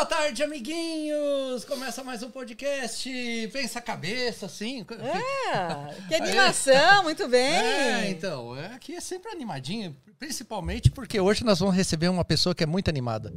Boa 0.00 0.06
tarde, 0.06 0.42
amiguinhos! 0.42 1.64
Começa 1.64 2.04
mais 2.04 2.22
um 2.22 2.30
podcast. 2.30 3.10
Pensa 3.52 3.80
a 3.80 3.82
cabeça, 3.82 4.46
assim. 4.46 4.86
É, 5.52 6.08
que 6.08 6.14
animação, 6.14 7.02
muito 7.02 7.26
bem. 7.28 7.42
É, 7.42 8.10
então, 8.10 8.56
é, 8.56 8.66
aqui 8.66 8.94
é 8.94 9.00
sempre 9.00 9.32
animadinho, 9.32 9.96
principalmente 10.18 10.90
porque 10.90 11.18
hoje 11.18 11.44
nós 11.44 11.58
vamos 11.58 11.74
receber 11.74 12.08
uma 12.08 12.24
pessoa 12.24 12.54
que 12.54 12.62
é 12.62 12.66
muito 12.66 12.88
animada. 12.88 13.32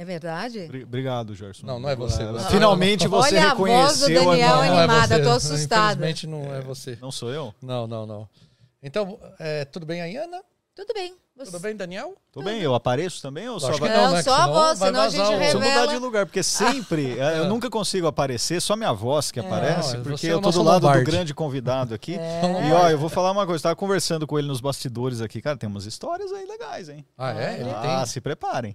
É 0.00 0.04
verdade? 0.04 0.66
Bri- 0.66 0.84
Obrigado, 0.84 1.34
Gerson. 1.34 1.66
Não, 1.66 1.78
não 1.78 1.86
é 1.86 1.94
você. 1.94 2.22
Ah, 2.22 2.32
Você- 2.32 2.48
Finalmente 2.48 3.06
você 3.06 3.36
Olha 3.36 3.50
a 3.50 3.54
voz 3.54 3.98
do 4.00 4.06
reconheceu 4.06 4.24
Daniel 4.30 4.62
é 4.62 4.68
animada, 4.68 5.16
você. 5.18 5.22
tô 5.22 5.30
assustada. 5.30 5.92
Infelizmente 6.08 6.26
não 6.26 6.54
é 6.54 6.60
você. 6.62 6.98
Não 7.02 7.12
sou 7.12 7.30
eu? 7.30 7.54
Não, 7.60 7.86
não, 7.86 8.06
não. 8.06 8.26
Então, 8.82 9.18
é, 9.38 9.66
tudo 9.66 9.84
bem 9.84 10.00
aí, 10.00 10.16
Ana? 10.16 10.40
Tudo 10.74 10.94
bem. 10.94 11.14
Você- 11.36 11.50
Tudo 11.50 11.60
bem, 11.60 11.76
Daniel? 11.76 12.14
Tô 12.32 12.42
bem, 12.42 12.62
eu 12.62 12.74
apareço 12.74 13.20
também 13.20 13.46
ou 13.48 13.60
só 13.60 13.72
vai... 13.76 13.90
que 13.90 13.96
Não, 13.96 14.12
né? 14.12 14.22
só 14.22 14.34
a 14.34 14.46
voz, 14.46 14.78
senão 14.78 15.00
a 15.02 15.08
gente 15.10 15.20
o- 15.20 15.36
Preciso 15.36 15.58
revela. 15.58 15.80
mudar 15.82 15.92
de 15.94 15.98
lugar, 15.98 16.26
porque 16.26 16.42
sempre 16.42 17.18
eh, 17.18 17.38
eu 17.38 17.46
nunca 17.46 17.68
consigo 17.68 18.06
aparecer, 18.06 18.60
só 18.62 18.76
minha 18.76 18.92
voz 18.92 19.30
que 19.30 19.40
aparece, 19.40 19.96
Não, 19.96 20.02
porque 20.02 20.26
é 20.28 20.32
eu 20.32 20.40
tô 20.40 20.50
do 20.50 20.62
lado 20.62 20.82
Lombardi. 20.84 21.04
do 21.04 21.10
grande 21.10 21.34
convidado 21.34 21.94
aqui. 21.94 22.14
É. 22.18 22.40
E 22.68 22.72
ó, 22.72 22.88
eu 22.88 22.98
vou 22.98 23.10
falar 23.10 23.30
uma 23.32 23.44
coisa, 23.46 23.58
eu 23.60 23.62
tava 23.64 23.76
conversando 23.76 24.26
com 24.26 24.38
ele 24.38 24.48
nos 24.48 24.60
bastidores 24.62 25.20
aqui, 25.20 25.40
cara, 25.42 25.56
tem 25.58 25.68
umas 25.68 25.84
histórias 25.84 26.32
aí 26.32 26.46
legais, 26.46 26.88
hein? 26.88 27.04
Ah, 27.18 27.32
é? 27.32 27.60
Ele 27.60 27.70
ah, 27.70 27.96
tem. 27.98 28.06
se 28.06 28.20
preparem. 28.20 28.74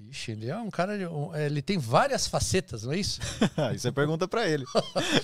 Ixi, 0.00 0.30
ele 0.32 0.48
é 0.48 0.56
um 0.56 0.70
cara. 0.70 0.96
de- 0.96 1.06
um- 1.06 1.34
Ele 1.34 1.60
tem 1.60 1.76
várias 1.76 2.26
facetas, 2.26 2.84
não 2.84 2.92
é 2.92 2.98
isso? 2.98 3.20
Aí 3.56 3.78
você 3.78 3.90
pergunta 3.90 4.28
pra 4.28 4.48
ele. 4.48 4.64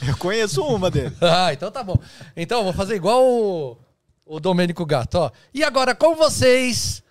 Eu 0.07 0.17
conheço 0.19 0.63
uma 0.65 0.91
dele. 0.91 1.15
Ah, 1.23 1.53
então 1.53 1.71
tá 1.71 1.83
bom. 1.83 1.97
Então, 2.37 2.65
vou 2.65 2.73
fazer 2.73 2.97
igual 2.97 3.25
o, 3.25 3.79
o 4.27 4.41
Domênico 4.41 4.85
Gato, 4.85 5.15
ó. 5.17 5.31
E 5.53 5.63
agora 5.63 5.95
com 5.95 6.17
vocês. 6.17 7.03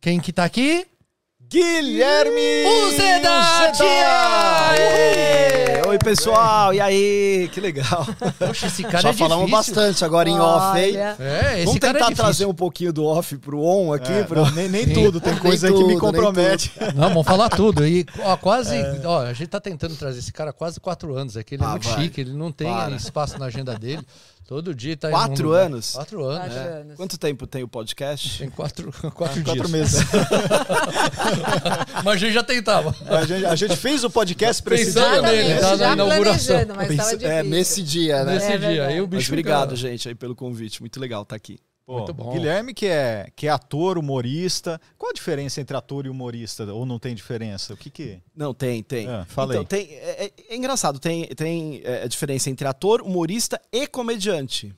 Quem 0.00 0.20
que 0.20 0.32
tá 0.32 0.44
aqui? 0.44 0.86
Guilherme 1.40 2.90
Zedati! 2.96 3.82
Aê! 3.82 5.25
Oi, 5.96 5.98
pessoal, 5.98 6.74
e 6.74 6.80
aí? 6.80 7.48
Que 7.54 7.58
legal. 7.58 8.06
Poxa, 8.38 8.66
esse 8.66 8.82
cara 8.82 9.00
Já 9.00 9.08
é 9.08 9.12
falamos 9.14 9.46
difícil. 9.46 9.74
bastante 9.74 10.04
agora 10.04 10.28
em 10.28 10.38
off, 10.38 10.78
hein? 10.78 10.94
É, 10.94 11.54
esse 11.56 11.64
Vamos 11.64 11.80
cara 11.80 11.92
é 11.92 11.92
tentar 11.94 12.04
difícil. 12.10 12.16
trazer 12.16 12.44
um 12.44 12.52
pouquinho 12.52 12.92
do 12.92 13.02
off 13.06 13.34
pro 13.38 13.58
on 13.62 13.94
aqui. 13.94 14.12
É, 14.12 14.22
pro... 14.24 14.44
não, 14.44 14.50
nem 14.50 14.68
nem 14.68 14.86
tudo, 14.92 15.22
tem 15.22 15.34
coisa 15.38 15.68
aí 15.68 15.72
que 15.72 15.78
me 15.84 15.94
tudo, 15.94 16.00
compromete. 16.00 16.70
Não, 16.94 17.08
vamos 17.08 17.26
falar 17.26 17.48
tudo. 17.48 17.86
E 17.86 18.04
ó, 18.22 18.36
quase. 18.36 18.74
Ó, 19.06 19.22
a 19.22 19.32
gente 19.32 19.48
tá 19.48 19.58
tentando 19.58 19.96
trazer 19.96 20.18
esse 20.18 20.32
cara 20.34 20.50
há 20.50 20.52
quase 20.52 20.78
quatro 20.78 21.16
anos 21.16 21.34
aqui. 21.34 21.54
Ele 21.54 21.62
é 21.62 21.66
Ah, 21.66 21.70
muito 21.70 21.88
vai. 21.88 22.02
chique, 22.02 22.20
ele 22.20 22.34
não 22.34 22.52
tem 22.52 22.70
Para. 22.70 22.94
espaço 22.94 23.38
na 23.38 23.46
agenda 23.46 23.74
dele. 23.78 24.04
Todo 24.46 24.72
dia 24.72 24.96
tá 24.96 25.08
em 25.08 25.12
Quatro 25.12 25.44
um 25.44 25.48
lugar. 25.50 25.66
anos? 25.66 25.92
Quatro 25.92 26.24
anos. 26.24 26.54
Quatro 26.54 26.58
é. 26.70 26.80
anos. 26.80 26.96
Quanto 26.96 27.18
tempo 27.18 27.46
tem 27.48 27.64
o 27.64 27.68
podcast? 27.68 28.38
Tem 28.38 28.48
quatro, 28.48 28.92
quatro, 29.12 29.42
Quatro 29.42 29.54
dias. 29.54 29.70
meses. 29.70 30.00
Mas 32.04 32.14
a 32.14 32.16
gente 32.16 32.32
já 32.32 32.42
tentava. 32.44 32.94
A 33.06 33.24
gente, 33.26 33.44
a 33.44 33.56
gente 33.56 33.76
fez 33.76 34.04
o 34.04 34.10
podcast 34.10 34.62
pra 34.62 34.76
esse 34.76 34.92
dia. 34.92 35.22
nele, 35.22 35.48
né? 35.54 35.60
tá 35.60 35.70
na 35.70 35.76
já 35.76 35.92
inauguração. 35.94 36.56
mas. 36.76 37.22
É, 37.22 37.42
nesse 37.42 37.82
dia, 37.82 38.24
né? 38.24 38.34
Nesse 38.34 38.52
É 38.52 38.58
dia. 38.58 39.02
o 39.02 39.06
bicho 39.06 39.22
Mas 39.22 39.28
obrigado, 39.28 39.76
fica- 39.76 39.88
gente, 39.90 40.08
aí 40.08 40.14
pelo 40.14 40.34
convite. 40.36 40.80
Muito 40.80 41.00
legal 41.00 41.22
estar 41.22 41.34
aqui. 41.36 41.58
Pô, 41.86 41.98
Muito 41.98 42.12
bom. 42.12 42.32
Guilherme, 42.32 42.74
que 42.74 42.86
é, 42.86 43.30
que 43.36 43.46
é 43.46 43.50
ator, 43.50 43.96
humorista. 43.96 44.80
Qual 44.98 45.10
a 45.10 45.14
diferença 45.14 45.60
entre 45.60 45.76
ator 45.76 46.04
e 46.04 46.08
humorista? 46.08 46.64
Ou 46.74 46.84
não 46.84 46.98
tem 46.98 47.14
diferença? 47.14 47.74
O 47.74 47.76
que 47.76 47.88
que. 47.88 48.20
Não, 48.34 48.52
tem, 48.52 48.82
tem. 48.82 49.08
Ah, 49.08 49.24
fala 49.24 49.52
então, 49.54 49.60
aí. 49.60 49.66
tem 49.86 49.94
é, 49.96 50.24
é- 50.24 50.32
é 50.48 50.56
engraçado, 50.56 50.98
tem, 50.98 51.26
tem 51.28 51.80
é, 51.84 52.02
a 52.02 52.08
diferença 52.08 52.50
entre 52.50 52.66
ator, 52.66 53.00
humorista 53.02 53.60
e 53.70 53.86
comediante. 53.86 54.74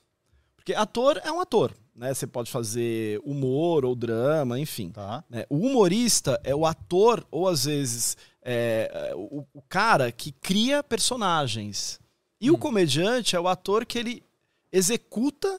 Porque 0.54 0.74
ator 0.74 1.18
é 1.24 1.32
um 1.32 1.40
ator, 1.40 1.72
né? 1.96 2.12
Você 2.12 2.26
pode 2.26 2.50
fazer 2.50 3.18
humor 3.24 3.86
ou 3.86 3.96
drama, 3.96 4.60
enfim. 4.60 4.90
Tá. 4.90 5.24
né? 5.30 5.46
O 5.48 5.56
humorista 5.56 6.38
é 6.44 6.54
o 6.54 6.66
ator, 6.66 7.26
ou 7.30 7.48
às 7.48 7.64
vezes 7.64 8.18
é, 8.42 9.12
o, 9.16 9.46
o 9.54 9.62
cara 9.62 10.12
que 10.12 10.30
cria 10.30 10.82
personagens. 10.82 11.98
E 12.38 12.50
o 12.50 12.58
comediante 12.58 13.34
é 13.34 13.40
o 13.40 13.48
ator 13.48 13.86
que 13.86 13.98
ele 13.98 14.22
executa 14.70 15.58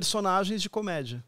personagens 0.00 0.60
de 0.60 0.68
comédia. 0.68 1.24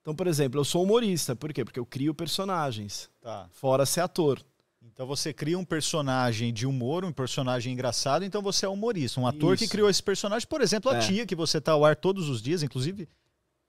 Então, 0.00 0.14
por 0.14 0.28
exemplo, 0.28 0.60
eu 0.60 0.64
sou 0.64 0.84
humorista. 0.84 1.34
Por 1.34 1.52
quê? 1.52 1.64
Porque 1.64 1.80
eu 1.80 1.84
crio 1.86 2.14
personagens. 2.14 3.10
Tá. 3.20 3.48
Fora 3.50 3.84
ser 3.84 4.00
ator. 4.02 4.40
Então 4.80 5.06
você 5.08 5.32
cria 5.32 5.58
um 5.58 5.64
personagem 5.64 6.52
de 6.52 6.66
humor, 6.68 7.04
um 7.04 7.10
personagem 7.12 7.72
engraçado, 7.72 8.24
então 8.24 8.40
você 8.40 8.64
é 8.64 8.68
humorista. 8.68 9.18
Um 9.20 9.26
ator 9.26 9.56
que 9.56 9.64
Isso. 9.64 9.72
criou 9.72 9.90
esse 9.90 10.02
personagem. 10.02 10.46
Por 10.46 10.60
exemplo, 10.60 10.88
a 10.92 10.96
É. 10.96 11.00
tia, 11.00 11.26
que 11.26 11.34
você 11.34 11.60
tá 11.60 11.72
ao 11.72 11.84
ar 11.84 11.96
todos 11.96 12.28
os 12.28 12.40
dias, 12.40 12.62
inclusive. 12.62 13.08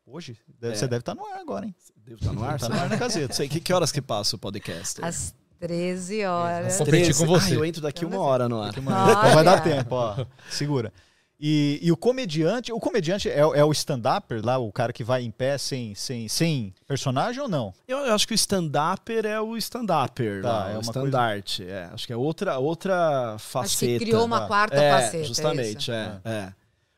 Hoje, 0.05 0.37
deve- 0.59 0.73
É. 0.73 0.77
você 0.77 0.87
deve 0.87 0.99
estar 1.01 1.15
no 1.15 1.25
ar 1.25 1.39
agora, 1.39 1.65
hein? 1.65 1.73
Devo 2.05 2.19
estar 2.19 2.31
no 2.33 2.43
ar? 2.43 2.59
Tá 2.59 2.69
no 2.69 2.75
ar 2.75 2.89
na. 2.89 2.97
Não 2.99 3.09
sei, 3.33 3.49
que, 3.49 3.59
que 3.59 3.73
horas 3.73 3.91
que 3.91 4.01
passa 4.03 4.35
o 4.35 4.39
podcast? 4.39 5.03
Às 5.03 5.33
13 5.59 6.23
horas. 6.25 6.77
Vou 6.77 6.85
competir 6.85 7.15
com 7.17 7.25
você. 7.25 7.53
Ah, 7.53 7.55
eu 7.55 7.65
entro 7.65 7.81
daqui 7.81 8.05
uma 8.05 8.19
hora 8.19 8.47
no 8.47 8.61
ar. 8.61 8.71
Que. 8.73 8.81
Então 8.81 8.93
vai 9.33 9.43
dar 9.43 9.61
tempo, 9.63 9.95
ó. 9.95 10.23
Segura. 10.51 10.93
E, 11.39 11.79
e 11.81 11.91
o 11.91 11.97
comediante, 11.97 12.71
o 12.71 12.79
comediante 12.79 13.29
é, 13.29 13.39
é 13.39 13.63
o 13.63 13.71
stand-upper 13.71 14.43
lá, 14.43 14.57
o 14.57 14.71
cara 14.71 14.93
que 14.93 15.03
vai 15.03 15.21
em 15.21 15.31
pé 15.31 15.57
sem, 15.57 15.93
sem, 15.93 16.29
sem 16.29 16.73
personagem 16.87 17.41
ou 17.41 17.49
não? 17.49 17.73
Eu, 17.87 17.97
eu 17.99 18.13
acho 18.13 18.25
que 18.25 18.33
o 18.33 18.35
stand-upper 18.35 19.25
é 19.25 19.39
o 19.41 19.57
stand-upper, 19.57 20.41
Tá, 20.41 20.49
lá, 20.49 20.69
é 20.69 20.71
o 20.71 20.75
uma 20.75 20.81
estandarte. 20.81 21.63
É, 21.65 21.89
acho 21.93 22.07
que 22.07 22.13
é 22.13 22.15
outra, 22.15 22.57
outra 22.57 23.33
Acho 23.35 23.45
faceta. 23.47 23.99
que 23.99 24.05
criou 24.05 24.23
uma 24.23 24.41
tá. 24.41 24.47
quarta 24.47 24.77
é, 24.77 24.91
faceta. 24.91 25.23
justamente, 25.25 25.81
isso. 25.81 25.91
é, 25.91 26.21
é. 26.23 26.53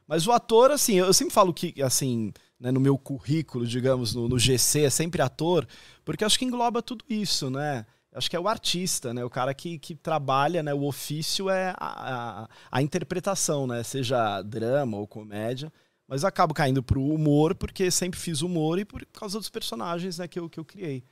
Mas 0.08 0.28
o 0.28 0.32
ator, 0.32 0.72
assim, 0.72 0.96
eu 0.96 1.12
sempre 1.14 1.34
falo 1.34 1.54
que, 1.54 1.74
assim, 1.82 2.32
né, 2.60 2.72
no 2.72 2.80
meu 2.80 2.98
currículo, 2.98 3.66
digamos, 3.66 4.14
no, 4.14 4.30
no 4.30 4.40
GC, 4.40 4.86
é 4.86 4.90
sempre 4.90 5.22
ator, 5.22 5.68
porque 6.06 6.24
acho 6.24 6.38
que 6.38 6.46
engloba 6.46 6.82
tudo 6.82 7.04
isso, 7.10 7.50
né? 7.50 7.86
Acho 8.18 8.30
que 8.30 8.36
é 8.36 8.40
o 8.40 8.48
artista, 8.48 9.14
né? 9.14 9.24
O 9.24 9.30
cara 9.30 9.54
que, 9.54 9.78
que 9.78 9.96
trabalha, 9.96 10.64
né? 10.64 10.74
O 10.74 10.84
ofício 10.86 11.50
é 11.50 11.74
a, 11.78 12.44
a, 12.44 12.50
a 12.72 12.82
interpretação, 12.82 13.68
né? 13.68 13.84
Seja 13.84 14.42
drama 14.42 14.98
ou 14.98 15.08
comédia. 15.08 15.72
Mas 16.08 16.24
eu 16.24 16.30
acabo 16.30 16.54
caindo 16.54 16.82
pro 16.82 17.02
humor, 17.04 17.54
porque 17.54 17.92
sempre 17.92 18.20
fiz 18.20 18.42
humor 18.42 18.80
e 18.80 18.86
por 18.86 19.06
causa 19.08 19.38
dos 19.38 19.50
personagens 19.50 20.18
né, 20.18 20.28
que, 20.28 20.40
eu, 20.40 20.50
que 20.50 20.60
eu 20.60 20.64
criei. 20.66 21.04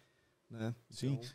Né? 0.50 0.74
Sim. 0.90 1.20
Então, 1.22 1.30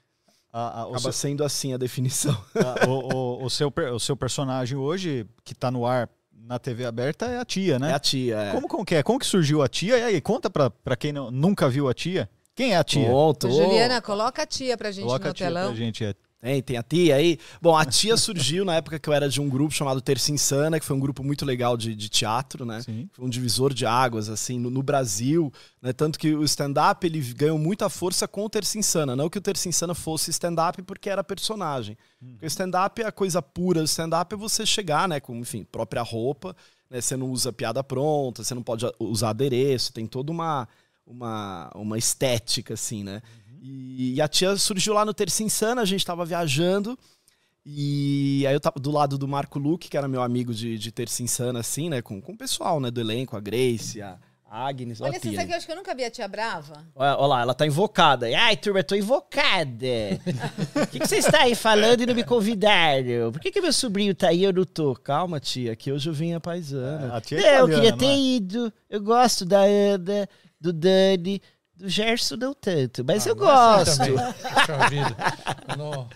A- 0.53 0.81
a- 0.81 0.87
o, 0.87 0.91
acaba 0.91 1.01
seu, 1.01 1.13
sendo 1.13 1.45
assim 1.45 1.73
a 1.75 1.77
definição. 1.77 2.33
a- 2.57 2.89
o- 2.89 3.15
o- 3.43 3.45
o 3.45 3.51
seu, 3.51 3.73
o 3.95 4.01
seu 4.01 4.17
personagem 4.17 4.77
hoje, 4.79 5.27
que 5.45 5.55
tá 5.55 5.71
no 5.71 5.85
ar 5.87 6.09
na 6.33 6.59
TV 6.59 6.85
aberta, 6.87 7.27
é 7.27 7.39
a 7.39 7.45
tia, 7.45 7.79
né? 7.79 7.91
É 7.91 7.95
a 7.95 7.99
tia. 8.01 8.37
É. 8.37 8.53
Como, 8.53 8.67
como 8.67 8.85
que 8.85 8.95
é? 8.95 9.03
Como 9.03 9.19
que 9.19 9.27
surgiu 9.27 9.63
a 9.63 9.69
tia? 9.69 9.99
E 9.99 10.03
aí, 10.03 10.21
conta 10.23 10.49
pra, 10.51 10.71
pra 10.71 10.97
quem 10.97 11.13
não- 11.13 11.31
nunca 11.31 11.69
viu 11.69 11.89
a 11.89 11.95
tia. 11.95 12.29
Quem 12.61 12.75
é 12.75 12.77
a 12.77 12.85
tia? 12.85 13.09
Juliana, 13.51 14.03
coloca 14.03 14.43
a 14.43 14.47
tia 14.47 14.77
pra 14.77 14.91
gente 14.91 15.07
Coloca 15.07 15.25
no 15.25 15.31
a 15.31 15.35
tia 15.35 15.47
telão. 15.47 15.69
pra 15.69 15.77
gente. 15.77 16.05
É. 16.05 16.15
Tem, 16.43 16.63
tem 16.63 16.77
a 16.77 16.83
tia 16.83 17.17
aí. 17.17 17.39
Bom, 17.61 17.75
a 17.75 17.87
tia 17.87 18.19
surgiu 18.19 18.67
na 18.67 18.77
época 18.77 18.99
que 18.99 19.09
eu 19.09 19.15
era 19.15 19.31
de 19.31 19.41
um 19.41 19.49
grupo 19.49 19.73
chamado 19.75 19.99
Terça 20.03 20.31
Insana, 20.31 20.79
que 20.79 20.85
foi 20.85 20.95
um 20.95 21.01
grupo 21.01 21.25
muito 21.25 21.47
legal 21.47 21.75
de, 21.75 21.95
de 21.95 22.11
teatro, 22.11 22.67
né? 22.67 22.83
Sim. 22.83 23.09
Foi 23.13 23.25
um 23.25 23.31
divisor 23.31 23.73
de 23.73 23.87
águas, 23.87 24.29
assim, 24.29 24.59
no, 24.59 24.69
no 24.69 24.83
Brasil, 24.83 25.51
né? 25.81 25.95
Tanto 25.95 26.19
que 26.19 26.35
o 26.35 26.45
stand-up, 26.45 27.07
ele 27.07 27.21
ganhou 27.33 27.59
muita 27.59 27.89
força 27.89 28.29
com 28.29 28.45
o 28.45 28.51
Terça 28.51 28.79
Insana. 28.79 29.17
Não 29.17 29.31
que 29.31 29.39
o 29.39 29.41
Terça 29.43 29.67
Insana 29.67 29.95
fosse 29.95 30.31
stand-up 30.31 30.83
porque 30.83 31.09
era 31.09 31.25
personagem. 31.25 31.97
Porque 32.19 32.45
o 32.45 32.49
stand-up 32.49 33.01
é 33.01 33.07
a 33.07 33.13
coisa 33.13 33.41
pura. 33.41 33.81
O 33.81 33.85
stand-up 33.85 34.35
é 34.35 34.37
você 34.37 34.67
chegar, 34.67 35.09
né? 35.09 35.19
Com, 35.19 35.37
enfim, 35.37 35.65
própria 35.65 36.03
roupa, 36.03 36.55
né? 36.91 37.01
Você 37.01 37.17
não 37.17 37.31
usa 37.31 37.53
piada 37.53 37.83
pronta, 37.83 38.45
você 38.45 38.55
não 38.55 38.63
pode 38.63 38.85
usar 38.99 39.31
adereço, 39.31 39.93
tem 39.93 40.07
toda 40.07 40.33
uma, 40.33 40.67
uma, 41.11 41.71
uma 41.75 41.99
estética, 41.99 42.75
assim, 42.75 43.03
né? 43.03 43.21
E, 43.61 44.15
e 44.15 44.21
a 44.21 44.29
tia 44.29 44.57
surgiu 44.57 44.95
lá 44.95 45.05
no 45.05 45.13
Terça 45.13 45.43
Insana, 45.43 45.83
a 45.83 45.85
gente 45.85 46.07
tava 46.07 46.25
viajando. 46.25 46.99
E 47.67 48.45
aí 48.47 48.55
eu 48.55 48.61
tava 48.61 48.81
do 48.81 48.91
lado 48.91 49.19
do 49.19 49.29
Marco 49.29 49.59
Luque, 49.59 49.89
que 49.89 49.97
era 49.97 50.09
meu 50.09 50.23
amigo 50.23 50.55
de, 50.55 50.79
de 50.79 50.91
Terça 50.91 51.23
Insana, 51.23 51.61
assim, 51.61 51.91
né? 51.91 52.01
Com, 52.01 52.21
com 52.21 52.33
o 52.33 52.39
pessoal, 52.39 52.81
né? 52.81 52.91
Do 52.91 53.01
elenco, 53.01 53.37
a 53.37 53.41
Grace, 53.41 54.01
a 54.01 54.19
Agnes. 54.51 55.01
Olha, 55.01 55.17
a 55.17 55.21
você 55.21 55.35
sabe 55.35 55.53
eu 55.53 55.57
acho 55.57 55.67
que 55.67 55.73
eu 55.73 55.77
nunca 55.77 55.95
vi 55.95 56.05
a 56.05 56.11
tia 56.11 56.27
Brava? 56.27 56.85
Olha, 56.95 57.17
olha 57.19 57.27
lá, 57.27 57.43
ela 57.43 57.55
tá 57.55 57.67
invocada. 57.67 58.27
Ai, 58.35 58.57
turma, 58.57 58.81
eu 58.81 58.85
tô 58.85 58.95
invocada. 58.95 59.87
O 60.83 60.87
que, 60.87 60.99
que 60.99 61.07
você 61.07 61.19
está 61.19 61.43
aí 61.43 61.55
falando 61.55 62.01
e 62.01 62.07
não 62.07 62.15
me 62.15 62.25
convidaram? 62.25 63.31
Por 63.31 63.41
que, 63.41 63.53
que 63.53 63.61
meu 63.61 63.73
sobrinho 63.73 64.15
tá 64.15 64.29
aí 64.29 64.41
e 64.41 64.45
eu 64.45 64.53
não 64.53 64.65
tô? 64.65 64.95
Calma, 64.95 65.39
tia, 65.39 65.77
que 65.77 65.93
hoje 65.93 66.09
eu 66.09 66.15
vim 66.15 66.33
a 66.33 66.41
paisana. 66.41 67.13
É, 67.13 67.17
a 67.17 67.21
tia 67.21 67.47
é 67.47 67.61
eu 67.61 67.69
queria 67.69 67.97
ter 67.97 68.07
é? 68.07 68.19
ido. 68.19 68.73
Eu 68.89 69.01
gosto 69.01 69.45
da 69.45 69.61
Ana, 69.61 70.29
do 70.61 70.73
Dani, 70.73 71.41
do 71.75 71.89
Gerson 71.89 72.37
não 72.37 72.53
tanto, 72.55 73.05
mas 73.05 73.27
eu 73.27 73.35
Ah, 73.35 73.37
não 73.37 73.79
é 73.79 73.83
assim 73.83 73.97
gosto. 73.99 74.17
também. 74.17 74.33
Puxa 74.55 74.89
vida. 74.91 75.17
Eu 75.69 75.77
Não, 75.77 76.09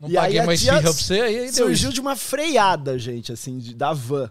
não 0.00 0.08
E 0.10 0.16
aí 0.18 0.24
paguei 0.24 0.38
a 0.40 0.46
mais 0.46 0.60
tia 0.60 0.70
firra 0.72 0.82
pra 0.82 0.92
você, 0.92 1.20
aí 1.20 1.34
deu 1.44 1.52
Surgiu 1.52 1.88
isso. 1.88 1.92
de 1.94 2.00
uma 2.00 2.16
freada, 2.16 2.98
gente, 2.98 3.32
assim, 3.32 3.58
de, 3.58 3.74
da 3.74 3.92
van. 3.92 4.30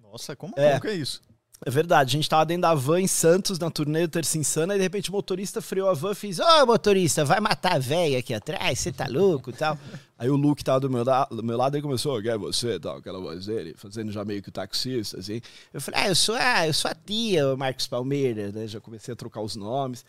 Nossa, 0.00 0.34
como, 0.36 0.54
É. 0.56 0.70
como 0.70 0.80
que 0.82 0.88
é 0.88 0.94
isso? 0.94 1.20
É 1.64 1.70
verdade, 1.70 2.10
a 2.10 2.12
gente 2.18 2.28
tava 2.28 2.44
dentro 2.44 2.62
da 2.62 2.74
van 2.74 3.00
em 3.00 3.06
Santos, 3.06 3.58
na 3.58 3.70
turnê 3.70 4.06
do 4.06 4.10
Terça 4.10 4.36
Insana, 4.36 4.74
e 4.74 4.76
de 4.78 4.82
repente 4.82 5.08
o 5.08 5.12
motorista 5.12 5.62
freou 5.62 5.88
a 5.88 5.94
van 5.94 6.12
e 6.12 6.14
fez: 6.14 6.38
Ô 6.38 6.66
motorista, 6.66 7.24
vai 7.24 7.40
matar 7.40 7.76
a 7.76 7.78
véia 7.78 8.18
aqui 8.18 8.34
atrás, 8.34 8.78
você 8.78 8.92
tá 8.92 9.06
louco 9.08 9.50
e 9.50 9.52
tal. 9.54 9.78
Aí 10.18 10.28
o 10.28 10.36
Luke 10.36 10.62
tava 10.62 10.80
do 10.80 10.90
meu, 10.90 11.02
da- 11.04 11.24
do 11.24 11.42
meu 11.42 11.56
lado 11.56 11.76
e 11.78 11.82
começou: 11.82 12.20
quem 12.20 12.30
é 12.30 12.36
você 12.38 12.78
tal, 12.78 12.98
aquela 12.98 13.18
voz 13.18 13.46
dele, 13.46 13.74
fazendo 13.76 14.12
já 14.12 14.22
meio 14.24 14.42
que 14.42 14.50
o 14.50 14.52
taxista, 14.52 15.18
assim. 15.18 15.40
Eu 15.72 15.80
falei: 15.80 16.00
ah, 16.02 16.08
eu 16.08 16.14
sou 16.14 16.34
a, 16.34 16.66
eu 16.66 16.74
sou 16.74 16.90
a 16.90 16.94
tia, 16.94 17.48
o 17.54 17.56
Marcos 17.56 17.86
Palmeira, 17.86 18.52
né? 18.52 18.66
Já 18.66 18.78
comecei 18.78 19.12
a 19.12 19.16
trocar 19.16 19.40
os 19.40 19.56
nomes. 19.56 20.04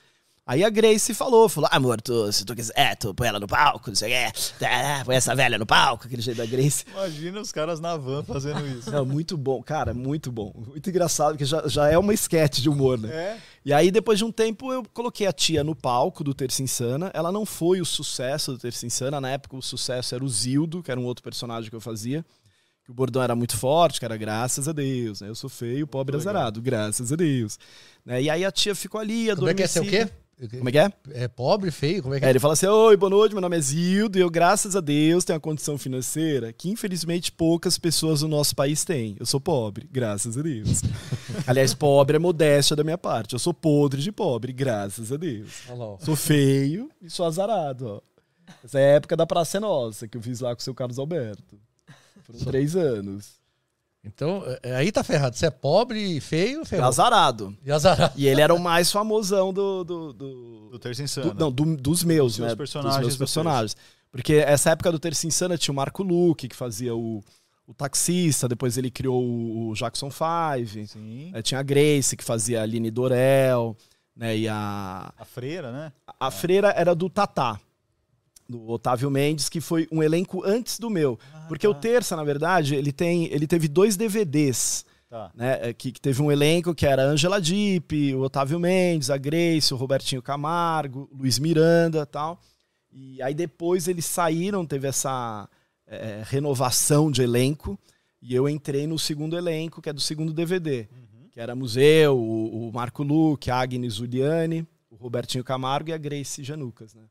Aí 0.47 0.63
a 0.63 0.69
Grace 0.69 1.13
falou, 1.13 1.49
falou, 1.49 1.69
amor, 1.73 1.99
tu, 1.99 2.31
se 2.31 2.45
tu 2.45 2.55
quiser, 2.55 2.95
tu 2.95 3.13
põe 3.13 3.27
ela 3.27 3.37
no 3.37 3.47
palco, 3.47 3.89
não 3.89 3.95
sei 3.97 4.27
o 4.29 4.31
que, 4.31 4.53
tá, 4.57 5.03
põe 5.03 5.17
essa 5.17 5.35
velha 5.35 5.57
no 5.57 5.65
palco, 5.65 6.07
aquele 6.07 6.21
jeito 6.21 6.37
da 6.37 6.45
Grace. 6.45 6.85
Imagina 6.89 7.41
os 7.41 7.51
caras 7.51 7.81
na 7.81 7.97
van 7.97 8.23
fazendo 8.23 8.65
isso. 8.65 8.89
Não, 8.89 9.05
muito 9.05 9.35
bom, 9.35 9.61
cara, 9.61 9.93
muito 9.93 10.31
bom. 10.31 10.53
Muito 10.55 10.89
engraçado, 10.89 11.31
porque 11.31 11.43
já, 11.43 11.67
já 11.67 11.89
é 11.89 11.97
uma 11.97 12.13
sketch 12.13 12.59
de 12.59 12.69
humor, 12.69 12.97
né? 12.97 13.13
É. 13.13 13.37
E 13.65 13.73
aí, 13.73 13.91
depois 13.91 14.17
de 14.17 14.23
um 14.23 14.31
tempo, 14.31 14.71
eu 14.71 14.85
coloquei 14.93 15.27
a 15.27 15.33
tia 15.33 15.65
no 15.65 15.75
palco 15.75 16.23
do 16.23 16.33
Terça 16.33 16.63
Insana. 16.63 17.11
Ela 17.13 17.33
não 17.33 17.45
foi 17.45 17.81
o 17.81 17.85
sucesso 17.85 18.53
do 18.53 18.57
Terça 18.57 18.85
Insana. 18.85 19.19
Na 19.19 19.31
época, 19.31 19.57
o 19.57 19.61
sucesso 19.61 20.15
era 20.15 20.23
o 20.23 20.29
Zildo, 20.29 20.81
que 20.81 20.89
era 20.89 20.97
um 20.97 21.03
outro 21.03 21.21
personagem 21.21 21.69
que 21.69 21.75
eu 21.75 21.81
fazia. 21.81 22.25
Que 22.85 22.91
o 22.91 22.93
bordão 22.93 23.21
era 23.21 23.35
muito 23.35 23.57
forte, 23.57 23.99
que 23.99 24.05
era 24.05 24.15
graças 24.15 24.69
a 24.69 24.71
Deus, 24.71 25.19
né? 25.19 25.27
Eu 25.27 25.35
sou 25.35 25.49
feio, 25.49 25.85
pobre 25.85 26.15
azarado, 26.15 26.61
graças 26.61 27.11
a 27.11 27.17
Deus. 27.17 27.59
Né? 28.05 28.21
E 28.21 28.29
aí 28.29 28.45
a 28.45 28.51
tia 28.53 28.73
ficou 28.73 29.01
ali, 29.01 29.35
Como 29.35 29.49
é 29.49 29.53
que 29.53 29.63
é 29.63 29.67
ser 29.67 29.81
o 29.81 29.85
quê? 29.85 30.09
Como 30.51 30.69
é 30.69 30.71
que 30.71 30.77
é? 30.77 30.91
É 31.11 31.27
pobre, 31.27 31.71
feio? 31.71 32.03
Como 32.03 32.13
é 32.13 32.19
que 32.19 32.25
É, 32.25 32.27
é? 32.27 32.31
ele 32.31 32.39
fala 32.39 32.53
assim: 32.53 32.67
Oi, 32.67 32.95
boa 32.95 33.09
noite, 33.09 33.31
meu 33.33 33.41
nome 33.41 33.57
é 33.57 33.59
Zildo 33.59 34.19
e 34.19 34.21
eu, 34.21 34.29
graças 34.29 34.75
a 34.75 34.79
Deus, 34.79 35.25
tenho 35.25 35.35
uma 35.37 35.41
condição 35.41 35.79
financeira 35.79 36.53
que 36.53 36.69
infelizmente 36.69 37.31
poucas 37.31 37.79
pessoas 37.79 38.21
no 38.21 38.27
nosso 38.27 38.55
país 38.55 38.85
têm. 38.85 39.15
Eu 39.19 39.25
sou 39.25 39.41
pobre, 39.41 39.89
graças 39.91 40.37
a 40.37 40.41
Deus. 40.43 40.81
Aliás, 41.47 41.73
pobre 41.73 42.17
é 42.17 42.19
modéstia 42.19 42.75
da 42.75 42.83
minha 42.83 42.99
parte. 42.99 43.33
Eu 43.33 43.39
sou 43.39 43.51
podre 43.51 43.99
de 43.99 44.11
pobre, 44.11 44.53
graças 44.53 45.11
a 45.11 45.17
Deus. 45.17 45.63
Olha 45.69 45.79
lá, 45.79 45.85
ó. 45.85 45.97
Sou 45.99 46.15
feio 46.15 46.91
e 47.01 47.09
sou 47.09 47.25
azarado, 47.25 47.87
ó. 47.87 48.01
Essa 48.63 48.79
é 48.79 48.93
a 48.93 48.95
época 48.97 49.17
da 49.17 49.25
Praça 49.25 49.57
é 49.57 49.59
Nossa, 49.59 50.07
que 50.07 50.17
eu 50.17 50.21
fiz 50.21 50.39
lá 50.39 50.55
com 50.55 50.61
o 50.61 50.63
seu 50.63 50.75
Carlos 50.75 50.99
Alberto. 50.99 51.59
Foram 52.21 52.39
três 52.41 52.75
anos. 52.75 53.37
Então, 54.13 54.43
é- 54.63 54.75
aí 54.75 54.91
tá 54.91 55.03
ferrado. 55.03 55.35
Você 55.35 55.45
é 55.45 55.49
pobre, 55.51 56.19
feio, 56.19 56.61
É 56.61 56.65
ferrado. 56.65 56.87
azarado. 56.89 57.57
E 57.65 57.71
azarado. 57.71 58.13
E 58.15 58.27
ele 58.27 58.41
era 58.41 58.53
o 58.53 58.59
mais 58.59 58.91
famosão 58.91 59.53
do. 59.53 59.83
do, 59.83 60.13
do- 60.13 60.69
Do 60.71 60.79
Terça 60.79 61.01
do- 61.01 61.05
Insana. 61.05 61.33
não, 61.37 61.51
do- 61.51 61.75
dos 61.77 62.03
meus, 62.03 62.39
né? 62.39 62.55
personagens 62.55 62.95
dos 62.97 63.05
meus 63.07 63.15
do 63.15 63.19
personagens. 63.19 63.75
Porque 64.11 64.33
essa 64.33 64.71
época 64.71 64.91
do 64.91 64.99
Terça 64.99 65.27
Insana 65.27 65.57
tinha 65.57 65.71
o 65.71 65.75
Marco 65.75 66.01
Luque, 66.03 66.47
que 66.47 66.55
fazia 66.55 66.95
o, 66.95 67.21
o 67.67 67.73
taxista, 67.73 68.47
depois 68.47 68.77
ele 68.77 68.89
criou 68.89 69.21
o, 69.23 69.69
o 69.69 69.73
Jackson 69.73 70.09
Five. 70.09 70.87
Sim. 70.87 71.31
É, 71.33 71.41
tinha 71.41 71.59
a 71.59 71.63
Grace, 71.63 72.15
que 72.15 72.23
fazia 72.23 72.59
a 72.59 72.63
Aline 72.63 72.89
Dorel, 72.89 73.75
né? 74.15 74.37
E 74.37 74.47
a, 74.47 75.11
A 75.17 75.25
freira, 75.25 75.71
né? 75.71 75.91
a 76.19 76.31
freira 76.31 76.69
era 76.69 76.95
do 76.95 77.09
Tatá, 77.09 77.59
do 78.47 78.67
Otávio 78.69 79.09
Mendes, 79.11 79.49
que 79.49 79.59
foi 79.59 79.87
um 79.91 80.01
elenco 80.01 80.43
antes 80.45 80.79
do 80.79 80.89
meu. 80.89 81.19
Porque 81.47 81.67
o 81.67 81.73
Terça, 81.73 82.15
na 82.15 82.23
verdade, 82.23 82.75
ele, 82.75 82.91
tem, 82.91 83.25
ele 83.31 83.47
teve 83.47 83.67
dois 83.67 83.95
DVDs. 83.97 84.85
Tá. 85.09 85.31
Né, 85.33 85.69
é, 85.69 85.73
que, 85.73 85.93
que 85.93 86.01
teve 86.01 86.21
um 86.21 86.29
elenco 86.29 86.75
que 86.75 86.85
era 86.85 87.03
a 87.03 87.05
Angela 87.05 87.39
Dipp, 87.39 88.13
o 88.13 88.21
Otávio 88.23 88.59
Mendes, 88.59 89.09
a 89.09 89.15
Grace, 89.15 89.73
o 89.73 89.77
Robertinho 89.77 90.21
Camargo, 90.21 91.09
Luiz 91.13 91.39
Miranda 91.39 92.05
tal. 92.05 92.41
E 92.91 93.21
aí 93.21 93.33
depois 93.33 93.87
eles 93.87 94.05
saíram, 94.05 94.65
teve 94.65 94.87
essa 94.87 95.47
é, 95.85 96.23
renovação 96.25 97.09
de 97.09 97.21
elenco, 97.21 97.79
e 98.21 98.35
eu 98.35 98.49
entrei 98.49 98.85
no 98.85 98.99
segundo 98.99 99.37
elenco, 99.37 99.81
que 99.81 99.89
é 99.89 99.93
do 99.93 100.01
segundo 100.01 100.33
DVD, 100.33 100.89
que 101.31 101.39
era 101.39 101.55
Museu, 101.55 102.17
o, 102.17 102.67
o 102.67 102.73
Marco 102.73 103.03
Luque, 103.03 103.49
a 103.49 103.61
Agnes 103.61 103.95
Juliane, 103.95 104.67
o 104.89 104.95
Robertinho 104.95 105.43
Camargo 105.43 105.89
e 105.89 105.93
a 105.93 105.97
Grace 105.97 106.43
Janucas. 106.43 106.93
Né? 106.93 107.03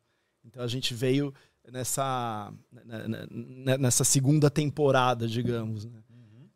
Então 0.47 0.63
a 0.63 0.69
gente 0.69 0.95
veio 0.95 1.35
nessa, 1.71 2.53
né, 2.73 3.09
né, 3.09 3.27
né, 3.31 3.79
nessa 3.79 4.05
segunda 4.05 4.49
temporada, 4.49 5.27
digamos. 5.27 5.85
Né? 5.85 5.99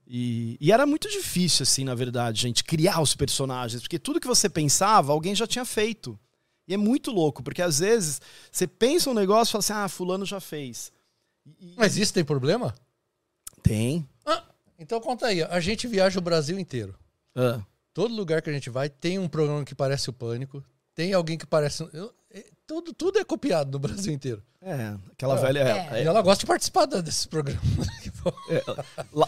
E, 0.06 0.56
e 0.60 0.72
era 0.72 0.86
muito 0.86 1.08
difícil, 1.08 1.62
assim, 1.62 1.84
na 1.84 1.94
verdade, 1.94 2.40
gente, 2.42 2.64
criar 2.64 3.00
os 3.00 3.14
personagens, 3.14 3.82
porque 3.82 3.98
tudo 3.98 4.20
que 4.20 4.26
você 4.26 4.48
pensava, 4.48 5.12
alguém 5.12 5.34
já 5.34 5.46
tinha 5.46 5.64
feito. 5.64 6.18
E 6.66 6.74
é 6.74 6.76
muito 6.76 7.10
louco, 7.10 7.42
porque 7.42 7.62
às 7.62 7.78
vezes 7.80 8.20
você 8.50 8.66
pensa 8.66 9.10
um 9.10 9.14
negócio 9.14 9.50
e 9.50 9.52
fala 9.52 9.60
assim, 9.60 9.72
ah, 9.72 9.88
fulano 9.88 10.24
já 10.24 10.40
fez. 10.40 10.92
E- 11.60 11.74
Mas 11.76 11.96
isso 11.96 12.12
tem 12.14 12.24
problema? 12.24 12.74
Tem. 13.62 14.08
Ah, 14.24 14.44
então 14.78 15.00
conta 15.00 15.26
aí. 15.26 15.42
A 15.42 15.60
gente 15.60 15.86
viaja 15.86 16.18
o 16.18 16.22
Brasil 16.22 16.58
inteiro. 16.58 16.94
Ah, 17.34 17.60
Todo 17.92 18.14
lugar 18.14 18.40
que 18.40 18.48
a 18.48 18.52
gente 18.52 18.70
vai 18.70 18.88
tem 18.88 19.18
um 19.18 19.28
programa 19.28 19.64
que 19.64 19.74
parece 19.74 20.08
o 20.08 20.12
Pânico. 20.12 20.62
Tem 20.94 21.12
alguém 21.12 21.36
que 21.36 21.44
parece. 21.46 21.82
eu- 21.92 22.12
tudo, 22.66 22.92
tudo 22.94 23.18
é 23.18 23.24
copiado 23.24 23.70
no 23.72 23.78
Brasil 23.78 24.12
inteiro. 24.12 24.42
é, 24.62 24.94
aquela 25.12 25.36
É. 25.38 25.40
velha... 25.40 25.58
É. 25.92 26.02
E 26.02 26.06
ela 26.06 26.22
gosta 26.22 26.40
de 26.40 26.46
participar 26.46 26.86
da- 26.86 27.00
desses 27.00 27.26
programas. 27.26 27.60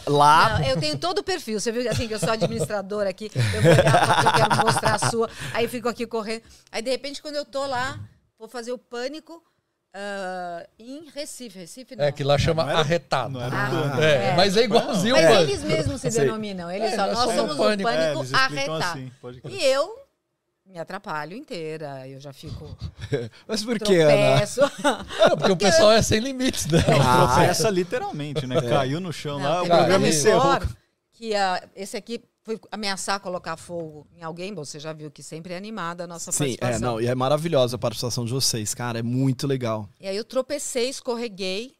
Lá, 0.06 0.58
Não, 0.58 0.66
eu 0.66 0.78
tenho 0.78 0.98
todo 0.98 1.18
o 1.18 1.22
perfil. 1.24 1.58
Você 1.58 1.72
viu 1.72 1.88
assim 1.90 2.06
que 2.06 2.14
eu 2.14 2.18
sou 2.18 2.30
administradora 2.30 3.10
aqui, 3.10 3.30
eu 3.34 3.62
vou 3.62 3.72
olhar 3.72 4.24
eu 4.24 4.32
quero 4.32 4.66
mostrar 4.66 4.94
a 4.94 5.10
sua. 5.10 5.30
Aí 5.54 5.66
fico 5.68 5.88
aqui 5.88 6.06
correndo. 6.06 6.42
Aí, 6.70 6.82
de 6.82 6.90
repente, 6.90 7.20
quando 7.22 7.36
eu 7.36 7.44
tô 7.44 7.66
lá, 7.66 7.98
vou 8.38 8.48
fazer 8.48 8.72
o 8.72 8.78
pânico 8.78 9.42
ah, 9.94 10.66
em 10.78 11.08
Recife. 11.14 11.58
Recife 11.58 11.96
não. 11.96 12.04
É, 12.04 12.12
que 12.12 12.22
lá 12.24 12.38
chama 12.38 12.62
Não 12.64 12.70
era- 12.70 12.80
arretado. 12.80 13.32
não 13.34 13.42
era 13.42 13.56
Ah. 13.56 14.02
É, 14.02 14.28
É. 14.28 14.36
mas 14.36 14.56
é 14.56 14.62
igualzinho 14.64 15.14
Mas 15.16 15.40
eles 15.48 15.62
mesmos 15.64 16.00
se 16.00 16.10
denominam. 16.10 16.70
Eles 16.70 16.92
É, 16.92 16.96
falam, 16.96 17.14
nós 17.14 17.26
nós 17.26 17.36
somos 17.36 17.54
o 17.54 17.58
Pânico. 17.58 17.88
o 17.88 17.92
É, 17.92 17.96
pânico 18.14 18.24
explicam 18.24 18.74
arretado. 18.76 18.82
assim. 18.84 19.12
E 19.50 19.64
eu 19.64 20.01
me 20.72 20.78
atrapalho 20.78 21.36
inteira. 21.36 22.08
Eu 22.08 22.18
já 22.18 22.32
fico. 22.32 22.76
Mas 23.46 23.62
por 23.62 23.78
que, 23.78 23.98
Ana? 23.98 24.38
tropeço. 24.38 24.60
É, 25.20 25.36
porque 25.36 25.52
o 25.52 25.56
pessoal 25.56 25.92
é 25.92 26.00
sem 26.02 26.18
limites, 26.18 26.66
né? 26.66 26.80
Ah, 27.00 27.26
Tropeça 27.26 27.68
literalmente, 27.68 28.46
né? 28.46 28.60
Caiu 28.62 29.00
no 29.00 29.12
chão 29.12 29.36
lá, 29.38 29.56
Não, 29.56 29.58
o 29.58 29.62
teve 29.64 29.76
programa 29.76 30.08
encerrou. 30.08 30.60
Que 31.12 31.32
esse 31.76 31.96
aqui 31.96 32.22
foi 32.42 32.58
ameaçar 32.72 33.20
colocar 33.20 33.56
fogo 33.56 34.06
em 34.16 34.22
alguém. 34.22 34.54
Você 34.54 34.80
já 34.80 34.92
viu 34.92 35.10
que 35.10 35.22
sempre 35.22 35.52
é 35.52 35.56
animada 35.56 36.04
a 36.04 36.06
nossa 36.06 36.32
Sim, 36.32 36.54
é, 36.54 36.56
participação. 36.56 36.80
não, 36.94 37.00
e 37.00 37.06
é 37.06 37.14
maravilhosa 37.14 37.76
a 37.76 37.78
participação 37.78 38.24
de 38.24 38.32
vocês, 38.32 38.74
cara, 38.74 38.98
é 38.98 39.02
muito 39.02 39.46
legal. 39.46 39.88
E 40.00 40.08
aí 40.08 40.16
eu 40.16 40.24
tropecei, 40.24 40.88
escorreguei. 40.88 41.74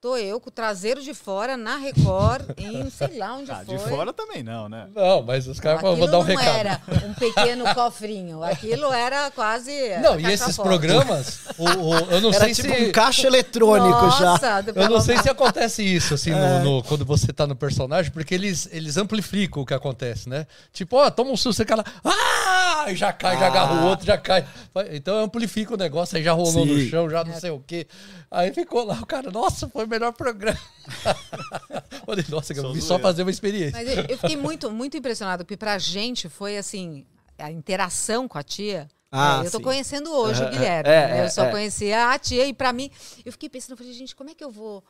Tô 0.00 0.16
eu 0.16 0.38
com 0.38 0.48
o 0.48 0.52
traseiro 0.52 1.02
de 1.02 1.12
fora 1.12 1.56
na 1.56 1.74
Record, 1.76 2.50
em 2.56 2.88
sei 2.88 3.18
lá 3.18 3.34
onde 3.34 3.50
Ah, 3.50 3.64
foi. 3.66 3.76
de 3.76 3.82
fora 3.88 4.12
também 4.12 4.44
não, 4.44 4.68
né? 4.68 4.86
Não, 4.94 5.22
mas 5.22 5.48
os 5.48 5.58
caras 5.58 5.80
vão 5.82 5.96
dar 5.98 6.04
um 6.06 6.08
não 6.10 6.20
recado. 6.22 6.46
era 6.56 6.80
um 7.04 7.14
pequeno 7.14 7.64
cofrinho. 7.74 8.40
Aquilo 8.44 8.92
era 8.92 9.28
quase. 9.32 9.72
Não, 10.00 10.12
a 10.12 10.20
e 10.20 10.26
esses 10.26 10.54
forte. 10.54 10.68
programas, 10.68 11.40
o- 11.58 11.64
o- 11.64 11.94
eu 12.12 12.20
não 12.20 12.30
Era 12.30 12.44
sei 12.44 12.54
tipo 12.54 12.72
se. 12.72 12.84
um 12.84 12.92
caixa 12.92 13.26
eletrônico 13.26 14.10
já. 14.12 14.20
Nossa, 14.26 14.60
do- 14.60 14.80
Eu 14.80 14.88
não 14.88 15.00
sei 15.00 15.18
se 15.18 15.28
acontece 15.28 15.82
isso, 15.82 16.14
assim, 16.14 16.30
no- 16.30 16.36
É. 16.38 16.58
no- 16.62 16.82
quando 16.84 17.04
você 17.04 17.32
tá 17.32 17.44
no 17.44 17.56
personagem, 17.56 18.12
porque 18.12 18.36
eles, 18.36 18.68
eles 18.70 18.96
amplificam 18.96 19.64
o 19.64 19.66
que 19.66 19.74
acontece, 19.74 20.28
né? 20.28 20.46
Tipo, 20.72 20.94
ó, 20.98 21.10
toma 21.10 21.32
um 21.32 21.36
susto, 21.36 21.54
você 21.56 21.64
cala. 21.64 21.84
Ah! 22.04 22.84
E 22.86 22.94
já 22.94 23.12
cai, 23.12 23.36
já 23.36 23.48
agarra 23.48 23.82
o 23.82 23.86
outro, 23.88 24.06
já 24.06 24.16
cai. 24.16 24.46
Então 24.92 25.18
amplifica 25.24 25.74
o 25.74 25.76
negócio, 25.76 26.16
aí 26.16 26.22
já 26.22 26.32
rolou 26.32 26.64
no 26.64 26.78
Sim. 26.78 26.88
chão, 26.88 27.10
já 27.10 27.24
não 27.24 27.34
sei 27.34 27.50
o 27.50 27.58
quê. 27.58 27.88
Aí 28.30 28.52
ficou 28.54 28.84
lá, 28.84 28.94
o 29.02 29.06
cara, 29.06 29.30
nossa, 29.32 29.68
foi 29.68 29.87
o 29.88 29.90
melhor 29.90 30.12
programa. 30.12 30.58
Falei, 32.06 32.24
nossa, 32.28 32.52
eu 32.52 32.62
Só 32.62 32.72
vim 32.72 32.80
só 32.80 32.98
fazer 32.98 33.22
uma 33.22 33.30
experiência. 33.30 33.72
Mas 33.72 33.88
eu, 33.88 34.04
eu 34.04 34.18
fiquei 34.18 34.36
muito, 34.36 34.70
muito 34.70 34.96
impressionado, 34.96 35.44
porque 35.44 35.56
pra 35.56 35.78
gente 35.78 36.28
foi 36.28 36.56
assim, 36.56 37.04
a 37.38 37.50
interação 37.50 38.28
com 38.28 38.38
a 38.38 38.42
tia. 38.42 38.88
Ah, 39.10 39.40
é, 39.42 39.46
eu 39.46 39.50
tô 39.50 39.58
sim. 39.58 39.64
conhecendo 39.64 40.12
hoje 40.12 40.42
É, 40.42 40.46
o 40.46 40.50
Guilherme. 40.50 40.90
é, 40.90 41.08
né? 41.08 41.18
é, 41.20 41.24
eu 41.24 41.30
só 41.30 41.44
é. 41.46 41.50
conhecia 41.50 42.10
a 42.10 42.18
tia, 42.18 42.46
e 42.46 42.52
pra 42.52 42.72
mim, 42.72 42.90
eu 43.24 43.32
fiquei 43.32 43.48
pensando, 43.48 43.72
eu 43.72 43.76
falei, 43.78 43.92
gente, 43.92 44.14
como 44.14 44.30
é 44.30 44.34
que 44.34 44.44
eu 44.44 44.50
vou 44.50 44.84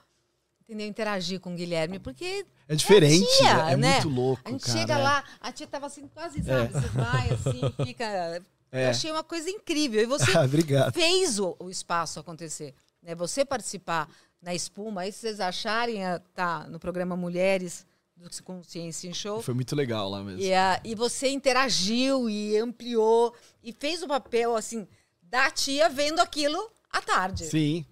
entendeu, 0.65 0.87
interagir 0.87 1.41
com 1.41 1.53
o 1.53 1.57
Guilherme? 1.57 1.99
Porque 1.99 2.45
É 2.69 2.75
diferente, 2.75 3.25
tia, 3.39 3.55
né? 3.65 3.73
é 3.73 3.77
né? 3.77 3.93
muito 3.95 4.09
louco, 4.09 4.43
a 4.45 4.51
gente 4.51 4.65
cara. 4.67 4.79
chega 4.79 4.95
é. 4.95 5.03
lá, 5.03 5.25
a 5.41 5.53
tia 5.53 5.67
tava 5.67 5.87
assim, 5.87 6.09
quase, 6.09 6.43
sabe? 6.43 6.73
Você 6.73 6.89
vai 6.89 7.31
assim, 7.31 7.61
fica. 7.87 8.05
É. 8.71 8.85
Eu 8.87 8.91
achei 8.91 9.11
uma 9.11 9.25
coisa 9.25 9.49
incrível. 9.49 10.03
E 10.03 10.05
você 10.07 10.37
Ah, 10.37 10.43
Obrigado. 10.45 10.93
fez 10.93 11.39
o, 11.39 11.57
o 11.59 11.71
espaço 11.71 12.21
acontecer. 12.21 12.75
Né? 13.03 13.15
Você 13.15 13.43
participar 13.45 14.07
na 14.41 14.55
espuma, 14.55 15.03
aí 15.03 15.13
se 15.13 15.21
vocês 15.21 15.41
acharem, 15.41 16.05
ah, 16.05 16.21
tá 16.35 16.67
no 16.69 16.79
programa 16.79 17.17
Mulheres 17.17 17.87
do 18.17 18.29
Consciência 18.43 19.09
em 19.09 19.15
Show. 19.15 19.43
Foi 19.43 19.55
muito 19.55 19.77
legal 19.77 20.09
lá 20.11 20.23
mesmo. 20.23 20.41
E, 20.41 20.53
ah, 20.53 20.81
e 20.85 20.95
você 20.95 21.29
interagiu 21.29 22.29
e 22.29 22.57
ampliou 22.57 23.35
e 23.63 23.73
fez 23.73 24.03
o 24.03 24.09
papel 24.09 24.57
assim 24.57 24.87
da 25.23 25.51
tia 25.51 25.89
vendo 25.89 26.21
aquilo 26.21 26.59
à 26.91 27.01
tarde. 27.01 27.47
Sim, 27.47 27.85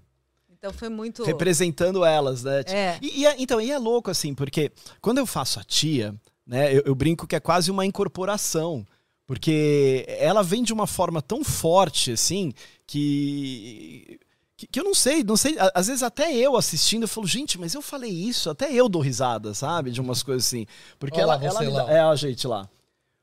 Então 0.50 0.72
foi 0.72 0.88
muito. 0.88 1.22
representando 1.24 2.04
elas, 2.04 2.42
né? 2.42 2.60
É. 2.66 2.98
E, 3.02 3.20
e 3.20 3.26
é- 3.26 3.36
então, 3.38 3.60
e 3.60 3.70
é 3.70 3.78
louco 3.78 4.10
assim, 4.10 4.34
porque 4.34 4.72
quando 5.00 5.18
eu 5.18 5.26
faço 5.26 5.60
a 5.60 5.64
tia, 5.64 6.14
né, 6.46 6.74
eu, 6.74 6.82
eu 6.86 6.94
brinco 6.94 7.26
que 7.26 7.36
é 7.36 7.40
quase 7.40 7.70
uma 7.70 7.84
incorporação. 7.86 8.86
Porque 9.26 10.04
ela 10.08 10.40
vem 10.40 10.62
de 10.62 10.72
uma 10.72 10.86
forma 10.86 11.20
tão 11.20 11.42
forte, 11.42 12.12
assim, 12.12 12.52
que. 12.86 14.20
Que, 14.56 14.66
que 14.66 14.80
eu 14.80 14.84
não 14.84 14.94
sei, 14.94 15.22
não 15.22 15.36
sei. 15.36 15.56
Às 15.74 15.86
vezes 15.88 16.02
até 16.02 16.32
eu 16.34 16.56
assistindo, 16.56 17.02
eu 17.02 17.08
falo, 17.08 17.26
gente, 17.26 17.58
mas 17.58 17.74
eu 17.74 17.82
falei 17.82 18.10
isso, 18.10 18.48
até 18.48 18.72
eu 18.72 18.88
dou 18.88 19.02
risada, 19.02 19.52
sabe? 19.52 19.90
De 19.90 20.00
umas 20.00 20.22
coisas 20.22 20.46
assim. 20.46 20.66
Porque 20.98 21.18
Olha 21.20 21.26
lá, 21.26 21.34
ela, 21.44 21.64
ela 21.64 21.76
dá- 21.76 21.84
ó. 21.84 21.88
É 21.90 22.00
a 22.00 22.14
gente 22.14 22.46
lá. 22.46 22.68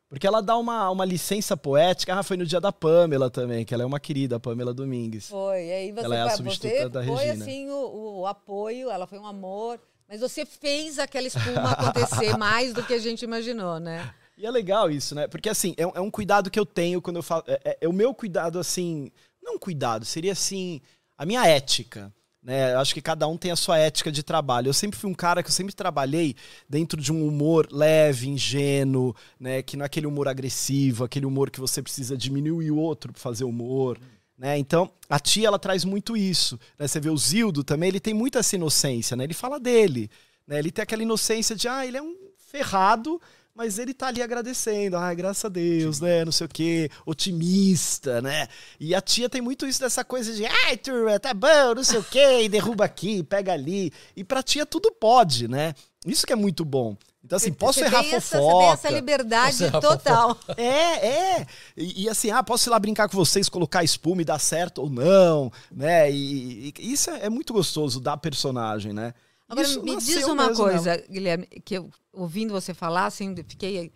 Porque 0.07 0.27
ela 0.27 0.41
dá 0.43 0.55
uma, 0.55 0.91
uma 0.91 1.03
licença 1.05 1.57
poética. 1.57 2.13
Ah, 2.15 2.21
foi 2.21 2.37
no 2.37 2.45
dia 2.45 2.61
da 2.61 2.71
Pamela 2.71 3.31
também, 3.31 3.65
que 3.65 3.73
ela 3.73 3.81
é 3.81 3.85
uma 3.85 3.99
querida, 3.99 4.35
a 4.35 4.39
Pamela 4.39 4.71
Domingues. 4.71 5.27
Foi, 5.29 5.65
e 5.65 5.71
aí 5.71 5.91
você, 5.91 6.05
Ela 6.05 6.15
é 6.17 6.21
a 6.21 6.25
vai- 6.27 6.37
substituta 6.37 6.75
você 6.83 6.89
da 6.89 7.03
foi 7.03 7.15
Regina. 7.25 7.43
assim 7.45 7.69
o, 7.71 8.19
o 8.19 8.27
apoio, 8.27 8.91
ela 8.91 9.07
foi 9.07 9.17
um 9.17 9.25
amor, 9.25 9.79
mas 10.07 10.21
você 10.21 10.45
fez 10.45 10.99
aquela 10.99 11.25
espuma 11.25 11.71
acontecer 11.71 12.37
mais 12.37 12.75
do 12.75 12.83
que 12.83 12.93
a 12.93 12.99
gente 12.99 13.23
imaginou, 13.23 13.79
né? 13.79 14.13
E 14.37 14.45
é 14.45 14.51
legal 14.51 14.91
isso, 14.91 15.15
né? 15.15 15.27
Porque 15.27 15.49
assim, 15.49 15.73
é, 15.77 15.87
um- 15.87 15.91
é 15.95 15.99
um 16.01 16.11
cuidado 16.11 16.51
que 16.51 16.59
eu 16.59 16.65
tenho 16.65 17.01
quando 17.01 17.15
eu 17.15 17.23
falo. 17.23 17.43
É, 17.47 17.59
é- 17.65 17.77
é 17.81 17.87
o 17.89 17.93
meu 17.93 18.13
cuidado, 18.13 18.59
assim. 18.59 19.11
Não 19.41 19.57
cuidado, 19.57 20.05
seria 20.05 20.33
assim. 20.33 20.79
A 21.17 21.25
minha 21.25 21.45
ética. 21.45 22.13
Né? 22.41 22.73
Eu 22.73 22.79
acho 22.79 22.93
que 22.93 23.01
cada 23.01 23.25
um 23.27 23.37
tem 23.37 23.51
a 23.51 23.55
sua 23.55 23.77
ética 23.77 24.11
de 24.11 24.21
trabalho. 24.21 24.67
Eu 24.67 24.73
sempre 24.73 24.99
fui 24.99 25.09
um 25.09 25.13
cara 25.13 25.41
que 25.41 25.47
eu 25.47 25.53
sempre 25.53 25.73
trabalhei 25.73 26.35
dentro 26.67 26.99
de 26.99 27.11
um 27.11 27.25
humor 27.25 27.69
leve, 27.71 28.27
ingênuo, 28.27 29.15
né? 29.39 29.61
Que 29.63 29.77
não 29.77 29.83
é 29.83 29.85
aquele 29.85 30.07
humor 30.07 30.27
agressivo, 30.27 31.05
aquele 31.05 31.25
humor 31.25 31.49
que 31.49 31.61
você 31.61 31.81
precisa 31.81 32.17
diminuir 32.17 32.71
o 32.71 32.77
outro 32.77 33.13
para 33.13 33.21
fazer 33.21 33.45
humor. 33.45 33.97
Né? 34.37 34.57
Então, 34.57 34.91
a 35.07 35.19
tia 35.19 35.47
ela 35.47 35.59
traz 35.59 35.85
muito 35.85 36.17
isso. 36.17 36.59
Né? 36.77 36.85
Você 36.85 36.99
vê 36.99 37.09
o 37.09 37.17
Zildo 37.17 37.63
também, 37.63 37.87
ele 37.87 37.99
tem 37.99 38.13
muita 38.13 38.39
essa 38.39 38.55
inocência, 38.55 39.15
né? 39.15 39.23
Ele 39.23 39.33
fala 39.33 39.59
dele. 39.59 40.09
Né? 40.45 40.59
Ele 40.59 40.71
tem 40.71 40.83
aquela 40.83 41.01
inocência 41.01 41.55
de, 41.55 41.67
ah, 41.69 41.85
ele 41.85 41.95
é 41.95 42.01
um 42.01 42.15
ferrado, 42.37 43.21
mas 43.55 43.77
ele 43.77 43.93
tá 43.93 44.07
ali 44.07 44.21
agradecendo, 44.21 44.97
ai, 44.97 45.15
graças 45.15 45.45
a 45.45 45.49
Deus, 45.49 45.99
né? 45.99 46.25
Não 46.25 46.31
sei 46.31 46.45
o 46.45 46.49
quê, 46.49 46.89
otimista, 47.05 48.21
né? 48.21 48.47
E 48.79 48.95
a 48.95 49.01
tia 49.01 49.29
tem 49.29 49.41
muito 49.41 49.67
isso 49.67 49.79
dessa 49.79 50.03
coisa 50.03 50.33
de, 50.33 50.45
ai, 50.45 50.75
turma, 50.77 51.19
tá 51.19 51.33
bom, 51.33 51.75
não 51.75 51.83
sei 51.83 51.99
o 51.99 52.03
quê, 52.03 52.43
e 52.43 52.49
derruba 52.49 52.85
aqui, 52.85 53.21
pega 53.23 53.53
ali. 53.53 53.91
E 54.15 54.23
pra 54.23 54.41
tia 54.41 54.65
tudo 54.65 54.91
pode, 54.91 55.47
né? 55.47 55.75
Isso 56.05 56.25
que 56.25 56.33
é 56.33 56.35
muito 56.35 56.65
bom. 56.65 56.97
Então, 57.23 57.37
assim, 57.37 57.53
posso 57.53 57.79
Você 57.79 57.85
errar 57.85 58.01
tem 58.01 58.15
essa, 58.15 58.37
fofoca. 58.37 58.53
Você 58.53 58.59
tem 58.59 58.71
essa 58.71 58.89
liberdade 58.89 59.71
total. 59.79 60.37
É, 60.57 61.07
é. 61.07 61.47
E, 61.77 62.03
e 62.03 62.09
assim, 62.09 62.31
ah, 62.31 62.43
posso 62.43 62.67
ir 62.67 62.71
lá 62.71 62.79
brincar 62.79 63.07
com 63.07 63.15
vocês, 63.15 63.47
colocar 63.47 63.83
espuma 63.83 64.21
e 64.21 64.25
dar 64.25 64.39
certo 64.39 64.81
ou 64.81 64.89
não, 64.89 65.51
né? 65.71 66.11
E, 66.11 66.73
e 66.77 66.91
isso 66.91 67.09
é, 67.09 67.25
é 67.25 67.29
muito 67.29 67.53
gostoso 67.53 68.01
da 68.01 68.17
personagem, 68.17 68.91
né? 68.91 69.13
Agora, 69.53 69.67
Isso 69.67 69.81
me 69.83 69.95
diz 69.97 70.23
uma 70.25 70.35
mesmo 70.35 70.35
nela. 70.35 70.55
coisa, 70.55 70.97
Guilherme, 71.09 71.47
que 71.63 71.75
eu, 71.75 71.89
ouvindo 72.11 72.51
você 72.51 72.73
falar, 72.73 73.05
assim, 73.05 73.33
fiquei. 73.47 73.91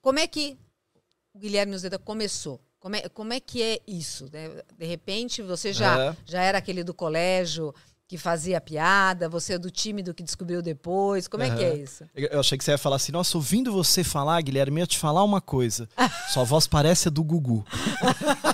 Como 0.00 0.18
é 0.18 0.26
que 0.26 0.56
o 1.34 1.38
Guilherme 1.38 1.74
Uzeda 1.74 1.98
começou? 1.98 2.60
Como 2.80 2.96
é, 2.96 3.08
como 3.08 3.32
é 3.32 3.38
que 3.40 3.62
é 3.62 3.78
isso? 3.86 4.28
né? 4.32 4.48
De 4.78 4.86
repente, 4.86 5.40
você 5.42 5.72
já, 5.72 5.98
É. 6.10 6.16
já 6.24 6.42
era 6.42 6.58
aquele 6.58 6.82
do 6.82 6.92
colégio 6.94 7.72
que 8.08 8.18
fazia 8.18 8.60
piada, 8.60 9.26
você 9.28 9.54
é 9.54 9.58
do 9.58 9.70
tímido 9.70 10.12
que 10.12 10.22
descobriu 10.22 10.60
depois. 10.60 11.26
Como 11.28 11.42
é 11.44 11.56
que 11.56 11.64
é 11.64 11.74
isso? 11.76 12.04
Eu 12.14 12.28
eu 12.28 12.40
achei 12.40 12.58
que 12.58 12.64
você 12.64 12.72
ia 12.72 12.76
falar 12.78 12.96
assim, 12.96 13.10
nossa, 13.12 13.38
ouvindo 13.38 13.72
você 13.72 14.04
falar, 14.04 14.40
Guilherme, 14.42 14.80
eu 14.80 14.82
ia 14.82 14.86
te 14.86 14.98
falar 14.98 15.22
uma 15.24 15.40
coisa. 15.40 15.88
Sua 16.34 16.44
voz 16.44 16.66
parece 16.66 17.08
a 17.08 17.10
do 17.10 17.22
Gugu. 17.24 17.64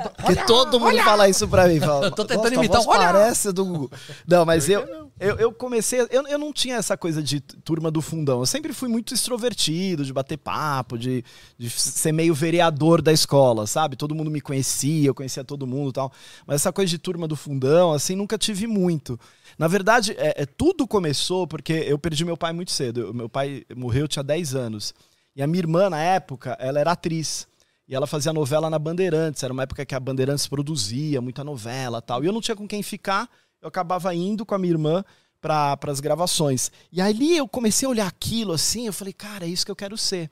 Porque 0.00 0.44
todo 0.44 0.78
mundo 0.80 0.96
fala 1.04 1.28
isso 1.28 1.46
pra 1.48 1.66
mim. 1.68 1.80
Fala, 1.80 2.06
Eu 2.06 2.10
tô 2.10 2.24
tentando 2.24 2.38
"Nossa, 2.44 2.54
tua 2.54 2.64
imitar, 2.64 2.82
olha!" 2.86 3.12
parece 3.12 3.52
do 3.52 3.64
Gugu. 3.64 3.90
Não, 4.26 4.44
mas 4.44 4.68
eu, 4.68 4.80
eu, 5.20 5.36
eu 5.36 5.52
comecei... 5.52 6.00
Eu, 6.10 6.26
eu 6.26 6.38
não 6.38 6.52
tinha 6.52 6.76
essa 6.76 6.96
coisa 6.96 7.22
de 7.22 7.40
turma 7.40 7.90
do 7.90 8.00
fundão. 8.00 8.40
Eu 8.40 8.46
sempre 8.46 8.72
fui 8.72 8.88
muito 8.88 9.14
extrovertido, 9.14 10.04
de 10.04 10.12
bater 10.12 10.36
papo, 10.36 10.96
de, 10.98 11.24
de 11.58 11.70
ser 11.70 12.12
meio 12.12 12.34
vereador 12.34 13.00
da 13.02 13.12
escola, 13.12 13.66
sabe? 13.66 13.96
Todo 13.96 14.14
mundo 14.14 14.30
me 14.30 14.40
conhecia, 14.40 15.08
eu 15.08 15.14
conhecia 15.14 15.44
todo 15.44 15.66
mundo 15.66 15.90
e 15.90 15.92
tal. 15.92 16.12
Mas 16.46 16.56
essa 16.56 16.72
coisa 16.72 16.90
de 16.90 16.98
turma 16.98 17.26
do 17.28 17.36
fundão, 17.36 17.92
assim, 17.92 18.14
nunca 18.16 18.36
tive 18.38 18.66
muito. 18.66 19.18
Na 19.58 19.68
verdade, 19.68 20.12
é, 20.18 20.42
é, 20.42 20.46
tudo 20.46 20.86
começou 20.86 21.46
porque 21.46 21.72
eu 21.72 21.98
perdi 21.98 22.24
meu 22.24 22.36
pai 22.36 22.52
muito 22.52 22.70
cedo. 22.72 23.00
Eu- 23.00 23.14
meu 23.14 23.28
pai 23.28 23.64
morreu, 23.76 24.02
eu 24.04 24.08
tinha 24.08 24.22
10 24.22 24.54
anos. 24.54 24.94
E 25.36 25.42
a 25.42 25.46
minha 25.46 25.60
irmã, 25.60 25.88
na 25.88 25.98
época, 26.00 26.56
ela 26.60 26.78
era 26.80 26.92
atriz. 26.92 27.46
E 27.92 27.94
ela 27.94 28.06
fazia 28.06 28.32
novela 28.32 28.70
na 28.70 28.78
Bandeirantes. 28.78 29.42
Era 29.42 29.52
uma 29.52 29.64
época 29.64 29.84
que 29.84 29.94
a 29.94 30.00
Bandeirantes 30.00 30.46
produzia 30.46 31.20
muita 31.20 31.44
novela 31.44 31.98
e 31.98 32.00
tal. 32.00 32.24
E 32.24 32.26
eu 32.26 32.32
não 32.32 32.40
tinha 32.40 32.56
com 32.56 32.66
quem 32.66 32.82
ficar. 32.82 33.28
Eu 33.60 33.68
acabava 33.68 34.14
indo 34.14 34.46
com 34.46 34.54
a 34.54 34.58
minha 34.58 34.72
irmã 34.72 35.04
para 35.42 35.78
as 35.88 36.00
gravações. 36.00 36.72
E 36.90 37.02
ali 37.02 37.36
eu 37.36 37.46
comecei 37.46 37.84
a 37.84 37.90
olhar 37.90 38.06
aquilo 38.06 38.54
assim. 38.54 38.86
Eu 38.86 38.94
falei, 38.94 39.12
cara, 39.12 39.44
é 39.44 39.48
isso 39.48 39.66
que 39.66 39.70
eu 39.70 39.76
quero 39.76 39.98
ser. 39.98 40.30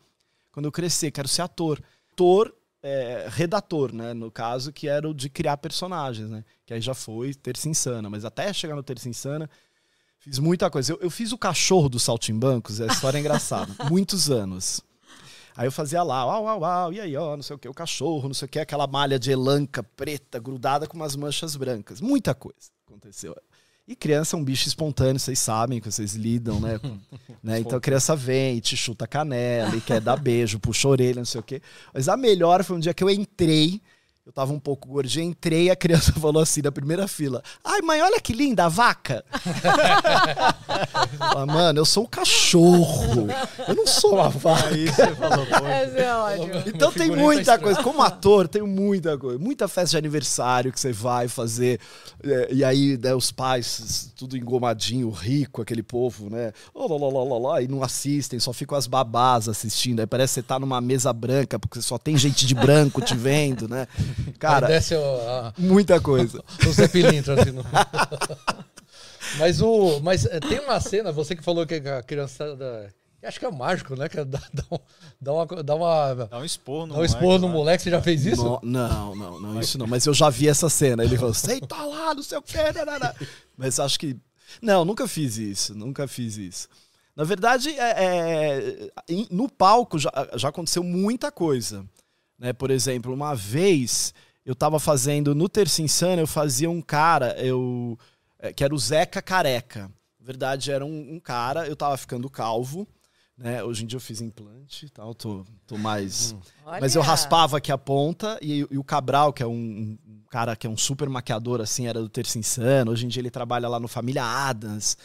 Quando 0.50 0.64
eu 0.64 0.72
crescer, 0.72 1.10
quero 1.10 1.28
ser 1.28 1.42
ator. 1.42 1.82
Ator, 2.12 2.50
é, 2.82 3.28
redator, 3.30 3.92
né? 3.94 4.14
No 4.14 4.30
caso, 4.30 4.72
que 4.72 4.88
era 4.88 5.06
o 5.06 5.12
de 5.12 5.28
criar 5.28 5.58
personagens, 5.58 6.30
né? 6.30 6.42
Que 6.64 6.72
aí 6.72 6.80
já 6.80 6.94
foi 6.94 7.34
Terça 7.34 7.68
Insana. 7.68 8.08
Mas 8.08 8.24
até 8.24 8.50
chegar 8.54 8.74
no 8.74 8.82
Terça 8.82 9.06
Insana, 9.06 9.50
fiz 10.18 10.38
muita 10.38 10.70
coisa. 10.70 10.94
Eu, 10.94 10.98
eu 11.02 11.10
fiz 11.10 11.30
o 11.30 11.36
cachorro 11.36 11.90
dos 11.90 12.04
Saltimbancos, 12.04 12.80
a 12.80 12.86
história 12.86 13.18
é 13.18 13.20
engraçada. 13.20 13.70
Muitos 13.90 14.30
anos. 14.30 14.82
Aí 15.60 15.66
eu 15.66 15.72
fazia 15.72 16.02
lá, 16.02 16.24
uau, 16.24 16.44
uau, 16.44 16.60
uau, 16.60 16.90
e 16.90 16.98
aí, 17.02 17.14
ó, 17.14 17.36
não 17.36 17.42
sei 17.42 17.54
o 17.54 17.58
que, 17.58 17.68
o 17.68 17.74
cachorro, 17.74 18.28
não 18.28 18.32
sei 18.32 18.46
o 18.46 18.48
que, 18.48 18.58
aquela 18.58 18.86
malha 18.86 19.18
de 19.18 19.30
elanca 19.30 19.82
preta 19.82 20.38
grudada 20.38 20.86
com 20.86 20.96
umas 20.96 21.14
manchas 21.14 21.54
brancas. 21.54 22.00
Muita 22.00 22.34
coisa 22.34 22.70
aconteceu. 22.88 23.36
E 23.86 23.94
criança 23.94 24.34
é 24.34 24.40
um 24.40 24.42
bicho 24.42 24.66
espontâneo, 24.66 25.20
vocês 25.20 25.38
sabem 25.38 25.78
que 25.78 25.92
vocês 25.92 26.14
lidam, 26.14 26.58
né? 26.60 26.80
né? 27.44 27.60
Então 27.60 27.76
a 27.76 27.80
criança 27.80 28.16
vem 28.16 28.56
e 28.56 28.60
te 28.62 28.74
chuta 28.74 29.04
a 29.04 29.06
canela 29.06 29.76
e 29.76 29.82
quer 29.82 30.00
dar 30.00 30.16
beijo, 30.16 30.58
puxa 30.58 30.88
a 30.88 30.92
orelha, 30.92 31.16
não 31.16 31.26
sei 31.26 31.42
o 31.42 31.44
quê. 31.44 31.60
Mas 31.92 32.08
a 32.08 32.16
melhor 32.16 32.64
foi 32.64 32.78
um 32.78 32.80
dia 32.80 32.94
que 32.94 33.04
eu 33.04 33.10
entrei, 33.10 33.82
eu 34.26 34.32
tava 34.32 34.52
um 34.52 34.60
pouco 34.60 34.86
gordinho, 34.86 35.30
entrei 35.30 35.64
e 35.64 35.70
a 35.70 35.76
criança 35.76 36.12
falou 36.20 36.42
assim 36.42 36.60
na 36.62 36.70
primeira 36.70 37.08
fila: 37.08 37.42
Ai, 37.64 37.80
mãe, 37.80 38.02
olha 38.02 38.20
que 38.20 38.32
linda 38.32 38.66
a 38.66 38.68
vaca. 38.68 39.24
Fala, 41.18 41.46
Mano, 41.46 41.80
eu 41.80 41.84
sou 41.84 42.04
um 42.04 42.06
cachorro. 42.06 43.28
Eu 43.66 43.74
não 43.74 43.86
sou 43.86 44.14
uma 44.14 44.28
vaca. 44.28 44.68
Aí 44.68 44.86
você 44.88 45.14
falou, 45.14 45.46
é 45.96 46.14
ótimo. 46.14 46.62
Então 46.66 46.88
Uma 46.90 46.98
tem 46.98 47.10
muita 47.10 47.58
coisa. 47.58 47.82
Como 47.82 48.02
ator, 48.02 48.46
tem 48.46 48.62
muita 48.62 49.16
coisa. 49.18 49.38
Muita 49.38 49.66
festa 49.66 49.90
de 49.90 49.96
aniversário 49.96 50.72
que 50.72 50.78
você 50.78 50.92
vai 50.92 51.26
fazer. 51.26 51.80
é, 52.22 52.48
E 52.52 52.62
aí, 52.62 52.98
né, 53.02 53.14
os 53.14 53.32
pais, 53.32 54.12
tudo 54.16 54.36
engomadinho, 54.36 55.10
rico, 55.10 55.62
aquele 55.62 55.82
povo, 55.82 56.28
né? 56.30 56.52
Oh, 56.74 56.86
lá, 56.86 57.06
lá, 57.06 57.12
lá, 57.12 57.24
lá, 57.24 57.48
lá, 57.54 57.62
e 57.62 57.68
não 57.68 57.82
assistem, 57.82 58.38
só 58.38 58.52
ficam 58.52 58.76
as 58.76 58.86
babás 58.86 59.48
assistindo. 59.48 60.00
Aí 60.00 60.06
parece 60.06 60.34
que 60.34 60.40
você 60.40 60.42
tá 60.42 60.58
numa 60.58 60.80
mesa 60.80 61.12
branca, 61.12 61.58
porque 61.58 61.80
só 61.80 61.98
tem 61.98 62.16
gente 62.16 62.46
de 62.46 62.54
branco 62.54 63.00
te 63.00 63.16
vendo, 63.16 63.68
né? 63.68 63.88
Cara, 64.38 64.66
desce 64.66 64.94
o, 64.94 65.00
a- 65.28 65.52
muita 65.58 66.00
coisa. 66.00 66.42
o 66.66 66.72
Zé 66.72 66.88
Pilintra, 66.88 67.40
assim. 67.40 67.50
no- 67.52 67.64
mas 69.38 69.60
o. 69.60 70.00
Mas 70.00 70.24
eh, 70.26 70.40
tem 70.40 70.60
uma 70.60 70.80
cena, 70.80 71.12
você 71.12 71.34
que 71.36 71.42
falou 71.42 71.66
que 71.66 71.74
a 71.74 72.02
criançada. 72.02 72.92
Acho 73.22 73.38
que 73.38 73.44
é 73.44 73.50
mágico, 73.50 73.94
né? 73.96 74.08
Que 74.08 74.18
é 74.20 74.24
dar, 74.24 74.42
dar, 74.52 74.64
um- 74.70 74.78
dar 75.20 75.32
uma. 75.34 75.46
Dar 75.62 75.74
uma 75.76 76.14
dá 76.26 76.38
um 76.38 76.44
expor 76.44 76.86
no 76.86 76.94
Dá 76.94 77.00
um 77.00 77.04
esporro 77.04 77.38
no 77.38 77.48
moleque, 77.48 77.82
você 77.82 77.90
já 77.90 78.00
fez 78.00 78.24
isso? 78.24 78.42
No- 78.42 78.60
não, 78.62 79.14
não, 79.14 79.40
não, 79.40 79.60
isso 79.60 79.76
não. 79.78 79.86
Mas 79.86 80.06
eu 80.06 80.14
já 80.14 80.30
vi 80.30 80.48
essa 80.48 80.68
cena. 80.70 81.04
Ele 81.04 81.18
falou, 81.18 81.34
senta 81.34 81.76
lá, 81.76 82.14
não 82.14 82.22
sei 82.22 82.38
o 82.38 82.42
quê. 82.42 82.72
nanana." 82.74 83.14
Mas 83.56 83.78
acho 83.78 83.98
que. 84.00 84.16
Não, 84.60 84.84
nunca 84.84 85.06
fiz 85.06 85.36
isso. 85.36 85.74
Nunca 85.74 86.08
fiz 86.08 86.36
isso. 86.36 86.68
Na 87.14 87.24
verdade, 87.24 87.68
é, 87.78 87.94
é, 88.04 88.88
no 89.30 89.48
palco 89.50 89.98
já, 89.98 90.10
já 90.36 90.48
aconteceu 90.48 90.82
muita 90.82 91.30
coisa. 91.30 91.84
Né? 92.40 92.54
Por 92.54 92.70
exemplo, 92.70 93.12
uma 93.12 93.34
vez 93.34 94.14
eu 94.44 94.54
tava 94.54 94.80
fazendo 94.80 95.34
no 95.34 95.48
Terça 95.48 95.82
Insana, 95.82 96.22
eu 96.22 96.26
fazia 96.26 96.70
um 96.70 96.80
cara, 96.80 97.38
eu 97.38 97.98
é, 98.38 98.52
que 98.52 98.64
era 98.64 98.74
o 98.74 98.78
Zeca 98.78 99.20
Careca. 99.20 99.92
Na 100.18 100.26
verdade, 100.26 100.72
era 100.72 100.84
um, 100.84 101.14
um 101.14 101.20
cara, 101.20 101.68
eu 101.68 101.76
tava 101.76 101.96
ficando 101.98 102.28
calvo. 102.30 102.88
Né? 103.36 103.62
Hoje 103.62 103.84
em 103.84 103.86
dia 103.86 103.96
eu 103.96 104.00
fiz 104.00 104.20
implante 104.20 104.86
e 104.86 104.90
tal, 104.90 105.14
tô, 105.14 105.46
tô 105.66 105.78
mais. 105.78 106.34
Mas 106.78 106.94
eu 106.94 107.00
Olha. 107.00 107.10
raspava 107.10 107.56
aqui 107.56 107.72
a 107.72 107.78
ponta 107.78 108.38
e, 108.42 108.66
e 108.70 108.78
o 108.78 108.84
Cabral, 108.84 109.32
que 109.32 109.42
é 109.42 109.46
um, 109.46 109.98
um 110.06 110.22
cara 110.30 110.54
que 110.54 110.66
é 110.66 110.70
um 110.70 110.76
super 110.76 111.08
maquiador, 111.08 111.60
assim, 111.60 111.86
era 111.86 112.00
do 112.00 112.08
Terça 112.08 112.38
Insano. 112.38 112.92
Hoje 112.92 113.06
em 113.06 113.08
dia 113.08 113.20
ele 113.20 113.30
trabalha 113.30 113.66
lá 113.66 113.80
no 113.80 113.88
Família 113.88 114.24
Adams. 114.24 114.96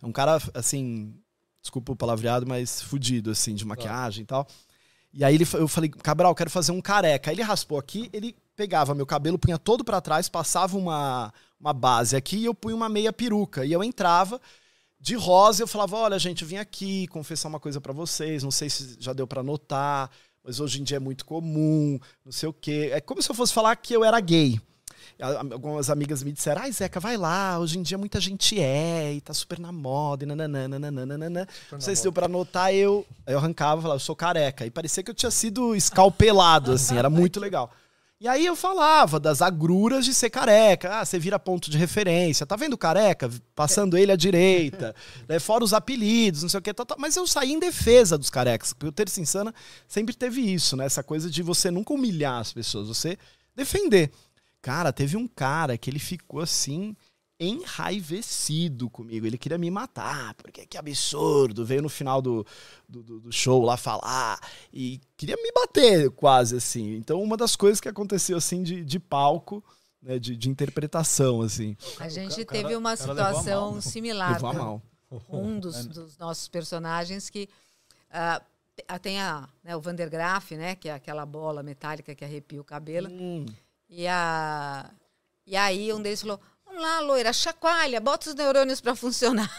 É 0.00 0.06
um 0.06 0.12
cara, 0.12 0.40
assim, 0.54 1.14
desculpa 1.60 1.92
o 1.92 1.96
palavreado, 1.96 2.46
mas 2.46 2.80
fudido, 2.80 3.32
assim, 3.32 3.54
de 3.54 3.64
maquiagem 3.64 4.22
e 4.22 4.26
tal. 4.26 4.46
E 5.12 5.24
aí 5.24 5.34
ele, 5.34 5.46
eu 5.54 5.66
falei, 5.66 5.90
Cabral, 5.90 6.34
quero 6.34 6.50
fazer 6.50 6.72
um 6.72 6.80
careca. 6.80 7.30
Aí 7.30 7.34
ele 7.34 7.42
raspou 7.42 7.78
aqui, 7.78 8.08
ele 8.12 8.36
pegava 8.54 8.94
meu 8.94 9.06
cabelo, 9.06 9.38
punha 9.38 9.58
todo 9.58 9.84
pra 9.84 10.00
trás, 10.00 10.28
passava 10.28 10.76
uma, 10.76 11.32
uma 11.58 11.72
base 11.72 12.14
aqui 12.14 12.38
e 12.38 12.44
eu 12.44 12.54
punha 12.54 12.76
uma 12.76 12.88
meia 12.88 13.12
peruca. 13.12 13.64
E 13.64 13.72
eu 13.72 13.82
entrava 13.82 14.40
de 15.00 15.14
rosa 15.14 15.62
eu 15.62 15.66
falava, 15.66 15.96
olha, 15.96 16.18
gente, 16.18 16.42
eu 16.42 16.48
vim 16.48 16.56
aqui 16.56 17.06
confessar 17.06 17.48
uma 17.48 17.58
coisa 17.58 17.80
pra 17.80 17.92
vocês, 17.92 18.42
não 18.42 18.50
sei 18.50 18.68
se 18.68 18.96
já 19.00 19.14
deu 19.14 19.26
pra 19.26 19.42
notar, 19.42 20.10
mas 20.44 20.60
hoje 20.60 20.80
em 20.80 20.84
dia 20.84 20.98
é 20.98 21.00
muito 21.00 21.24
comum, 21.24 21.98
não 22.24 22.30
sei 22.30 22.48
o 22.48 22.52
quê. 22.52 22.90
É 22.92 23.00
como 23.00 23.22
se 23.22 23.30
eu 23.30 23.34
fosse 23.34 23.52
falar 23.52 23.74
que 23.76 23.94
eu 23.94 24.04
era 24.04 24.20
gay. 24.20 24.60
Algumas 25.20 25.90
amigas 25.90 26.22
me 26.22 26.32
disseram, 26.32 26.62
ai, 26.62 26.72
Zeca, 26.72 26.98
vai 26.98 27.16
lá, 27.16 27.58
hoje 27.58 27.78
em 27.78 27.82
dia 27.82 27.98
muita 27.98 28.20
gente 28.20 28.60
é, 28.60 29.12
e 29.12 29.20
tá 29.20 29.34
super 29.34 29.58
na 29.58 29.70
moda, 29.70 30.24
e 30.24 30.26
nananana, 30.26 30.78
nananana. 30.78 31.48
Não 31.70 31.80
sei 31.80 31.94
se 31.94 32.02
deu 32.02 32.12
pra 32.12 32.28
notar, 32.28 32.74
eu, 32.74 33.06
eu 33.26 33.38
arrancava 33.38 33.80
e 33.80 33.82
falava, 33.82 33.96
eu 33.96 34.04
sou 34.04 34.16
careca. 34.16 34.64
E 34.64 34.70
parecia 34.70 35.02
que 35.02 35.10
eu 35.10 35.14
tinha 35.14 35.30
sido 35.30 35.74
escalpelado, 35.74 36.72
assim, 36.72 36.96
era 36.96 37.10
muito 37.10 37.38
legal. 37.38 37.70
E 38.20 38.28
aí 38.28 38.44
eu 38.44 38.54
falava 38.54 39.18
das 39.18 39.40
agruras 39.40 40.04
de 40.04 40.12
ser 40.12 40.28
careca. 40.28 41.00
Ah, 41.00 41.04
você 41.06 41.18
vira 41.18 41.38
ponto 41.38 41.70
de 41.70 41.78
referência. 41.78 42.44
Tá 42.44 42.54
vendo 42.54 42.74
o 42.74 42.78
careca? 42.78 43.30
Passando 43.54 43.96
ele 43.96 44.12
à 44.12 44.16
direita. 44.16 44.94
né? 45.26 45.38
Fora 45.38 45.64
os 45.64 45.72
apelidos, 45.72 46.42
não 46.42 46.50
sei 46.50 46.58
o 46.58 46.62
que. 46.62 46.74
Tal, 46.74 46.84
tal. 46.84 46.98
Mas 47.00 47.16
eu 47.16 47.26
saí 47.26 47.50
em 47.50 47.58
defesa 47.58 48.18
dos 48.18 48.28
carecas. 48.28 48.74
Porque 48.74 48.88
o 48.88 48.92
Terça 48.92 49.22
Insana 49.22 49.54
sempre 49.88 50.14
teve 50.14 50.42
isso, 50.42 50.76
né? 50.76 50.84
Essa 50.84 51.02
coisa 51.02 51.30
de 51.30 51.42
você 51.42 51.70
nunca 51.70 51.94
humilhar 51.94 52.38
as 52.38 52.52
pessoas, 52.52 52.88
você 52.88 53.16
defender. 53.56 54.10
Cara, 54.62 54.92
teve 54.92 55.16
um 55.16 55.26
cara 55.26 55.78
que 55.78 55.88
ele 55.88 55.98
ficou 55.98 56.40
assim 56.40 56.94
enraivecido 57.40 58.90
comigo. 58.90 59.26
Ele 59.26 59.38
queria 59.38 59.56
me 59.56 59.70
matar, 59.70 60.34
porque 60.34 60.66
que 60.66 60.76
absurdo. 60.76 61.64
Veio 61.64 61.80
no 61.80 61.88
final 61.88 62.20
do, 62.20 62.46
do, 62.86 63.02
do, 63.02 63.32
show 63.32 63.64
lá 63.64 63.78
falar 63.78 64.38
e 64.70 65.00
queria 65.16 65.36
me 65.36 65.50
bater 65.50 66.10
quase 66.10 66.56
assim. 66.56 66.94
Então, 66.96 67.22
uma 67.22 67.38
das 67.38 67.56
coisas 67.56 67.80
que 67.80 67.88
aconteceu 67.88 68.36
assim 68.36 68.62
de, 68.62 68.84
de 68.84 69.00
palco. 69.00 69.64
Né, 70.02 70.18
de, 70.18 70.34
de 70.34 70.48
interpretação, 70.48 71.42
assim. 71.42 71.76
A 71.98 72.08
gente 72.08 72.42
cara, 72.46 72.62
teve 72.62 72.74
uma 72.74 72.96
situação 72.96 73.72
mal, 73.72 73.82
similar. 73.82 74.32
Levou 74.32 74.48
a 74.48 74.52
mal. 74.54 74.82
Um 75.28 75.60
dos, 75.60 75.84
dos 75.84 76.16
nossos 76.16 76.48
personagens 76.48 77.28
que 77.28 77.50
uh, 78.08 78.98
tem 78.98 79.20
a, 79.20 79.46
né, 79.62 79.76
o 79.76 79.80
Vandergraaf, 79.82 80.52
né, 80.52 80.74
que 80.74 80.88
é 80.88 80.94
aquela 80.94 81.26
bola 81.26 81.62
metálica 81.62 82.14
que 82.14 82.24
arrepia 82.24 82.58
o 82.58 82.64
cabelo. 82.64 83.10
Hum. 83.10 83.44
E, 83.90 84.06
a, 84.06 84.88
e 85.44 85.56
aí 85.56 85.92
um 85.92 86.00
deles 86.00 86.22
falou: 86.22 86.40
Vamos 86.64 86.80
lá, 86.80 87.00
loira, 87.00 87.32
chacoalha, 87.32 88.00
bota 88.00 88.30
os 88.30 88.34
neurônios 88.36 88.80
para 88.80 88.94
funcionar. 88.94 89.50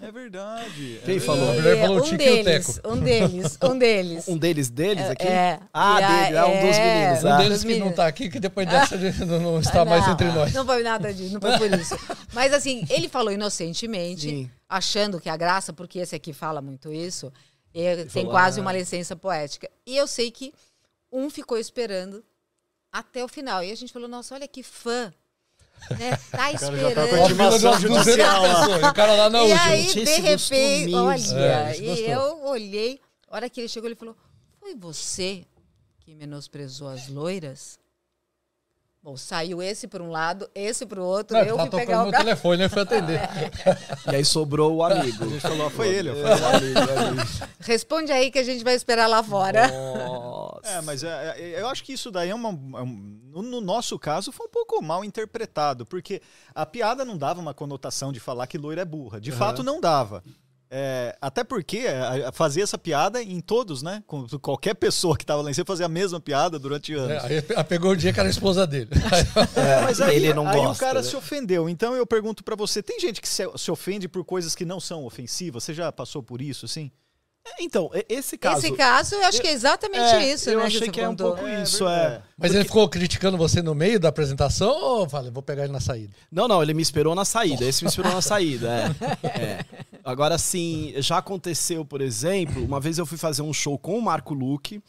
É 0.00 0.10
verdade. 0.10 1.00
Quem 1.04 1.20
falou? 1.20 1.54
E, 1.54 1.80
falou 1.80 2.04
um, 2.04 2.16
deles, 2.16 2.80
um 2.84 2.98
deles, 2.98 3.58
um 3.62 3.78
deles. 3.78 4.28
Um 4.28 4.36
deles, 4.36 4.68
deles 4.68 5.04
aqui? 5.04 5.26
É. 5.26 5.60
Ah, 5.72 6.24
dele, 6.24 6.36
é 6.36 6.44
um 6.44 6.66
dos 6.66 6.76
é, 6.76 7.00
meninos. 7.00 7.24
Um 7.24 7.36
deles 7.38 7.64
que 7.64 7.78
não 7.78 7.90
está 7.90 8.06
aqui, 8.06 8.28
que 8.28 8.40
depois 8.40 8.68
dessa 8.68 8.96
não, 9.24 9.40
não 9.40 9.60
está 9.60 9.84
não, 9.84 9.90
mais 9.92 10.06
entre 10.08 10.26
nós. 10.32 10.52
Não 10.52 10.66
foi 10.66 10.82
nada 10.82 11.14
disso, 11.14 11.32
não 11.32 11.40
foi 11.40 11.56
por 11.56 11.78
isso. 11.78 11.96
Mas 12.34 12.52
assim, 12.52 12.84
ele 12.90 13.08
falou 13.08 13.32
inocentemente, 13.32 14.28
Sim. 14.28 14.50
achando 14.68 15.20
que 15.20 15.28
a 15.28 15.36
graça, 15.36 15.72
porque 15.72 16.00
esse 16.00 16.16
aqui 16.16 16.32
fala 16.32 16.60
muito 16.60 16.92
isso, 16.92 17.32
tem 17.72 18.08
falou, 18.08 18.30
quase 18.30 18.58
ah. 18.58 18.62
uma 18.62 18.72
licença 18.72 19.14
poética. 19.14 19.70
E 19.86 19.96
eu 19.96 20.08
sei 20.08 20.32
que 20.32 20.52
um 21.10 21.30
ficou 21.30 21.56
esperando 21.56 22.22
até 22.94 23.24
o 23.24 23.28
final. 23.28 23.62
E 23.64 23.72
a 23.72 23.74
gente 23.74 23.92
falou, 23.92 24.08
nossa, 24.08 24.36
olha 24.36 24.46
que 24.46 24.62
fã 24.62 25.12
né? 25.98 26.16
Tá 26.30 26.52
esperando. 26.52 26.94
Tá 28.80 28.88
o 28.88 28.94
cara 28.94 29.14
lá 29.16 29.28
não, 29.28 29.46
E 29.46 29.52
aí, 29.52 29.92
de 29.92 30.04
repente, 30.04 30.94
olha, 30.94 31.72
é, 31.72 31.78
e 31.78 32.10
eu 32.10 32.44
olhei, 32.44 33.00
a 33.28 33.36
hora 33.36 33.50
que 33.50 33.60
ele 33.60 33.68
chegou, 33.68 33.88
ele 33.88 33.96
falou: 33.96 34.16
Foi 34.60 34.74
você 34.74 35.44
que 35.98 36.14
menosprezou 36.14 36.88
as 36.88 37.08
loiras? 37.08 37.78
Bom, 39.02 39.14
saiu 39.18 39.62
esse 39.62 39.86
para 39.86 40.02
um 40.02 40.10
lado, 40.10 40.48
esse 40.54 40.86
para 40.86 40.98
o 40.98 41.04
outro, 41.04 41.36
não, 41.36 41.44
eu 41.44 41.58
fui 41.58 41.68
pegar 41.68 42.00
o 42.00 42.04
meu 42.04 42.18
telefone, 42.18 42.56
nem 42.56 42.68
fui 42.70 42.80
atender. 42.80 43.20
e 44.10 44.16
aí 44.16 44.24
sobrou 44.24 44.76
o 44.76 44.82
amigo. 44.82 45.24
A 45.24 45.28
gente 45.28 45.40
falou, 45.40 45.68
foi 45.68 45.88
ele. 45.88 46.10
Foi 46.12 46.22
o 46.22 46.46
amigo, 46.46 47.44
Responde 47.60 48.10
aí 48.10 48.30
que 48.30 48.38
a 48.38 48.42
gente 48.42 48.64
vai 48.64 48.74
esperar 48.74 49.06
lá 49.06 49.22
fora. 49.22 49.68
Nossa. 49.68 50.43
É, 50.64 50.80
mas 50.80 51.04
é, 51.04 51.34
é, 51.38 51.60
eu 51.60 51.68
acho 51.68 51.84
que 51.84 51.92
isso 51.92 52.10
daí 52.10 52.30
é 52.30 52.34
uma... 52.34 52.50
É 52.50 52.84
no 53.42 53.60
nosso 53.60 53.98
caso, 53.98 54.30
foi 54.30 54.46
um 54.46 54.50
pouco 54.50 54.80
mal 54.82 55.04
interpretado, 55.04 55.84
porque 55.84 56.22
a 56.54 56.64
piada 56.64 57.04
não 57.04 57.18
dava 57.18 57.40
uma 57.40 57.52
conotação 57.52 58.12
de 58.12 58.20
falar 58.20 58.46
que 58.46 58.56
loira 58.56 58.82
é 58.82 58.84
burra. 58.84 59.20
De 59.20 59.30
uhum. 59.30 59.36
fato, 59.36 59.62
não 59.62 59.80
dava. 59.80 60.22
É, 60.76 61.16
até 61.20 61.44
porque 61.44 61.78
é, 61.78 62.30
fazia 62.32 62.64
essa 62.64 62.76
piada 62.76 63.22
em 63.22 63.40
todos, 63.40 63.80
né? 63.80 64.02
Com 64.06 64.26
qualquer 64.40 64.74
pessoa 64.74 65.16
que 65.16 65.22
estava 65.22 65.40
lá 65.40 65.48
em 65.48 65.54
cima 65.54 65.64
fazia 65.64 65.86
a 65.86 65.88
mesma 65.88 66.18
piada 66.18 66.58
durante 66.58 66.92
anos. 66.94 67.22
É, 67.24 67.26
aí 67.56 67.64
pegou 67.64 67.92
o 67.92 67.96
dia 67.96 68.12
que 68.12 68.18
era 68.18 68.28
a 68.28 68.30
esposa 68.30 68.66
dele. 68.66 68.90
É, 69.56 69.82
mas 69.82 70.00
aí, 70.00 70.16
ele 70.16 70.34
não 70.34 70.48
aí 70.48 70.56
gosta, 70.56 70.84
o 70.84 70.86
cara 70.86 71.00
né? 71.00 71.08
se 71.08 71.14
ofendeu. 71.14 71.68
Então 71.68 71.94
eu 71.94 72.06
pergunto 72.06 72.42
para 72.42 72.56
você: 72.56 72.82
tem 72.82 72.98
gente 72.98 73.20
que 73.20 73.28
se, 73.28 73.48
se 73.56 73.70
ofende 73.70 74.08
por 74.08 74.24
coisas 74.24 74.54
que 74.54 74.64
não 74.64 74.80
são 74.80 75.04
ofensivas? 75.04 75.62
Você 75.62 75.72
já 75.72 75.92
passou 75.92 76.22
por 76.22 76.42
isso, 76.42 76.66
assim? 76.66 76.90
É, 77.46 77.62
então, 77.62 77.90
esse 78.08 78.38
caso. 78.38 78.58
Esse 78.58 78.72
caso, 78.72 79.14
eu 79.16 79.24
acho 79.24 79.40
que 79.40 79.46
é 79.46 79.52
exatamente 79.52 80.14
é, 80.14 80.32
isso, 80.32 80.48
eu 80.48 80.60
né? 80.60 80.64
achei 80.64 80.80
que, 80.80 80.92
que 80.92 81.00
é 81.00 81.08
um 81.08 81.14
pouco 81.14 81.44
é, 81.44 81.62
isso, 81.62 81.86
é. 81.86 82.22
Mas 82.38 82.48
Porque... 82.50 82.56
ele 82.56 82.64
ficou 82.64 82.88
criticando 82.88 83.36
você 83.36 83.60
no 83.60 83.74
meio 83.74 84.00
da 84.00 84.08
apresentação 84.08 84.70
ou 84.70 85.08
falei, 85.08 85.30
vou 85.30 85.42
pegar 85.42 85.64
ele 85.64 85.72
na 85.72 85.80
saída? 85.80 86.14
Não, 86.32 86.48
não, 86.48 86.62
ele 86.62 86.72
me 86.72 86.80
esperou 86.80 87.14
na 87.14 87.24
saída. 87.24 87.64
Esse 87.64 87.84
me 87.84 87.90
esperou 87.90 88.12
na 88.12 88.22
saída, 88.22 88.96
é. 89.22 89.28
é. 89.28 89.64
Agora, 90.02 90.34
assim, 90.36 90.94
já 90.96 91.18
aconteceu, 91.18 91.84
por 91.84 92.00
exemplo, 92.00 92.64
uma 92.64 92.80
vez 92.80 92.96
eu 92.96 93.04
fui 93.04 93.18
fazer 93.18 93.42
um 93.42 93.52
show 93.52 93.78
com 93.78 93.98
o 93.98 94.02
Marco 94.02 94.32
Luque. 94.32 94.82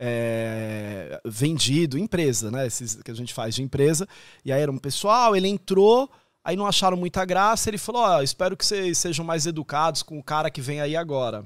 É, 0.00 1.20
vendido, 1.24 1.98
empresa, 1.98 2.52
né? 2.52 2.68
Esses 2.68 2.94
que 3.02 3.10
a 3.10 3.14
gente 3.14 3.34
faz 3.34 3.56
de 3.56 3.64
empresa. 3.64 4.06
E 4.44 4.52
aí 4.52 4.62
era 4.62 4.70
um 4.70 4.78
pessoal, 4.78 5.34
ele 5.34 5.48
entrou, 5.48 6.08
aí 6.44 6.54
não 6.54 6.68
acharam 6.68 6.96
muita 6.96 7.24
graça. 7.24 7.68
Ele 7.68 7.78
falou: 7.78 8.02
Ó, 8.02 8.18
oh, 8.18 8.22
espero 8.22 8.56
que 8.56 8.64
vocês 8.64 8.96
sejam 8.96 9.24
mais 9.24 9.44
educados 9.44 10.04
com 10.04 10.16
o 10.16 10.22
cara 10.22 10.52
que 10.52 10.60
vem 10.60 10.80
aí 10.80 10.94
agora 10.94 11.44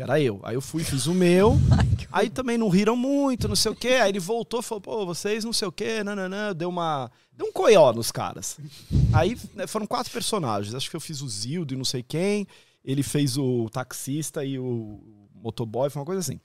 que 0.00 0.02
era 0.02 0.18
eu. 0.18 0.40
Aí 0.42 0.54
eu 0.54 0.62
fui, 0.62 0.82
fiz 0.82 1.06
o 1.06 1.12
meu, 1.12 1.58
aí 2.10 2.30
também 2.30 2.56
não 2.56 2.70
riram 2.70 2.96
muito, 2.96 3.46
não 3.46 3.56
sei 3.56 3.70
o 3.70 3.76
quê. 3.76 3.98
Aí 4.02 4.10
ele 4.10 4.18
voltou, 4.18 4.62
falou, 4.62 4.80
pô, 4.80 5.06
vocês 5.06 5.44
não 5.44 5.52
sei 5.52 5.68
o 5.68 5.72
quê, 5.72 6.02
nananã, 6.02 6.54
deu 6.54 6.70
uma... 6.70 7.10
Deu 7.36 7.46
um 7.46 7.52
coió 7.52 7.92
nos 7.92 8.10
caras. 8.10 8.58
Aí 9.12 9.36
né, 9.54 9.66
foram 9.66 9.86
quatro 9.86 10.12
personagens, 10.12 10.74
acho 10.74 10.90
que 10.90 10.96
eu 10.96 11.00
fiz 11.00 11.20
o 11.20 11.28
Zildo 11.28 11.74
e 11.74 11.76
não 11.76 11.84
sei 11.84 12.02
quem, 12.02 12.46
ele 12.84 13.02
fez 13.02 13.36
o 13.36 13.68
taxista 13.70 14.44
e 14.44 14.58
o 14.58 15.00
motoboy, 15.34 15.88
foi 15.90 16.00
uma 16.00 16.06
coisa 16.06 16.20
assim. 16.20 16.40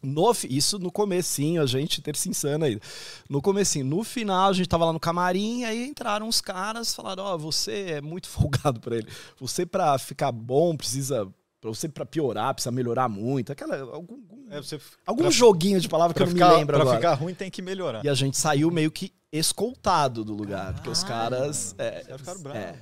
No, 0.00 0.32
isso 0.48 0.78
no 0.78 0.92
comecinho, 0.92 1.60
a 1.60 1.66
gente, 1.66 2.00
terça 2.00 2.28
insana 2.28 2.66
aí. 2.66 2.80
No 3.28 3.42
comecinho, 3.42 3.84
no 3.84 4.04
final, 4.04 4.50
a 4.50 4.52
gente 4.52 4.68
tava 4.68 4.84
lá 4.84 4.92
no 4.92 5.00
camarim, 5.00 5.64
aí 5.64 5.86
entraram 5.86 6.28
os 6.28 6.40
caras, 6.40 6.94
falaram, 6.94 7.24
ó, 7.24 7.34
oh, 7.34 7.38
você 7.38 7.90
é 7.90 8.00
muito 8.00 8.28
folgado 8.30 8.78
para 8.78 8.96
ele. 8.96 9.08
Você 9.40 9.66
para 9.66 9.98
ficar 9.98 10.30
bom 10.30 10.76
precisa 10.76 11.28
Pra 11.60 11.70
você, 11.70 11.88
pra 11.88 12.06
piorar, 12.06 12.54
precisa 12.54 12.70
melhorar 12.70 13.08
muito. 13.08 13.50
Aquela, 13.50 13.80
algum 13.80 14.14
algum, 14.14 14.46
é, 14.50 14.62
você, 14.62 14.80
algum 15.04 15.24
pra, 15.24 15.30
joguinho 15.30 15.80
de 15.80 15.88
palavra 15.88 16.14
que 16.14 16.22
eu 16.22 16.26
não 16.26 16.32
ficar, 16.32 16.50
me 16.50 16.56
lembro 16.56 16.74
pra 16.74 16.82
agora. 16.82 17.00
Pra 17.00 17.10
ficar 17.10 17.22
ruim 17.22 17.34
tem 17.34 17.50
que 17.50 17.60
melhorar. 17.60 18.04
E 18.04 18.08
a 18.08 18.14
gente 18.14 18.36
saiu 18.36 18.70
meio 18.70 18.90
que 18.90 19.12
escoltado 19.32 20.24
do 20.24 20.34
lugar. 20.34 20.70
Ah, 20.70 20.72
porque 20.72 20.88
os 20.88 21.02
caras... 21.02 21.74
É, 21.76 22.04
ficaram 22.16 22.40
bravos. 22.40 22.60
É, 22.60 22.78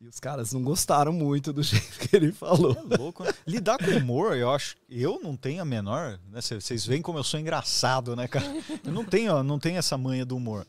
e 0.00 0.08
os 0.08 0.18
caras 0.18 0.52
não 0.52 0.62
gostaram 0.62 1.12
muito 1.12 1.52
do 1.52 1.62
jeito 1.64 2.08
que 2.08 2.16
ele 2.16 2.32
falou. 2.32 2.74
É 2.90 2.96
louco, 2.96 3.22
né? 3.22 3.32
Lidar 3.46 3.76
com 3.76 3.90
humor, 3.90 4.36
eu 4.36 4.50
acho. 4.50 4.76
Eu 4.88 5.20
não 5.22 5.36
tenho 5.36 5.60
a 5.60 5.64
menor. 5.64 6.18
Né? 6.30 6.40
Vocês 6.40 6.86
veem 6.86 7.02
como 7.02 7.18
eu 7.18 7.24
sou 7.24 7.38
engraçado, 7.38 8.16
né, 8.16 8.26
cara? 8.26 8.46
Eu 8.82 8.92
não 8.92 9.04
tenho, 9.04 9.42
não 9.42 9.58
tenho 9.58 9.76
essa 9.76 9.98
manha 9.98 10.24
do 10.24 10.36
humor. 10.36 10.66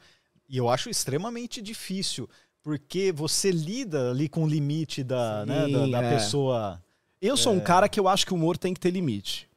E 0.49 0.57
eu 0.57 0.67
acho 0.67 0.89
extremamente 0.89 1.61
difícil. 1.61 2.29
Porque 2.61 3.11
você 3.11 3.51
lida 3.51 4.11
ali 4.11 4.27
com 4.27 4.43
o 4.43 4.47
limite 4.47 5.03
da, 5.03 5.41
Sim, 5.41 5.49
né, 5.49 5.67
da, 5.69 5.87
da 5.87 6.03
é. 6.03 6.13
pessoa 6.13 6.83
eu 7.21 7.37
sou 7.37 7.53
um 7.53 7.57
é. 7.57 7.61
cara 7.61 7.87
que 7.87 7.99
eu 7.99 8.07
acho 8.07 8.25
que 8.25 8.33
o 8.33 8.35
humor 8.35 8.57
tem 8.57 8.73
que 8.73 8.79
ter 8.79 8.91
limite. 8.91 9.49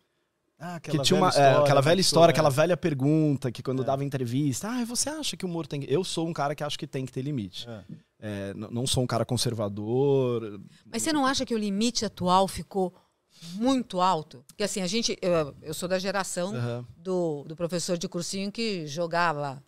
Ah, 0.59 0.77
aquela 0.77 0.99
que 0.99 1.05
tinha 1.05 1.19
uma, 1.19 1.29
história, 1.29 1.49
é, 1.49 1.59
aquela 1.59 1.81
velha 1.81 2.01
história, 2.01 2.31
aquela 2.31 2.51
velha 2.51 2.77
pergunta 2.77 3.51
que 3.51 3.63
quando 3.63 3.83
é. 3.83 3.85
dava 3.85 4.05
entrevista, 4.05 4.69
ah, 4.69 4.85
você 4.85 5.11
acha 5.11 5.37
que 5.37 5.45
o 5.45 5.49
humor 5.49 5.67
tem 5.67 5.81
que... 5.81 5.93
Eu 5.93 6.05
sou 6.05 6.27
um 6.27 6.33
cara 6.33 6.55
que 6.55 6.63
acho 6.63 6.79
que 6.79 6.87
tem 6.87 7.05
que 7.05 7.13
ter 7.13 7.23
limite. 7.23 7.69
É. 7.69 7.83
É, 8.27 8.55
não 8.55 8.87
sou 8.87 9.05
um 9.05 9.07
cara 9.07 9.25
conservador. 9.25 10.59
Mas 10.91 11.03
você 11.03 11.13
não 11.13 11.27
acha 11.27 11.45
que 11.45 11.55
o 11.55 11.59
limite 11.59 12.07
atual 12.07 12.49
ficou 12.49 12.95
muito 13.53 14.01
alto? 14.01 14.43
Porque 14.47 14.63
assim, 14.63 14.81
a 14.81 14.87
gente. 14.87 15.19
Eu, 15.21 15.55
eu 15.61 15.75
sou 15.75 15.87
da 15.87 15.99
geração 15.99 16.55
uhum. 16.55 16.85
do, 16.97 17.45
do 17.47 17.55
professor 17.55 17.99
de 17.99 18.09
cursinho 18.09 18.51
que 18.51 18.87
jogava 18.87 19.63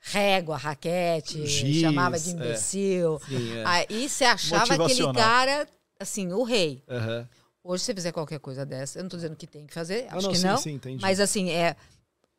régua, 0.00 0.56
raquete, 0.56 1.44
Giz, 1.44 1.80
chamava 1.80 2.16
de 2.16 2.30
imbecil. 2.30 3.16
É. 3.16 3.26
Sim, 3.26 3.58
é. 3.58 3.64
Aí 3.66 4.08
você 4.08 4.24
achava 4.24 4.74
aquele 4.74 5.12
cara 5.12 5.66
assim, 5.98 6.32
o 6.32 6.42
rei. 6.42 6.82
Uhum. 6.88 7.26
Hoje, 7.64 7.82
se 7.82 7.86
você 7.86 7.94
fizer 7.94 8.12
qualquer 8.12 8.38
coisa 8.38 8.64
dessa, 8.64 8.98
eu 8.98 9.02
não 9.02 9.08
estou 9.08 9.18
dizendo 9.18 9.36
que 9.36 9.46
tem 9.46 9.66
que 9.66 9.74
fazer, 9.74 10.06
acho 10.10 10.26
não, 10.26 10.32
que 10.32 10.38
sim, 10.38 10.46
não. 10.46 10.56
Sim, 10.56 10.80
mas 11.00 11.20
assim, 11.20 11.50
é. 11.50 11.76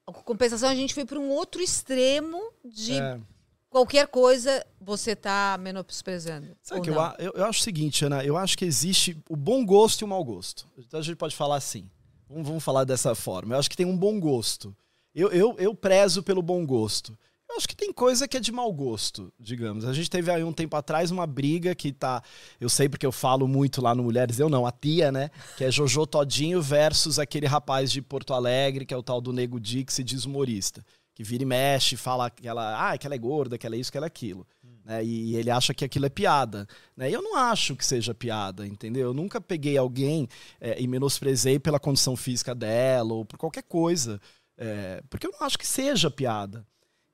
A 0.08 0.12
compensação, 0.12 0.70
a 0.70 0.76
gente 0.76 0.94
foi 0.94 1.06
para 1.06 1.20
um 1.20 1.30
outro 1.30 1.62
extremo 1.62 2.42
de 2.66 2.94
é. 2.94 3.20
qualquer 3.70 4.08
coisa 4.08 4.66
você 4.82 5.16
tá 5.16 5.56
menosprezando. 5.60 6.48
Sabe 6.64 6.82
que 6.82 6.90
eu, 6.90 6.96
eu, 7.20 7.34
eu, 7.36 7.46
acho 7.46 7.60
o 7.60 7.64
seguinte, 7.64 8.04
Ana, 8.06 8.24
eu 8.24 8.36
acho 8.36 8.58
que 8.58 8.66
existe 8.66 9.16
o 9.30 9.36
bom 9.36 9.64
gosto 9.64 10.02
e 10.02 10.06
o 10.06 10.08
mau 10.08 10.24
gosto. 10.24 10.66
Então 10.80 11.00
a 11.00 11.04
gente 11.04 11.16
pode 11.16 11.36
falar 11.36 11.58
assim. 11.58 11.88
Vamos, 12.28 12.48
vamos 12.48 12.64
falar 12.64 12.86
dessa 12.86 13.14
forma. 13.14 13.54
Eu 13.54 13.60
acho 13.60 13.70
que 13.70 13.78
tem 13.78 13.86
um 13.86 13.96
bom 13.96 14.20
gosto. 14.20 14.76
Eu, 15.14 15.30
eu, 15.32 15.56
eu 15.60 15.76
prezo 15.76 16.24
pelo 16.24 16.42
bom 16.42 16.66
gosto. 16.66 17.18
Eu 17.50 17.58
acho 17.58 17.68
que 17.68 17.76
tem 17.76 17.92
coisa 17.92 18.28
que 18.28 18.38
é 18.38 18.40
de 18.40 18.52
mau 18.52 18.72
gosto, 18.72 19.34
digamos. 19.40 19.84
A 19.84 19.92
gente 19.92 20.08
teve 20.08 20.30
aí 20.30 20.44
um 20.44 20.54
tempo 20.54 20.76
atrás 20.78 21.10
uma 21.10 21.26
briga 21.26 21.74
que 21.74 21.92
tá. 21.92 22.22
Eu 22.62 22.70
sei 22.70 22.88
porque 22.88 23.06
eu 23.06 23.12
falo 23.12 23.48
muito 23.48 23.82
lá 23.82 23.96
no 23.96 24.04
Mulheres, 24.04 24.40
eu 24.40 24.50
não, 24.50 24.68
a 24.68 24.72
tia, 24.72 25.12
né? 25.12 25.32
Que 25.58 25.64
é 25.64 25.72
Jojo 25.72 26.06
Todinho 26.06 26.62
versus 26.62 27.18
aquele 27.18 27.48
rapaz 27.48 27.92
de 27.92 28.04
Porto 28.04 28.36
Alegre, 28.36 28.86
que 28.86 28.94
é 28.94 28.98
o 28.98 29.02
tal 29.02 29.20
do 29.20 29.34
Nego 29.34 29.60
Dix 29.60 29.98
e 29.98 30.04
diz 30.04 30.26
humorista. 30.26 30.86
Que 31.16 31.24
vira 31.24 31.42
e 31.42 31.46
mexe, 31.46 31.98
fala 31.98 32.30
que 32.30 32.48
ela, 32.48 32.92
ah, 32.92 32.98
que 32.98 33.08
ela 33.08 33.16
é 33.16 33.18
gorda, 33.18 33.58
que 33.58 33.66
ela 33.66 33.76
é 33.76 33.80
isso, 33.80 33.92
que 33.92 33.98
ela 33.98 34.06
é 34.06 34.08
aquilo. 34.08 34.48
Hum. 34.64 34.70
Né? 34.86 35.04
E 35.04 35.36
ele 35.36 35.50
acha 35.50 35.74
que 35.74 35.84
aquilo 35.84 36.06
é 36.06 36.10
piada. 36.10 36.68
Né? 36.96 37.10
E 37.10 37.14
eu 37.14 37.22
não 37.22 37.36
acho 37.36 37.76
que 37.76 37.84
seja 37.84 38.14
piada, 38.14 38.66
entendeu? 38.66 39.08
Eu 39.08 39.14
nunca 39.14 39.42
peguei 39.42 39.76
alguém 39.76 40.30
é, 40.62 40.80
e 40.80 40.88
menosprezei 40.88 41.58
pela 41.58 41.80
condição 41.80 42.16
física 42.16 42.54
dela 42.54 43.12
ou 43.12 43.26
por 43.26 43.40
qualquer 43.40 43.64
coisa. 43.64 44.22
É, 44.56 45.02
porque 45.10 45.26
eu 45.26 45.32
não 45.32 45.46
acho 45.46 45.58
que 45.58 45.66
seja 45.66 46.12
piada. 46.12 46.64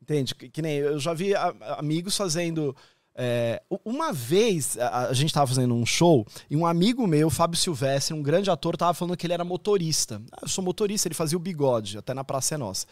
Entende? 0.06 0.36
Que, 0.36 0.48
que 0.50 0.62
nem 0.62 0.78
eu 0.78 1.00
já 1.00 1.14
vi 1.14 1.34
a- 1.36 1.54
amigos 1.80 2.16
fazendo. 2.16 2.76
é, 3.18 3.64
uma 3.84 4.14
vez 4.14 4.78
a, 4.78 5.08
a 5.08 5.14
gente 5.14 5.34
tava 5.34 5.48
fazendo 5.48 5.74
um 5.74 5.86
show 5.86 6.26
e 6.50 6.56
um 6.56 6.64
amigo 6.66 7.08
meu, 7.08 7.30
Fábio 7.32 7.58
Silvestre, 7.58 8.14
um 8.14 8.22
grande 8.22 8.52
ator, 8.52 8.78
tava 8.78 8.94
falando 8.94 9.18
que 9.18 9.26
ele 9.26 9.34
era 9.34 9.44
motorista. 9.44 10.22
Ah, 10.32 10.42
eu 10.44 10.48
sou 10.48 10.64
motorista, 10.64 11.08
ele 11.08 11.16
fazia 11.16 11.38
o 11.38 11.42
bigode, 11.42 11.98
até 11.98 12.14
na 12.14 12.24
Praça 12.24 12.54
é 12.54 12.58
Nossa. 12.58 12.86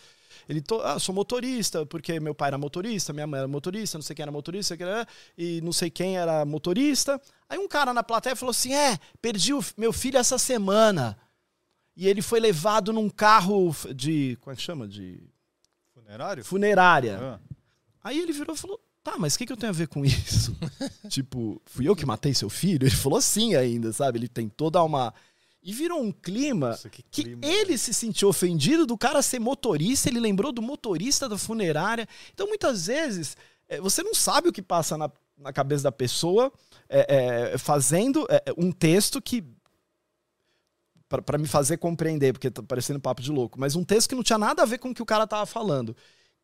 Ele, 0.50 0.60
to, 0.60 0.82
ah, 0.82 0.98
sou 0.98 1.14
motorista, 1.14 1.86
porque 1.86 2.20
meu 2.20 2.34
pai 2.34 2.48
era 2.50 2.58
motorista, 2.58 3.14
minha 3.14 3.28
mãe 3.28 3.38
era 3.40 3.48
motorista, 3.48 3.98
não 3.98 4.02
sei 4.04 4.16
quem 4.16 4.24
era 4.24 4.32
motorista, 4.32 4.76
e 5.38 5.62
não 5.62 5.72
sei 5.72 5.90
quem 5.92 6.18
era 6.18 6.44
motorista. 6.46 7.22
Aí 7.48 7.60
um 7.60 7.68
cara 7.68 7.94
na 7.94 8.02
plateia 8.04 8.36
falou 8.36 8.50
assim: 8.52 8.74
É, 8.74 8.98
perdi 9.22 9.54
o 9.54 9.64
meu 9.78 9.94
filho 9.94 10.18
essa 10.18 10.38
semana. 10.40 11.16
E 11.96 12.08
ele 12.08 12.22
foi 12.24 12.40
levado 12.40 12.92
num 12.92 13.08
carro 13.10 13.74
de. 13.96 14.36
Como 14.42 14.52
é 14.52 14.56
que 14.56 14.62
chama? 14.64 14.88
De 14.88 15.22
Funerário? 16.04 16.46
funerária. 16.46 17.20
Ah. 17.22 17.40
Aí 18.04 18.20
ele 18.20 18.34
virou 18.34 18.56
e 18.56 18.58
falou: 18.58 18.80
Tá, 19.04 19.16
mas 19.18 19.36
o 19.36 19.38
que, 19.38 19.46
que 19.46 19.52
eu 19.52 19.58
tenho 19.58 19.72
a 19.72 19.76
ver 19.76 19.88
com 19.88 20.04
isso? 20.06 20.56
tipo, 21.10 21.62
fui 21.66 21.88
eu 21.88 21.96
que 21.96 22.06
matei 22.06 22.34
seu 22.34 22.50
filho? 22.50 22.86
Ele 22.86 22.96
falou 22.96 23.18
assim 23.20 23.56
ainda, 23.56 23.92
sabe? 23.92 24.20
Ele 24.20 24.28
tentou 24.28 24.70
dar 24.70 24.84
uma. 24.84 25.14
E 25.62 25.72
virou 25.72 26.02
um 26.02 26.12
clima 26.12 26.70
Nossa, 26.72 26.90
que 26.90 27.02
que 27.04 27.24
clima. 27.24 27.46
ele 27.46 27.78
se 27.78 27.94
sentiu 27.94 28.28
ofendido 28.28 28.86
do 28.86 28.98
cara 28.98 29.22
ser 29.22 29.40
motorista, 29.40 30.10
ele 30.10 30.20
lembrou 30.20 30.52
do 30.52 30.62
motorista 30.62 31.30
da 31.30 31.38
funerária. 31.38 32.06
Então, 32.34 32.48
muitas 32.48 32.88
vezes, 32.88 33.38
eh, 33.70 33.80
você 33.80 34.04
não 34.04 34.14
sabe 34.14 34.50
o 34.50 34.52
que 34.52 34.62
passa 34.62 34.98
na, 34.98 35.10
na 35.38 35.54
cabeça 35.54 35.84
da 35.84 35.92
pessoa 35.92 36.52
eh, 36.90 37.52
eh, 37.54 37.58
fazendo 37.58 38.28
um 38.58 38.72
texto 38.74 39.22
que. 39.22 39.44
Para 41.22 41.38
me 41.38 41.48
fazer 41.48 41.78
compreender, 41.78 42.34
porque 42.34 42.50
tá 42.50 42.64
parecendo 42.64 43.00
papo 43.00 43.22
de 43.22 43.32
louco, 43.32 43.60
mas 43.60 43.76
um 43.76 43.84
texto 43.84 44.10
que 44.10 44.16
não 44.16 44.24
tinha 44.24 44.38
nada 44.38 44.64
a 44.64 44.66
ver 44.66 44.78
com 44.78 44.90
o 44.90 44.94
que 44.94 45.02
o 45.02 45.06
cara 45.06 45.28
tava 45.28 45.46
falando. 45.46 45.96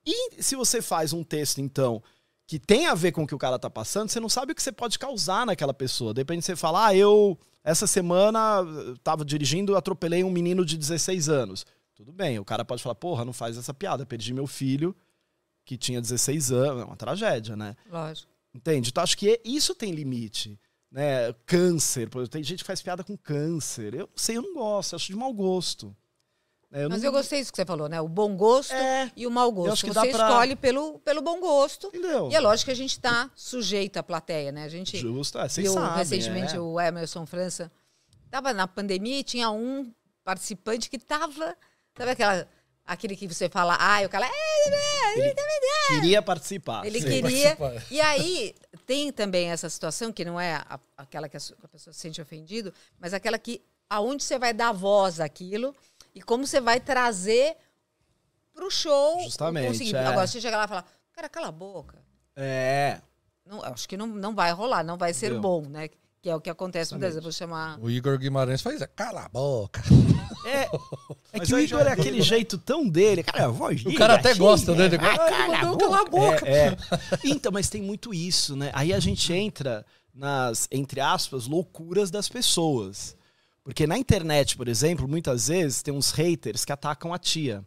E 0.06 0.42
se 0.42 0.56
você 0.56 0.82
faz 0.82 1.14
um 1.14 1.24
texto, 1.24 1.60
então, 1.60 2.02
que 2.48 2.60
tem 2.60 2.88
a 2.88 2.96
ver 2.96 3.12
com 3.12 3.24
o 3.24 3.28
que 3.28 3.36
o 3.36 3.40
cara 3.40 3.60
tá 3.60 3.70
passando, 3.70 4.10
você 4.10 4.20
não 4.20 4.30
sabe 4.30 4.52
o 4.52 4.56
que 4.56 4.64
você 4.64 4.72
pode 4.72 4.98
causar 4.98 5.46
naquela 5.46 5.74
pessoa. 5.74 6.14
De 6.14 6.22
repente 6.22 6.46
você 6.46 6.56
fala, 6.56 6.88
ah, 6.88 6.96
eu, 6.96 7.38
essa 7.64 7.86
semana, 7.86 8.66
tava 9.04 9.24
dirigindo, 9.24 9.76
atropelei 9.76 10.24
um 10.24 10.32
menino 10.32 10.66
de 10.66 10.78
16 10.78 11.30
anos. 11.30 11.66
Tudo 11.94 12.12
bem, 12.12 12.40
o 12.40 12.46
cara 12.46 12.64
pode 12.64 12.82
falar, 12.82 12.96
porra, 12.96 13.26
não 13.26 13.34
faz 13.34 13.58
essa 13.58 13.74
piada, 13.74 14.06
perdi 14.06 14.34
meu 14.34 14.48
filho, 14.48 14.96
que 15.66 15.78
tinha 15.78 16.02
16 16.02 16.52
anos. 16.52 16.82
É 16.82 16.86
uma 16.86 16.96
tragédia, 16.96 17.56
né? 17.56 17.76
Lógico. 17.90 18.32
Entende? 18.54 18.90
Então 18.90 19.04
acho 19.04 19.18
que 19.18 19.40
isso 19.44 19.76
tem 19.76 19.92
limite. 19.92 20.60
Né? 20.91 21.34
Câncer, 21.45 22.10
por 22.10 22.19
exemplo, 22.19 22.32
tem 22.32 22.43
gente 22.43 22.60
que 22.63 22.67
faz 22.67 22.82
piada 22.82 23.04
com 23.04 23.15
câncer. 23.15 23.93
Eu 23.93 23.99
não 24.08 24.10
sei, 24.17 24.38
eu 24.38 24.41
não 24.41 24.54
gosto, 24.56 24.93
eu 24.93 24.97
acho 24.97 25.08
de 25.08 25.15
mau 25.15 25.32
gosto. 25.34 25.95
É, 26.71 26.88
Mas 26.88 26.99
não- 27.02 27.08
eu 27.08 27.12
gostei 27.12 27.39
disso 27.39 27.52
que 27.52 27.56
você 27.56 27.65
falou, 27.65 27.89
né? 27.89 27.99
O 27.99 28.08
bom 28.08 28.36
gosto 28.36 28.73
É. 28.73 29.12
e 29.15 29.25
o 29.25 29.32
mau 29.32 29.52
gosto. 29.52 29.86
que 29.88 29.91
você 29.91 30.12
pra- 30.12 30.28
escolhe 30.30 30.56
pelo, 30.56 30.99
pelo 30.99 31.19
bom 31.21 31.39
gosto. 31.39 31.88
Entendeu? 31.88 32.30
E 32.32 32.36
é 32.36 32.39
lógico 32.39 32.65
que 32.65 32.71
a 32.71 32.75
gente 32.75 32.91
está 32.91 33.30
sujeito 33.36 33.97
à 33.97 34.04
plateia, 34.04 34.52
né? 34.52 34.65
A 34.65 34.69
gente 34.69 34.95
Justo, 34.97 35.39
é, 35.39 35.49
vocês 35.49 35.65
viu 35.65 35.73
sabem. 35.73 35.97
recentemente 35.97 36.56
é. 36.56 36.60
o 36.60 36.80
Emerson 36.80 37.25
França. 37.25 37.71
Tava 38.30 38.54
na 38.54 38.67
pandemia 38.67 39.19
e 39.19 39.23
tinha 39.23 39.49
um 39.49 39.91
participante 40.23 40.91
que 40.91 40.99
tava. 40.99 41.58
Sabe 41.97 42.12
aquela, 42.12 42.47
aquele 42.86 43.15
que 43.15 43.28
você 43.28 43.49
fala, 43.49 43.75
ah, 43.80 44.02
o 44.06 44.10
cara. 44.10 44.28
É, 44.28 45.19
Ele 45.19 45.34
queria 45.88 46.21
participar. 46.21 46.86
ele 46.86 47.02
sim. 47.02 47.08
queria. 47.08 47.56
participar. 47.56 47.84
E 47.91 47.99
aí 47.99 48.56
tem 48.89 49.12
também 49.12 49.52
essa 49.52 49.69
situação 49.69 50.12
que 50.12 50.25
não 50.25 50.41
é 50.41 50.56
a- 50.56 50.80
aquela 50.97 51.30
que 51.30 51.38
a, 51.38 51.39
a 51.63 51.67
pessoa 51.67 51.93
se 51.93 51.99
sente 51.99 52.19
ofendido, 52.19 52.73
mas 52.99 53.13
aquela 53.13 53.38
que 53.38 53.62
aonde 53.88 54.23
você 54.23 54.39
vai 54.39 54.52
dar 54.52 54.71
voz 54.71 55.19
àquilo 55.19 55.75
e 56.15 56.23
como 56.23 56.47
você 56.47 56.60
vai 56.60 56.80
trazer 56.80 57.56
show. 58.71 59.17
o- 59.17 59.19
o 59.19 59.23
Justamente, 59.25 59.95
é. 59.95 60.06
Agora 60.08 60.25
você 60.25 60.41
chega 60.41 60.58
lá 60.58 60.65
e 60.65 60.67
fala, 60.67 60.84
cara, 61.13 61.30
cala 61.30 61.47
a 61.49 61.52
boca. 61.52 62.04
É. 62.36 62.99
Não, 63.45 63.63
acho 63.63 63.88
que 63.88 63.95
não, 63.95 64.08
não 64.08 64.34
vai 64.34 64.52
rolar, 64.52 64.84
não 64.84 64.97
vai 64.97 65.13
ser 65.13 65.28
Entendeu? 65.28 65.41
bom, 65.41 65.62
né? 65.62 65.88
Que 66.21 66.30
é 66.32 66.36
o 66.36 66.41
que 66.41 66.49
acontece 66.49 66.91
muitas 66.93 67.10
vezes. 67.10 67.17
Eu 67.17 67.23
vou 67.23 67.32
chamar. 67.32 67.80
O 67.80 67.89
Igor 67.91 68.17
Guimarães 68.17 68.62
faz, 68.63 68.82
cala 68.95 69.25
a 69.25 69.30
boca. 69.30 69.82
É, 70.45 70.63
é 70.63 70.69
Mas 71.39 71.47
que 71.49 71.56
o 71.56 71.60
Igor 71.60 71.84
já- 71.84 71.89
é 71.89 71.93
aquele 71.93 72.21
jeito 72.21 72.58
tão 72.58 72.88
dele. 72.88 73.23
Cara, 73.23 73.45
a 73.45 73.49
voz 73.49 73.86
O 73.86 73.93
cara 73.93 74.15
até 74.15 74.34
gosta, 74.34 74.73
né? 74.75 74.86
é, 74.86 74.89
"Ai, 74.99 75.62
cala 75.78 76.02
a 76.02 76.06
boca." 76.06 76.47
É, 76.47 76.67
é. 76.67 76.78
Então, 77.23 77.52
mas 77.52 77.69
tem 77.69 77.82
muito 77.82 78.13
isso, 78.13 78.56
né? 78.56 78.71
Aí 78.73 78.93
a 78.93 78.99
gente 78.99 79.32
entra 79.34 79.86
nas, 80.13 80.67
entre 80.71 80.99
aspas, 80.99 81.45
loucuras 81.47 82.10
das 82.12 82.28
pessoas. 82.28 83.15
Porque 83.63 83.86
na 83.86 83.97
internet, 83.97 84.58
por 84.58 84.67
exemplo, 84.67 85.08
muitas 85.08 85.47
vezes 85.47 85.82
tem 85.84 85.93
uns 85.93 86.12
haters 86.12 86.65
que 86.65 86.71
atacam 86.71 87.13
a 87.13 87.19
tia. 87.19 87.63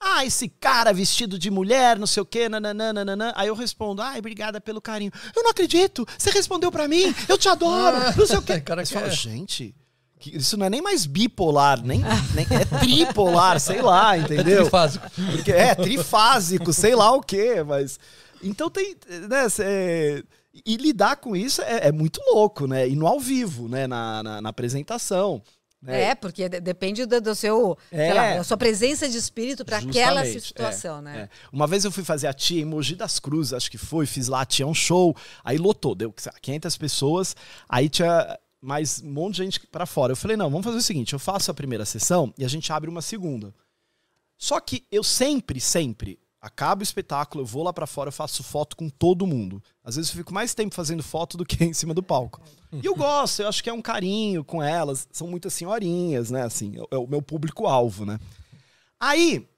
Ah, 0.00 0.24
esse 0.24 0.48
cara 0.48 0.92
vestido 0.92 1.36
de 1.38 1.50
mulher, 1.50 1.98
não 1.98 2.06
sei 2.06 2.22
o 2.22 2.26
quê, 2.26 2.48
nananã. 2.48 3.32
Aí 3.34 3.48
eu 3.48 3.54
respondo, 3.54 4.00
ai, 4.00 4.18
obrigada 4.20 4.60
pelo 4.60 4.80
carinho. 4.80 5.10
Eu 5.34 5.42
não 5.42 5.50
acredito, 5.50 6.06
você 6.16 6.30
respondeu 6.30 6.70
pra 6.70 6.86
mim, 6.86 7.12
eu 7.28 7.36
te 7.36 7.48
adoro, 7.48 7.96
não 8.16 8.26
sei 8.26 8.36
o 8.36 8.42
quê. 8.42 8.60
Cara, 8.60 8.84
Você 8.84 8.92
que 8.94 9.00
fala, 9.00 9.10
é. 9.12 9.16
gente, 9.16 9.74
isso 10.26 10.56
não 10.56 10.66
é 10.66 10.70
nem 10.70 10.82
mais 10.82 11.06
bipolar, 11.06 11.82
nem, 11.84 12.00
nem 12.34 12.46
é 12.50 12.64
tripolar, 12.80 13.58
sei 13.60 13.80
lá, 13.82 14.16
entendeu? 14.18 14.62
Trifásico. 14.62 15.06
Porque 15.32 15.52
é 15.52 15.74
trifásico, 15.74 16.72
sei 16.72 16.94
lá 16.94 17.12
o 17.12 17.20
quê, 17.20 17.62
mas. 17.62 17.98
Então 18.42 18.70
tem. 18.70 18.96
Né, 19.28 19.48
cê- 19.48 20.24
e 20.66 20.76
lidar 20.76 21.16
com 21.16 21.36
isso 21.36 21.62
é, 21.62 21.88
é 21.88 21.92
muito 21.92 22.20
louco, 22.32 22.66
né? 22.66 22.88
E 22.88 22.96
no 22.96 23.06
ao 23.06 23.20
vivo, 23.20 23.68
né? 23.68 23.86
Na, 23.86 24.22
na, 24.22 24.40
na 24.40 24.48
apresentação. 24.48 25.40
Né? 25.80 26.02
É, 26.10 26.14
porque 26.16 26.48
de- 26.48 26.60
depende 26.60 27.06
do, 27.06 27.20
do 27.20 27.34
seu, 27.36 27.78
sei 27.88 27.98
É. 28.00 28.12
lá, 28.14 28.34
da 28.38 28.42
sua 28.44 28.56
presença 28.56 29.08
de 29.08 29.16
espírito 29.16 29.64
para 29.64 29.76
aquela 29.78 30.24
Justamente, 30.24 30.40
situação, 30.48 30.98
é, 30.98 31.02
né? 31.02 31.18
é. 31.20 31.28
Uma 31.52 31.68
vez 31.68 31.84
eu 31.84 31.92
fui 31.92 32.02
fazer 32.02 32.26
a 32.26 32.32
tia 32.32 32.60
em 32.60 32.64
Mogi 32.64 32.96
das 32.96 33.20
Cruzes, 33.20 33.52
acho 33.52 33.70
que 33.70 33.78
foi, 33.78 34.04
fiz 34.04 34.26
lá, 34.26 34.44
tinha 34.44 34.66
um 34.66 34.74
show, 34.74 35.14
aí 35.44 35.56
lotou, 35.56 35.94
deu 35.94 36.12
sei 36.16 36.32
lá, 36.34 36.38
500 36.42 36.76
pessoas, 36.76 37.36
aí 37.68 37.88
tinha 37.88 38.36
mais 38.60 39.02
um 39.02 39.10
monte 39.10 39.36
de 39.36 39.44
gente 39.44 39.66
pra 39.66 39.86
fora. 39.86 40.12
Eu 40.12 40.16
falei, 40.16 40.36
não, 40.36 40.50
vamos 40.50 40.64
fazer 40.64 40.78
o 40.78 40.82
seguinte, 40.82 41.12
eu 41.12 41.18
faço 41.18 41.50
a 41.50 41.54
primeira 41.54 41.84
sessão 41.84 42.32
e 42.36 42.44
a 42.44 42.48
gente 42.48 42.72
abre 42.72 42.90
uma 42.90 43.02
segunda. 43.02 43.54
Só 44.36 44.60
que 44.60 44.84
eu 44.90 45.02
sempre, 45.02 45.60
sempre, 45.60 46.18
acabo 46.40 46.80
o 46.80 46.82
espetáculo, 46.82 47.42
eu 47.42 47.46
vou 47.46 47.62
lá 47.62 47.72
pra 47.72 47.86
fora, 47.86 48.08
eu 48.08 48.12
faço 48.12 48.42
foto 48.42 48.76
com 48.76 48.88
todo 48.88 49.26
mundo. 49.26 49.62
Às 49.82 49.96
vezes 49.96 50.10
eu 50.10 50.16
fico 50.16 50.32
mais 50.32 50.54
tempo 50.54 50.74
fazendo 50.74 51.02
foto 51.02 51.36
do 51.36 51.44
que 51.44 51.62
em 51.64 51.72
cima 51.72 51.92
do 51.92 52.02
palco. 52.02 52.40
E 52.72 52.86
eu 52.86 52.94
gosto, 52.94 53.42
eu 53.42 53.48
acho 53.48 53.62
que 53.62 53.70
é 53.70 53.72
um 53.72 53.82
carinho 53.82 54.44
com 54.44 54.62
elas, 54.62 55.08
são 55.10 55.26
muitas 55.26 55.52
senhorinhas, 55.54 56.30
né, 56.30 56.42
assim, 56.42 56.74
é 56.90 56.96
o 56.96 57.06
meu 57.06 57.22
público-alvo, 57.22 58.04
né. 58.04 58.18
Aí, 59.00 59.48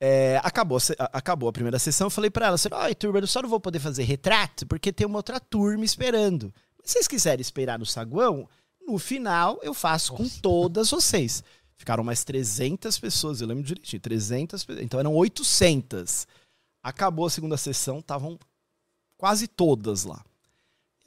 é, 0.00 0.40
acabou, 0.42 0.78
acabou 1.12 1.48
a 1.48 1.52
primeira 1.52 1.78
sessão, 1.78 2.06
eu 2.06 2.10
falei 2.10 2.30
pra 2.30 2.46
ela, 2.46 2.56
ai, 2.72 2.94
turma, 2.94 3.18
eu 3.18 3.26
só 3.26 3.42
não 3.42 3.48
vou 3.48 3.60
poder 3.60 3.78
fazer 3.78 4.04
retrato, 4.04 4.66
porque 4.66 4.92
tem 4.92 5.06
uma 5.06 5.18
outra 5.18 5.40
turma 5.40 5.84
esperando. 5.84 6.52
Se 6.84 6.94
vocês 6.94 7.08
quiserem 7.08 7.40
esperar 7.40 7.78
no 7.78 7.86
saguão, 7.86 8.48
no 8.80 8.98
final 8.98 9.58
eu 9.62 9.74
faço 9.74 10.12
com 10.12 10.28
todas 10.28 10.90
vocês. 10.90 11.42
Ficaram 11.76 12.04
mais 12.04 12.24
300 12.24 12.98
pessoas, 12.98 13.40
eu 13.40 13.46
lembro 13.46 13.62
direitinho, 13.62 14.00
300 14.00 14.64
pessoas. 14.64 14.84
Então 14.84 15.00
eram 15.00 15.14
800. 15.14 16.26
Acabou 16.82 17.26
a 17.26 17.30
segunda 17.30 17.56
sessão, 17.56 18.00
estavam 18.00 18.38
quase 19.16 19.46
todas 19.46 20.04
lá. 20.04 20.24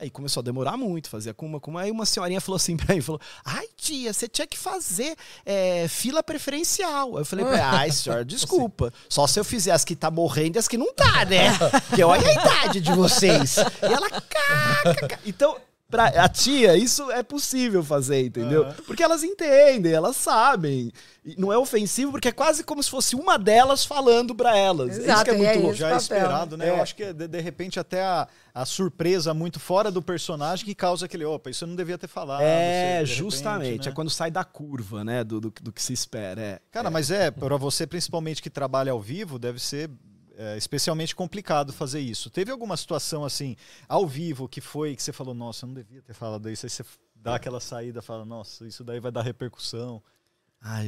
Aí 0.04 0.10
começou 0.10 0.42
a 0.42 0.44
demorar 0.44 0.76
muito, 0.76 1.10
fazia 1.10 1.34
com 1.34 1.46
uma, 1.46 1.62
com 1.62 1.72
uma. 1.72 1.82
Aí 1.82 1.90
uma 1.90 2.06
senhorinha 2.06 2.42
falou 2.42 2.58
assim 2.58 2.76
pra 2.76 2.94
mim, 2.94 3.00
falou, 3.00 3.22
ai 3.46 3.66
tia, 3.78 4.12
você 4.12 4.28
tinha 4.28 4.46
que 4.46 4.58
fazer 4.58 5.16
é, 5.46 5.88
fila 5.88 6.22
preferencial. 6.22 7.16
Aí 7.16 7.22
eu 7.22 7.26
falei 7.26 7.46
pra 7.46 7.58
ela, 7.58 7.80
ai 7.80 7.90
senhora, 7.90 8.24
desculpa. 8.26 8.92
Só 9.08 9.26
se 9.28 9.40
eu 9.40 9.46
fizer 9.46 9.72
as 9.72 9.86
que 9.86 9.96
tá 9.96 10.12
morrendo 10.12 10.58
e 10.58 10.60
as 10.60 10.68
que 10.68 10.78
não 10.78 10.94
tá, 10.94 11.24
né? 11.24 11.58
Porque 11.88 12.04
olha 12.04 12.28
a 12.28 12.34
idade 12.34 12.82
de 12.82 12.92
vocês. 12.92 13.56
E 13.58 13.94
ela, 13.94 14.10
cá, 14.10 15.08
cá. 15.08 15.20
Então, 15.26 15.56
pra 15.94 16.06
a 16.24 16.28
tia, 16.28 16.76
isso 16.76 17.12
é 17.12 17.22
possível 17.22 17.84
fazer, 17.84 18.26
entendeu? 18.26 18.66
Porque 18.88 19.04
elas 19.04 19.24
entendem, 19.24 19.94
elas 19.94 20.16
sabem. 20.16 20.92
E 21.24 21.36
não 21.40 21.54
é 21.54 21.58
ofensivo, 21.58 22.12
porque 22.12 22.30
é 22.30 22.32
quase 22.32 22.64
como 22.64 22.82
se 22.82 22.90
fosse 22.90 23.16
uma 23.16 23.38
delas 23.38 23.86
falando 23.86 24.34
pra 24.36 24.58
elas. 24.58 24.90
é 24.90 24.92
isso 24.94 25.02
Exato, 25.04 25.24
que 25.26 25.30
é 25.30 25.34
muito 25.38 25.50
é 25.50 25.54
louco. 25.54 25.76
Já 25.76 25.88
é 25.88 25.92
papel, 25.92 26.02
esperado, 26.02 26.58
né? 26.58 26.68
É. 26.68 26.70
Eu 26.72 26.82
acho 26.82 26.96
que 26.96 27.14
de, 27.14 27.28
de 27.28 27.40
repente 27.40 27.80
até 27.80 28.04
a, 28.04 28.28
a 28.54 28.66
surpresa 28.66 29.34
muito 29.34 29.60
fora 29.60 29.92
do 29.92 30.02
personagem 30.02 30.66
que 30.66 30.74
causa 30.76 31.06
aquele, 31.06 31.24
opa, 31.24 31.50
isso 31.50 31.64
eu 31.64 31.68
não 31.68 31.76
devia 31.76 31.98
ter 31.98 32.08
falado. 32.08 32.42
É, 32.42 33.04
de 33.04 33.14
justamente. 33.14 33.66
repente, 33.68 33.88
É 33.88 33.92
né? 33.92 33.96
quando 33.96 34.10
sai 34.10 34.32
da 34.32 34.44
curva, 34.44 35.04
né? 35.04 35.24
Do, 35.24 35.40
do, 35.40 35.54
do 35.62 35.72
que 35.72 35.82
se 35.82 35.94
espera. 35.94 36.42
É. 36.42 36.60
Cara, 36.72 36.90
mas 36.90 37.12
é, 37.12 37.30
pra 37.32 37.56
você 37.56 37.86
principalmente 37.88 38.42
que 38.42 38.50
trabalha 38.50 38.92
ao 38.92 39.00
vivo, 39.00 39.38
deve 39.40 39.60
ser 39.60 39.90
é, 40.38 40.58
especialmente 40.58 41.16
complicado 41.16 41.72
fazer 41.74 42.00
isso. 42.00 42.30
Teve 42.30 42.52
alguma 42.52 42.76
situação 42.78 43.24
assim, 43.24 43.56
ao 43.88 44.06
vivo, 44.08 44.48
que 44.48 44.62
foi, 44.62 44.96
que 44.96 45.04
você 45.04 45.12
falou, 45.14 45.34
nossa, 45.34 45.66
eu 45.66 45.68
não 45.68 45.76
devia 45.76 46.02
ter 46.02 46.14
falado 46.14 46.50
isso, 46.50 46.66
aí 46.66 46.70
você 46.70 46.84
dá 47.16 47.36
aquela 47.36 47.60
saída, 47.60 48.02
fala, 48.02 48.26
nossa, 48.26 48.68
isso 48.68 48.84
daí 48.84 49.00
vai 49.00 49.12
dar 49.12 49.22
repercussão. 49.22 50.02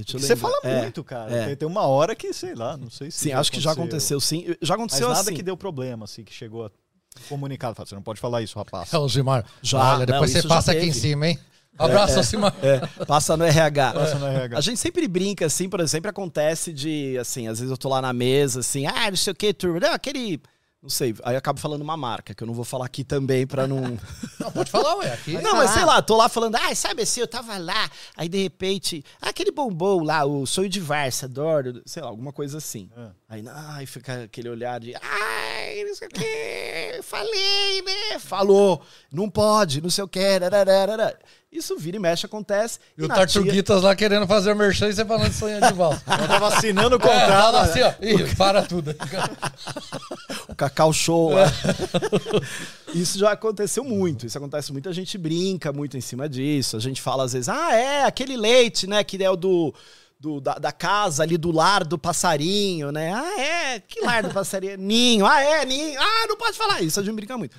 Porque 0.06 0.20
você 0.20 0.36
fala 0.38 0.58
É. 0.64 0.82
muito, 0.84 1.04
cara. 1.04 1.30
é. 1.32 1.46
Tem, 1.48 1.56
tem 1.58 1.68
uma 1.68 1.82
hora 1.86 2.16
que, 2.16 2.32
sei 2.32 2.56
lá, 2.56 2.78
não 2.78 2.90
sei 2.90 3.12
se 3.12 3.18
Sim, 3.20 3.32
acho 3.34 3.52
que 3.52 3.60
já 3.60 3.72
aconteceu, 3.74 4.22
sim. 4.22 4.46
Já 4.48 4.56
Mas 4.62 4.72
aconteceu 4.72 5.10
nada 5.10 5.20
assim. 5.22 5.34
que 5.34 5.44
deu 5.44 5.58
problema, 5.58 6.06
assim, 6.06 6.24
que 6.24 6.34
chegou 6.34 6.66
a 6.66 6.72
comunicado. 7.28 7.76
Fala, 7.76 7.86
Você 7.86 7.96
não 7.96 8.02
pode 8.02 8.20
falar 8.22 8.42
isso, 8.42 8.58
rapaz. 8.58 8.94
É, 8.94 8.98
o 8.98 9.08
Gilmar. 9.10 9.46
Já, 9.62 9.96
Olha, 9.96 10.06
depois 10.06 10.34
não, 10.34 10.42
você 10.42 10.48
passa 10.48 10.72
aqui 10.72 10.86
em 10.86 10.94
cima, 10.94 11.28
hein? 11.28 11.40
Abraço 11.78 12.20
acima. 12.20 12.54
É, 12.62 13.06
passa 13.06 13.36
no 13.36 13.44
RH. 13.44 13.94
Passa 13.94 14.20
no 14.20 14.28
RH. 14.28 14.58
A 14.58 14.62
gente 14.62 14.80
sempre 14.80 15.08
brinca, 15.08 15.46
assim, 15.46 15.68
por 15.68 15.80
exemplo, 15.80 15.96
sempre 15.96 16.10
acontece 16.10 16.74
de, 16.74 17.18
assim, 17.18 17.48
às 17.48 17.60
vezes 17.60 17.72
eu 17.72 17.78
tô 17.78 17.88
lá 17.88 18.02
na 18.02 18.12
mesa, 18.12 18.60
assim, 18.60 18.86
ah, 18.86 19.10
não 19.10 19.16
sei 19.16 19.32
o 19.32 19.36
que, 19.36 19.54
turma, 19.54 19.80
não, 19.80 19.94
aquele. 19.94 20.42
Não 20.82 20.90
sei, 20.90 21.16
aí 21.24 21.34
eu 21.34 21.40
acabo 21.40 21.60
falando 21.60 21.82
uma 21.82 21.98
marca, 21.98 22.36
que 22.36 22.44
eu 22.44 22.46
não 22.46 22.54
vou 22.54 22.64
falar 22.64 22.86
aqui 22.86 23.04
também 23.04 23.48
pra 23.48 23.66
não. 23.66 23.98
Não, 24.40 24.52
pode 24.52 24.70
falar, 24.70 24.96
ué. 24.98 25.12
Aqui. 25.14 25.32
Não, 25.42 25.56
mas 25.56 25.72
sei 25.72 25.84
lá, 25.84 26.00
tô 26.00 26.16
lá 26.16 26.30
falando, 26.30 26.56
ah, 26.58 26.76
sabe 26.76 27.02
assim, 27.02 27.22
eu 27.22 27.28
tava 27.28 27.58
lá, 27.58 27.90
aí 28.16 28.30
de 28.30 28.38
repente, 28.44 29.04
ah, 29.20 29.30
aquele 29.30 29.50
bombom 29.50 30.04
lá, 30.04 30.24
o 30.26 30.46
sonho 30.46 30.70
de 30.70 30.80
Varsa, 30.80 31.26
adoro, 31.26 31.82
sei 31.88 32.04
lá, 32.04 32.10
alguma 32.10 32.32
coisa 32.32 32.60
assim. 32.60 32.88
Ah. 32.96 33.10
Aí, 33.28 33.44
ai, 33.48 33.88
fica 33.88 34.26
aquele 34.26 34.50
olhar 34.50 34.80
de, 34.80 34.94
ai, 34.94 35.84
não 35.86 35.96
sei 35.96 36.08
o 36.08 36.12
que, 36.12 37.02
falei, 37.02 37.82
né? 37.82 38.20
Falou, 38.20 38.80
não 39.12 39.28
pode, 39.28 39.82
não 39.82 39.90
sei 39.90 40.04
o 40.04 40.08
que, 40.08 40.38
rararara. 40.38 41.18
Isso 41.58 41.78
vira 41.78 41.98
e 41.98 42.00
mexe, 42.00 42.26
acontece. 42.26 42.80
E 42.98 43.04
o 43.04 43.08
na 43.08 43.16
tia- 43.16 43.26
Tartuguitas 43.26 43.82
lá 43.82 43.96
querendo 43.96 44.28
fazer 44.28 44.52
o 44.52 44.56
merchan 44.56 44.90
e 44.90 44.94
você 44.94 45.06
falando 45.06 45.30
de 45.30 45.36
sonho 45.36 45.60
de 45.62 45.72
valsa. 45.74 46.02
Ela 46.08 46.28
tava 46.28 46.48
assinando 46.50 46.96
o 46.96 47.00
É, 47.00 47.02
contrato. 47.02 47.28
tava 47.30 47.62
assim, 47.62 47.82
ó. 47.82 47.94
Ih, 48.02 48.36
para 48.36 48.62
tudo. 48.64 48.96
o 50.50 50.56
Cacau 50.56 50.92
Show 50.94 51.30
lá. 51.34 51.46
Isso 52.94 53.18
já 53.20 53.32
aconteceu 53.32 53.84
muito. 53.84 54.26
Isso 54.26 54.38
acontece 54.38 54.72
muito. 54.72 54.88
A 54.90 54.94
gente 54.94 55.18
brinca 55.18 55.72
muito 55.74 55.98
em 55.98 56.02
cima 56.02 56.28
disso. 56.30 56.78
A 56.78 56.80
gente 56.80 57.02
fala 57.02 57.24
às 57.24 57.34
vezes, 57.34 57.50
ah, 57.50 57.74
é, 57.74 58.04
aquele 58.04 58.38
leite, 58.38 58.88
né? 58.88 59.04
Que 59.04 59.22
é 59.24 59.30
o 59.30 59.36
do. 59.36 59.74
do- 60.20 60.40
da, 60.42 60.56
da 60.56 60.72
casa 60.72 61.24
ali 61.24 61.38
do 61.38 61.52
lar 61.52 61.84
do 61.84 61.98
passarinho, 61.98 62.92
né? 62.92 63.14
Ah, 63.14 63.40
é, 63.42 63.80
que 63.80 64.02
lar 64.02 64.24
do 64.24 64.30
passarinho? 64.34 64.78
Ninho, 64.78 65.26
ah, 65.26 65.42
é, 65.42 65.66
ninho. 65.66 66.00
Ah, 66.00 66.26
não 66.28 66.38
pode 66.38 66.58
falar 66.58 66.82
isso, 66.82 67.00
a 67.00 67.04
gente 67.04 67.16
brinca 67.16 67.38
muito. 67.38 67.56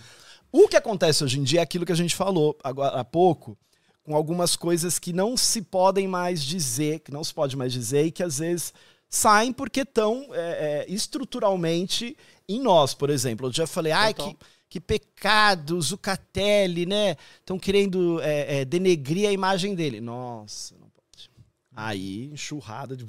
O 0.50 0.66
que 0.68 0.76
acontece 0.76 1.22
hoje 1.22 1.38
em 1.38 1.42
dia 1.42 1.60
é 1.60 1.62
aquilo 1.62 1.84
que 1.84 1.92
a 1.92 1.96
gente 1.96 2.14
falou 2.16 2.56
agora 2.64 2.98
há 2.98 3.04
pouco, 3.04 3.58
com 4.06 4.14
algumas 4.14 4.54
coisas 4.54 5.00
que 5.00 5.12
não 5.12 5.36
se 5.36 5.60
podem 5.60 6.06
mais 6.06 6.40
dizer, 6.40 7.00
que 7.00 7.10
não 7.10 7.24
se 7.24 7.34
pode 7.34 7.56
mais 7.56 7.72
dizer 7.72 8.06
e 8.06 8.12
que 8.12 8.22
às 8.22 8.38
vezes 8.38 8.72
saem 9.08 9.52
porque 9.52 9.80
estão 9.80 10.28
é, 10.32 10.84
é, 10.86 10.86
estruturalmente 10.88 12.16
em 12.48 12.60
nós, 12.60 12.94
por 12.94 13.10
exemplo. 13.10 13.48
Eu 13.48 13.52
já 13.52 13.66
falei, 13.66 13.90
ai, 13.90 14.14
que, 14.14 14.36
que 14.68 14.80
pecado, 14.80 15.82
Zucatelli, 15.82 16.86
né? 16.86 17.16
Estão 17.40 17.58
querendo 17.58 18.20
é, 18.22 18.60
é, 18.60 18.64
denegrir 18.64 19.28
a 19.28 19.32
imagem 19.32 19.74
dele. 19.74 20.00
Nossa, 20.00 20.76
não 20.78 20.88
pode. 20.88 21.28
Aí, 21.74 22.30
enxurrada 22.32 22.96
de... 22.96 23.04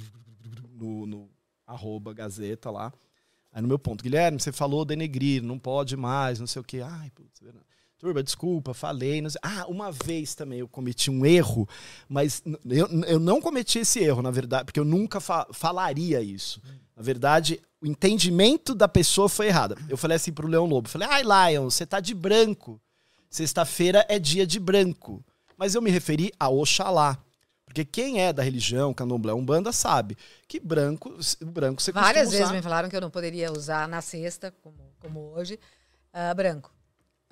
no, 0.73 1.05
no 1.05 1.29
arroba 1.67 2.12
Gazeta 2.12 2.71
lá. 2.71 2.91
Aí 3.51 3.62
no 3.62 3.67
meu 3.67 3.77
ponto, 3.77 4.03
Guilherme, 4.03 4.39
você 4.39 4.51
falou 4.51 4.83
denegrir, 4.83 5.43
não 5.43 5.60
pode 5.60 5.95
mais, 5.95 6.39
não 6.39 6.47
sei 6.47 6.60
o 6.60 6.65
quê. 6.65 6.81
Ai, 6.83 7.12
putz, 7.12 7.39
verdade. 7.39 7.67
Turma, 7.99 8.21
desculpa, 8.21 8.73
falei. 8.73 9.21
Não 9.21 9.29
sei. 9.29 9.39
Ah, 9.43 9.65
uma 9.67 9.91
vez 9.91 10.36
também 10.36 10.60
eu 10.60 10.67
cometi 10.67 11.10
um 11.10 11.25
erro, 11.25 11.67
mas 12.07 12.43
eu, 12.69 12.88
eu 13.07 13.19
não 13.19 13.41
cometi 13.41 13.79
esse 13.79 13.99
erro, 13.99 14.21
na 14.21 14.29
verdade, 14.31 14.65
porque 14.65 14.79
eu 14.79 14.86
nunca 14.86 15.19
fa- 15.19 15.47
falaria 15.51 16.21
isso. 16.21 16.62
Na 16.95 17.01
verdade, 17.01 17.60
o 17.81 17.88
entendimento 17.88 18.75
da 18.75 18.88
pessoa 18.88 19.27
foi 19.27 19.47
errado. 19.47 19.75
Eu 19.89 19.97
falei 19.97 20.15
assim 20.17 20.31
pro 20.31 20.47
Leão 20.47 20.65
Lobo, 20.65 20.88
falei, 20.89 21.07
ai, 21.10 21.23
Lion, 21.53 21.65
você 21.69 21.86
tá 21.86 21.99
de 21.99 22.13
branco. 22.13 22.79
Sexta-feira 23.29 24.05
é 24.07 24.17
dia 24.19 24.45
de 24.45 24.60
branco. 24.60 25.23
Mas 25.57 25.73
eu 25.75 25.81
me 25.81 25.89
referi 25.91 26.31
a 26.39 26.49
Oxalá. 26.49 27.17
Porque 27.65 27.83
quem 27.83 28.21
é 28.21 28.31
da 28.31 28.41
religião, 28.41 28.93
candomblé, 28.93 29.33
umbanda, 29.33 29.71
sabe 29.73 30.17
que 30.47 30.60
branco, 30.60 31.13
branco 31.47 31.81
você 31.81 31.91
Várias 31.91 32.29
vezes 32.31 32.45
usar. 32.45 32.55
me 32.55 32.62
falaram 32.62 32.89
que 32.89 32.95
eu 32.95 33.01
não 33.01 33.10
poderia 33.12 33.51
usar 33.51 33.88
na 33.88 34.01
sexta, 34.01 34.53
como, 34.63 34.77
como 35.01 35.19
hoje, 35.36 35.60
ah, 36.13 36.33
branco. 36.33 36.71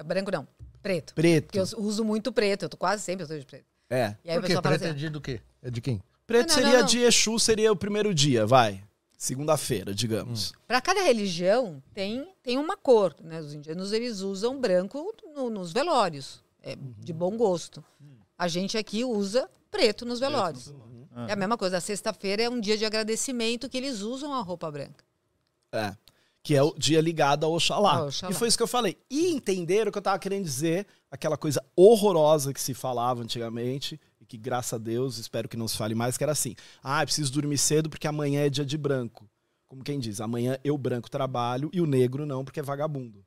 Branco 0.04 0.32
não, 0.32 0.48
preto. 0.82 1.14
Preto. 1.14 1.46
Porque 1.46 1.60
eu 1.60 1.80
uso 1.80 2.04
muito 2.04 2.32
preto, 2.32 2.64
eu 2.66 2.70
tô 2.70 2.78
quase 2.78 3.04
sempre 3.04 3.24
eu 3.24 3.28
tô 3.28 3.38
de 3.38 3.46
preto. 3.46 3.66
É. 3.90 4.16
E 4.24 4.30
aí 4.32 4.38
o 4.38 4.42
Por 4.42 4.48
quê? 4.48 4.48
pessoal 4.48 4.64
fala 4.64 4.76
Preto 4.78 4.88
é 4.88 4.90
assim, 4.90 4.98
dia 5.00 5.10
do 5.10 5.22
quê? 5.22 5.42
É 5.62 5.70
de 5.70 5.82
quem? 5.82 6.02
Preto 6.28 6.50
Não, 6.50 6.56
não, 6.56 6.64
seria 6.64 6.80
não. 6.80 6.86
de 6.88 7.00
Exu, 7.00 7.40
seria 7.40 7.72
o 7.72 7.76
primeiro 7.76 8.14
dia, 8.14 8.46
vai. 8.46 8.84
Segunda-feira, 9.18 9.94
digamos. 9.94 10.54
Para 10.68 10.82
cada 10.82 11.02
religião 11.02 11.82
tem, 11.94 12.28
tem 12.44 12.58
uma 12.58 12.76
cor. 12.76 13.16
Né? 13.24 13.40
Os 13.40 13.54
indianos 13.54 13.92
eles 13.94 14.20
usam 14.20 14.60
branco 14.60 15.14
no- 15.34 15.50
nos 15.50 15.72
velórios, 15.72 16.44
é 16.62 16.76
de 16.76 17.14
bom 17.14 17.38
gosto. 17.38 17.84
A 18.38 18.48
gente 18.48 18.78
aqui 18.78 19.06
usa 19.06 19.50
preto 19.72 20.06
nos 20.06 20.20
velórios. 20.20 20.74
É 21.28 21.32
a 21.32 21.36
mesma 21.36 21.58
coisa. 21.58 21.78
A 21.78 21.82
sexta-feira 21.82 22.44
é 22.44 22.50
um 22.50 22.60
dia 22.60 22.78
de 22.78 22.84
agradecimento 22.86 23.70
que 23.70 23.78
eles 23.78 24.02
usam 24.02 24.34
a 24.34 24.42
roupa 24.42 24.70
branca. 24.70 25.06
É. 25.72 25.96
Que 26.46 26.56
é 26.56 26.62
o 26.62 26.76
dia 26.78 27.02
ligado 27.02 27.44
ao 27.44 27.54
Oxalá. 27.54 28.06
Oxalá. 28.06 28.32
E 28.32 28.36
foi 28.36 28.48
isso 28.48 28.56
que 28.56 28.62
eu 28.62 28.68
falei. 28.68 28.96
E 29.10 29.32
entenderam 29.32 29.90
o 29.90 29.92
que 29.92 29.98
eu 29.98 30.02
tava 30.02 30.20
querendo 30.20 30.44
dizer, 30.44 30.86
aquela 31.10 31.36
coisa 31.36 31.60
horrorosa 31.76 32.54
que 32.54 32.62
se 32.62 32.76
falava 32.76 33.24
antigamente, 33.24 34.00
e 34.22 34.26
que, 34.28 34.38
graças 34.38 34.74
a 34.74 34.78
Deus, 34.78 35.18
espero 35.18 35.50
que 35.50 35.58
não 35.58 35.68
se 35.68 35.76
fale 35.76 35.96
mais, 35.96 36.20
que 36.20 36.24
era 36.24 36.34
assim: 36.34 36.56
ah, 36.84 37.04
preciso 37.04 37.34
dormir 37.34 37.58
cedo 37.58 37.90
porque 37.90 38.08
amanhã 38.08 38.46
é 38.46 38.50
dia 38.50 38.64
de 38.64 38.78
branco. 38.78 39.28
Como 39.68 39.84
quem 39.84 39.98
diz, 39.98 40.22
amanhã 40.22 40.60
eu 40.64 40.78
branco 40.78 41.10
trabalho 41.10 41.72
e 41.74 41.82
o 41.82 41.88
negro 41.88 42.28
não, 42.28 42.46
porque 42.46 42.60
é 42.60 42.64
vagabundo. 42.64 43.25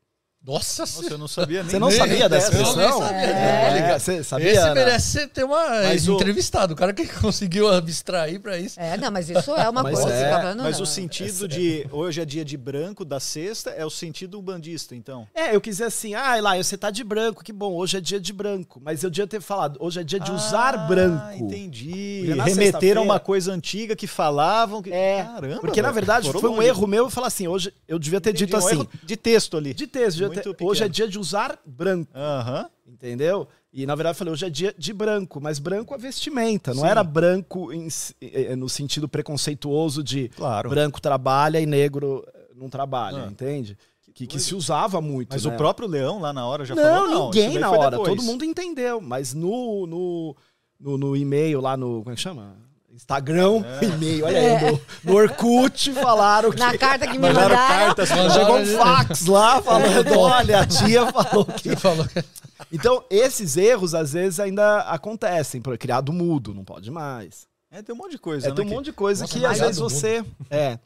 Nossa, 0.49 0.83
Nossa, 0.83 1.13
eu 1.13 1.19
não 1.19 1.29
sabia 1.29 1.63
nem. 1.63 1.71
Você 1.71 1.79
não 1.79 1.91
sabia 1.91 2.27
dessa 2.29 2.51
expressão? 2.51 3.01
sabia. 3.03 3.19
É, 3.27 3.99
você 3.99 4.25
sabia? 4.25 4.49
Esse 4.51 4.59
Ana? 4.59 4.75
merece 4.75 5.27
ter 5.27 5.45
uma 5.45 5.69
Mas 5.83 6.09
o- 6.09 6.15
entrevistado. 6.15 6.73
O 6.73 6.77
cara 6.77 6.95
que 6.95 7.07
conseguiu 7.21 7.69
abstrair 7.69 8.41
pra 8.41 8.59
isso. 8.59 8.81
É, 8.81 8.97
não, 8.97 9.11
mas 9.11 9.29
isso 9.29 9.55
é 9.55 9.69
uma 9.69 9.83
Mas 9.83 9.99
coisa. 10.01 10.15
é, 10.17 10.31
tá 10.31 10.41
falando, 10.41 10.63
Mas 10.63 10.77
não, 10.79 10.85
o 10.85 10.87
sentido 10.87 11.47
de 11.47 11.87
hoje 11.93 12.23
é 12.23 12.25
dia 12.25 12.45
de 12.47 12.57
branco 12.57 13.05
da 13.05 13.21
sexta 13.21 13.71
é 13.71 13.85
o 13.85 13.91
sentido 13.91 14.41
bandista, 14.41 14.95
então. 14.97 15.27
É, 15.35 15.55
eu 15.55 15.61
quis 15.61 15.75
dizer 15.77 15.85
assim, 15.85 16.15
ah, 16.15 16.41
lá, 16.41 16.57
você 16.57 16.79
tá 16.79 16.91
de 16.91 17.05
branco, 17.05 17.45
que 17.45 17.53
bom, 17.53 17.75
hoje 17.75 17.99
é 17.99 18.01
dia 18.01 18.19
de 18.19 18.33
branco. 18.33 18.81
Mas 18.83 19.03
eu 19.05 19.11
devia 19.11 19.27
ter 19.27 19.43
falado, 19.43 19.77
hoje 19.81 20.01
é 20.01 20.03
dia 20.03 20.19
de 20.19 20.33
usar 20.33 20.75
Ah, 20.75 20.79
branco. 20.79 21.35
Entendi. 21.35 22.25
Sexta-feira- 22.55 23.01
a 23.01 23.03
uma 23.03 23.21
coisa 23.21 23.53
antiga 23.53 23.95
que 23.95 24.07
falavam. 24.07 24.81
Que... 24.81 24.91
É, 24.93 25.25
Caramba. 25.25 25.61
porque 25.61 25.83
na 25.83 25.91
verdade 25.91 26.33
foi 26.33 26.49
um 26.49 26.55
longe. 26.57 26.69
erro 26.69 26.87
meu 26.87 27.11
falar 27.11 27.27
assim, 27.27 27.47
hoje 27.47 27.71
eu 27.87 27.99
devia 27.99 28.19
ter 28.21 28.31
Entendi, 28.31 28.47
dito 28.47 28.57
um 28.57 28.59
assim, 28.59 28.71
erro 28.77 28.89
de 29.05 29.17
texto 29.17 29.57
ali. 29.59 29.75
de 29.75 29.87
texto, 29.87 30.17
devia 30.19 30.38
Muito 30.46 30.64
hoje 30.66 30.85
é 30.85 30.88
dia 30.88 31.09
de 31.09 31.18
usar 31.18 31.59
branco, 31.66 32.11
Aham. 32.14 32.68
entendeu? 32.87 33.46
E 33.72 33.85
na 33.87 33.94
verdade 33.94 34.14
eu 34.14 34.18
falei, 34.18 34.33
hoje 34.33 34.46
é 34.46 34.51
dia 34.51 34.74
de 34.77 34.92
branco, 34.92 35.40
mas 35.40 35.59
branco 35.59 35.94
é 35.94 35.98
vestimenta, 35.98 36.72
não 36.74 36.83
Sim. 36.83 36.88
era 36.88 37.05
branco 37.05 37.72
em 37.72 37.88
si- 37.90 38.14
eh, 38.20 38.57
no 38.57 38.68
sentido 38.68 39.09
preconceituoso 39.09 40.03
de 40.03 40.29
Claro. 40.31 40.70
branco 40.70 41.01
trabalha 41.01 41.61
e 41.61 41.66
negro 41.66 42.24
eh, 42.35 42.48
não 42.57 42.68
trabalha, 42.68 43.24
Ah. 43.24 43.31
entende? 43.31 43.77
Que, 44.14 44.27
que 44.27 44.40
se 44.40 44.53
usava 44.55 45.01
muito, 45.01 45.29
Mas 45.33 45.44
né? 45.44 45.55
o 45.55 45.57
próprio 45.57 45.87
Leão 45.87 46.18
lá 46.18 46.33
na 46.33 46.44
hora 46.44 46.64
já 46.64 46.74
não, 46.74 46.83
falou. 46.83 47.09
Não, 47.09 47.24
ninguém 47.31 47.57
na 47.59 47.70
hora. 47.70 47.90
depois. 47.92 48.09
Todo 48.16 48.22
mundo 48.24 48.44
entendeu. 48.44 49.01
Mas 49.01 49.33
no, 49.33 49.87
no, 49.87 50.37
no, 50.81 50.98
no 50.98 51.16
e-mail 51.16 51.61
lá 51.61 51.77
no. 51.77 51.98
Como 52.03 52.11
é 52.11 52.14
que 52.16 52.20
chama? 52.20 52.57
Instagram, 52.99 53.63
e-mail, 53.81 54.25
olha 54.27 54.39
aí, 54.39 54.73
no, 54.73 54.81
no 55.05 55.15
Orkut 55.15 55.93
falaram 55.95 56.51
que. 56.51 56.59
Na 56.59 56.77
carta 56.77 57.07
que 57.07 57.13
me 57.13 57.19
Mandaram 57.21 57.55
mandaram. 57.55 57.87
cartas. 57.87 58.11
Mandaram- 58.11 58.33
Chegou 58.33 58.57
um 58.59 58.67
fax 58.77 59.27
lá 59.27 59.63
falando: 59.63 60.19
olha, 60.19 60.61
a 60.61 60.67
tia 60.67 61.07
falou 61.13 61.45
que. 61.45 61.77
Falou 61.77 62.05
que... 62.09 62.25
Então, 62.73 63.05
esses 63.09 63.57
erros 63.57 63.95
às 63.95 64.13
vezes 64.15 64.41
ainda 64.41 64.81
acontecem. 64.81 65.63
Por 65.63 65.79
criado 65.79 66.13
mudo, 66.13 66.53
não 66.53 66.65
pode 66.65 66.91
mais. 66.91 67.47
É, 67.71 67.81
tem 67.83 67.95
um 67.95 67.99
monte 67.99 68.13
de 68.13 68.19
coisa, 68.19 68.49
É, 68.49 68.51
tem 68.53 68.65
um 68.65 68.69
né, 68.69 68.75
monte 68.75 68.87
de 68.87 68.93
coisa 68.93 69.23
Nossa, 69.23 69.39
que 69.39 69.47
às 69.47 69.61
é 69.61 69.67
vezes 69.67 69.79
você. 69.79 70.25
É. 70.51 70.77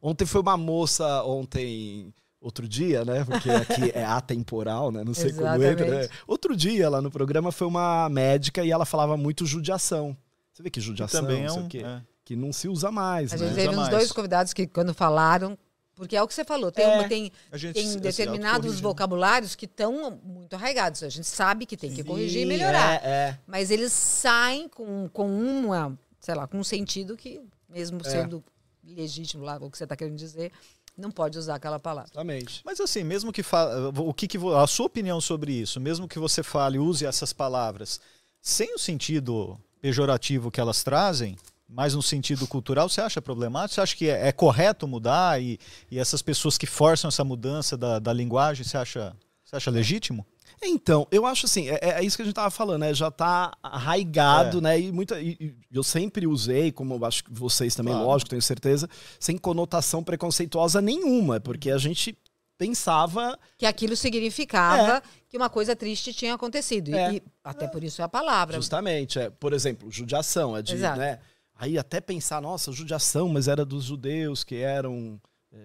Ontem 0.00 0.24
foi 0.24 0.40
uma 0.40 0.56
moça, 0.56 1.22
ontem. 1.22 2.12
Outro 2.40 2.66
dia, 2.66 3.04
né? 3.04 3.24
Porque 3.24 3.48
aqui 3.50 3.92
é 3.94 4.04
atemporal, 4.04 4.90
né? 4.90 5.04
Não 5.04 5.14
sei 5.14 5.32
como 5.32 5.46
entra. 5.46 5.58
Né? 5.58 5.70
Exatamente. 5.74 6.10
Outro 6.26 6.56
dia 6.56 6.88
lá 6.90 7.00
no 7.00 7.08
programa 7.10 7.52
foi 7.52 7.68
uma 7.68 8.08
médica 8.08 8.64
e 8.64 8.70
ela 8.72 8.84
falava 8.84 9.16
muito 9.16 9.46
judiação. 9.46 10.16
Você 10.52 10.62
vê 10.62 10.70
que 10.70 10.80
Que 10.80 10.86
judiação, 10.86 11.20
também 11.22 11.42
é 11.44 11.46
não 11.46 11.54
sei 11.54 11.62
um. 11.62 11.66
o 11.66 11.68
quê, 11.68 11.78
é. 11.84 12.02
que 12.24 12.36
não 12.36 12.52
se 12.52 12.68
usa 12.68 12.90
mais, 12.90 13.32
A 13.32 13.36
né? 13.36 13.38
gente 13.44 13.52
Usa 13.52 13.60
teve 13.62 13.76
uns 13.76 13.88
dois 13.88 14.12
convidados 14.12 14.52
que, 14.52 14.66
quando 14.66 14.92
falaram, 14.94 15.56
porque 15.94 16.16
é 16.16 16.22
o 16.22 16.26
que 16.28 16.34
você 16.34 16.44
falou, 16.44 16.70
tem, 16.72 16.84
É. 16.84 16.94
uma- 16.98 17.08
tem, 17.08 17.32
gente 17.54 17.74
tem 17.74 17.88
se 17.88 18.00
determinados 18.00 18.76
né? 18.76 18.80
vocabulários 18.82 19.54
que 19.54 19.64
estão 19.66 20.18
muito 20.22 20.54
arraigados. 20.54 21.02
A 21.02 21.08
gente 21.08 21.26
sabe 21.26 21.66
que 21.66 21.76
tem 21.76 21.92
que 21.92 22.02
corrigir 22.04 22.42
e 22.42 22.46
melhorar. 22.46 23.02
É, 23.04 23.08
é. 23.08 23.38
Mas 23.46 23.70
eles 23.70 23.92
saem 23.92 24.68
com, 24.68 25.08
com 25.12 25.28
uma, 25.28 25.98
sei 26.20 26.34
lá, 26.34 26.46
com 26.46 26.58
um 26.58 26.64
sentido 26.64 27.16
que, 27.16 27.40
mesmo 27.68 28.00
É. 28.04 28.10
sendo 28.10 28.42
legítimo 28.84 29.44
lá, 29.44 29.56
o 29.60 29.70
que 29.70 29.78
você 29.78 29.84
está 29.84 29.94
querendo 29.96 30.16
dizer, 30.16 30.50
não 30.96 31.10
pode 31.10 31.38
usar 31.38 31.54
aquela 31.54 31.78
palavra. 31.78 32.10
Exatamente. 32.10 32.60
Mas 32.64 32.80
assim, 32.80 33.02
mesmo 33.04 33.32
que 33.32 33.42
fa... 33.42 33.90
o 33.96 34.12
que, 34.12 34.26
que 34.28 34.36
vo- 34.38 34.54
a 34.56 34.66
sua 34.66 34.86
opinião 34.86 35.20
sobre 35.20 35.52
isso, 35.52 35.80
mesmo 35.80 36.06
que 36.08 36.18
você 36.18 36.42
fale, 36.42 36.78
use 36.78 37.04
essas 37.06 37.32
palavras 37.32 38.00
sem 38.40 38.74
o 38.74 38.78
sentido 38.78 39.58
pejorativo 39.82 40.50
que 40.50 40.60
elas 40.60 40.82
trazem, 40.84 41.36
mas 41.68 41.94
no 41.94 42.02
sentido 42.02 42.46
cultural, 42.46 42.88
você 42.88 43.00
acha 43.00 43.20
problemático? 43.20 43.74
Você 43.74 43.80
acha 43.80 43.96
que 43.96 44.08
é, 44.08 44.28
é 44.28 44.32
correto 44.32 44.86
mudar 44.86 45.42
e, 45.42 45.58
e 45.90 45.98
essas 45.98 46.22
pessoas 46.22 46.56
que 46.56 46.66
forçam 46.66 47.08
essa 47.08 47.24
mudança 47.24 47.76
da, 47.76 47.98
da 47.98 48.12
linguagem, 48.12 48.64
você 48.64 48.76
acha, 48.76 49.14
você 49.44 49.56
acha 49.56 49.70
legítimo? 49.70 50.24
Então, 50.64 51.08
eu 51.10 51.26
acho 51.26 51.46
assim, 51.46 51.68
é, 51.68 51.78
é 51.82 52.04
isso 52.04 52.14
que 52.16 52.22
a 52.22 52.24
gente 52.24 52.34
tava 52.34 52.50
falando, 52.50 52.82
né? 52.82 52.94
Já 52.94 53.10
tá 53.10 53.50
arraigado, 53.60 54.58
É. 54.58 54.60
né? 54.60 54.80
E, 54.80 54.92
muita, 54.92 55.20
e- 55.20 55.36
e 55.40 55.54
eu 55.72 55.82
sempre 55.82 56.24
usei, 56.26 56.70
como 56.70 56.94
eu 56.94 57.04
acho 57.04 57.24
que 57.24 57.32
vocês 57.32 57.74
também, 57.74 57.92
Claro. 57.92 58.06
lógico, 58.06 58.30
tenho 58.30 58.42
certeza, 58.42 58.88
sem 59.18 59.36
conotação 59.36 60.04
preconceituosa 60.04 60.80
nenhuma, 60.80 61.40
porque 61.40 61.68
a 61.70 61.78
gente 61.78 62.16
pensava. 62.56 63.36
Que 63.58 63.66
aquilo 63.66 63.96
significava 63.96 64.98
É. 64.98 65.02
que 65.32 65.38
uma 65.38 65.48
coisa 65.48 65.74
triste 65.74 66.12
tinha 66.12 66.34
acontecido. 66.34 66.90
E- 66.90 66.94
É. 66.94 67.14
E, 67.14 67.22
até 67.42 67.66
por 67.66 67.82
isso 67.82 68.02
é 68.02 68.04
a 68.04 68.08
palavra. 68.08 68.54
Justamente, 68.54 69.18
é, 69.18 69.30
por 69.30 69.54
exemplo, 69.54 69.90
judiação, 69.90 70.54
é 70.54 70.60
de, 70.60 70.74
Exato. 70.74 70.98
né? 70.98 71.18
Aí 71.56 71.78
até 71.78 72.00
pensar, 72.02 72.40
nossa, 72.42 72.70
judiação, 72.70 73.28
mas 73.30 73.48
era 73.48 73.64
dos 73.64 73.84
judeus 73.84 74.44
que 74.44 74.56
eram 74.56 75.18
é, 75.50 75.58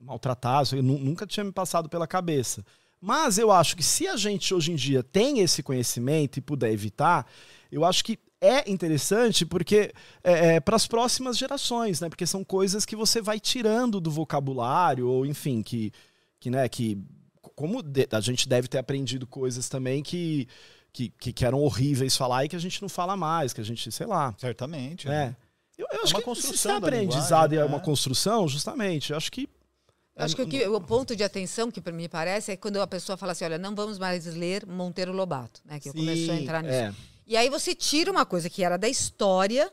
maltratados, 0.00 0.72
eu 0.72 0.82
nu- 0.82 0.98
nunca 0.98 1.26
tinha 1.26 1.42
me 1.42 1.50
passado 1.50 1.88
pela 1.88 2.06
cabeça. 2.06 2.64
Mas 3.00 3.38
eu 3.38 3.50
acho 3.50 3.76
que 3.76 3.82
se 3.82 4.06
a 4.06 4.16
gente 4.16 4.54
hoje 4.54 4.70
em 4.72 4.76
dia 4.76 5.02
tem 5.02 5.40
esse 5.40 5.62
conhecimento 5.62 6.36
e 6.38 6.40
puder 6.40 6.72
evitar, 6.72 7.26
eu 7.72 7.84
acho 7.84 8.04
que 8.04 8.18
é 8.40 8.70
interessante 8.70 9.44
porque 9.44 9.92
é, 10.22 10.60
para 10.60 10.76
as 10.76 10.86
próximas 10.86 11.36
gerações, 11.36 12.00
né? 12.00 12.08
Porque 12.08 12.26
são 12.26 12.44
coisas 12.44 12.84
que 12.86 12.94
você 12.94 13.20
vai 13.20 13.40
tirando 13.40 14.00
do 14.00 14.10
vocabulário 14.12 15.08
ou 15.08 15.26
enfim 15.26 15.60
que 15.62 15.90
que 16.40 16.50
né 16.50 16.68
que 16.68 16.96
como 17.58 17.82
de- 17.82 18.06
a 18.12 18.20
gente 18.20 18.48
deve 18.48 18.68
ter 18.68 18.78
aprendido 18.78 19.26
coisas 19.26 19.68
também 19.68 20.00
que 20.00 20.46
que, 20.92 21.10
que, 21.10 21.32
que 21.32 21.44
eram 21.44 21.60
horríveis 21.60 22.16
falar 22.16 22.44
e 22.44 22.48
que 22.48 22.56
a 22.56 22.58
gente 22.58 22.80
não 22.80 22.88
fala 22.88 23.16
mais, 23.16 23.52
que 23.52 23.60
a 23.60 23.64
gente, 23.64 23.92
sei 23.92 24.06
lá. 24.06 24.34
Certamente. 24.38 25.08
É. 25.08 25.36
Eu, 25.76 25.86
eu 25.92 26.02
acho 26.02 26.14
uma 26.14 26.20
que 26.20 26.24
construção 26.24 26.72
se 26.72 26.78
aprendizado 26.78 27.52
é 27.54 27.64
uma 27.64 27.76
né? 27.78 27.84
construção, 27.84 28.48
justamente, 28.48 29.10
eu 29.10 29.16
acho 29.16 29.30
que. 29.30 29.48
Eu 30.16 30.24
Acho 30.24 30.34
que 30.34 30.42
o, 30.42 30.48
que 30.48 30.66
o 30.66 30.80
ponto 30.80 31.14
de 31.14 31.22
atenção 31.22 31.70
que 31.70 31.80
me 31.92 32.08
parece 32.08 32.52
é 32.52 32.56
quando 32.56 32.80
a 32.80 32.86
pessoa 32.86 33.16
fala 33.16 33.32
assim, 33.32 33.44
olha, 33.44 33.58
não 33.58 33.74
vamos 33.74 33.98
mais 33.98 34.24
ler 34.26 34.66
Monteiro 34.66 35.12
Lobato, 35.12 35.60
né? 35.64 35.78
Que 35.78 35.92
começou 35.92 36.34
a 36.34 36.36
entrar 36.36 36.62
nisso. 36.62 36.74
É, 36.74 36.94
E 37.26 37.36
aí 37.36 37.48
você 37.50 37.74
tira 37.74 38.10
uma 38.10 38.24
coisa 38.26 38.48
que 38.50 38.64
era 38.64 38.76
da 38.76 38.88
história 38.88 39.70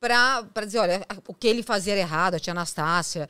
para 0.00 0.64
dizer, 0.64 0.78
olha, 0.78 1.06
o 1.28 1.34
que 1.34 1.46
ele 1.46 1.62
fazia 1.62 1.92
era 1.92 2.00
errado, 2.00 2.34
a 2.34 2.40
tia 2.40 2.52
Anastácia. 2.52 3.28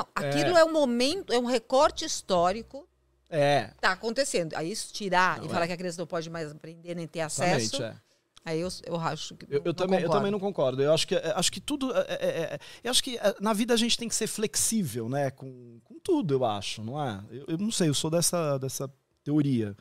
Não, 0.00 0.08
aquilo 0.28 0.56
é, 0.56 0.64
um 0.64 0.72
momento, 0.72 1.32
é 1.32 1.38
um 1.38 1.44
recorte 1.46 2.04
histórico 2.04 2.86
É. 3.28 3.70
tá 3.80 3.92
acontecendo. 3.92 4.54
Aí 4.54 4.70
isso 4.70 4.92
tirar 4.92 5.38
Não, 5.38 5.44
e 5.44 5.46
é. 5.48 5.50
falar 5.50 5.66
que 5.66 5.72
a 5.72 5.76
criança 5.76 6.00
não 6.00 6.06
pode 6.06 6.28
mais 6.30 6.50
aprender 6.50 6.94
nem 6.94 7.06
ter 7.06 7.20
acesso, 7.20 7.76
Exatamente, 7.76 7.82
é. 7.82 8.00
aí 8.44 8.60
eu, 8.60 8.68
eu 8.86 8.96
acho 9.00 9.34
que 9.36 9.46
Eu, 9.48 9.58
eu 9.58 9.62
não 9.66 9.74
também, 9.74 10.00
eu 10.00 10.10
também 10.10 10.30
não 10.32 10.40
concordo. 10.40 10.82
Eu 10.82 10.92
acho 10.92 11.06
que, 11.06 11.14
é, 11.14 11.32
acho 11.36 11.52
que 11.52 11.60
tudo. 11.60 11.92
é, 11.96 12.00
é, 12.08 12.28
é, 12.54 12.58
eu 12.82 12.90
acho 12.90 13.02
que 13.02 13.16
é, 13.18 13.34
na 13.40 13.52
vida 13.52 13.74
a 13.74 13.76
gente 13.76 13.96
tem 13.96 14.08
que 14.08 14.14
ser 14.14 14.26
flexível, 14.26 15.08
né? 15.08 15.30
Com, 15.30 15.80
com 15.84 15.98
tudo, 16.00 16.34
eu 16.34 16.44
acho, 16.44 16.82
não 16.82 17.00
é? 17.02 17.22
Eu, 17.30 17.44
eu 17.48 17.58
não 17.58 17.70
sei, 17.70 17.88
eu 17.88 17.94
sou 17.94 18.10
dessa, 18.10 18.58
dessa 18.58 18.90
teoria. 19.22 19.76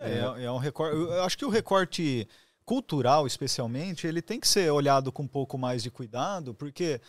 É, 0.00 0.44
é 0.44 0.50
um 0.50 0.58
recorte. 0.58 0.96
Eu 0.96 1.22
acho 1.24 1.36
que 1.36 1.44
o 1.44 1.50
recorte 1.50 2.28
cultural, 2.68 3.26
especialmente, 3.26 4.06
ele 4.06 4.20
tem 4.20 4.38
que 4.38 4.46
ser 4.46 4.70
olhado 4.70 5.10
com 5.10 5.22
um 5.22 5.26
pouco 5.26 5.56
mais 5.56 5.82
de 5.82 5.90
cuidado, 5.90 6.52
porque 6.52 7.00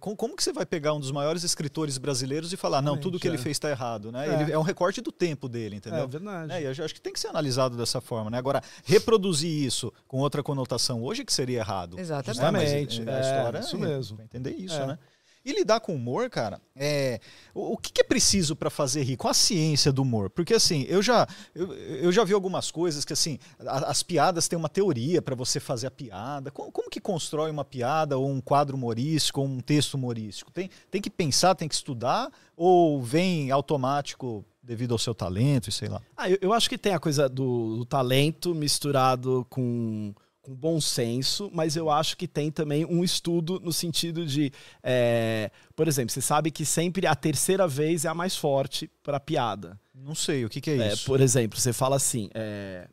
como 0.00 0.34
que 0.34 0.42
você 0.42 0.52
vai 0.52 0.66
pegar 0.66 0.94
um 0.94 0.98
dos 0.98 1.12
maiores 1.12 1.44
escritores 1.44 1.96
brasileiros 1.96 2.52
e 2.52 2.56
falar, 2.56 2.82
não, 2.82 2.98
tudo 2.98 3.16
que 3.16 3.28
ele 3.28 3.36
é. 3.36 3.38
fez 3.38 3.56
está 3.56 3.70
errado, 3.70 4.10
né? 4.10 4.28
É. 4.28 4.42
Ele, 4.42 4.52
é 4.52 4.58
um 4.58 4.62
recorte 4.62 5.00
do 5.00 5.12
tempo 5.12 5.48
dele, 5.48 5.76
É, 5.76 5.78
entendeu? 5.78 6.08
verdade. 6.08 6.52
É, 6.52 6.60
e 6.60 6.64
eu 6.64 6.84
acho 6.84 6.92
que 6.92 7.00
tem 7.00 7.12
que 7.12 7.20
ser 7.20 7.28
analisado 7.28 7.76
dessa 7.76 8.00
forma, 8.00 8.30
né? 8.30 8.38
Agora, 8.38 8.60
reproduzir 8.84 9.48
isso 9.64 9.92
com 10.08 10.18
outra 10.18 10.42
conotação 10.42 11.00
hoje 11.04 11.24
que 11.24 11.32
seria 11.32 11.60
errado. 11.60 12.00
Exatamente. 12.00 12.40
né? 12.42 12.50
Mas, 12.50 12.72
é, 12.72 13.12
a 13.12 13.16
é, 13.16 13.20
história 13.20 13.58
isso 13.60 13.76
é, 13.76 13.78
mesmo. 13.78 14.20
entender 14.20 14.56
isso, 14.56 14.74
É. 14.74 14.86
né? 14.88 14.98
E 15.46 15.52
lidar 15.52 15.78
com 15.78 15.94
humor, 15.94 16.28
cara, 16.28 16.60
é 16.74 17.20
o, 17.54 17.74
o 17.74 17.76
que, 17.76 17.92
que 17.92 18.00
é 18.00 18.04
preciso 18.04 18.56
para 18.56 18.68
fazer 18.68 19.04
rir? 19.04 19.16
Qual 19.16 19.30
a 19.30 19.34
ciência 19.34 19.92
do 19.92 20.02
humor? 20.02 20.28
Porque 20.28 20.52
assim, 20.54 20.84
eu 20.88 21.00
já 21.00 21.24
eu, 21.54 21.72
eu 21.72 22.10
já 22.10 22.24
vi 22.24 22.32
algumas 22.32 22.68
coisas 22.72 23.04
que 23.04 23.12
assim, 23.12 23.38
a- 23.64 23.88
as 23.88 24.02
piadas 24.02 24.48
têm 24.48 24.58
uma 24.58 24.68
teoria 24.68 25.22
para 25.22 25.36
você 25.36 25.60
fazer 25.60 25.86
a 25.86 25.90
piada. 25.90 26.50
Como, 26.50 26.72
como 26.72 26.90
que 26.90 27.00
constrói 27.00 27.48
uma 27.52 27.64
piada 27.64 28.18
ou 28.18 28.28
um 28.28 28.40
quadro 28.40 28.76
humorístico 28.76 29.40
ou 29.40 29.46
um 29.46 29.60
texto 29.60 29.94
humorístico? 29.94 30.50
Tem, 30.50 30.68
tem 30.90 31.00
que 31.00 31.08
pensar, 31.08 31.54
tem 31.54 31.68
que 31.68 31.74
estudar 31.76 32.28
ou 32.56 33.00
vem 33.00 33.52
automático 33.52 34.44
devido 34.60 34.90
ao 34.92 34.98
seu 34.98 35.14
talento 35.14 35.68
e 35.68 35.72
sei 35.72 35.88
lá? 35.88 36.02
Ah, 36.16 36.28
eu, 36.28 36.38
eu 36.40 36.52
acho 36.52 36.68
que 36.68 36.76
tem 36.76 36.92
a 36.92 36.98
coisa 36.98 37.28
do, 37.28 37.76
do 37.76 37.84
talento 37.84 38.52
misturado 38.52 39.46
com, 39.48 40.12
com 40.46 40.54
bom 40.54 40.80
senso, 40.80 41.50
mas 41.52 41.74
eu 41.74 41.90
acho 41.90 42.16
que 42.16 42.28
tem 42.28 42.52
também 42.52 42.84
um 42.84 43.02
estudo 43.02 43.58
no 43.58 43.72
sentido 43.72 44.24
de, 44.24 44.52
é, 44.80 45.50
por 45.74 45.88
exemplo, 45.88 46.12
você 46.12 46.20
sabe 46.20 46.52
que 46.52 46.64
sempre 46.64 47.04
a 47.04 47.16
terceira 47.16 47.66
vez 47.66 48.04
é 48.04 48.08
a 48.08 48.14
mais 48.14 48.36
forte 48.36 48.88
para 49.02 49.18
piada. 49.18 49.76
Não 49.92 50.14
sei, 50.14 50.44
o 50.44 50.48
que, 50.48 50.60
que 50.60 50.70
é, 50.70 50.76
É, 50.78 50.92
isso? 50.92 51.04
por 51.04 51.20
exemplo, 51.20 51.58
você 51.58 51.72
fala 51.72 51.96
assim, 51.96 52.30
é, 52.32 52.86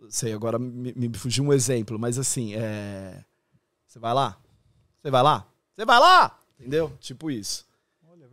não 0.00 0.08
sei, 0.08 0.32
agora 0.32 0.60
me, 0.60 0.92
me 0.94 1.12
fugiu 1.18 1.42
um 1.42 1.52
exemplo, 1.52 1.98
mas 1.98 2.20
assim, 2.20 2.54
é, 2.54 3.24
você 3.84 3.98
vai 3.98 4.14
lá, 4.14 4.38
você 5.02 5.10
vai 5.10 5.24
lá, 5.24 5.44
você 5.74 5.84
vai 5.84 5.98
lá, 5.98 6.38
entendeu? 6.56 6.92
Tipo 7.00 7.32
isso. 7.32 7.65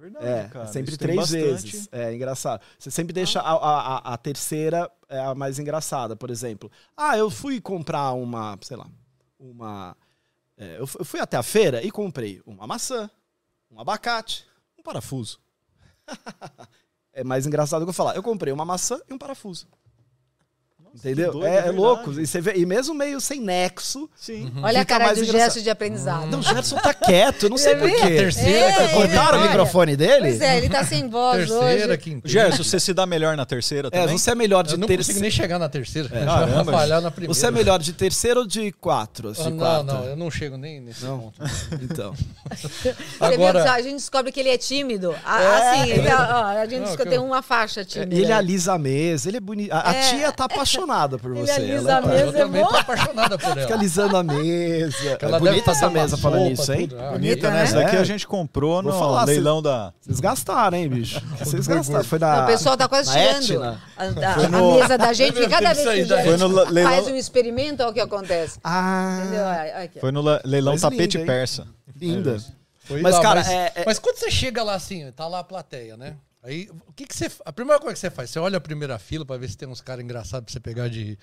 É 0.04 0.10
verdade, 0.10 0.26
É, 0.26 0.50
cara. 0.50 0.68
sempre 0.68 0.92
Isso 0.92 1.00
três 1.00 1.30
vezes. 1.30 1.88
É 1.92 2.14
engraçado. 2.14 2.62
Você 2.78 2.92
sempre 2.92 3.14
deixa 3.14 3.40
a, 3.40 3.52
a, 3.54 3.98
a- 3.98 4.14
a 4.14 4.18
terceira 4.18 4.92
é 5.08 5.20
a 5.20 5.34
mais 5.34 5.60
engraçada. 5.60 6.16
Por 6.16 6.30
exemplo, 6.30 6.70
ah, 6.98 7.18
eu 7.18 7.30
fui 7.30 7.62
comprar 7.62 8.12
uma, 8.14 8.58
sei 8.62 8.76
lá, 8.76 8.88
uma. 9.40 9.96
é, 10.58 10.78
eu 10.80 10.86
fui 10.88 11.20
até 11.20 11.38
a 11.38 11.44
feira 11.44 11.82
e 11.84 11.90
comprei 11.90 12.42
uma 12.46 12.68
maçã, 12.68 13.10
um 13.72 13.80
abacate, 13.80 14.46
um 14.78 14.84
parafuso. 14.84 15.40
é 17.14 17.24
mais 17.24 17.48
engraçado 17.48 17.82
do 17.82 17.86
que 17.86 17.90
eu 17.92 17.94
falar. 17.94 18.16
Eu 18.16 18.24
comprei 18.24 18.52
uma 18.52 18.66
maçã 18.66 19.00
e 19.10 19.14
um 19.14 19.18
parafuso. 19.18 19.68
Entendeu? 20.96 21.32
doido, 21.32 21.48
é, 21.48 21.56
é 21.56 21.68
é 21.68 21.72
louco. 21.72 22.12
E, 22.20 22.28
você 22.28 22.40
vê, 22.40 22.54
e 22.56 22.66
mesmo 22.68 22.94
meio 22.94 23.20
sem 23.20 23.42
nexo. 23.42 24.08
Sim. 24.16 24.54
Olha 24.62 24.82
a 24.82 24.86
cara 24.86 25.06
do 25.12 25.24
engraçado. 25.24 25.38
gesto 25.38 25.62
de 25.64 25.70
aprendizado. 25.72 26.28
Não, 26.30 26.38
o 26.40 26.42
Gerson 26.44 26.76
tá 26.78 26.94
quieto, 26.94 27.44
eu 27.44 27.50
não 27.50 27.58
sei 27.58 27.74
É 27.74 27.76
por 27.76 27.86
mesmo? 27.90 28.08
quê. 28.08 28.16
Terceira, 28.16 28.60
É, 28.84 28.88
que 28.88 28.94
Cortaram 28.94 29.40
o 29.40 29.42
microfone 29.42 29.96
dele? 29.98 30.20
Pois 30.22 30.42
é, 30.42 30.58
ele 30.58 30.70
tá 30.70 30.84
sem 30.84 31.10
voz 31.10 31.50
Terceira, 31.50 31.88
hoje. 31.94 31.98
quinta. 31.98 32.30
Gerson, 32.30 32.64
você 32.64 32.80
se 32.80 32.94
dá 32.94 33.08
melhor 33.08 33.36
na 33.36 33.44
terceira 33.46 33.88
É, 33.88 34.02
também? 34.02 34.18
você 34.20 34.30
é 34.32 34.36
melhor 34.36 34.64
de 34.64 34.74
Eu 34.74 34.78
não 34.78 34.88
terceira. 34.88 35.04
consigo 35.08 35.20
nem 35.22 35.32
chegar 35.32 35.58
na 35.58 35.68
terceira. 35.68 36.10
É. 36.12 36.20
Já 36.26 36.38
vou 36.38 36.48
Caramba, 36.48 36.72
falhar 36.72 37.02
na 37.02 37.10
primeira. 37.12 37.34
Você 37.34 37.48
é 37.48 37.52
melhor 37.52 37.80
de 37.80 37.92
terceiro 37.94 38.42
ou 38.42 38.46
de 38.46 38.72
quatro? 38.74 39.30
Ah, 39.30 39.32
De 39.44 39.50
não, 39.50 39.58
quarta? 39.58 39.84
não, 39.94 40.04
eu 40.06 40.16
não 40.16 40.30
chego 40.30 40.58
nem 40.58 40.80
nesse 40.80 41.04
Não. 41.04 41.18
ponto. 41.20 41.42
Então. 41.82 42.14
Agora-? 43.20 43.72
A 43.74 43.82
gente 43.82 43.96
descobre 43.96 44.32
que 44.32 44.40
ele 44.40 44.50
é 44.50 44.58
tímido. 44.58 45.16
A- 45.26 45.42
É. 45.42 45.48
assim, 45.82 45.90
ele, 45.92 46.08
ó, 46.14 46.44
a 46.46 46.66
gente 46.66 46.74
Não, 46.80 46.80
descobre- 46.86 47.04
que 47.06 47.10
tem 47.10 47.20
uma 47.20 47.42
faixa 47.42 47.84
tímida. 47.84 48.14
Ele 48.16 48.32
alisa 48.32 48.74
a 48.74 48.78
mesa, 48.78 49.28
ele 49.30 49.38
é 49.38 49.40
bonito. 49.40 49.72
A, 49.72 49.90
a 49.90 49.94
É. 49.96 50.02
tia 50.10 50.32
tá 50.32 50.46
apaixonada 50.46 50.83
por 51.20 51.32
Ele 51.32 51.42
você. 51.46 51.52
alisa 51.52 51.92
ela 51.92 51.98
a 51.98 52.02
mesa. 52.02 52.24
eu 52.24 52.30
é 52.30 52.32
também 52.34 52.62
bom. 52.62 52.68
tô 52.70 52.76
apaixonada 52.78 53.38
por 53.38 53.46
ela. 53.52 53.62
fica 53.62 53.74
alisando 53.74 54.18
a 54.18 54.24
mesa. 54.24 55.18
Ela 55.22 55.38
é 55.38 55.40
bonita 55.40 55.72
essa 55.72 55.90
mesa 55.90 56.18
falando 56.18 56.52
isso, 56.52 56.72
hein? 56.74 56.88
tudo. 56.88 57.02
Bonita, 57.12 57.50
né? 57.50 57.56
né? 57.56 57.64
Essa 57.64 57.76
daqui 57.76 57.96
É. 57.96 58.00
a 58.00 58.04
gente 58.04 58.28
comprou 58.28 58.82
no 58.82 58.92
falar, 58.92 59.26
leilão 59.26 59.62
da. 59.62 59.94
Vocês 60.02 60.20
gastaram, 60.20 60.78
hein, 60.78 60.90
bicho? 60.90 61.22
Vocês 61.40 61.68
gastaram. 61.68 62.04
Foi 62.04 62.20
na. 62.20 62.36
Não, 62.38 62.44
o 62.44 62.48
pessoal 62.48 62.78
tá 62.78 62.88
quase 62.88 63.12
tirando 63.12 63.64
a, 63.64 63.78
a- 63.98 64.34
Foi 64.34 64.46
a 64.46 64.50
no- 64.50 64.74
mesa 64.76 64.98
da 64.98 65.14
gente. 65.14 65.48
Cada 65.48 65.70
no 65.70 65.76
vez 65.76 65.88
que 65.88 66.14
a 66.14 66.24
gente 66.26 66.40
no 66.40 66.48
leilão- 66.72 66.92
faz 66.94 67.08
um 67.08 67.16
experimento, 67.16 67.82
olha 67.84 67.92
o 67.92 67.94
que 67.94 68.00
acontece. 68.00 68.60
Ah. 68.64 69.20
Foi 70.00 70.12
no 70.12 70.22
le- 70.22 70.42
leilão 70.46 70.74
Mas 70.74 70.82
tapete 70.82 71.18
persa. 71.20 71.68
linda. 72.00 72.38
Foi 72.86 73.02
Mas, 73.02 73.18
cara, 73.20 73.36
mas, 73.36 73.48
é- 73.50 73.72
é- 73.76 73.84
mas 73.86 73.98
quando 73.98 74.18
você 74.18 74.30
chega 74.30 74.62
lá 74.62 74.74
assim, 74.76 75.10
tá 75.16 75.26
lá 75.28 75.40
a 75.40 75.44
plateia, 75.44 75.96
né? 75.96 76.16
Aí, 76.44 76.70
o 76.86 76.92
que 76.92 77.08
que 77.08 77.16
você... 77.16 77.32
A 77.46 77.54
primeira 77.54 77.80
coisa 77.80 77.94
que 77.94 78.00
você 78.00 78.12
faz, 78.12 78.30
você 78.30 78.38
olha 78.38 78.58
a 78.58 78.62
primeira 78.62 79.00
fila 79.00 79.26
pra 79.26 79.38
ver 79.38 79.50
se 79.50 79.58
tem 79.58 79.68
uns 79.68 79.80
caras 79.80 80.04
engraçados 80.04 80.46
pra 80.46 80.52
você 80.52 80.60
pegar 80.60 80.90
de, 80.90 81.18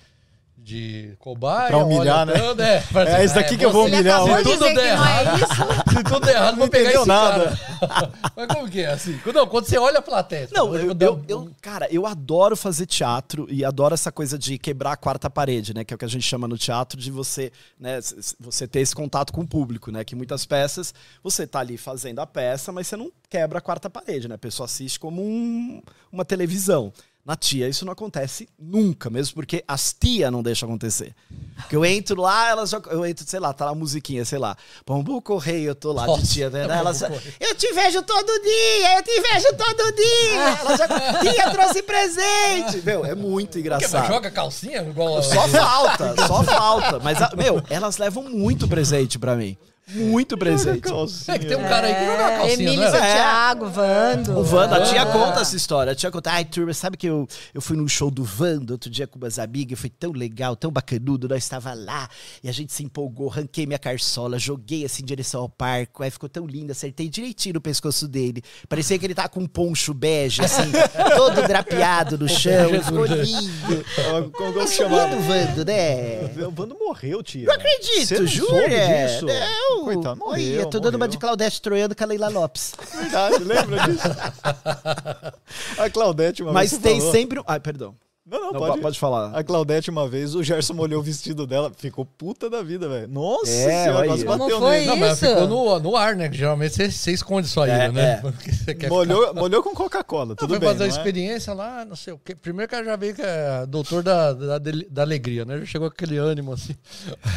de 0.62 1.14
cobaia. 1.18 1.68
Pra 1.68 1.78
humilhar, 1.78 2.28
olha 2.28 2.34
né? 2.34 2.38
tudo, 2.48 2.62
É, 2.62 2.80
pra 2.82 3.02
É 3.18 3.24
esse 3.24 3.34
daqui 3.34 3.56
que 3.56 3.64
eu 3.64 3.72
vou 3.72 3.86
humilhar 3.86 4.22
hoje. 4.22 4.36
de 4.44 4.50
Tudo 4.52 4.64
der 4.66 4.74
não 4.74 4.82
é 4.82 4.88
errado. 4.90 5.36
isso. 5.36 5.94
Se 5.96 6.04
tudo 6.04 6.28
errado, 6.28 6.56
vou 6.56 6.68
pegar 6.68 6.92
esse 6.92 7.06
nada. 7.08 7.56
cara. 7.80 8.12
Mas 8.36 8.46
como 8.46 8.68
que 8.70 8.80
é 8.80 8.86
assim? 8.92 9.18
Não, 9.34 9.46
quando 9.46 9.64
você 9.66 9.78
olha 9.78 9.98
a 9.98 10.02
plateia... 10.02 10.48
Não, 10.52 10.74
eu, 10.74 10.94
eu, 10.98 11.24
eu- 11.28 11.50
cara, 11.60 11.88
eu 11.90 12.06
adoro 12.06 12.56
fazer 12.56 12.86
teatro 12.86 13.46
e 13.50 13.64
adoro 13.64 13.94
essa 13.94 14.12
coisa 14.12 14.38
de 14.38 14.58
quebrar 14.58 14.92
a 14.92 14.96
quarta 14.96 15.28
parede, 15.30 15.74
né? 15.74 15.82
Que 15.84 15.94
é 15.94 15.96
o 15.96 15.98
que 15.98 16.04
a 16.04 16.08
gente 16.08 16.24
chama 16.24 16.46
no 16.46 16.58
teatro 16.58 17.00
de 17.00 17.10
você, 17.10 17.50
né? 17.78 17.98
Você 18.38 18.68
ter 18.68 18.80
esse 18.80 18.94
contato 18.94 19.32
com 19.32 19.40
o 19.40 19.46
público, 19.46 19.90
né? 19.90 20.04
Que 20.04 20.14
muitas 20.14 20.44
peças 20.46 20.94
você 21.22 21.46
tá 21.46 21.60
ali 21.60 21.76
fazendo 21.78 22.20
a 22.20 22.26
peça, 22.26 22.70
mas 22.70 22.86
você 22.86 22.96
não 22.96 23.10
quebra 23.28 23.58
a 23.58 23.62
quarta 23.62 23.88
parede, 23.88 24.28
né? 24.28 24.34
A 24.34 24.38
pessoa 24.38 24.66
assiste 24.66 25.00
como 25.00 25.22
um- 25.22 25.82
uma 26.12 26.24
televisão. 26.24 26.92
Na 27.24 27.36
tia, 27.36 27.68
isso 27.68 27.84
não 27.84 27.92
acontece 27.92 28.48
nunca, 28.58 29.10
mesmo 29.10 29.34
porque 29.34 29.62
as 29.68 29.92
tia 29.92 30.30
não 30.30 30.42
deixam 30.42 30.68
acontecer. 30.68 31.14
Porque 31.54 31.76
eu 31.76 31.84
entro 31.84 32.20
lá, 32.20 32.48
elas 32.48 32.70
já. 32.70 32.80
Eu 32.86 33.04
entro, 33.04 33.24
sei 33.28 33.38
lá, 33.38 33.52
tá 33.52 33.66
lá 33.66 33.72
a 33.72 33.74
musiquinha, 33.74 34.24
sei 34.24 34.38
lá. 34.38 34.56
Bambu 34.86 35.20
Correio, 35.20 35.68
eu 35.68 35.74
tô 35.74 35.92
lá 35.92 36.02
de 36.02 36.08
Nossa, 36.08 36.26
tia, 36.26 36.48
né? 36.48 36.66
Correio. 36.66 37.34
eu 37.38 37.54
te 37.54 37.72
vejo 37.72 38.02
todo 38.02 38.26
dia, 38.42 38.96
eu 38.98 39.02
te 39.02 39.20
vejo 39.20 39.46
todo 39.54 39.94
dia. 39.94 40.58
Ela 40.60 40.76
já, 40.76 40.88
tia, 41.20 41.50
trouxe 41.50 41.82
presente. 41.82 42.82
Meu, 42.84 43.04
é 43.04 43.14
muito 43.14 43.58
engraçado. 43.58 44.00
Mas 44.00 44.08
joga 44.08 44.30
calcinha 44.30 44.82
igual... 44.82 45.18
a- 45.18 45.22
Só 45.22 45.46
falta, 45.46 46.26
só 46.26 46.42
falta. 46.42 46.98
Mas, 47.00 47.18
meu, 47.36 47.62
elas 47.68 47.98
levam 47.98 48.24
muito 48.24 48.66
presente 48.66 49.18
pra 49.18 49.36
mim. 49.36 49.56
Muito 49.94 50.36
presente. 50.36 50.88
É 51.28 51.38
que 51.38 51.46
tem 51.46 51.56
um 51.56 51.62
cara 51.62 51.86
aí 51.86 51.94
que 51.94 52.04
joga 52.04 52.22
É, 52.22 52.36
calcinha, 52.38 52.54
Emílio 52.54 52.80
não 52.80 52.84
é? 52.84 52.90
Santiago, 52.90 53.66
Vando. 53.66 54.38
O 54.38 54.54
Wanda, 54.54 54.76
a 54.76 54.82
tia 54.82 55.06
conta 55.06 55.40
essa 55.40 55.56
história. 55.56 55.92
A 55.92 55.94
tia 55.94 56.10
conta, 56.10 56.30
ai, 56.30 56.44
turma, 56.44 56.72
sabe 56.74 56.96
que 56.96 57.06
eu, 57.06 57.26
eu 57.52 57.60
fui 57.60 57.76
num 57.76 57.88
show 57.88 58.10
do 58.10 58.26
Wanda 58.38 58.74
outro 58.74 58.90
dia 58.90 59.06
com 59.06 59.18
umas 59.18 59.38
amigas, 59.38 59.78
foi 59.78 59.90
tão 59.90 60.12
legal, 60.12 60.54
tão 60.56 60.70
bacanudo, 60.70 61.28
nós 61.28 61.42
estava 61.42 61.74
lá 61.74 62.08
e 62.42 62.48
a 62.48 62.52
gente 62.52 62.72
se 62.72 62.82
empolgou, 62.84 63.28
ranquei 63.28 63.66
minha 63.66 63.78
carçola, 63.78 64.38
joguei 64.38 64.84
assim 64.84 65.02
em 65.02 65.06
direção 65.06 65.42
ao 65.42 65.48
parque, 65.48 65.92
aí 66.00 66.10
ficou 66.10 66.28
tão 66.28 66.46
lindo, 66.46 66.72
acertei 66.72 67.08
direitinho 67.08 67.54
no 67.54 67.60
pescoço 67.60 68.06
dele. 68.06 68.42
Parecia 68.68 68.98
que 68.98 69.06
ele 69.06 69.14
tava 69.14 69.28
com 69.28 69.40
um 69.40 69.46
poncho 69.46 69.92
bege, 69.92 70.42
assim, 70.42 70.70
todo 71.16 71.42
drapeado 71.46 72.16
no 72.18 72.28
chão, 72.28 72.70
ficou 72.82 73.04
lindo. 73.06 73.84
Como 74.32 74.58
Lindo, 74.60 74.68
chamava? 74.68 75.16
Wanda, 75.16 75.64
né? 75.64 76.30
O 76.46 76.50
Vando 76.50 76.76
morreu, 76.78 77.22
tia. 77.22 77.46
Não 77.46 77.54
acredito, 77.54 78.26
jura? 78.26 78.68
disso? 78.68 79.26
Não. 79.26 79.79
Coitado, 79.84 80.18
morreu, 80.20 80.60
Olha, 80.60 80.70
tô 80.70 80.80
dando 80.80 80.94
uma 80.96 81.08
de 81.08 81.18
Claudete 81.18 81.60
Troiano 81.62 81.94
com 81.94 82.04
a 82.04 82.06
Leila 82.06 82.28
Lopes. 82.28 82.74
Verdade, 82.94 83.38
lembra 83.44 83.78
disso? 83.88 84.08
A 85.78 85.90
Claudete 85.90 86.42
uma 86.42 86.52
Mas 86.52 86.70
vez 86.70 86.82
tem 86.82 86.98
falou- 86.98 87.12
sempre... 87.12 87.40
um- 87.40 87.44
Ai, 87.46 87.60
perdão. 87.60 87.94
Não, 88.26 88.38
não, 88.38 88.52
Não, 88.52 88.60
pode, 88.60 88.80
pode, 88.82 88.98
falar. 88.98 89.34
A 89.36 89.42
Claudete 89.42 89.90
uma 89.90 90.06
vez, 90.06 90.36
o 90.36 90.42
Gerson 90.42 90.72
molhou 90.74 91.00
o 91.00 91.02
vestido 91.02 91.48
dela, 91.48 91.72
ficou 91.76 92.04
puta 92.04 92.48
da 92.48 92.62
vida, 92.62 92.88
velho. 92.88 93.08
Nossa 93.08 93.50
É, 93.50 93.82
senhora, 93.84 94.06
quase 94.06 94.22
aí. 94.22 94.28
Bateu 94.38 94.60
foi 94.60 94.70
nele. 94.70 94.86
Não, 94.86 94.96
mas 94.98 95.12
Isso. 95.20 95.26
ficou 95.26 95.48
no, 95.48 95.80
no 95.80 95.96
ar, 95.96 96.14
né? 96.14 96.30
Geralmente 96.32 96.74
você, 96.76 96.90
você 96.92 97.10
esconde 97.10 97.48
sua 97.48 97.66
ira, 97.66 97.84
É, 97.84 97.90
né? 97.90 98.22
é. 98.24 98.30
Você 98.52 98.74
quer 98.74 98.88
Molhou, 98.88 99.34
molhou 99.34 99.62
com 99.64 99.74
Coca-Cola, 99.74 100.26
Não, 100.26 100.36
tudo 100.36 100.50
foi 100.50 100.58
bem, 100.60 100.68
fazer 100.68 100.84
a 100.84 100.86
não 100.86 100.94
é? 100.94 100.96
experiência 100.96 101.52
lá, 101.54 101.84
não 101.84 101.96
sei 101.96 102.12
o 102.12 102.18
quê. 102.24 102.36
Primeiro 102.36 102.68
que 102.68 102.74
ela 102.76 102.84
já 102.84 102.94
veio 102.94 103.14
que 103.16 103.22
é 103.22 103.66
doutor 103.66 104.02
da, 104.04 104.32
da, 104.32 104.58
da 104.58 105.02
alegria, 105.02 105.44
né? 105.44 105.58
Já 105.60 105.64
chegou 105.66 105.88
com 105.90 105.94
aquele 105.94 106.16
ânimo 106.18 106.52
assim. 106.52 106.76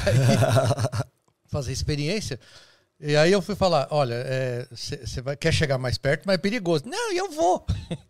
Aí, 0.05 0.13
fazer 1.53 1.71
experiência. 1.71 2.39
E 2.99 3.15
aí 3.15 3.31
eu 3.31 3.41
fui 3.41 3.55
falar: 3.55 3.87
olha, 3.91 4.15
você 4.71 5.21
vai 5.21 5.35
quer 5.37 5.53
chegar 5.53 5.77
mais 5.77 5.97
perto, 5.97 6.23
mas 6.25 6.35
é 6.35 6.37
perigoso. 6.37 6.83
Não, 6.85 7.11
eu 7.13 7.31
vou. 7.31 7.65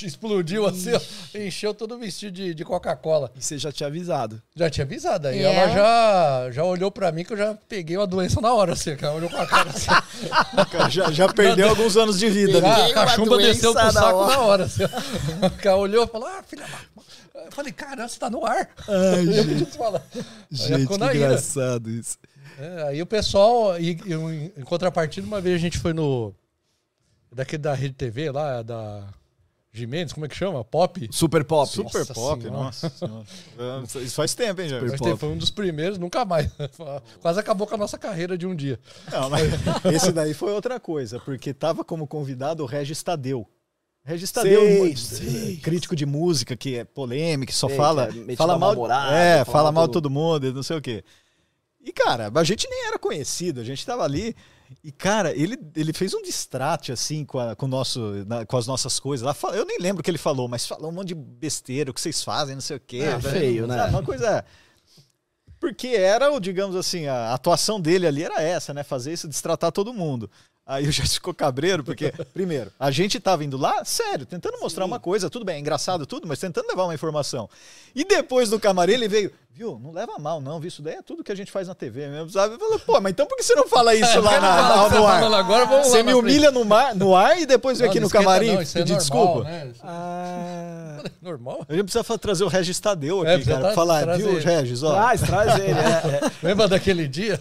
Explodiu 0.00 0.64
assim, 0.64 0.92
ó, 0.92 1.00
encheu 1.38 1.74
todo 1.74 1.96
o 1.96 1.98
vestido 1.98 2.30
de, 2.32 2.54
de 2.54 2.64
Coca-Cola. 2.64 3.32
E 3.34 3.42
você 3.42 3.58
já 3.58 3.72
tinha 3.72 3.88
avisado. 3.88 4.40
Já 4.54 4.70
tinha 4.70 4.84
avisado. 4.84 5.26
Aí 5.26 5.40
E 5.40 5.42
ela 5.42 5.54
ela? 5.54 5.74
já, 5.74 6.50
já 6.52 6.64
olhou 6.64 6.88
pra 6.90 7.10
mim 7.10 7.24
que 7.24 7.32
eu 7.32 7.36
já 7.36 7.54
peguei 7.68 7.96
uma 7.96 8.06
doença 8.06 8.40
na 8.40 8.52
hora, 8.54 8.74
assim. 8.74 8.96
Ela 9.00 9.14
olhou 9.14 9.28
com 9.28 9.36
a 9.38 9.46
cara 9.46 9.70
assim. 9.70 9.86
Cara, 10.70 10.88
Já, 10.88 11.10
já 11.10 11.32
perdeu 11.32 11.68
alguns 11.70 11.96
anos 11.96 12.18
de 12.18 12.30
vida, 12.30 12.60
né? 12.60 12.68
Ah, 12.68 12.86
a 12.86 12.94
cachumba 12.94 13.38
desceu 13.38 13.74
pro 13.74 13.90
saco 13.90 14.16
hora. 14.18 14.32
na 14.36 14.40
hora. 14.40 14.64
Assim. 14.64 14.84
O 14.84 15.50
cara 15.62 15.76
olhou 15.78 16.04
e 16.04 16.06
falou: 16.06 16.28
Ah, 16.28 16.44
filha 16.46 16.64
da. 16.64 17.42
Eu 17.46 17.52
falei, 17.52 17.72
caramba, 17.72 18.08
você 18.08 18.18
tá 18.18 18.30
no 18.30 18.44
ar. 18.46 18.68
Ai, 18.88 19.20
Eu 19.20 19.32
gente. 19.32 19.66
Gente, 20.50 20.80
ficou 20.82 20.98
que 20.98 21.16
engraçado 21.16 21.90
isso. 21.90 22.18
É, 22.58 22.82
aí 22.88 23.02
o 23.02 23.06
pessoal, 23.06 23.78
e, 23.78 23.92
e 24.06 24.14
em 24.60 24.62
contrapartida, 24.64 25.26
uma 25.26 25.40
vez 25.40 25.56
a 25.56 25.58
gente 25.58 25.78
foi 25.78 25.92
no. 25.92 26.34
Daquele 27.32 27.62
da 27.62 27.74
Rede 27.74 27.94
TV 27.94 28.30
lá, 28.30 28.62
da 28.62 29.08
Jimenez, 29.72 30.12
como 30.12 30.24
é 30.24 30.28
que 30.28 30.34
chama? 30.34 30.64
Pop? 30.64 31.06
Super 31.12 31.44
Pop. 31.44 31.68
Super 31.70 31.98
Nossa 31.98 32.14
pop, 32.14 32.42
Senhora. 32.42 32.62
nossa 32.62 32.88
senhora. 32.88 33.24
É, 33.58 33.98
Isso 34.02 34.14
faz 34.14 34.34
tempo, 34.34 34.62
hein, 34.62 34.70
Pop. 34.70 34.96
teve- 34.98 35.16
foi 35.16 35.28
um 35.28 35.36
dos 35.36 35.50
primeiros, 35.50 35.98
nunca 35.98 36.24
mais. 36.24 36.50
Quase 37.20 37.38
acabou 37.38 37.66
com 37.66 37.74
a 37.74 37.78
nossa 37.78 37.98
carreira 37.98 38.38
de 38.38 38.46
um 38.46 38.54
dia. 38.54 38.80
Não, 39.12 39.28
mas 39.28 39.42
esse 39.94 40.12
daí 40.12 40.32
foi 40.32 40.52
outra 40.52 40.80
coisa, 40.80 41.20
porque 41.20 41.52
tava 41.52 41.84
como 41.84 42.06
convidado 42.06 42.62
o 42.62 42.66
Regis 42.66 43.02
Tadeu. 43.02 43.46
Regis 44.02 44.30
Tadeu, 44.30 44.60
Sei, 44.62 44.88
mu- 44.90 44.96
sei. 44.96 45.56
crítico 45.58 45.94
de 45.96 46.06
música, 46.06 46.56
que 46.56 46.76
é 46.76 46.84
polêmico, 46.84 47.52
só 47.52 47.66
Sei, 47.68 47.76
fala, 47.76 48.06
que 48.06 48.18
é 48.18 48.20
metido 48.20 48.36
fala 48.38 48.56
mal, 48.56 48.72
é, 49.12 49.44
fala 49.44 49.64
mal 49.64 49.72
mal 49.72 49.86
do- 49.88 49.92
todo 49.92 50.08
mundo, 50.08 50.46
e 50.46 50.52
não 50.52 50.62
sei 50.62 50.76
o 50.78 50.80
quê. 50.80 51.04
E 51.86 51.92
cara, 51.92 52.30
a 52.34 52.44
gente 52.44 52.68
nem 52.68 52.86
era 52.88 52.98
conhecido, 52.98 53.60
a 53.60 53.64
gente 53.64 53.86
tava 53.86 54.02
ali 54.02 54.34
e 54.82 54.90
cara, 54.90 55.32
ele, 55.36 55.56
ele 55.76 55.92
fez 55.92 56.12
um 56.12 56.20
distrate 56.20 56.90
assim 56.90 57.24
com, 57.24 57.38
a- 57.38 57.54
com, 57.54 57.66
o 57.66 57.68
nosso, 57.68 58.00
na- 58.26 58.44
com 58.44 58.56
as 58.56 58.66
nossas 58.66 58.98
coisas. 58.98 59.24
Lá, 59.24 59.34
eu 59.54 59.64
nem 59.64 59.78
lembro 59.78 60.00
o 60.00 60.02
que 60.02 60.10
ele 60.10 60.18
falou, 60.18 60.48
mas 60.48 60.66
falou 60.66 60.90
um 60.90 60.94
monte 60.94 61.08
de 61.08 61.14
besteira, 61.14 61.90
o 61.90 61.94
que 61.94 62.00
vocês 62.00 62.24
fazem, 62.24 62.56
não 62.56 62.60
sei 62.60 62.76
o 62.76 62.80
quê. 62.80 62.98
É, 63.02 63.20
feio, 63.20 63.66
né? 63.68 63.84
Uma 63.84 64.02
coisa 64.02 64.44
porque 65.58 65.88
era, 65.88 66.36
digamos 66.38 66.76
assim, 66.76 67.06
a 67.06 67.32
atuação 67.32 67.80
dele 67.80 68.06
ali 68.06 68.22
era 68.22 68.42
essa, 68.42 68.74
né? 68.74 68.82
Fazer 68.82 69.12
isso, 69.12 69.26
destratar 69.28 69.72
todo 69.72 69.92
mundo. 69.92 70.30
Aí 70.66 70.86
o 70.86 70.90
Jéssica 70.92 71.14
ficou 71.14 71.32
cabreiro, 71.34 71.82
porque, 71.84 72.12
primeiro, 72.34 72.70
a 72.78 72.90
gente 72.90 73.18
tava 73.20 73.44
indo 73.44 73.56
lá, 73.56 73.84
sério, 73.84 74.26
tentando 74.26 74.58
mostrar 74.60 74.84
uma 74.84 74.98
coisa, 75.00 75.30
tudo 75.30 75.44
bem, 75.44 75.56
é 75.56 75.60
engraçado 75.60 76.04
tudo, 76.06 76.26
mas 76.26 76.38
tentando 76.40 76.66
levar 76.68 76.84
uma 76.84 76.94
informação. 76.94 77.48
E 77.94 78.04
depois 78.04 78.50
do 78.50 78.58
camarim 78.60 78.92
ele 78.94 79.08
veio, 79.08 79.32
viu, 79.56 79.78
não 79.82 79.90
leva 79.90 80.18
mal 80.18 80.38
não, 80.40 80.60
viu, 80.60 80.68
isso 80.68 80.82
daí 80.82 80.94
é 80.96 81.02
tudo 81.02 81.24
que 81.24 81.32
a 81.32 81.34
gente 81.34 81.50
faz 81.50 81.66
na 81.66 81.74
TV 81.74 82.08
mesmo, 82.08 82.28
sabe? 82.28 82.54
Eu 82.54 82.58
falei, 82.58 82.78
pô, 82.78 83.00
mas 83.00 83.12
então 83.12 83.26
por 83.26 83.36
que 83.36 83.42
você 83.42 83.54
não 83.54 83.66
fala 83.66 83.94
isso 83.96 84.20
lá 84.20 84.30
Quero 84.30 84.42
na- 84.42 84.56
você 84.88 84.94
no 84.98 85.02
tá 85.02 85.08
ar? 85.10 85.20
falando 85.20 85.34
Agora, 85.34 85.64
vamos 85.66 85.86
Você 85.86 85.98
lá 85.98 86.02
me 86.04 86.14
humilha 86.14 86.50
no, 86.50 86.64
mar, 86.64 86.94
no 86.94 87.16
ar 87.16 87.40
e 87.40 87.46
depois 87.46 87.78
vem 87.78 87.88
aqui 87.88 87.98
no 87.98 88.10
camarim 88.10 88.52
não, 88.54 88.62
isso 88.62 88.76
é 88.76 88.80
pedir 88.82 88.92
normal, 88.92 89.00
desculpa. 89.00 89.44
Né? 89.48 89.72
Ah, 89.82 91.02
Normal. 91.22 91.64
A 91.68 91.72
gente 91.74 91.84
precisa 91.84 92.18
trazer 92.18 92.44
o 92.44 92.48
Regis 92.48 92.78
Tadeu 92.78 93.24
É, 93.24 93.34
aqui, 93.34 93.44
precisa 93.44 93.50
cara, 93.56 93.60
pra 93.60 93.68
tra- 93.68 93.74
falar, 93.74 94.02
trazer 94.02 94.22
viu, 94.22 94.32
ele. 94.36 94.44
Regis, 94.44 94.82
ó. 94.82 94.92
traz, 94.92 95.20
traz 95.22 95.54
ele. 95.60 95.70
é, 95.70 95.72
é. 96.26 96.30
Lembra 96.46 96.68
daquele 96.68 97.08
dia? 97.08 97.40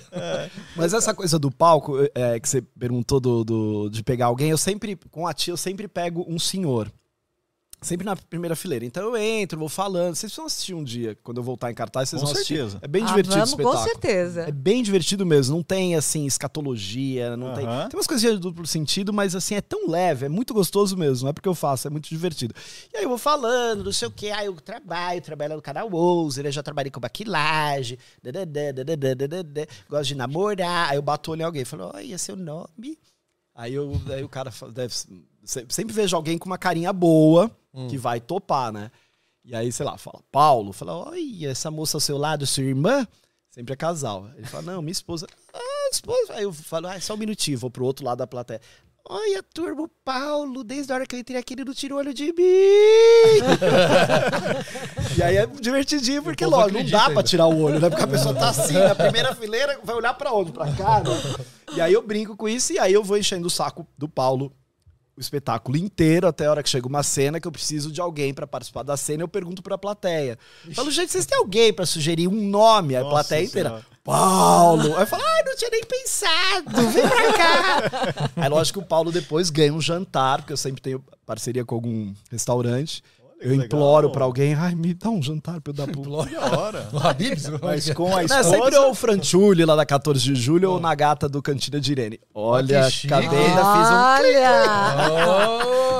Mas 0.75 0.93
essa 0.93 1.13
coisa 1.13 1.37
do 1.37 1.51
palco, 1.51 1.97
é, 2.15 2.39
que 2.39 2.47
você 2.47 2.61
perguntou 2.61 3.19
do, 3.19 3.43
do- 3.43 3.89
de 3.89 4.03
pegar 4.03 4.27
alguém, 4.27 4.49
eu 4.51 4.57
sempre, 4.57 4.97
com 5.11 5.27
a 5.27 5.33
tia, 5.33 5.51
eu 5.53 5.57
sempre 5.57 5.87
pego 5.87 6.25
um 6.27 6.39
senhor. 6.39 6.91
Sempre 7.85 8.03
na 8.05 8.15
primeira 8.15 8.55
fileira. 8.55 8.83
Então 8.83 9.03
eu 9.03 9.15
entro, 9.15 9.59
vou 9.59 9.69
falando. 9.69 10.15
Vocês 10.15 10.35
vão 10.35 10.47
assistir 10.47 10.73
um 10.73 10.83
dia, 10.83 11.15
quando 11.23 11.37
eu 11.37 11.43
voltar 11.43 11.69
em 11.69 11.73
cartaz, 11.75 12.09
vocês 12.09 12.19
Com 12.19 12.25
vão 12.25 12.33
assistir. 12.33 12.55
certeza. 12.57 12.79
É 12.81 12.87
bem 12.87 13.03
Ah, 13.03 13.05
divertido 13.07 13.35
o 13.35 13.37
vamos, 13.39 13.53
com 13.53 13.61
espetáculo. 13.61 13.83
certeza. 13.91 14.41
É 14.47 14.51
bem 14.51 14.81
divertido 14.81 15.23
mesmo. 15.25 15.55
Não 15.55 15.61
tem, 15.63 15.95
assim, 15.95 16.25
escatologia, 16.25 17.37
não 17.37 17.53
tem. 17.53 17.65
Tem 17.65 17.89
umas 17.93 18.07
coisinhas 18.07 18.35
de 18.35 18.41
duplo 18.41 18.65
sentido, 18.65 19.13
mas, 19.13 19.35
assim, 19.35 19.53
é 19.53 19.61
tão 19.61 19.87
leve, 19.87 20.25
é 20.25 20.29
muito 20.29 20.51
gostoso 20.53 20.97
mesmo. 20.97 21.25
Não 21.25 21.29
é 21.29 21.33
porque 21.33 21.47
eu 21.47 21.53
faço, 21.53 21.87
é 21.87 21.91
muito 21.91 22.09
divertido. 22.09 22.55
E 22.91 22.97
aí 22.97 23.03
eu 23.03 23.09
vou 23.09 23.17
falando, 23.19 23.83
não 23.83 23.91
sei 23.91 24.07
o 24.07 24.11
quê. 24.11 24.31
Aí 24.31 24.47
eu 24.47 24.55
trabalho, 24.55 25.21
trabalho 25.21 25.55
no 25.55 25.61
canal 25.61 25.87
Ouser, 25.93 26.45
eu 26.47 26.51
já 26.51 26.63
trabalhei 26.63 26.89
com 26.91 26.99
maquilagem, 26.99 27.97
gosto 29.89 30.07
de 30.07 30.15
namorar. 30.15 30.89
Aí 30.89 30.97
eu 30.97 31.01
bato 31.01 31.29
o 31.29 31.33
olho 31.33 31.41
em 31.41 31.45
alguém 31.45 31.61
e 31.61 31.65
falo, 31.65 31.91
olha, 31.93 32.17
seu 32.17 32.35
nome. 32.35 32.97
Aí, 33.53 33.73
eu, 33.73 34.01
aí 34.13 34.23
o 34.23 34.27
cara 34.29 34.51
fala, 34.51 34.71
deve, 34.71 34.93
se- 34.93 35.65
sempre 35.69 35.93
vejo 35.93 36.15
alguém 36.15 36.37
com 36.37 36.45
uma 36.45 36.57
carinha 36.57 36.91
boa 36.91 37.49
que 37.89 37.97
vai 37.97 38.19
topar, 38.19 38.71
né? 38.71 38.91
E 39.43 39.55
aí, 39.55 39.71
sei 39.71 39.85
lá, 39.85 39.97
fala, 39.97 40.19
Paulo, 40.31 40.73
fala, 40.73 40.97
olha, 40.97 41.49
essa 41.49 41.69
moça 41.69 41.97
ao 41.97 42.01
seu 42.01 42.17
lado, 42.17 42.47
sua 42.47 42.63
irmã? 42.63 43.07
Sempre 43.49 43.73
é 43.73 43.77
casal. 43.77 44.27
Ele 44.35 44.47
fala, 44.47 44.63
não, 44.63 44.81
minha 44.81 44.91
esposa. 44.91 45.27
Ah, 45.53 45.89
esposa. 45.91 46.33
Aí 46.33 46.43
eu 46.43 46.51
falo, 46.51 46.87
ah, 46.87 46.99
só 46.99 47.13
um 47.13 47.17
minutinho, 47.17 47.57
vou 47.59 47.69
pro 47.69 47.85
outro 47.85 48.03
lado 48.03 48.17
da 48.17 48.27
plateia. 48.27 48.59
Olha, 49.07 49.43
turma, 49.43 49.83
o 49.83 49.87
Paulo, 50.03 50.63
desde 50.63 50.91
a 50.91 50.95
hora 50.95 51.05
que 51.05 51.15
eu 51.15 51.19
entrei 51.19 51.37
aqui, 51.37 51.53
ele 51.53 51.63
não 51.63 51.75
tirou 51.75 51.99
olho 51.99 52.11
de 52.11 52.33
mim. 52.33 52.33
e 55.17 55.23
aí 55.23 55.37
é 55.37 55.45
divertidinho, 55.45 56.23
porque, 56.23 56.43
O 56.43 56.49
povo 56.49 56.61
lógico, 56.63 56.81
não 56.83 56.89
dá 56.89 56.99
pra 57.01 57.09
ainda. 57.09 57.23
tirar 57.23 57.45
o 57.45 57.61
olho, 57.61 57.79
né? 57.79 57.87
Porque 57.89 58.03
a 58.03 58.07
pessoa 58.07 58.33
tá 58.33 58.49
assim, 58.49 58.73
na 58.73 58.95
primeira 58.95 59.35
fileira, 59.35 59.79
vai 59.83 59.95
olhar 59.95 60.13
pra 60.15 60.33
onde? 60.33 60.51
Pra 60.51 60.71
cá, 60.73 61.01
né? 61.01 61.11
E 61.75 61.81
aí 61.81 61.93
eu 61.93 62.01
brinco 62.01 62.35
com 62.35 62.49
isso, 62.49 62.73
e 62.73 62.79
aí 62.79 62.93
eu 62.93 63.03
vou 63.03 63.15
enchendo 63.17 63.45
o 63.45 63.49
saco 63.49 63.85
do 63.97 64.09
Paulo 64.09 64.51
o 65.17 65.21
espetáculo 65.21 65.77
inteiro, 65.77 66.27
até 66.27 66.45
a 66.45 66.51
hora 66.51 66.63
que 66.63 66.69
chega 66.69 66.87
uma 66.87 67.01
cena 67.01 67.39
que 67.39 67.47
eu 67.47 67.51
preciso 67.51 67.91
de 67.91 68.01
alguém 68.01 68.33
pra 68.33 68.45
participar 68.45 68.83
da 68.83 68.97
cena, 68.97 69.23
eu 69.23 69.27
pergunto 69.27 69.63
pra 69.63 69.77
plateia. 69.77 70.37
Falo, 70.73 70.91
gente, 70.91 71.11
vocês 71.11 71.25
têm 71.25 71.37
alguém 71.37 71.71
pra 71.71 71.85
sugerir 71.85 72.27
um 72.27 72.49
nome? 72.49 72.95
A 72.95 73.05
plateia 73.05 73.45
inteira. 73.45 73.85
Paulo! 74.03 74.95
Aí 74.95 75.01
eu 75.01 75.07
falo, 75.07 75.23
ai, 75.25 75.43
não 75.43 75.55
tinha 75.55 75.71
nem 75.71 75.83
pensado, 75.83 76.89
vem 76.91 77.07
pra 77.07 77.33
cá. 77.33 78.31
Aí 78.37 78.49
lógico 78.49 78.79
que 78.79 78.85
o 78.85 78.87
Paulo 78.87 79.11
depois 79.11 79.49
ganha 79.49 79.73
um 79.73 79.81
jantar, 79.81 80.39
porque 80.39 80.53
eu 80.53 80.57
sempre 80.57 80.79
tenho 80.79 81.03
parceria 81.25 81.65
com 81.65 81.73
algum 81.73 82.13
restaurante. 82.29 83.03
Eu 83.41 83.49
legal. 83.51 83.65
imploro 83.65 84.09
pra 84.11 84.23
alguém, 84.25 84.53
ai, 84.53 84.75
me 84.75 84.93
dá 84.93 85.09
um 85.09 85.21
jantar 85.21 85.59
pra 85.61 85.71
eu 85.71 85.75
dar 85.75 85.87
pro... 85.87 86.25
Que 86.25 86.35
hora. 86.35 86.89
O 86.91 86.97
Habibs? 86.99 87.47
Mas 87.61 87.89
com 87.93 88.07
a 88.07 88.11
Não, 88.11 88.19
é 88.19 88.25
esposa... 88.25 88.49
sempre 88.49 88.75
ou 88.77 88.91
o 88.91 88.95
Franciulli 88.95 89.65
lá 89.65 89.75
da 89.75 89.85
14 89.85 90.19
de 90.21 90.35
julho 90.35 90.71
ou 90.71 90.79
na 90.79 90.93
gata 90.95 91.27
do 91.29 91.41
Cantina 91.41 91.79
de 91.79 91.91
Irene. 91.91 92.19
Olha, 92.33 92.87
acabei 92.87 93.39
ainda 93.39 93.73
fiz 93.73 93.89
um 93.89 93.95
Olha! 93.95 94.61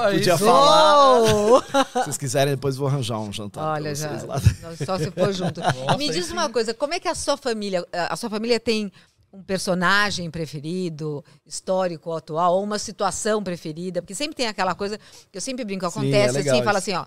Oh, 0.07 0.11
Podia 0.11 0.37
sim. 0.37 0.45
falar. 0.45 1.19
Uou! 1.19 1.61
Se 1.63 2.03
vocês 2.03 2.17
quiserem, 2.17 2.53
depois 2.55 2.75
eu 2.75 2.79
vou 2.79 2.87
arranjar 2.87 3.19
um 3.19 3.31
jantar. 3.33 3.61
pra 3.63 3.73
Olha, 3.73 3.95
já. 3.95 4.09
lá. 4.27 4.39
Só 4.85 4.97
se 4.97 5.11
for 5.11 5.33
junto. 5.33 5.59
Nossa, 5.61 5.97
Me 5.97 6.09
diz 6.09 6.25
sim. 6.27 6.33
uma 6.33 6.49
coisa, 6.49 6.73
como 6.73 6.93
é 6.93 6.99
que 6.99 7.07
a 7.07 7.15
sua 7.15 7.37
família, 7.37 7.85
a 7.91 8.15
sua 8.15 8.29
família 8.29 8.59
tem 8.59 8.91
um 9.35 9.43
personagem 9.43 10.31
preferido, 10.31 11.23
histórico, 11.45 12.11
atual, 12.13 12.55
ou 12.55 12.63
uma 12.63 12.79
situação 12.79 13.43
preferida? 13.43 14.01
Porque 14.01 14.15
sempre 14.15 14.35
tem 14.35 14.47
aquela 14.47 14.73
coisa 14.73 14.97
que 15.31 15.37
eu 15.37 15.41
sempre 15.41 15.65
brinco, 15.65 15.89
Sim, 15.89 15.99
acontece 15.99 16.29
é 16.29 16.31
legal 16.31 16.55
assim, 16.55 16.63
fala 16.63 16.77
assim, 16.79 16.93
ó, 16.93 17.05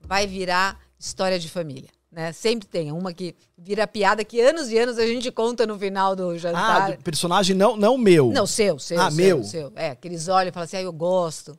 vai 0.00 0.26
virar 0.26 0.80
história 0.98 1.38
de 1.38 1.48
família. 1.48 1.90
Né? 2.10 2.32
Sempre 2.32 2.66
tem 2.66 2.90
uma 2.90 3.12
que 3.12 3.36
vira 3.56 3.86
piada 3.86 4.24
que 4.24 4.40
anos 4.40 4.68
e 4.70 4.78
anos 4.78 4.98
a 4.98 5.06
gente 5.06 5.30
conta 5.30 5.64
no 5.64 5.78
final 5.78 6.16
do 6.16 6.30
Ah, 6.30 6.38
jantar. 6.38 6.96
do 6.96 7.02
personagem 7.04 7.54
não, 7.54 7.76
não 7.76 7.96
meu. 7.96 8.32
Não, 8.32 8.46
seu, 8.46 8.78
seu, 8.80 9.00
Ah, 9.00 9.10
seu, 9.10 9.16
meu? 9.16 9.44
seu. 9.44 9.72
É, 9.76 9.94
que 9.94 10.08
eles 10.08 10.26
olham 10.26 10.48
e 10.48 10.52
falam 10.52 10.64
assim, 10.64 10.78
ah, 10.78 10.82
eu 10.82 10.92
gosto. 10.92 11.56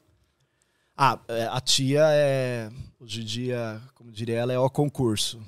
Ah, 0.98 1.18
é, 1.30 1.48
a 1.50 1.62
tia 1.62 2.04
é. 2.12 2.70
Hoje 3.00 3.22
em 3.22 3.26
dia, 3.26 3.82
como 3.96 4.12
diria 4.12 4.40
ela, 4.40 4.52
é 4.52 4.60
o 4.60 4.70
concurso. 4.70 5.42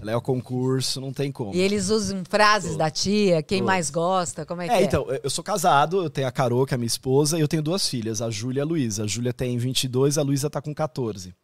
Ela 0.00 0.12
é 0.12 0.16
o 0.16 0.20
concurso, 0.20 1.00
não 1.00 1.12
tem 1.12 1.32
como. 1.32 1.54
E 1.54 1.60
eles 1.60 1.88
usam 1.88 2.22
frases 2.28 2.76
da 2.76 2.90
tia, 2.90 3.42
quem 3.42 3.62
mais 3.62 3.90
gosta, 3.90 4.44
como 4.44 4.62
é 4.62 4.68
que 4.68 4.74
é? 4.74 4.82
É, 4.82 4.84
então, 4.84 5.06
eu 5.22 5.30
sou 5.30 5.42
casado, 5.42 6.02
eu 6.02 6.10
tenho 6.10 6.28
a 6.28 6.32
Carol, 6.32 6.66
que 6.66 6.74
é 6.74 6.76
minha 6.76 6.86
esposa, 6.86 7.38
e 7.38 7.40
eu 7.40 7.48
tenho 7.48 7.62
duas 7.62 7.88
filhas, 7.88 8.20
a 8.20 8.30
Júlia 8.30 8.60
e 8.60 8.62
a 8.62 8.64
Luísa. 8.64 9.04
A 9.04 9.06
Júlia 9.06 9.32
tem 9.32 9.56
22, 9.56 10.18
a 10.18 10.22
Luísa 10.22 10.50
tá 10.50 10.60
com 10.60 10.74
14. 10.74 11.34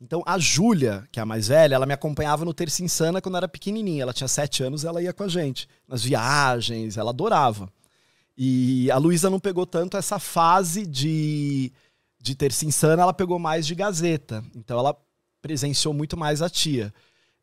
Então, 0.00 0.22
a 0.24 0.38
Júlia, 0.38 1.06
que 1.12 1.20
é 1.20 1.22
a 1.22 1.26
mais 1.26 1.48
velha, 1.48 1.74
ela 1.74 1.84
me 1.84 1.92
acompanhava 1.92 2.44
no 2.44 2.54
Terça 2.54 2.82
Insana 2.82 3.20
quando 3.20 3.34
eu 3.34 3.38
era 3.38 3.48
pequenininha. 3.48 4.02
Ela 4.02 4.14
tinha 4.14 4.28
7 4.28 4.62
anos, 4.62 4.84
ela 4.84 5.02
ia 5.02 5.12
com 5.12 5.24
a 5.24 5.28
gente. 5.28 5.68
Nas 5.86 6.02
viagens, 6.02 6.96
ela 6.96 7.10
adorava. 7.10 7.70
E 8.36 8.90
a 8.90 8.96
Luísa 8.96 9.28
não 9.28 9.38
pegou 9.38 9.66
tanto 9.66 9.98
essa 9.98 10.18
fase 10.18 10.86
de, 10.86 11.70
de 12.18 12.34
Terça 12.34 12.64
Insana, 12.64 13.02
ela 13.02 13.12
pegou 13.12 13.38
mais 13.38 13.66
de 13.66 13.74
Gazeta. 13.74 14.42
Então, 14.56 14.78
ela 14.78 14.96
presenciou 15.42 15.92
muito 15.92 16.16
mais 16.16 16.40
a 16.40 16.48
tia. 16.48 16.94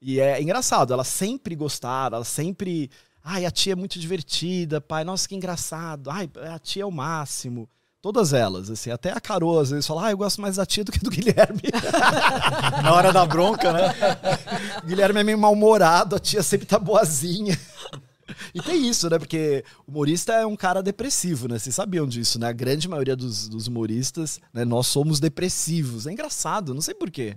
E 0.01 0.19
é 0.19 0.41
engraçado, 0.41 0.93
ela 0.93 1.03
sempre 1.03 1.55
gostava, 1.55 2.17
ela 2.17 2.25
sempre. 2.25 2.89
Ai, 3.23 3.45
a 3.45 3.51
tia 3.51 3.73
é 3.73 3.75
muito 3.75 3.99
divertida, 3.99 4.79
pai, 4.79 5.03
nossa, 5.03 5.27
que 5.27 5.35
engraçado. 5.35 6.09
Ai, 6.09 6.29
a 6.53 6.59
tia 6.59 6.83
é 6.83 6.85
o 6.85 6.91
máximo. 6.91 7.67
Todas 7.99 8.31
elas, 8.31 8.69
assim, 8.69 8.91
até 8.91 9.11
a 9.11 9.19
Carol 9.19 9.59
às 9.59 9.71
vezes 9.71 9.85
fala, 9.85 10.07
ah, 10.07 10.11
eu 10.11 10.17
gosto 10.17 10.39
mais 10.39 10.55
da 10.55 10.65
tia 10.65 10.83
do 10.83 10.91
que 10.91 10.99
do 10.99 11.09
Guilherme. 11.11 11.63
Na 12.83 12.93
hora 12.93 13.11
da 13.11 13.25
bronca, 13.25 13.73
né? 13.73 13.93
o 14.83 14.85
Guilherme 14.87 15.19
é 15.19 15.23
meio 15.23 15.37
mal-humorado, 15.37 16.15
a 16.15 16.19
tia 16.19 16.43
sempre 16.43 16.67
tá 16.67 16.77
boazinha. 16.77 17.59
E 18.53 18.61
tem 18.61 18.87
isso, 18.87 19.09
né? 19.09 19.17
Porque 19.17 19.63
humorista 19.87 20.33
é 20.33 20.45
um 20.45 20.55
cara 20.55 20.83
depressivo, 20.83 21.47
né? 21.47 21.57
Vocês 21.57 21.73
sabiam 21.73 22.07
disso, 22.07 22.39
né? 22.39 22.47
A 22.47 22.53
grande 22.53 22.87
maioria 22.87 23.15
dos, 23.15 23.49
dos 23.49 23.67
humoristas, 23.67 24.39
né? 24.53 24.63
Nós 24.63 24.87
somos 24.87 25.19
depressivos. 25.19 26.07
É 26.07 26.11
engraçado, 26.11 26.73
não 26.73 26.81
sei 26.81 26.93
porquê. 26.93 27.35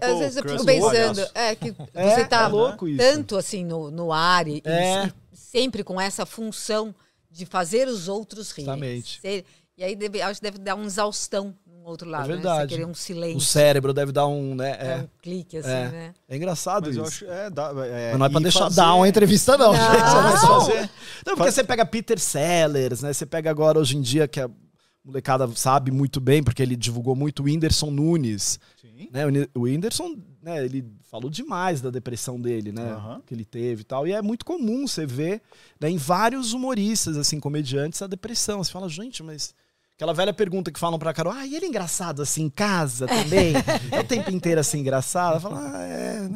Às 0.00 0.18
vezes 0.18 0.36
eu 0.36 0.42
fico 0.48 0.64
pensando, 0.64 1.26
é 1.34 1.54
que 1.54 1.74
É, 1.94 2.10
você 2.16 2.24
tá 2.24 2.44
é 2.44 2.48
louco 2.48 2.86
isso. 2.88 2.98
tanto 2.98 3.36
assim 3.36 3.64
no, 3.64 3.90
no 3.90 4.12
ar 4.12 4.46
e, 4.46 4.62
e 4.64 4.68
É. 4.68 5.12
sempre 5.32 5.82
com 5.82 6.00
essa 6.00 6.24
função 6.26 6.94
de 7.30 7.44
fazer 7.46 7.88
os 7.88 8.08
outros 8.08 8.50
rirem. 8.50 8.64
Exatamente. 8.72 9.20
Ser- 9.20 9.44
e 9.76 9.82
aí 9.82 9.96
deve, 9.96 10.22
acho 10.22 10.38
que 10.40 10.44
deve 10.44 10.58
dar 10.58 10.76
uma 10.76 10.86
exaustão 10.86 11.52
no 11.66 11.88
outro 11.90 12.08
lado, 12.08 12.28
né? 12.28 12.34
verdade. 12.34 12.62
Você 12.62 12.68
querer 12.68 12.86
um 12.86 12.94
silêncio, 12.94 13.38
O 13.38 13.40
cérebro 13.40 13.92
deve 13.92 14.12
dar 14.12 14.26
um, 14.28 14.54
né? 14.54 14.76
é, 14.78 14.86
É, 14.86 14.96
um 14.98 15.08
clique 15.20 15.56
assim, 15.58 15.68
é. 15.68 15.88
né? 15.88 16.14
é 16.28 16.36
engraçado 16.36 16.86
Mas 16.86 16.96
eu 16.96 17.02
isso. 17.04 17.24
acho. 17.24 17.24
É, 17.26 17.50
dá, 17.50 17.72
é, 17.84 18.10
Mas 18.12 18.18
não 18.20 18.26
é 18.26 18.28
pra 18.30 18.40
e 18.40 18.42
deixar 18.44 18.60
fazer- 18.60 18.76
dar 18.76 18.94
uma 18.94 19.08
entrevista, 19.08 19.58
não, 19.58 19.72
Não. 19.72 19.80
gente. 19.80 19.96
É 19.96 20.36
só- 20.38 20.60
fazer. 20.60 20.90
Não, 21.26 21.36
porque 21.36 21.50
você 21.50 21.64
pega 21.64 21.84
Peter 21.84 22.18
Sellers, 22.20 23.02
né? 23.02 23.12
Você 23.12 23.26
pega 23.26 23.50
agora 23.50 23.78
hoje 23.80 23.96
em 23.96 24.00
dia, 24.00 24.28
que 24.28 24.40
a 24.40 24.48
molecada 25.04 25.46
sabe 25.56 25.90
muito 25.90 26.20
bem, 26.20 26.42
porque 26.42 26.62
ele 26.62 26.76
divulgou 26.76 27.14
muito 27.16 27.40
o 27.40 27.46
Whindersson 27.46 27.90
Nunes. 27.90 28.58
Sim. 28.96 29.08
Né? 29.12 29.22
O 29.54 29.62
Whindersson, 29.62 30.16
né, 30.42 30.64
ele 30.64 30.84
falou 31.10 31.28
demais 31.28 31.80
da 31.80 31.90
depressão 31.90 32.40
dele, 32.40 32.70
né? 32.70 32.92
Aham. 32.92 33.22
Que 33.26 33.34
ele 33.34 33.44
teve 33.44 33.82
e 33.82 33.84
tal. 33.84 34.06
E 34.06 34.12
é 34.12 34.22
muito 34.22 34.44
comum 34.44 34.86
você 34.86 35.04
ver 35.04 35.42
né, 35.80 35.90
em 35.90 35.96
vários 35.96 36.52
humoristas, 36.52 37.16
assim, 37.16 37.40
comediantes, 37.40 38.00
a 38.02 38.06
depressão. 38.06 38.62
Você 38.62 38.70
fala, 38.70 38.88
gente, 38.88 39.22
mas. 39.22 39.54
Aquela 39.96 40.12
velha 40.12 40.32
pergunta 40.34 40.72
que 40.72 40.80
falam 40.80 40.98
pra 40.98 41.14
Carol, 41.14 41.32
ah, 41.32 41.46
e 41.46 41.54
ele 41.54 41.66
é 41.66 41.68
engraçado 41.68 42.20
assim 42.20 42.42
em 42.42 42.50
casa 42.50 43.06
também? 43.06 43.52
é 43.92 44.00
o 44.00 44.04
tempo 44.04 44.28
inteiro 44.32 44.60
assim 44.60 44.80
engraçado? 44.80 45.40
Fala, 45.40 45.60
ah, 45.72 45.82
é. 45.84 46.28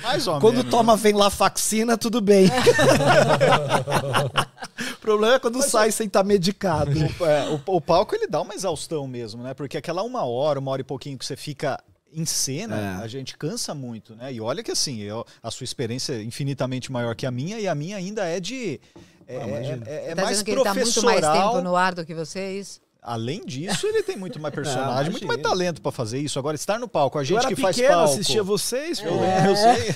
Mais 0.00 0.28
ou 0.28 0.38
Quando 0.38 0.58
menos. 0.58 0.70
toma 0.70 0.96
venlafaxina, 0.96 1.98
tudo 1.98 2.20
bem. 2.20 2.46
o 4.94 4.98
problema 5.00 5.34
é 5.34 5.38
quando 5.40 5.60
sai 5.62 5.90
sem 5.90 6.06
estar 6.06 6.22
medicado. 6.22 6.92
É, 7.24 7.48
o, 7.48 7.60
o 7.76 7.80
palco 7.80 8.14
ele 8.14 8.28
dá 8.28 8.40
uma 8.40 8.54
exaustão 8.54 9.08
mesmo, 9.08 9.42
né? 9.42 9.54
Porque 9.54 9.76
aquela 9.76 10.04
uma 10.04 10.24
hora, 10.24 10.60
uma 10.60 10.70
hora 10.70 10.80
e 10.80 10.84
pouquinho 10.84 11.18
que 11.18 11.26
você 11.26 11.34
fica 11.36 11.82
em 12.12 12.24
cena, 12.24 12.98
É. 13.00 13.04
a 13.04 13.08
gente 13.08 13.36
cansa 13.36 13.74
muito, 13.74 14.14
né? 14.14 14.32
E 14.32 14.40
olha 14.40 14.62
que 14.62 14.70
assim, 14.70 15.00
eu- 15.00 15.26
a 15.42 15.50
sua 15.50 15.64
experiência 15.64 16.12
é 16.12 16.22
infinitamente 16.22 16.92
maior 16.92 17.16
que 17.16 17.26
a 17.26 17.30
minha 17.32 17.58
e 17.58 17.66
a 17.66 17.74
minha 17.74 17.96
ainda 17.96 18.24
é 18.24 18.38
de. 18.38 18.80
É, 19.26 19.36
Ah, 19.36 19.48
é- 19.48 19.80
é- 19.86 20.10
é 20.10 20.14
tá 20.14 20.22
mais 20.22 20.42
que 20.42 20.50
ele 20.52 20.62
tá 20.62 20.72
muito 20.74 20.92
professoral. 20.92 21.20
mais 21.32 21.44
tempo 21.50 21.60
no 21.62 21.74
ar 21.74 21.92
do 21.92 22.06
que 22.06 22.14
você, 22.14 22.38
é 22.38 22.52
isso? 22.52 22.83
Além 23.06 23.44
disso, 23.44 23.86
ele 23.86 24.02
tem 24.02 24.16
muito 24.16 24.40
mais 24.40 24.54
personagem, 24.54 25.10
muito 25.12 25.26
mais 25.26 25.42
talento 25.42 25.82
pra 25.82 25.92
fazer 25.92 26.18
isso. 26.18 26.38
Agora, 26.38 26.54
estar 26.54 26.78
no 26.78 26.88
palco, 26.88 27.18
a 27.18 27.20
Eu 27.20 27.24
gente 27.26 27.38
era 27.38 27.48
que 27.48 27.56
faz 27.60 27.76
pequeno, 27.76 27.94
palco. 27.94 28.12
assistia 28.14 28.42
vocês. 28.42 28.98
pô. 29.00 29.08
É, 29.08 29.46
eu 29.50 29.56
sei. 29.56 29.94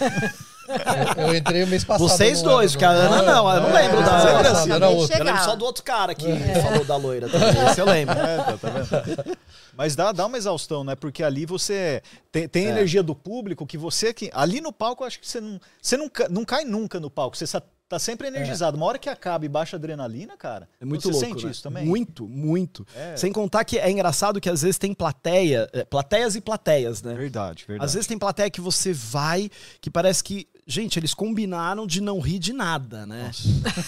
Eu, 1.16 1.28
eu 1.28 1.34
entrei 1.34 1.62
o 1.64 1.66
mês 1.66 1.82
passado. 1.82 2.06
Vocês 2.06 2.42
não 2.42 2.50
dois, 2.52 2.72
porque 2.72 2.84
a 2.84 2.90
Ana 2.90 3.22
não, 3.22 3.50
eu 3.54 3.60
não 3.62 3.70
É, 3.70 3.82
lembro 3.82 4.02
da 4.04 4.12
mês 4.12 4.24
Ana. 4.24 4.74
Era. 4.74 4.92
Eu 4.92 5.24
lembro 5.24 5.42
só 5.42 5.56
do 5.56 5.64
outro 5.64 5.82
cara 5.82 6.14
que 6.14 6.26
falou 6.62 6.84
da 6.84 6.96
loira 6.96 7.26
também. 7.30 7.48
Esse 7.70 7.80
eu 7.80 7.86
lembro. 7.86 8.14
É, 8.18 8.36
tá, 8.36 8.56
tá 8.58 8.68
vendo? 8.68 9.38
Mas 9.74 9.96
dá, 9.96 10.12
dá 10.12 10.26
uma 10.26 10.36
exaustão, 10.36 10.84
né? 10.84 10.94
Porque 10.94 11.22
ali 11.24 11.46
você 11.46 12.02
tem, 12.30 12.46
tem 12.46 12.66
É. 12.66 12.70
energia 12.70 13.02
do 13.02 13.14
público 13.14 13.64
que 13.66 13.78
você 13.78 14.12
que 14.12 14.30
ali 14.34 14.60
no 14.60 14.70
palco 14.70 15.02
eu 15.04 15.06
acho 15.06 15.18
que 15.18 15.26
você 15.26 15.40
não 15.40 15.58
você 15.80 15.96
não, 15.96 16.10
não 16.28 16.44
cai 16.44 16.64
nunca 16.66 17.00
no 17.00 17.08
palco. 17.08 17.34
Você 17.38 17.46
sa- 17.46 17.62
tá 17.88 17.98
sempre 17.98 18.28
energizado. 18.28 18.76
Uma 18.76 18.86
hora 18.86 18.98
que 18.98 19.08
acaba 19.08 19.46
e 19.46 19.48
baixa 19.48 19.76
a 19.76 19.78
adrenalina, 19.78 20.36
cara. 20.36 20.68
É 20.80 20.84
muito 20.84 21.02
você 21.02 21.10
louco, 21.12 21.26
sente 21.26 21.44
né? 21.46 21.50
isso 21.50 21.62
também? 21.62 21.86
Muito, 21.86 22.28
muito. 22.28 22.86
É. 22.94 23.16
Sem 23.16 23.32
contar 23.32 23.64
que 23.64 23.78
é 23.78 23.90
engraçado 23.90 24.40
que 24.40 24.50
às 24.50 24.62
vezes 24.62 24.76
tem 24.76 24.92
plateia, 24.92 25.68
é, 25.72 25.84
plateias 25.84 26.36
e 26.36 26.40
plateias, 26.40 27.02
né? 27.02 27.14
Verdade, 27.14 27.64
verdade. 27.66 27.86
Às 27.86 27.94
vezes 27.94 28.06
tem 28.06 28.18
plateia 28.18 28.50
que 28.50 28.60
você 28.60 28.92
vai, 28.92 29.50
que 29.80 29.90
parece 29.90 30.22
que, 30.22 30.46
gente, 30.66 30.98
eles 30.98 31.14
combinaram 31.14 31.86
de 31.86 32.02
não 32.02 32.20
rir 32.20 32.38
de 32.38 32.52
nada, 32.52 33.06
né? 33.06 33.30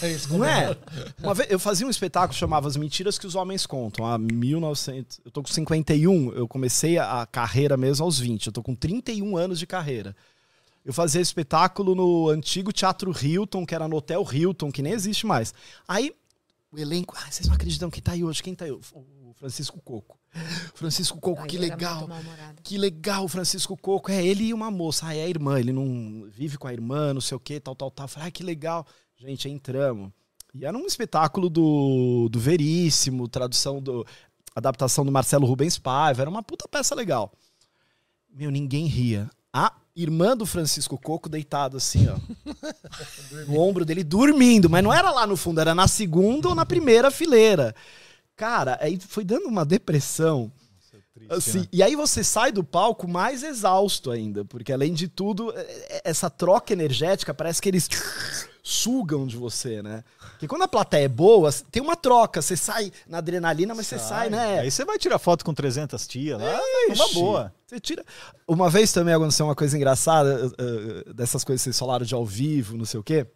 É 0.03 0.11
isso, 0.11 0.33
Não 0.33 0.45
é? 0.45 0.75
Uma 1.23 1.35
vez, 1.35 1.51
eu 1.51 1.59
fazia 1.59 1.87
um 1.87 1.91
espetáculo 1.91 2.33
que 2.33 2.39
chamava 2.39 2.67
As 2.67 2.77
Mentiras 2.77 3.19
que 3.19 3.27
os 3.27 3.35
Homens 3.35 3.67
Contam, 3.67 4.07
há 4.07 4.17
1900. 4.17 5.21
Eu 5.25 5.31
tô 5.31 5.43
com 5.43 5.49
51, 5.49 6.33
eu 6.33 6.49
comecei 6.49 6.97
a 6.97 7.11
a 7.11 7.27
carreira 7.27 7.77
mesmo 7.77 8.05
aos 8.05 8.19
20, 8.19 8.47
eu 8.47 8.53
tô 8.53 8.63
com 8.63 8.75
31 8.75 9.37
anos 9.37 9.59
de 9.59 9.67
carreira. 9.67 10.15
Eu 10.85 10.93
fazia 10.93 11.21
espetáculo 11.21 11.95
no 11.95 12.29
antigo 12.29 12.73
Teatro 12.73 13.13
Hilton, 13.13 13.67
que 13.67 13.75
era 13.75 13.87
no 13.87 13.97
Hotel 13.97 14.27
Hilton, 14.31 14.73
que 14.73 14.83
nem 14.83 14.93
existe 14.93 15.27
mais. 15.27 15.53
Aí, 15.87 16.15
o 16.73 16.79
elenco. 16.79 17.15
Ai, 17.19 17.31
vocês 17.31 17.47
não 17.47 17.55
acreditam 17.55 17.91
quem 17.91 18.03
tá 18.03 18.13
aí 18.13 18.25
hoje? 18.25 18.43
Quem 18.43 18.55
tá 18.55 18.65
aí? 18.65 18.71
O 18.71 18.81
Francisco 19.35 19.81
Coco. 19.81 20.19
Francisco 20.75 21.19
Coco, 21.19 21.43
Ai, 21.43 21.49
que 21.49 21.59
legal. 21.59 22.09
Que 22.63 22.79
legal, 22.79 23.27
Francisco 23.29 23.77
Coco. 23.77 24.11
É 24.11 24.25
ele 24.25 24.45
e 24.45 24.55
uma 24.55 24.71
moça. 24.71 25.07
Ah, 25.07 25.15
é 25.15 25.25
a 25.25 25.29
irmã. 25.29 25.59
Ele 25.59 25.73
não 25.73 26.29
vive 26.31 26.57
com 26.57 26.69
a 26.69 26.73
irmã, 26.73 27.13
não 27.13 27.21
sei 27.21 27.37
o 27.37 27.41
que, 27.41 27.59
tal, 27.59 27.75
tal, 27.75 27.91
tal. 27.91 28.09
Falei, 28.09 28.29
ah, 28.29 28.31
que 28.31 28.43
legal. 28.43 28.87
Gente, 29.17 29.49
entramos. 29.49 30.11
E 30.55 30.65
era 30.65 30.77
um 30.77 30.87
espetáculo 30.87 31.51
do, 31.51 32.29
do 32.31 32.41
Veríssimo, 32.41 33.29
tradução 33.29 33.81
do. 33.83 34.07
adaptação 34.55 35.05
do 35.05 35.13
Marcelo 35.13 35.47
Rubens 35.47 35.79
Paiva. 35.79 36.23
Era 36.23 36.31
uma 36.31 36.43
puta 36.43 36.69
peça 36.69 36.95
legal. 36.95 37.33
Meu, 38.33 38.51
ninguém 38.51 38.87
ria. 38.87 39.29
A 39.53 39.75
irmã 40.03 40.37
do 40.37 40.47
Francisco 40.47 40.99
Coco 40.99 41.29
deitado 41.29 41.77
assim, 41.77 42.09
ó. 42.09 42.17
no 43.47 43.59
ombro 43.59 43.85
dele, 43.85 44.03
dormindo. 44.05 44.69
Mas 44.69 44.83
não 44.83 44.93
era 44.93 45.11
lá 45.11 45.27
no 45.27 45.37
fundo, 45.37 45.61
era 45.61 45.75
na 45.75 45.89
segunda 45.89 46.49
ou 46.49 46.55
na 46.55 46.67
primeira 46.67 47.11
fileira. 47.11 47.75
Cara, 48.37 48.79
aí 48.81 48.99
foi 48.99 49.25
dando 49.25 49.47
uma 49.47 49.65
depressão. 49.65 50.51
Triste, 51.13 51.33
Assim, 51.35 51.59
né? 51.61 51.67
E 51.73 51.83
aí 51.83 51.97
você 51.97 52.23
sai 52.23 52.53
do 52.53 52.63
palco 52.63 53.07
mais 53.09 53.43
exausto 53.43 54.11
ainda, 54.11 54.45
porque 54.45 54.73
além 54.73 54.95
de 54.95 55.09
tudo, 55.09 55.53
é- 55.57 55.61
é- 55.61 56.03
essa 56.05 56.31
troca 56.31 56.73
energética 56.73 57.35
parece 57.35 57.61
que 57.61 57.69
eles 57.69 57.89
sugam 58.63 59.27
de 59.27 59.37
você, 59.37 59.83
né? 59.83 60.05
Porque 60.33 60.49
quando 60.49 60.63
a 60.63 60.69
plateia 60.69 61.05
é 61.05 61.09
boa, 61.09 61.53
tem 61.71 61.83
uma 61.83 61.97
troca, 61.97 62.41
você 62.41 62.57
sai 62.57 62.93
na 63.07 63.19
adrenalina, 63.19 63.75
mas 63.75 63.87
você 63.87 63.99
sai, 63.99 64.31
né? 64.31 64.61
Aí 64.61 64.71
você 64.71 64.85
vai 64.85 64.99
tirar 64.99 65.19
foto 65.19 65.45
com 65.45 65.53
300 65.53 66.07
tias 66.07 66.41
lá, 66.41 66.61
uma 66.89 67.09
boa. 67.13 67.55
Você 67.67 67.79
tira. 67.79 68.05
Uma 68.47 68.69
vez 68.69 68.93
também 68.93 69.15
aconteceu 69.15 69.47
uma 69.47 69.55
coisa 69.55 69.77
engraçada, 69.77 70.47
uh, 70.47 71.11
uh, 71.11 71.15
dessas 71.15 71.45
coisas 71.45 71.63
que 71.63 71.65
vocês 71.65 71.79
falaram 71.79 72.05
de 72.05 72.15
ao 72.15 72.27
vivo, 72.27 72.77
não 72.77 72.85
sei 72.85 72.99
o 72.99 73.03
quê. 73.03 73.27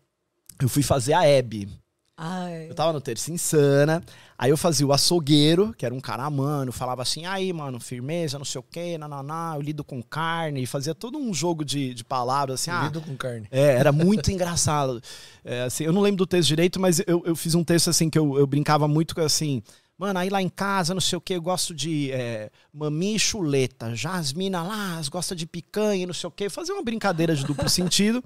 Eu 0.60 0.68
fui 0.68 0.82
fazer 0.82 1.12
a 1.12 1.26
Hebe. 1.26 1.68
Ai. 2.16 2.68
Eu 2.70 2.74
tava 2.74 2.92
no 2.92 3.00
Terça 3.00 3.32
Insana, 3.32 4.00
aí 4.38 4.50
eu 4.50 4.56
fazia 4.56 4.86
o 4.86 4.92
açougueiro, 4.92 5.74
que 5.76 5.84
era 5.84 5.92
um 5.92 6.00
cara 6.00 6.30
mano, 6.30 6.70
falava 6.70 7.02
assim, 7.02 7.26
aí, 7.26 7.52
mano, 7.52 7.80
firmeza, 7.80 8.38
não 8.38 8.44
sei 8.44 8.60
o 8.60 8.62
quê, 8.62 8.96
nananá, 8.96 9.54
eu 9.56 9.60
lido 9.60 9.82
com 9.82 10.00
carne, 10.00 10.62
e 10.62 10.66
fazia 10.66 10.94
todo 10.94 11.18
um 11.18 11.34
jogo 11.34 11.64
de, 11.64 11.92
de 11.92 12.04
palavras, 12.04 12.60
assim, 12.60 12.70
ah, 12.70 12.84
Lido 12.84 13.00
com 13.00 13.16
carne. 13.16 13.48
é, 13.50 13.74
era 13.74 13.90
muito 13.90 14.30
engraçado. 14.32 15.02
É, 15.44 15.62
assim, 15.62 15.84
eu 15.84 15.92
não 15.92 16.00
lembro 16.00 16.18
do 16.18 16.26
texto 16.26 16.48
direito, 16.48 16.78
mas 16.78 17.00
eu, 17.06 17.22
eu 17.26 17.34
fiz 17.34 17.54
um 17.56 17.64
texto 17.64 17.90
assim 17.90 18.08
que 18.08 18.18
eu, 18.18 18.38
eu 18.38 18.46
brincava 18.46 18.86
muito 18.86 19.14
com 19.14 19.20
assim. 19.20 19.60
Mano, 19.96 20.18
aí 20.18 20.28
lá 20.28 20.42
em 20.42 20.48
casa, 20.48 20.92
não 20.92 21.00
sei 21.00 21.16
o 21.16 21.20
que, 21.20 21.34
eu 21.34 21.42
gosto 21.42 21.72
de 21.72 22.10
é, 22.10 22.50
maminha 22.72 23.14
e 23.14 23.18
chuleta. 23.18 23.94
Já 23.94 24.14
as 24.14 24.32
minas 24.32 24.66
lá, 24.66 24.98
as 24.98 25.08
gostam 25.08 25.36
de 25.36 25.46
picanha 25.46 26.04
não 26.04 26.12
sei 26.14 26.26
o 26.26 26.32
que. 26.32 26.48
Fazia 26.48 26.74
uma 26.74 26.82
brincadeira 26.82 27.34
de 27.34 27.44
duplo 27.44 27.68
sentido. 27.70 28.22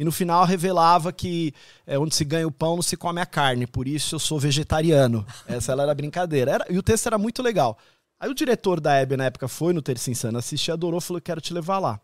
E 0.00 0.04
no 0.04 0.10
final 0.10 0.46
revelava 0.46 1.12
que 1.12 1.52
é, 1.86 1.98
onde 1.98 2.14
se 2.14 2.24
ganha 2.24 2.48
o 2.48 2.50
pão 2.50 2.76
não 2.76 2.82
se 2.82 2.96
come 2.96 3.20
a 3.20 3.26
carne. 3.26 3.66
Por 3.66 3.86
isso 3.86 4.14
eu 4.14 4.18
sou 4.18 4.40
vegetariano. 4.40 5.26
Essa 5.46 5.72
era 5.72 5.92
a 5.92 5.94
brincadeira. 5.94 6.52
Era- 6.52 6.66
e 6.70 6.78
o 6.78 6.82
texto 6.82 7.06
era 7.06 7.18
muito 7.18 7.42
legal. 7.42 7.76
Aí 8.18 8.30
o 8.30 8.34
diretor 8.34 8.80
da 8.80 8.94
Hebe 8.94 9.14
na 9.14 9.26
época 9.26 9.46
foi 9.46 9.74
no 9.74 9.82
Terça 9.82 10.10
Insana, 10.10 10.38
assistiu, 10.38 10.72
adorou, 10.72 11.02
falou: 11.02 11.20
quero 11.20 11.38
te 11.38 11.52
levar 11.52 11.78
lá. 11.78 12.00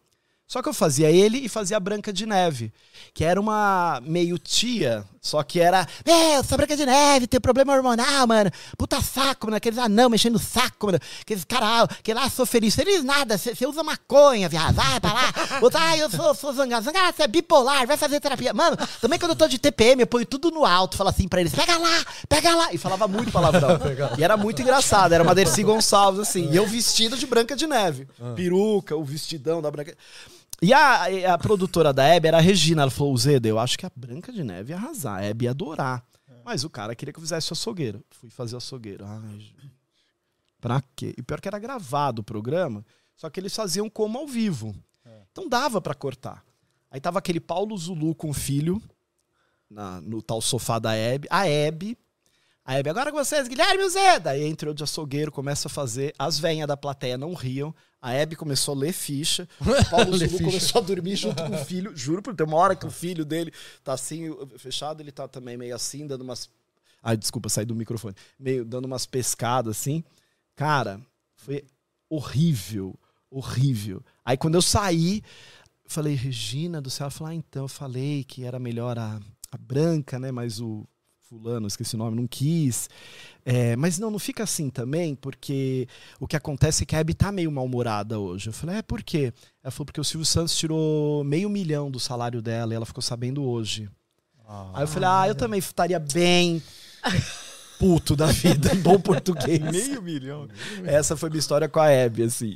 Só 0.47 0.61
que 0.61 0.69
eu 0.69 0.75
fazia 0.75 1.11
ele 1.11 1.39
e 1.39 1.49
fazia 1.49 1.79
a 1.79 1.81
Branca 1.81 2.13
de 2.13 2.27
Neve, 2.27 2.71
que 3.15 3.25
era 3.25 3.41
uma 3.41 3.99
meio 4.05 4.39
tia, 4.39 5.03
só 5.27 5.43
que 5.43 5.61
era, 5.61 5.87
é, 6.05 6.39
eu 6.39 6.45
sou 6.45 6.57
Branca 6.57 6.77
de 6.77 6.87
Neve, 6.87 7.27
tem 7.27 7.41
problema 7.41 7.75
hormonal, 7.75 8.27
mano. 8.27 8.51
Puta 8.79 9.01
saco, 9.03 9.47
mano, 9.47 9.57
aqueles 9.57 9.79
anão 9.79 10.09
mexendo 10.09 10.37
o 10.37 10.39
saco, 10.39 10.87
mano. 10.87 11.01
Aqueles 11.21 11.45
caras, 11.45 11.89
que 12.03 12.15
lá 12.15 12.31
sou 12.31 12.47
feliz. 12.47 12.77
Feliz 12.77 13.03
nada, 13.03 13.37
você 13.37 13.67
usa 13.67 13.83
maconha, 13.83 14.49
viado, 14.49 14.75
vai 14.75 15.01
pra 15.01 15.13
lá. 15.13 15.35
Outra, 15.61 15.81
ah, 15.83 15.99
eu 15.99 16.09
sou, 16.09 16.35
sou 16.35 16.53
zangado. 16.53 16.85
Zangado, 16.85 17.17
você 17.17 17.25
é 17.25 17.29
bipolar, 17.29 17.87
vai 17.87 17.97
fazer 17.97 18.21
terapia. 18.21 18.55
Mano, 18.55 18.77
também 19.01 19.19
quando 19.19 19.33
eu 19.33 19.37
tô 19.37 19.49
de 19.49 19.59
TPM, 19.59 20.03
eu 20.03 20.07
ponho 20.07 20.25
tudo 20.25 20.51
no 20.51 20.65
alto, 20.65 20.97
falo 20.97 21.11
assim 21.11 21.27
pra 21.27 21.41
eles, 21.41 21.53
pega 21.53 21.77
lá, 21.77 22.05
pega 22.29 22.55
lá. 22.55 22.73
E 22.73 22.79
falava 22.79 23.09
muito 23.09 23.33
palavrão. 23.33 23.81
e 24.17 24.23
era 24.23 24.37
muito 24.37 24.63
engraçado, 24.63 25.13
era 25.13 25.25
uma 25.25 25.35
Dercy 25.35 25.65
Gonçalves, 25.65 26.21
assim. 26.21 26.49
E 26.53 26.57
eu 26.57 26.67
vestido 26.67 27.17
de 27.17 27.27
Branca 27.27 27.57
de 27.57 27.67
Neve. 27.67 28.07
Peruca, 28.37 28.97
o 28.97 29.05
vestidão 29.05 29.61
da 29.61 29.71
Branca... 29.71 29.97
E 30.63 30.73
a, 30.73 31.35
a 31.35 31.39
produtora 31.39 31.93
da 31.93 32.05
Hebe 32.05 32.29
era 32.29 32.39
a 32.39 32.41
Regina. 32.41 32.83
Ela 32.83 32.91
falou: 32.91 33.17
Zeda, 33.17 33.47
eu 33.49 33.59
acho 33.59 33.79
que 33.79 33.87
a 33.87 33.91
Branca 33.95 34.33
de 34.33 34.43
Neve 34.43 34.73
ia 34.73 34.77
arrasar. 34.77 35.19
A 35.19 35.23
Hebe 35.25 35.45
ia 35.45 35.51
adorar. 35.51 36.05
Mas 36.45 36.65
o 36.65 36.71
cara 36.71 36.95
queria 36.95 37.13
que 37.13 37.19
eu 37.19 37.23
fizesse 37.23 37.51
o 37.51 37.55
açougueiro. 37.55 38.05
Fui 38.11 38.31
fazer 38.31 38.55
o 38.55 38.59
açougueiro. 38.59 39.05
Ai, 39.05 39.41
pra 40.61 40.83
quê? 40.95 41.15
E 41.19 41.23
pior 41.23 41.41
que 41.41 41.49
era 41.49 41.59
gravado 41.59 42.21
o 42.21 42.25
programa, 42.25 42.85
só 43.17 43.29
que 43.29 43.41
eles 43.41 43.55
faziam 43.55 43.91
como 43.91 44.19
ao 44.19 44.27
vivo. 44.27 44.75
Então 45.33 45.49
dava 45.49 45.81
para 45.81 45.95
cortar. 45.95 46.43
Aí 46.91 47.01
tava 47.01 47.19
aquele 47.19 47.41
Paulo 47.41 47.77
Zulu 47.77 48.15
com 48.15 48.31
o 48.31 48.33
filho 48.33 48.81
na, 49.69 50.01
no 50.01 50.23
tal 50.23 50.41
sofá 50.41 50.79
da 50.79 50.95
Hebe. 50.95 51.29
A 51.31 51.47
Hebe. 51.47 51.99
A 52.67 52.75
Hebe, 52.75 52.91
agora 52.91 53.13
com 53.13 53.19
vocês, 53.19 53.47
Guilherme 53.47 53.89
Zeda. 53.89 54.31
Aí 54.31 54.43
entrou 54.43 54.75
de 54.75 54.83
açougueiro, 54.83 55.31
começa 55.31 55.69
a 55.69 55.71
fazer. 55.71 56.13
As 56.19 56.37
venhas 56.37 56.67
da 56.67 56.77
plateia 56.77 57.17
não 57.17 57.33
riam. 57.33 57.73
A 58.03 58.13
Hebe 58.13 58.35
começou 58.35 58.75
a 58.75 58.79
ler 58.79 58.93
ficha. 58.93 59.49
O 59.61 59.89
Paulo 59.89 60.19
Zulu 60.19 60.39
começou 60.39 60.83
a 60.83 60.85
dormir 60.85 61.15
junto 61.15 61.45
com 61.45 61.55
o 61.55 61.65
filho. 61.65 61.97
Juro 61.97 62.21
por 62.21 62.35
tem 62.35 62.45
uma 62.45 62.57
hora 62.57 62.75
que 62.75 62.85
o 62.85 62.91
filho 62.91 63.25
dele 63.25 63.53
tá 63.85 63.93
assim, 63.93 64.37
fechado, 64.59 65.01
ele 65.01 65.13
tá 65.13 65.29
também 65.29 65.57
meio 65.57 65.77
assim, 65.77 66.09
dando 66.09 66.23
umas. 66.23 66.51
Ai, 67.01 67.17
desculpa, 67.17 67.49
saí 67.49 67.65
do 67.65 67.73
microfone. 67.73 68.17
Meio 68.37 68.65
dando 68.65 68.87
umas 68.87 69.07
pescadas 69.07 69.77
assim. 69.79 70.03
Cara, 70.57 71.01
foi 71.37 71.65
horrível. 72.11 72.99
Horrível. 73.31 74.03
Aí 74.25 74.37
quando 74.37 74.57
eu 74.57 74.63
saí, 74.63 75.23
falei, 75.87 76.17
Regina 76.17 76.81
do 76.81 76.91
céu, 76.91 77.05
ela 77.05 77.11
falou, 77.13 77.31
ah, 77.31 77.35
então, 77.37 77.63
eu 77.63 77.69
falei 77.69 78.25
que 78.25 78.43
era 78.43 78.59
melhor 78.59 78.99
a, 78.99 79.21
a 79.53 79.57
branca, 79.57 80.19
né? 80.19 80.33
Mas 80.33 80.61
o 80.61 80.85
fulano, 81.29 81.67
esqueci 81.67 81.95
o 81.95 81.99
nome, 81.99 82.17
não 82.17 82.27
quis. 82.27 82.89
É, 83.45 83.77
mas 83.77 83.99
não, 83.99 84.11
não 84.11 84.19
fica 84.19 84.43
assim 84.43 84.71
também, 84.71 85.15
porque 85.15 85.89
o 86.21 86.27
que 86.27 86.37
acontece 86.37 86.83
é 86.83 86.87
que 86.87 86.97
a 86.97 86.99
Hebe 86.99 87.15
tá 87.15 87.31
meio 87.31 87.51
mal-humorada 87.51 88.19
hoje. 88.19 88.49
Eu 88.49 88.53
falei, 88.53 88.77
é 88.77 88.83
por 88.83 89.03
quê? 89.03 89.33
Ela 89.63 89.71
falou, 89.71 89.87
porque 89.87 90.01
o 90.01 90.05
Silvio 90.05 90.27
Santos 90.27 90.57
tirou 90.57 91.23
meio 91.25 91.49
milhão 91.49 91.91
do 91.91 92.01
salário 92.01 92.41
dela 92.41 92.73
e 92.73 92.77
ela 92.77 92.87
ficou 92.87 93.03
sabendo 93.03 93.45
hoje. 93.45 93.89
Aí 94.75 94.85
eu 94.85 94.89
falei, 94.89 95.09
ah, 95.09 95.29
eu 95.29 95.35
também 95.35 95.59
estaria 95.59 95.99
bem 95.99 96.63
puto 97.79 98.15
da 98.15 98.27
vida, 98.27 98.73
em 98.73 98.81
bom 98.81 99.01
português. 99.01 99.61
Meio 99.61 100.01
milhão. 100.01 100.49
Essa 100.85 101.17
foi 101.17 101.29
minha 101.29 101.41
história 101.41 101.69
com 101.69 101.81
a 101.81 101.89
Hebe, 101.89 102.23
assim. 102.23 102.55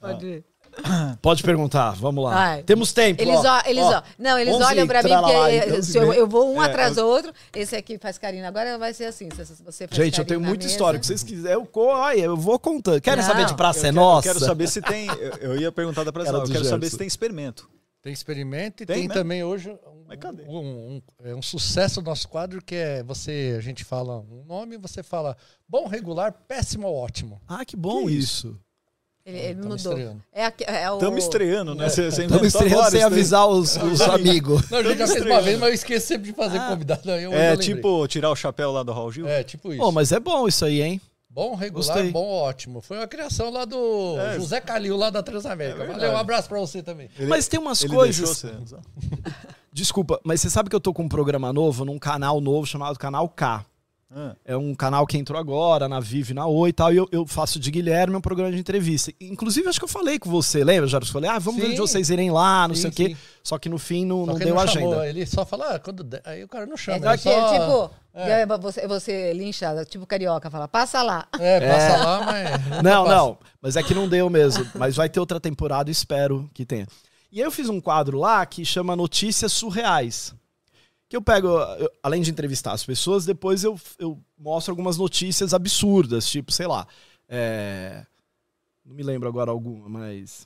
Pode 0.00 0.26
ir. 0.26 0.44
Pode 1.22 1.42
perguntar, 1.42 1.92
vamos 1.92 2.24
lá. 2.24 2.34
Vai. 2.34 2.62
Temos 2.62 2.92
tempo. 2.92 3.20
Eles, 3.22 3.36
ó. 3.36 3.58
ó, 3.58 3.62
eles, 3.66 3.84
ó, 3.84 4.02
não, 4.18 4.38
eles 4.38 4.54
11 4.54 4.64
olham 4.64 4.86
pra 4.86 5.02
mim 5.02 5.08
porque 5.10 5.56
então, 5.66 5.82
se 5.82 5.98
eu, 5.98 6.12
eu 6.12 6.26
vou 6.26 6.54
um 6.54 6.62
É, 6.62 6.66
atrás 6.66 6.96
do 6.96 7.06
outro. 7.06 7.32
Esse 7.54 7.76
aqui 7.76 7.98
faz 7.98 8.18
carinho. 8.18 8.46
Agora 8.46 8.76
vai 8.78 8.92
ser 8.92 9.04
assim. 9.06 9.28
Se 9.30 9.62
você 9.62 9.86
faz 9.88 9.96
Gente, 9.96 10.18
eu 10.18 10.24
tenho 10.24 10.40
muita 10.40 10.64
mesa- 10.64 10.68
história. 10.70 11.00
Se 11.02 11.08
vocês 11.08 11.22
quiserem, 11.22 11.54
eu, 11.58 11.64
co- 11.66 11.86
olha, 11.86 12.20
eu 12.20 12.36
vou 12.36 12.58
contando. 12.58 13.00
Querem 13.00 13.22
Não, 13.22 13.28
saber 13.30 13.46
de 13.46 13.54
Praça 13.54 13.78
Eu 13.78 13.82
é 13.82 13.92
quero- 13.92 13.94
Nossa? 13.96 14.28
Eu 14.28 14.32
quero 14.34 14.44
saber 14.44 14.68
se 14.68 14.82
tem. 14.82 15.06
Eu, 15.06 15.52
eu 15.52 15.60
ia 15.60 15.70
perguntar 15.72 16.04
da 16.04 16.12
Praça 16.12 16.30
Eu 16.30 16.42
quero 16.44 16.64
saber 16.64 16.86
Gerson. 16.86 16.90
se 16.90 16.98
tem 16.98 17.06
experimento. 17.06 17.68
Tem 18.02 18.12
experimento 18.12 18.82
e 18.82 18.86
Tem 18.86 18.98
tem, 19.00 19.08
também 19.08 19.42
hoje 19.42 19.70
um, 19.70 20.58
um- 20.58 20.58
um- 20.96 21.02
é 21.24 21.34
um 21.34 21.40
sucesso 21.40 22.02
do 22.02 22.10
nosso 22.10 22.28
quadro 22.28 22.62
que 22.62 22.74
é 22.74 23.02
você, 23.02 23.54
a 23.56 23.62
gente 23.62 23.82
fala 23.82 24.18
um 24.30 24.44
nome, 24.46 24.76
você 24.76 25.02
fala 25.02 25.34
bom, 25.66 25.86
regular, 25.88 26.32
péssimo 26.46 26.86
ou 26.86 26.96
ótimo. 26.96 27.40
Ah, 27.48 27.64
que 27.64 27.74
bom 27.76 28.04
Que 28.06 28.12
isso. 28.12 28.60
Ele, 29.26 29.38
ele 29.38 29.54
Tamo 29.54 29.68
mudou. 29.70 29.76
estreando. 29.76 30.22
É, 30.34 30.52
é 30.84 30.90
o... 30.90 30.94
Estamos 30.94 31.24
estreando, 31.24 31.74
né? 31.74 31.86
Estamos 31.86 32.18
inventou 32.18 32.44
estreando 32.46 32.74
agora 32.76 32.90
sem 32.90 33.02
avisar 33.02 33.48
os, 33.48 33.74
os 33.76 34.00
amigos. 34.02 34.68
Não, 34.70 34.78
a 34.78 34.82
gente 34.82 34.98
já 34.98 35.06
fez 35.06 35.24
uma 35.24 35.40
vez, 35.40 35.58
mas 35.58 35.68
eu 35.70 35.74
esqueci 35.74 36.06
sempre 36.08 36.30
de 36.30 36.36
fazer 36.36 36.58
convidado. 36.68 37.10
aí 37.10 37.22
eu- 37.24 37.32
eu 37.32 37.38
É 37.38 37.50
lembrei. 37.52 37.74
tipo 37.74 38.06
tirar 38.06 38.30
o 38.30 38.36
chapéu 38.36 38.70
lá 38.70 38.82
do 38.82 38.92
Raul 38.92 39.10
Gil? 39.10 39.26
É, 39.26 39.42
tipo 39.42 39.72
isso. 39.72 39.80
Pô, 39.80 39.90
mas 39.90 40.12
é 40.12 40.20
bom 40.20 40.46
isso 40.46 40.62
aí, 40.64 40.82
hein? 40.82 41.00
Bom, 41.30 41.54
regular, 41.56 41.86
Gostei. 41.86 42.12
bom, 42.12 42.28
ótimo. 42.28 42.80
Foi 42.82 42.98
uma 42.98 43.08
criação 43.08 43.50
lá 43.50 43.64
do 43.64 44.16
É. 44.20 44.36
José 44.36 44.60
Calil, 44.60 44.96
lá 44.96 45.08
da 45.10 45.20
Transamérica. 45.22 45.82
É. 45.82 45.86
Valeu, 45.86 46.12
um 46.12 46.16
abraço 46.16 46.48
pra 46.48 46.60
você 46.60 46.82
também. 46.82 47.08
Ele- 47.18 47.26
mas 47.26 47.48
tem 47.48 47.58
umas 47.58 47.82
ele 47.82 47.92
coisas. 47.94 48.44
Desculpa, 49.72 50.20
mas 50.22 50.40
você 50.40 50.48
sabe 50.50 50.68
que 50.70 50.76
eu 50.76 50.80
tô 50.80 50.92
com 50.92 51.02
um 51.02 51.08
programa 51.08 51.52
novo, 51.52 51.84
num 51.84 51.98
canal 51.98 52.40
novo 52.40 52.66
chamado 52.66 52.98
Canal 52.98 53.28
K. 53.28 53.64
Ah, 54.10 54.34
É 54.44 54.56
um 54.56 54.74
canal 54.74 55.06
que 55.06 55.18
entrou 55.18 55.38
agora, 55.38 55.88
na 55.88 55.98
Vive, 56.00 56.34
na 56.34 56.46
Oi 56.46 56.70
e 56.70 56.72
tal. 56.72 56.92
E 56.92 56.96
eu, 56.96 57.08
eu 57.10 57.26
faço 57.26 57.58
de 57.58 57.70
Guilherme 57.70 58.14
um 58.16 58.20
programa 58.20 58.50
de 58.52 58.58
entrevista. 58.58 59.12
Inclusive, 59.20 59.68
acho 59.68 59.78
que 59.78 59.84
eu 59.84 59.88
falei 59.88 60.18
com 60.18 60.30
você, 60.30 60.62
lembra, 60.62 60.86
Jaros? 60.88 61.10
Falei, 61.10 61.28
ah, 61.30 61.38
vamos 61.38 61.60
ver 61.60 61.68
Sim. 61.68 61.74
de 61.74 61.80
vocês 61.80 62.10
irem 62.10 62.30
lá, 62.30 62.68
não 62.68 62.74
Sim, 62.74 62.82
sei 62.82 62.90
o 62.90 62.92
quê. 62.92 63.08
sim. 63.08 63.16
Só 63.42 63.58
que 63.58 63.68
no 63.68 63.78
fim 63.78 64.04
não, 64.06 64.24
não 64.24 64.34
deu 64.34 64.54
não 64.54 64.66
chamou, 64.66 64.92
agenda. 64.94 65.08
Ele 65.08 65.26
só 65.26 65.44
fala, 65.44 65.74
ah, 65.74 65.78
quando 65.78 66.02
der. 66.04 66.22
Aí 66.24 66.42
o 66.44 66.48
cara 66.48 66.64
não 66.66 66.74
É, 66.74 66.76
chama. 66.76 66.98
só 66.98 67.10
ele 67.12 67.16
que, 67.18 67.22
só, 67.22 67.52
tipo, 67.88 67.94
é. 68.14 68.40
é, 68.42 68.46
você, 68.46 68.86
você 68.86 69.32
linchada, 69.32 69.84
tipo 69.84 70.06
carioca, 70.06 70.50
fala, 70.50 70.68
passa 70.68 71.02
lá. 71.02 71.26
É, 71.38 71.60
passa 71.68 71.96
lá, 72.04 72.20
mas. 72.24 72.66
Não, 72.82 73.04
passa. 73.04 73.16
não. 73.16 73.38
Mas 73.60 73.76
é 73.76 73.82
que 73.82 73.94
não 73.94 74.08
deu 74.08 74.28
mesmo. 74.30 74.66
Mas 74.74 74.94
vai 74.96 75.08
ter 75.08 75.18
outra 75.20 75.40
temporada, 75.40 75.90
espero 75.90 76.48
que 76.54 76.64
tenha. 76.64 76.86
E 77.32 77.40
aí 77.40 77.46
eu 77.46 77.50
fiz 77.50 77.68
um 77.68 77.80
quadro 77.80 78.18
lá 78.18 78.44
que 78.46 78.64
chama 78.64 78.94
Notícias 78.94 79.52
Surreais. 79.52 80.32
Que 81.14 81.18
eu 81.18 81.22
pego, 81.22 81.46
eu- 81.46 81.88
além 82.02 82.22
de 82.22 82.30
entrevistar 82.32 82.72
as 82.72 82.82
pessoas, 82.84 83.24
depois 83.24 83.62
eu, 83.62 83.80
eu 84.00 84.18
mostro 84.36 84.72
algumas 84.72 84.96
notícias 84.98 85.54
absurdas, 85.54 86.26
tipo, 86.26 86.50
sei 86.50 86.66
lá. 86.66 86.88
é, 87.28 88.04
Não 88.84 88.96
me 88.96 89.02
lembro 89.04 89.28
agora 89.28 89.52
alguma, 89.52 89.88
mas. 89.88 90.44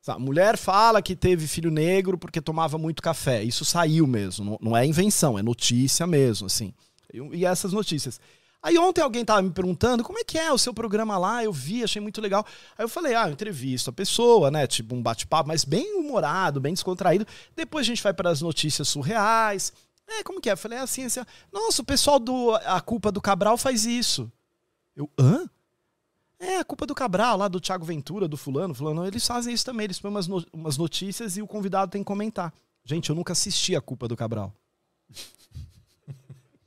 Sabe, 0.00 0.20
mulher 0.20 0.56
fala 0.58 1.00
que 1.00 1.14
teve 1.14 1.46
filho 1.46 1.70
negro 1.70 2.18
porque 2.18 2.40
tomava 2.40 2.76
muito 2.76 3.00
café. 3.00 3.44
Isso 3.44 3.64
saiu 3.64 4.08
mesmo. 4.08 4.44
Não, 4.44 4.58
não 4.60 4.76
é 4.76 4.84
invenção, 4.84 5.38
é 5.38 5.42
notícia 5.42 6.04
mesmo, 6.04 6.46
assim. 6.46 6.74
E, 7.14 7.18
e 7.38 7.44
essas 7.44 7.72
notícias. 7.72 8.20
Aí 8.60 8.76
ontem 8.76 9.00
alguém 9.00 9.24
tava 9.24 9.40
me 9.40 9.50
perguntando 9.50 10.02
como 10.02 10.18
é 10.18 10.24
que 10.24 10.36
é 10.36 10.52
o 10.52 10.58
seu 10.58 10.74
programa 10.74 11.16
lá, 11.16 11.44
eu 11.44 11.52
vi, 11.52 11.84
achei 11.84 12.02
muito 12.02 12.20
legal. 12.20 12.44
Aí 12.76 12.84
eu 12.84 12.88
falei, 12.88 13.14
ah, 13.14 13.28
eu 13.28 13.32
entrevisto 13.32 13.90
a 13.90 13.92
pessoa, 13.92 14.50
né? 14.50 14.66
Tipo 14.66 14.96
um 14.96 15.02
bate-papo, 15.02 15.46
mas 15.46 15.64
bem 15.64 15.96
humorado, 15.96 16.60
bem 16.60 16.74
descontraído. 16.74 17.24
Depois 17.54 17.86
a 17.86 17.88
gente 17.88 18.02
vai 18.02 18.12
para 18.12 18.30
as 18.30 18.42
notícias 18.42 18.88
surreais. 18.88 19.72
É, 20.08 20.22
como 20.24 20.40
que 20.40 20.48
é? 20.48 20.52
Eu 20.52 20.56
falei, 20.56 20.78
é 20.78 20.80
assim, 20.80 21.04
assim. 21.04 21.20
ó. 21.20 21.24
Nossa, 21.52 21.82
o 21.82 21.84
pessoal 21.84 22.18
do 22.18 22.54
A 22.64 22.80
Culpa 22.80 23.12
do 23.12 23.20
Cabral 23.20 23.56
faz 23.58 23.84
isso. 23.84 24.30
Eu, 24.96 25.08
hã? 25.18 25.48
É, 26.40 26.58
a 26.58 26.64
culpa 26.64 26.86
do 26.86 26.94
Cabral, 26.94 27.36
lá 27.36 27.48
do 27.48 27.60
Thiago 27.60 27.84
Ventura, 27.84 28.26
do 28.28 28.36
fulano, 28.36 28.72
fulano, 28.74 29.04
eles 29.06 29.26
fazem 29.26 29.52
isso 29.52 29.64
também, 29.64 29.84
eles 29.84 29.98
põem 29.98 30.10
umas, 30.12 30.26
no- 30.28 30.46
umas 30.52 30.76
notícias 30.76 31.36
e 31.36 31.42
o 31.42 31.46
convidado 31.48 31.90
tem 31.90 32.00
que 32.02 32.06
comentar. 32.06 32.52
Gente, 32.84 33.10
eu 33.10 33.16
nunca 33.16 33.32
assisti 33.32 33.74
a 33.76 33.80
culpa 33.80 34.06
do 34.08 34.16
Cabral. 34.16 34.52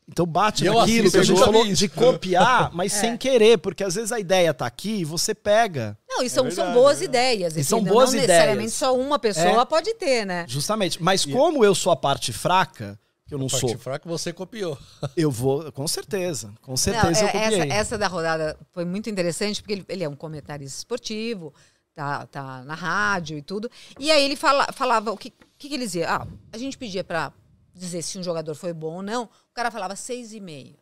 Então 0.08 0.26
bate 0.26 0.66
eu 0.66 0.74
naquilo 0.74 1.08
assisto, 1.08 1.12
que 1.12 1.18
a 1.20 1.24
gente 1.24 1.39
falou 1.39 1.66
isso. 1.66 1.76
de 1.80 1.88
copiar, 1.88 2.70
mas 2.76 2.94
É. 2.94 3.00
sem 3.00 3.18
querer, 3.18 3.58
porque 3.60 3.82
às 3.82 3.96
vezes 3.96 4.12
a 4.12 4.20
ideia 4.20 4.54
tá 4.54 4.66
aqui 4.66 4.98
e 4.98 5.06
você 5.06 5.34
pega. 5.34 5.98
Não, 6.06 6.22
e 6.22 6.30
são, 6.30 6.44
verdade, 6.44 6.68
são 6.68 6.74
boas 6.74 7.02
é 7.02 7.06
ideias. 7.06 7.56
E 7.56 7.64
são 7.64 7.80
entendeu? 7.80 7.94
boas 7.94 8.10
não 8.12 8.20
necessariamente 8.20 8.58
ideias. 8.58 8.74
só 8.74 8.94
uma 8.94 9.18
pessoa 9.18 9.62
É. 9.62 9.66
pode 9.66 9.94
ter, 9.94 10.26
né? 10.26 10.44
Justamente. 10.50 11.02
Mas 11.02 11.24
como 11.26 11.64
eu 11.64 11.74
sou 11.74 11.94
a 11.94 11.96
parte 11.96 12.34
fraca, 12.34 13.00
eu 13.32 13.38
não 13.39 13.49
sou, 13.49 13.77
fraca 13.77 14.07
você 14.07 14.32
copiou. 14.34 14.77
eu 15.17 15.32
vou, 15.32 15.71
com 15.71 15.88
certeza. 15.88 16.53
Com 16.61 16.71
Não, 16.71 16.77
certeza 16.77 17.21
eu 17.23 17.27
é- 17.27 17.32
copiei. 17.32 17.59
essa, 17.61 17.73
essa 17.73 17.97
da 17.97 18.07
rodada 18.07 18.57
foi 18.71 18.86
muito 18.86 19.09
interessante, 19.09 19.61
porque 19.61 19.73
ele, 19.73 19.86
ele 19.89 20.03
é 20.03 20.09
um 20.09 20.15
comentarista 20.15 20.77
esportivo, 20.77 21.53
tá, 21.95 22.25
tá 22.27 22.63
na 22.63 22.75
rádio 22.75 23.38
e 23.38 23.41
tudo. 23.41 23.69
E 23.99 24.11
aí 24.11 24.23
ele 24.23 24.36
fala, 24.36 24.67
falava, 24.73 25.11
o 25.11 25.17
que, 25.17 25.29
que, 25.57 25.67
que 25.69 25.73
ele 25.75 25.86
dizia? 25.86 26.09
Ah, 26.09 26.27
a 26.51 26.57
gente 26.57 26.77
pedia 26.77 27.03
pra 27.03 27.32
dizer 27.73 28.01
se 28.01 28.17
um 28.19 28.23
jogador 28.23 28.53
foi 28.53 28.73
bom 28.73 28.95
ou 28.95 29.01
não. 29.01 29.23
O 29.23 29.53
cara 29.53 29.71
falava 29.71 29.95
seis 29.95 30.34
e 30.34 30.39
meio. 30.39 30.75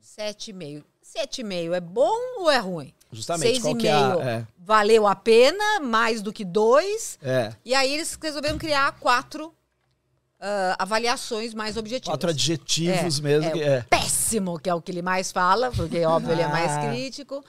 Sete 0.00 0.50
e 0.50 0.52
meio. 0.52 0.84
Sete 1.02 1.40
e 1.40 1.44
meio 1.44 1.74
é 1.74 1.80
bom 1.80 2.16
ou 2.38 2.50
é 2.50 2.58
ruim? 2.58 2.92
Justamente. 3.12 3.48
Seis 3.50 3.62
qual 3.62 3.74
e 3.74 3.78
que 3.78 3.88
é 3.88 3.92
a- 3.92 4.08
meio 4.08 4.20
é. 4.22 4.46
valeu 4.58 5.06
a 5.06 5.14
pena, 5.14 5.80
mais 5.80 6.22
do 6.22 6.32
que 6.32 6.44
dois. 6.44 7.18
É. 7.22 7.52
E 7.64 7.74
aí 7.74 7.92
eles 7.92 8.18
resolveram 8.20 8.56
criar 8.58 8.92
quatro 8.98 9.52
ah, 10.40 10.76
avaliações 10.78 11.54
mais 11.54 11.76
objetivas. 11.76 12.12
Quatro 12.12 12.30
adjetivos 12.30 13.18
É, 13.18 13.22
mesmo. 13.22 13.48
é 13.48 13.52
que- 13.52 13.62
é. 13.62 13.82
péssimo, 13.82 14.58
que 14.58 14.68
é 14.70 14.74
o 14.74 14.80
que 14.82 14.90
ele 14.92 15.02
mais 15.02 15.32
fala, 15.32 15.70
porque, 15.70 16.04
óbvio, 16.04 16.32
ele 16.32 16.42
é 16.42 16.48
mais 16.48 16.72
Ah. 16.72 16.88
crítico. 16.88 17.44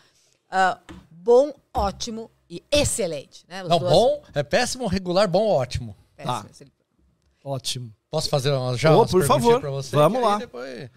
Ah, 0.50 0.78
bom, 1.12 1.52
ótimo 1.74 2.32
e 2.50 2.64
excelente. 2.72 3.44
Né? 3.48 3.64
Os 3.64 3.70
Não, 3.70 3.80
duas- 3.80 3.92
bom, 3.92 4.22
é 4.34 4.44
péssimo, 4.44 4.88
regular, 4.88 5.28
bom, 5.28 5.48
ótimo. 5.48 5.96
péssimo, 6.16 6.48
excelente. 6.50 6.74
Ótimo. 7.44 7.94
Posso 8.10 8.30
fazer 8.30 8.52
uma, 8.52 8.78
já 8.78 8.96
umas 8.96 9.12
por 9.12 9.26
favor. 9.26 9.60
pra 9.60 9.70
você? 9.70 9.96
Vamos 9.96 10.22
lá. 10.22 10.38
depois- 10.38 10.90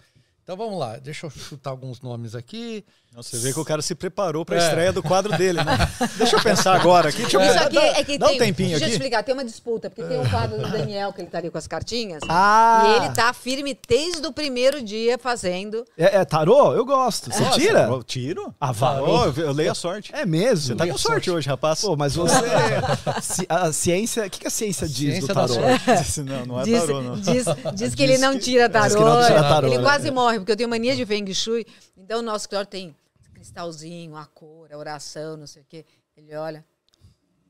Então 0.53 0.57
vamos 0.67 0.81
lá, 0.81 0.97
deixa 0.97 1.27
eu 1.27 1.31
chutar 1.31 1.71
alguns 1.71 2.01
nomes 2.01 2.35
aqui. 2.35 2.85
Você 3.15 3.39
vê 3.39 3.53
que 3.53 3.59
o 3.59 3.65
cara 3.65 3.83
se 3.83 3.93
preparou 3.95 4.45
para 4.45 4.57
a 4.57 4.63
É. 4.63 4.67
estreia 4.69 4.93
do 4.93 5.03
quadro 5.03 5.37
dele, 5.37 5.63
né? 5.65 5.77
Deixa 6.17 6.37
eu 6.37 6.43
pensar 6.43 6.75
agora 6.77 7.09
aqui. 7.09 7.23
Deixa 7.23 7.37
eu 7.37 7.41
Isso 7.43 7.59
aqui 7.59 7.77
é 7.79 8.05
que 8.05 8.19
Dá 8.19 8.27
tem, 8.29 8.37
um 8.37 8.39
tempinho 8.39 8.69
deixa 8.71 8.85
eu 8.85 8.87
aqui. 8.87 8.91
te 8.91 8.93
explicar, 8.93 9.23
tem 9.25 9.33
uma 9.35 9.45
disputa, 9.45 9.91
porque 9.91 10.03
tem 10.09 10.21
um 10.21 10.29
quadro 10.29 10.59
do 10.59 10.71
Daniel 10.71 11.13
que 11.13 11.21
ele 11.21 11.29
tá 11.29 11.39
ali 11.39 11.51
com 11.51 11.59
as 11.59 11.67
cartinhas. 11.67 12.21
Ah! 12.29 12.85
E 12.87 12.97
ele 13.05 13.15
tá 13.15 13.33
firme 13.33 13.77
desde 13.89 14.25
o 14.25 14.33
primeiro 14.33 14.81
dia 14.81 15.19
fazendo. 15.19 15.85
É, 15.99 16.19
é 16.19 16.25
tarô? 16.25 16.73
Eu 16.73 16.85
gosto. 16.85 17.33
Você 17.33 17.45
tira? 17.51 17.81
eu 17.83 18.03
Tiro? 18.05 18.55
Ah, 18.61 18.73
eu- 18.99 19.43
eu 19.45 19.53
leio 19.53 19.73
a 19.73 19.75
sorte. 19.75 20.13
É 20.15 20.25
mesmo? 20.25 20.67
Você 20.69 20.75
tá 20.77 20.87
com 20.87 20.99
sorte 20.99 21.31
hoje, 21.33 21.49
rapaz. 21.49 21.81
Pô, 21.81 21.97
mas 21.97 22.15
você. 22.15 22.35
a 23.49 23.73
ciência. 23.73 24.25
O 24.27 24.31
que, 24.31 24.41
que 24.41 24.47
a 24.47 24.51
ciência 24.51 24.87
diz 24.89 25.15
Ciência 25.15 25.21
do 25.23 25.35
da 25.35 25.47
tarô? 25.49 25.55
sorte. 25.55 26.21
Não, 26.23 26.47
não 26.47 26.61
é 26.61 26.65
Diz, 26.65 26.81
tarô, 26.81 27.03
não. 27.03 27.17
diz, 27.21 27.45
diz 27.75 27.95
que 27.95 28.03
ele 28.03 28.19
não 28.19 28.39
tira 28.39 28.69
tarô. 28.69 28.87
diz 28.87 28.95
que 28.95 29.03
não 29.03 29.23
tira 29.25 29.43
tarô, 29.43 29.67
ele 29.69 29.79
né? 29.79 29.83
quase 29.83 30.11
morre, 30.11 30.40
porque 30.41 30.53
eu 30.53 30.57
tenho 30.57 30.69
mania 30.69 30.95
de 30.97 31.05
Feng 31.07 31.33
Shui. 31.35 31.67
Então 31.97 32.19
o 32.21 32.23
nosso 32.23 32.45
escritório 32.45 32.69
tem 32.69 32.97
cristalzinho, 33.35 34.17
a 34.17 34.27
cor, 34.27 34.73
a 34.73 34.77
oração, 34.79 35.37
não 35.37 35.47
sei 35.47 35.63
o 35.63 35.65
quê. 35.69 35.85
Ele 36.17 36.35
olha. 36.35 36.65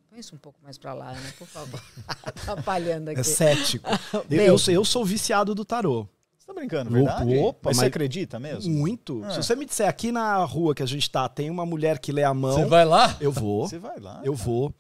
Põe 0.09 0.19
isso 0.21 0.35
um 0.35 0.39
pouco 0.39 0.59
mais 0.63 0.77
pra 0.79 0.93
lá, 0.93 1.11
Ana, 1.11 1.33
por 1.39 1.47
favor. 1.47 1.81
Atrapalhando 2.25 3.11
aqui. 3.11 3.21
É 3.21 3.23
cético. 3.25 3.89
Eu, 4.31 4.41
eu, 4.43 4.59
sou- 4.59 4.75
eu 4.75 4.85
sou 4.85 5.05
viciado 5.05 5.55
do 5.55 5.65
tarô. 5.65 6.07
Você 6.39 6.47
tá 6.47 6.53
brincando, 6.53 6.91
verdade? 6.91 7.37
Opa, 7.39 7.59
mas, 7.71 7.77
você 7.77 7.83
mas- 7.83 7.89
acredita 7.89 8.41
mesmo? 8.41 8.73
Muito. 8.73 9.25
É. 9.25 9.31
Se 9.31 9.37
você 9.43 9.55
me 9.55 9.65
disser 9.65 9.89
aqui 9.89 10.11
na 10.11 10.37
rua 10.45 10.75
que 10.75 10.83
a 10.83 10.87
gente 10.87 11.09
tá, 11.11 11.29
tem 11.29 11.49
uma 11.51 11.65
mulher 11.65 11.99
que 12.01 12.11
lê 12.11 12.25
a 12.25 12.35
mão, 12.35 12.55
Você 12.55 12.65
vai 12.65 12.85
lá? 12.85 13.17
eu 13.21 13.31
vou. 13.31 13.69
Você 13.69 13.79
vai 13.79 14.01
lá. 14.01 14.21
Eu 14.25 14.35
vou. 14.35 14.75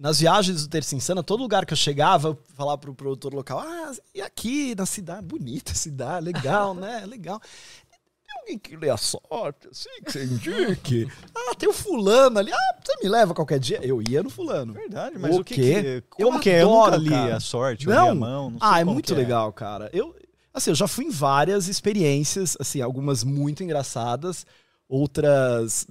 Nas 0.00 0.18
viagens 0.18 0.62
do 0.62 0.70
Terça 0.70 0.96
Insana, 0.96 1.22
todo 1.22 1.42
lugar 1.42 1.66
que 1.66 1.74
eu 1.74 1.76
chegava, 1.76 2.28
eu 2.28 2.38
falava 2.54 2.78
pro 2.78 2.94
produtor 2.94 3.34
local, 3.34 3.60
ah, 3.60 3.92
e 4.14 4.22
aqui 4.22 4.74
na 4.74 4.86
cidade, 4.86 5.26
bonita 5.26 5.74
cidade, 5.74 6.24
legal, 6.24 6.74
né? 6.74 7.04
Legal. 7.04 7.38
Tem 7.38 8.38
alguém 8.40 8.58
que 8.58 8.76
lê 8.78 8.88
a 8.88 8.96
sorte, 8.96 9.68
assim, 9.70 9.90
que 10.02 10.10
você 10.10 10.24
indique? 10.24 11.06
Ah, 11.36 11.54
tem 11.54 11.68
o 11.68 11.72
fulano 11.74 12.38
ali. 12.38 12.50
Ah, 12.50 12.78
você 12.82 12.96
me 13.02 13.10
leva 13.10 13.34
qualquer 13.34 13.58
dia? 13.58 13.78
Eu 13.82 14.00
ia 14.00 14.22
no 14.22 14.30
fulano. 14.30 14.72
Verdade, 14.72 15.18
mas 15.18 15.36
o, 15.36 15.40
O 15.40 15.44
que, 15.44 15.54
quê? 15.56 15.82
que 15.82 16.24
Como 16.24 16.38
Eu 16.38 16.40
que 16.40 16.48
é? 16.48 16.62
Eu 16.62 16.70
nunca 16.70 16.86
adoro, 16.86 17.02
li 17.02 17.10
cara. 17.10 17.36
a 17.36 17.40
sorte, 17.40 17.86
Não? 17.86 18.10
a 18.10 18.14
mão. 18.14 18.50
Não 18.52 18.58
ah, 18.58 18.80
é 18.80 18.84
muito 18.84 19.12
que 19.12 19.14
legal, 19.14 19.52
cara. 19.52 19.90
Eu, 19.92 20.16
assim, 20.54 20.70
eu 20.70 20.74
já 20.74 20.88
fui 20.88 21.04
em 21.04 21.10
várias 21.10 21.68
experiências, 21.68 22.56
assim, 22.58 22.80
algumas 22.80 23.22
muito 23.22 23.62
engraçadas, 23.62 24.46
outras 24.88 25.86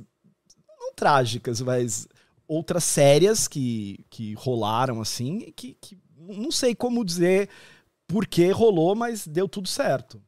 não 0.80 0.94
trágicas, 0.96 1.62
mas 1.62 2.08
outras 2.50 2.84
sérias 2.84 3.48
que, 3.48 4.04
que 4.10 4.34
rolaram, 4.34 5.00
assim, 5.00 5.44
e 5.48 5.52
que, 5.52 5.78
que 5.80 5.98
não 6.18 6.52
sei 6.52 6.74
como 6.76 7.06
dizer 7.06 7.48
por 8.08 8.26
que 8.26 8.50
rolou, 8.52 8.96
mas 8.96 9.26
deu 9.28 9.48
tudo 9.48 9.68
certo. 9.70 10.20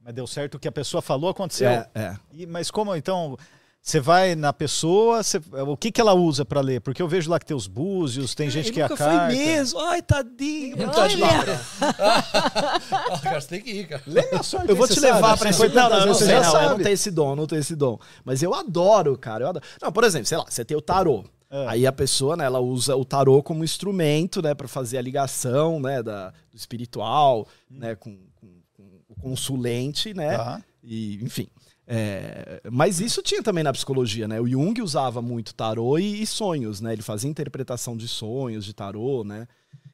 Mas 0.00 0.14
deu 0.14 0.26
certo 0.26 0.54
o 0.54 0.58
que 0.58 0.68
a 0.68 0.72
pessoa 0.72 1.02
falou, 1.02 1.28
aconteceu. 1.30 1.68
É, 1.68 1.90
é. 1.94 2.16
E- 2.32 2.46
mas 2.46 2.70
como, 2.70 2.94
então, 2.94 3.36
você 3.82 3.98
vai 3.98 4.34
na 4.36 4.52
pessoa, 4.52 5.22
você- 5.22 5.40
o 5.66 5.76
que, 5.76 5.90
que 5.90 6.00
ela 6.00 6.14
usa 6.14 6.44
pra 6.44 6.60
ler? 6.60 6.80
Porque 6.80 7.02
eu 7.02 7.08
vejo 7.08 7.28
lá 7.30 7.38
que 7.40 7.46
tem 7.46 7.56
os 7.56 7.66
búzios, 7.66 8.34
tem 8.34 8.48
gente 8.50 8.70
que 8.70 8.80
é 8.80 8.84
a 8.84 8.88
nunca 8.88 9.04
carta. 9.04 9.26
foi 9.26 9.34
mesmo. 9.36 9.80
Ai, 9.80 10.00
tadinho. 10.02 10.76
Olha! 10.96 11.60
Ah, 11.80 13.18
cara, 13.22 13.40
você 13.40 13.48
tem 13.48 13.60
que 13.62 13.70
ir, 13.70 13.88
cara. 13.88 14.02
Lê 14.06 14.22
minha 14.30 14.42
sorte, 14.42 14.68
Eu 14.68 14.76
vou 14.76 14.86
te 14.86 15.00
levar 15.00 15.36
você 15.36 15.48
esse 15.48 15.68
Não, 15.68 15.90
não, 15.90 16.06
não 16.06 16.14
sei, 16.14 16.28
não. 16.40 16.62
Eu 16.62 16.68
não 16.70 16.76
tenho 16.78 16.88
esse 16.94 17.10
dom, 17.10 17.36
não 17.36 17.46
tenho 17.46 17.60
esse 17.60 17.74
dom. 17.74 17.98
Mas 18.24 18.42
eu 18.42 18.54
adoro, 18.54 19.16
cara. 19.18 19.44
Eu 19.44 19.48
adoro. 19.48 19.64
Não, 19.82 19.90
por 19.90 20.04
exemplo, 20.04 20.26
sei 20.26 20.38
lá, 20.38 20.44
você 20.48 20.64
tem 20.64 20.76
o 20.76 20.82
tarô. 20.82 21.24
É. 21.56 21.66
Aí 21.68 21.86
a 21.86 21.92
pessoa, 21.92 22.36
né, 22.36 22.44
ela 22.44 22.58
usa 22.58 22.96
o 22.96 23.04
tarô 23.04 23.40
como 23.42 23.62
instrumento, 23.62 24.42
né, 24.42 24.54
para 24.54 24.66
fazer 24.66 24.98
a 24.98 25.02
ligação, 25.02 25.78
né, 25.78 26.02
da, 26.02 26.30
do 26.50 26.56
espiritual, 26.56 27.46
né, 27.70 27.94
com, 27.94 28.16
com- 28.34 28.60
com 28.72 28.82
o 29.08 29.14
consulente, 29.20 30.12
né, 30.12 30.36
Tá. 30.36 30.62
e 30.82 31.22
enfim. 31.22 31.46
É, 31.86 32.62
mas 32.72 32.98
isso 32.98 33.22
tinha 33.22 33.42
também 33.42 33.62
na 33.62 33.70
psicologia, 33.72 34.26
né? 34.26 34.40
O 34.40 34.48
Jung 34.48 34.80
usava 34.80 35.20
muito 35.20 35.54
tarô 35.54 35.98
e, 35.98 36.22
e 36.22 36.26
sonhos, 36.26 36.80
né? 36.80 36.94
Ele 36.94 37.02
fazia 37.02 37.28
interpretação 37.28 37.94
de 37.94 38.08
sonhos, 38.08 38.64
de 38.64 38.72
tarô, 38.72 39.22
né? 39.22 39.46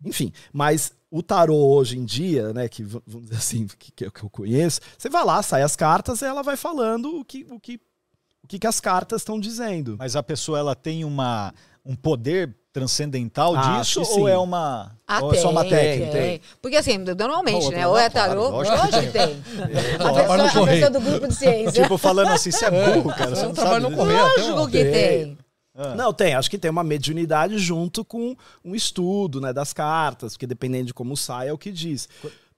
Enfim, 0.04 0.32
mas 0.52 0.92
o 1.11 1.20
tarô 1.20 1.56
hoje 1.56 1.98
em 1.98 2.04
dia, 2.04 2.52
né, 2.52 2.68
que 2.68 2.84
vamos 2.84 3.22
dizer 3.24 3.36
assim, 3.36 3.66
que, 3.76 3.90
que 3.90 4.06
eu 4.06 4.12
que 4.12 4.22
eu 4.22 4.30
conheço, 4.30 4.80
você 4.96 5.08
vai 5.11 5.24
lá, 5.24 5.42
sai 5.42 5.62
as 5.62 5.74
cartas 5.74 6.22
e 6.22 6.26
ela 6.26 6.42
vai 6.44 6.56
falando 6.56 7.18
o 7.18 7.24
que, 7.24 7.44
o 7.50 7.58
que, 7.58 7.80
que, 8.51 8.59
que 8.59 8.66
as 8.66 8.80
cartas 8.80 9.20
estão 9.20 9.38
dizendo. 9.38 9.94
Mas 9.96 10.16
a 10.16 10.22
pessoa 10.24 10.59
ela 10.59 10.74
tem 10.74 11.05
uma, 11.05 11.55
um 11.86 11.94
poder 11.94 12.53
transcendental 12.72 13.55
Ah, 13.57 13.78
disso 13.80 14.03
ou 14.03 14.28
é 14.28 14.36
uma, 14.36 14.90
Ah, 15.07 15.22
ou 15.22 15.32
é 15.32 15.38
só 15.38 15.51
uma 15.51 15.62
tem, 15.62 15.70
técnica? 15.70 16.12
tem. 16.12 16.40
Porque 16.61 16.76
assim, 16.76 16.98
normalmente, 16.98 17.64
Não, 17.64 17.70
né? 17.70 17.82
não, 17.82 17.90
Ou 17.90 17.98
é 17.98 18.11
tarô, 18.11 18.51
que 18.62 19.07
tem. 19.12 19.42
A 19.94 20.12
trabalho 20.12 20.42
no 20.42 20.48
pessoa, 20.48 20.48
a 20.48 20.51
correio. 20.53 20.66
pessoa 20.66 20.90
do 20.90 21.01
grupo 21.01 21.28
de 21.28 21.34
ciência. 21.36 21.82
Tipo, 21.82 21.96
falando 21.96 22.28
assim, 22.30 22.51
você 22.51 22.64
é 22.64 22.70
burro, 22.70 23.11
cara. 23.14 23.36
Você 23.36 23.44
não 23.46 23.53
trabalho 23.53 23.82
sabe 23.84 23.94
no 23.94 23.96
correio. 24.03 24.20
Lógico 24.22 24.66
que 24.68 24.84
Tem. 24.84 24.92
tem. 24.92 25.38
Ah. 25.76 25.94
Não, 25.94 26.12
tem. 26.12 26.34
Acho 26.34 26.51
que 26.51 26.59
tem 26.59 26.70
uma 26.70 26.82
mediunidade 26.84 27.57
junto 27.59 28.05
com 28.05 28.36
um 28.64 28.74
estudo 28.74 29.40
né, 29.40 29.53
das 29.53 29.72
cartas, 29.72 30.32
porque 30.34 30.46
dependendo 30.46 30.86
de 30.86 30.94
como 30.94 31.16
sai, 31.16 31.48
é 31.48 31.53
o 31.53 31.59
que 31.59 31.70
diz. 31.70 32.09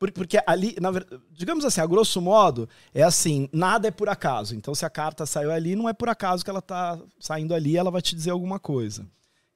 Por- 0.02 0.10
Porque 0.10 0.40
ali, 0.44 0.74
na 0.80 0.90
digamos 1.30 1.64
assim, 1.64 1.80
a 1.80 1.86
grosso 1.86 2.20
modo, 2.20 2.68
é 2.92 3.04
assim, 3.04 3.48
nada 3.52 3.86
é 3.86 3.90
por 3.92 4.08
acaso. 4.08 4.56
Então, 4.56 4.74
se 4.74 4.84
a 4.84 4.90
carta 4.90 5.24
saiu 5.24 5.52
ali, 5.52 5.76
não 5.76 5.88
é 5.88 5.92
por 5.92 6.08
acaso 6.08 6.42
que 6.42 6.50
ela 6.50 6.60
tá 6.60 6.98
saindo 7.20 7.54
ali, 7.54 7.76
ela 7.76 7.88
vai 7.88 8.02
te 8.02 8.16
dizer 8.16 8.30
alguma 8.30 8.58
coisa. 8.58 9.06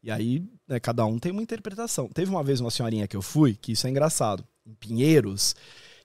E 0.01 0.09
aí, 0.09 0.45
né, 0.69 0.79
cada 0.79 1.05
um 1.05 1.19
tem 1.19 1.33
uma 1.33 1.43
interpretação. 1.43 2.09
Teve 2.09 2.31
uma 2.31 2.45
vez 2.45 2.61
uma 2.61 2.71
senhorinha 2.71 3.09
que 3.09 3.17
eu 3.17 3.23
fui, 3.23 3.57
que 3.57 3.73
isso 3.73 3.89
é 3.89 3.91
engraçado, 3.91 4.45
em 4.65 4.73
Pinheiros, 4.75 5.57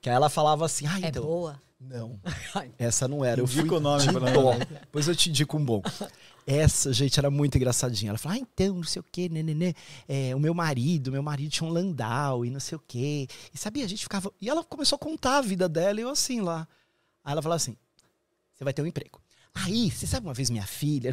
que 0.01 0.09
aí 0.09 0.15
ela 0.15 0.27
falava 0.27 0.65
assim, 0.65 0.87
ah, 0.87 0.99
É 1.03 1.09
então... 1.09 1.21
boa. 1.23 1.61
Não, 1.81 2.19
essa 2.77 3.07
não 3.07 3.25
era. 3.25 3.41
Eu 3.41 3.45
Indica 3.45 3.67
fui 3.67 3.77
o 3.77 3.79
nome 3.79 4.03
de 4.03 4.15
ela. 4.15 4.31
dó. 4.31 4.53
Depois 4.53 5.07
eu 5.07 5.15
te 5.15 5.29
indico 5.29 5.57
um 5.57 5.65
bom. 5.65 5.81
Essa, 6.45 6.93
gente, 6.93 7.19
era 7.19 7.29
muito 7.31 7.57
engraçadinha. 7.57 8.11
Ela 8.11 8.17
falou, 8.17 8.37
ah, 8.37 8.39
então, 8.39 8.75
não 8.75 8.83
sei 8.83 8.99
o 8.99 9.05
quê, 9.11 9.27
né, 9.29 9.41
né, 9.41 9.53
né. 9.53 9.73
É, 10.07 10.35
o 10.35 10.39
meu 10.39 10.53
marido, 10.53 11.11
meu 11.11 11.23
marido 11.23 11.49
tinha 11.49 11.67
um 11.67 11.73
landau 11.73 12.45
e 12.45 12.49
não 12.51 12.59
sei 12.59 12.75
o 12.77 12.83
quê. 12.87 13.27
E 13.53 13.57
sabia, 13.57 13.83
a 13.83 13.87
gente 13.87 14.03
ficava... 14.03 14.31
E 14.39 14.49
ela 14.49 14.63
começou 14.63 14.95
a 14.95 14.99
contar 14.99 15.37
a 15.37 15.41
vida 15.41 15.67
dela 15.67 15.99
e 15.99 16.03
eu 16.03 16.09
assim 16.09 16.39
lá. 16.41 16.67
Aí 17.23 17.31
ela 17.31 17.41
falou 17.41 17.55
assim, 17.55 17.75
você 18.55 18.63
vai 18.63 18.73
ter 18.73 18.81
um 18.81 18.87
emprego. 18.87 19.19
Aí, 19.53 19.91
você 19.91 20.07
sabe 20.07 20.25
uma 20.27 20.33
vez 20.33 20.49
minha 20.49 20.65
filha... 20.65 21.11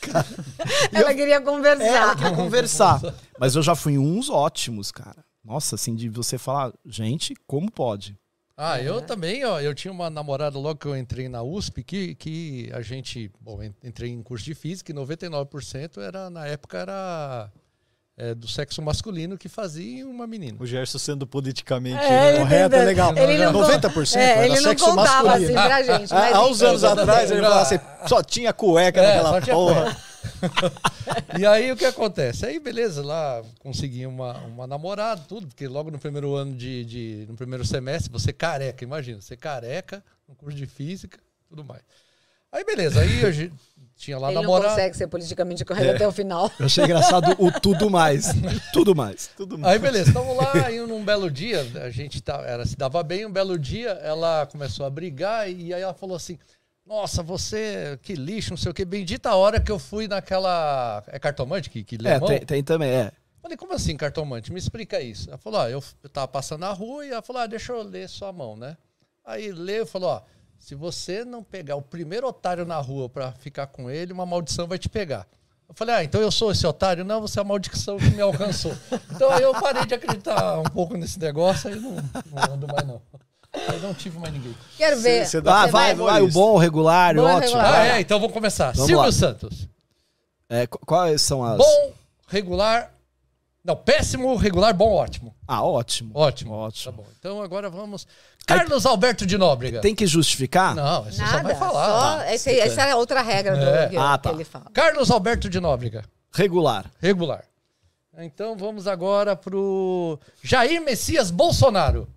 Cara, 0.00 0.26
Ela 0.92 1.14
queria 1.14 1.34
ela 1.34 1.44
conversar. 1.44 2.16
queria 2.16 2.34
conversar. 2.34 3.00
Mas 3.38 3.54
eu 3.54 3.62
já 3.62 3.74
fui 3.74 3.94
em 3.94 3.98
uns 3.98 4.30
ótimos, 4.30 4.90
cara. 4.90 5.24
Nossa, 5.44 5.74
assim, 5.74 5.94
de 5.94 6.08
você 6.08 6.38
falar, 6.38 6.72
gente, 6.86 7.34
como 7.46 7.70
pode? 7.70 8.18
Ah, 8.62 8.78
eu 8.82 9.00
também, 9.00 9.42
ó. 9.44 9.58
Eu 9.58 9.74
tinha 9.74 9.90
uma 9.90 10.10
namorada 10.10 10.58
logo 10.58 10.78
que 10.78 10.86
eu 10.86 10.94
entrei 10.94 11.30
na 11.30 11.42
USP 11.42 11.82
que, 11.82 12.14
que 12.14 12.70
a 12.74 12.82
gente. 12.82 13.30
Bom, 13.40 13.62
en- 13.62 13.74
entrei 13.82 14.10
em 14.10 14.22
curso 14.22 14.44
de 14.44 14.54
física 14.54 14.92
e 14.92 14.94
99% 14.94 15.96
era, 16.02 16.28
na 16.28 16.46
época, 16.46 16.76
era 16.76 17.50
é, 18.22 18.34
do 18.34 18.46
sexo 18.46 18.82
masculino 18.82 19.38
que 19.38 19.48
fazia 19.48 20.06
uma 20.06 20.26
menina. 20.26 20.58
O 20.60 20.66
Gerson 20.66 20.98
sendo 20.98 21.26
politicamente 21.26 21.96
É, 22.04 22.38
correto 22.38 22.74
é 22.76 22.84
legal. 22.84 23.16
ele 23.16 23.38
não 23.44 23.52
con- 23.52 23.60
90% 23.62 24.16
É, 24.16 24.22
era 24.30 24.46
ele 24.46 24.54
não 24.56 24.62
sexo 24.62 24.84
contava 24.84 25.28
masculino. 25.28 25.58
assim 25.58 25.68
pra 25.68 25.82
gente. 25.82 26.12
Há, 26.12 26.16
Mas 26.20 26.34
há 26.36 26.46
uns 26.46 26.62
anos 26.62 26.84
atrás 26.84 27.30
ele 27.30 27.40
falava 27.40 27.62
assim, 27.62 27.78
só 28.06 28.22
tinha 28.22 28.52
cueca 28.52 29.00
É, 29.00 29.22
naquela 29.22 29.40
porra. 29.40 29.96
E 31.38 31.46
aí 31.46 31.72
o 31.72 31.76
que 31.76 31.84
acontece? 31.84 32.44
Aí, 32.46 32.60
beleza, 32.60 33.02
lá 33.04 33.42
consegui 33.58 34.04
uma, 34.06 34.34
uma 34.44 34.66
namorada, 34.66 35.22
tudo, 35.28 35.46
porque 35.46 35.66
logo 35.66 35.90
no 35.90 35.98
primeiro 35.98 36.34
ano 36.34 36.54
de, 36.54 36.84
de- 36.84 37.26
no 37.28 37.34
primeiro 37.36 37.64
semestre, 37.64 38.10
você 38.12 38.32
careca, 38.32 38.84
imagina, 38.84 39.20
você 39.20 39.36
careca, 39.36 40.02
no 40.28 40.34
curso 40.34 40.56
de 40.56 40.66
física, 40.66 41.18
tudo 41.48 41.64
mais. 41.64 41.82
Aí, 42.52 42.64
beleza, 42.64 43.00
aí 43.00 43.24
a 43.24 43.30
gente 43.30 43.54
tinha 43.96 44.18
lá 44.18 44.32
Ele 44.32 44.40
não 44.40 44.60
consegue 44.60 44.96
ser 44.96 45.06
politicamente 45.06 45.64
correto 45.64 45.94
até 45.94 46.08
o 46.08 46.10
final. 46.10 46.50
Eu 46.58 46.66
achei 46.66 46.84
engraçado 46.84 47.36
o 47.38 47.52
tudo 47.60 47.90
mais. 47.90 48.28
Tudo 48.72 48.94
mais. 48.94 49.30
Tudo 49.36 49.58
Aí 49.62 49.78
beleza, 49.78 50.08
estamos 50.08 50.36
lá, 50.36 50.66
aí 50.66 50.80
num 50.80 51.04
belo 51.04 51.30
dia, 51.30 51.60
a 51.82 51.90
gente 51.90 52.20
tá, 52.22 52.42
ela 52.46 52.64
se 52.64 52.76
dava 52.76 53.02
bem, 53.02 53.26
um 53.26 53.30
belo 53.30 53.58
dia 53.58 53.90
ela 53.90 54.46
começou 54.46 54.86
a 54.86 54.90
brigar 54.90 55.50
e 55.50 55.74
aí 55.74 55.82
ela 55.82 55.92
falou 55.92 56.16
assim: 56.16 56.38
Nossa, 56.86 57.22
você, 57.22 57.98
que 58.02 58.14
lixo, 58.14 58.50
não 58.50 58.56
sei 58.56 58.70
o 58.70 58.74
que, 58.74 58.84
bendita 58.86 59.28
a 59.28 59.36
hora 59.36 59.60
que 59.60 59.70
eu 59.70 59.78
fui 59.78 60.08
naquela. 60.08 61.04
É 61.08 61.18
cartomante 61.18 61.68
que, 61.68 61.84
que 61.84 61.98
lê 61.98 62.10
É, 62.10 62.18
mão? 62.18 62.26
tem, 62.28 62.40
tem 62.40 62.64
também, 62.64 62.90
é. 62.90 63.12
Falei, 63.42 63.56
como 63.56 63.72
assim, 63.74 63.96
cartomante? 63.96 64.52
Me 64.52 64.58
explica 64.58 65.00
isso. 65.00 65.28
Ela 65.28 65.38
falou: 65.38 65.60
Ó, 65.60 65.68
eu, 65.68 65.84
eu 66.02 66.08
tava 66.08 66.26
passando 66.26 66.60
na 66.60 66.72
rua 66.72 67.04
e 67.06 67.10
ela 67.10 67.22
falou: 67.22 67.42
Ah, 67.42 67.46
deixa 67.46 67.72
eu 67.72 67.82
ler 67.82 68.08
sua 68.08 68.32
mão, 68.32 68.56
né? 68.56 68.76
Aí 69.24 69.52
leu 69.52 69.84
e 69.84 69.86
falou: 69.86 70.10
Ó, 70.10 70.22
se 70.60 70.74
você 70.76 71.24
não 71.24 71.42
pegar 71.42 71.74
o 71.74 71.82
primeiro 71.82 72.28
otário 72.28 72.64
na 72.64 72.76
rua 72.76 73.08
pra 73.08 73.32
ficar 73.32 73.66
com 73.66 73.90
ele, 73.90 74.12
uma 74.12 74.24
maldição 74.26 74.68
vai 74.68 74.78
te 74.78 74.88
pegar. 74.88 75.26
Eu 75.68 75.74
falei, 75.74 75.94
ah, 75.94 76.04
então 76.04 76.20
eu 76.20 76.30
sou 76.30 76.52
esse 76.52 76.66
otário? 76.66 77.04
Não, 77.04 77.20
você 77.20 77.38
é 77.38 77.42
a 77.42 77.44
maldição 77.44 77.96
que 77.96 78.10
me 78.10 78.20
alcançou. 78.20 78.72
Então 79.10 79.30
aí 79.30 79.42
eu 79.42 79.52
parei 79.54 79.84
de 79.86 79.94
acreditar 79.94 80.58
um 80.60 80.64
pouco 80.64 80.96
nesse 80.96 81.18
negócio 81.18 81.70
e 81.70 81.76
não, 81.76 81.92
não 81.92 82.54
ando 82.54 82.66
mais, 82.68 82.86
não. 82.86 83.00
Aí 83.52 83.80
não 83.80 83.92
tive 83.94 84.18
mais 84.18 84.32
ninguém. 84.32 84.54
Quero 84.76 85.00
ver. 85.00 85.26
Você 85.26 85.40
dá- 85.40 85.62
Ah, 85.62 85.66
Você 85.66 85.72
vai, 85.72 85.94
vai, 85.94 86.22
o 86.22 86.28
bom, 86.30 86.52
o 86.54 86.58
regular, 86.58 87.14
Bom, 87.16 87.22
ótimo. 87.22 87.40
regular. 87.40 87.64
Ah, 87.66 87.70
vai. 87.70 87.90
é, 87.90 88.00
então 88.00 88.20
vamos 88.20 88.32
começar. 88.34 88.66
Vamos 88.72 88.86
Silvio 88.86 88.98
lá. 89.06 89.12
Santos. 89.12 89.68
É, 90.48 90.66
qu- 90.66 90.78
quais 90.86 91.20
são 91.22 91.42
as. 91.44 91.58
Bom, 91.58 91.92
regular 92.28 92.92
Não, 93.62 93.76
péssimo, 93.76 94.34
regular, 94.36 94.72
bom, 94.72 94.90
ótimo. 94.94 95.34
Ah, 95.46 95.62
ótimo. 95.62 96.12
Ótimo. 96.14 96.50
Tá 96.52 96.56
Ótimo. 96.56 96.92
bom. 96.94 97.06
Então 97.18 97.42
agora 97.42 97.68
vamos. 97.68 98.06
Carlos 98.46 98.86
Alberto 98.86 99.26
de 99.26 99.36
Nóbrega. 99.36 99.80
Tem 99.82 99.94
que 99.94 100.06
justificar? 100.06 100.74
Não, 100.74 101.04
você 101.04 101.20
Nada. 101.20 101.36
só 101.38 101.42
vai 101.42 101.54
falar. 101.54 102.18
só- 102.24 102.24
esse- 102.32 102.58
essa 102.58 102.82
é 102.82 102.90
a 102.92 102.96
outra 102.96 103.20
regra 103.20 103.56
do, 103.56 103.64
É. 103.64 103.88
que, 103.88 103.96
Ah, 103.98 104.16
que 104.16 104.22
tá. 104.24 104.30
ele 104.32 104.44
fala. 104.44 104.64
Carlos 104.72 105.10
Alberto 105.10 105.48
de 105.50 105.60
Nóbrega. 105.60 106.04
Regular. 106.32 106.90
Regular. 107.00 107.44
Então 108.18 108.56
vamos 108.56 108.86
agora 108.86 109.36
pro 109.36 110.18
Jair 110.42 110.80
Messias 110.82 111.30
Bolsonaro. 111.30 112.08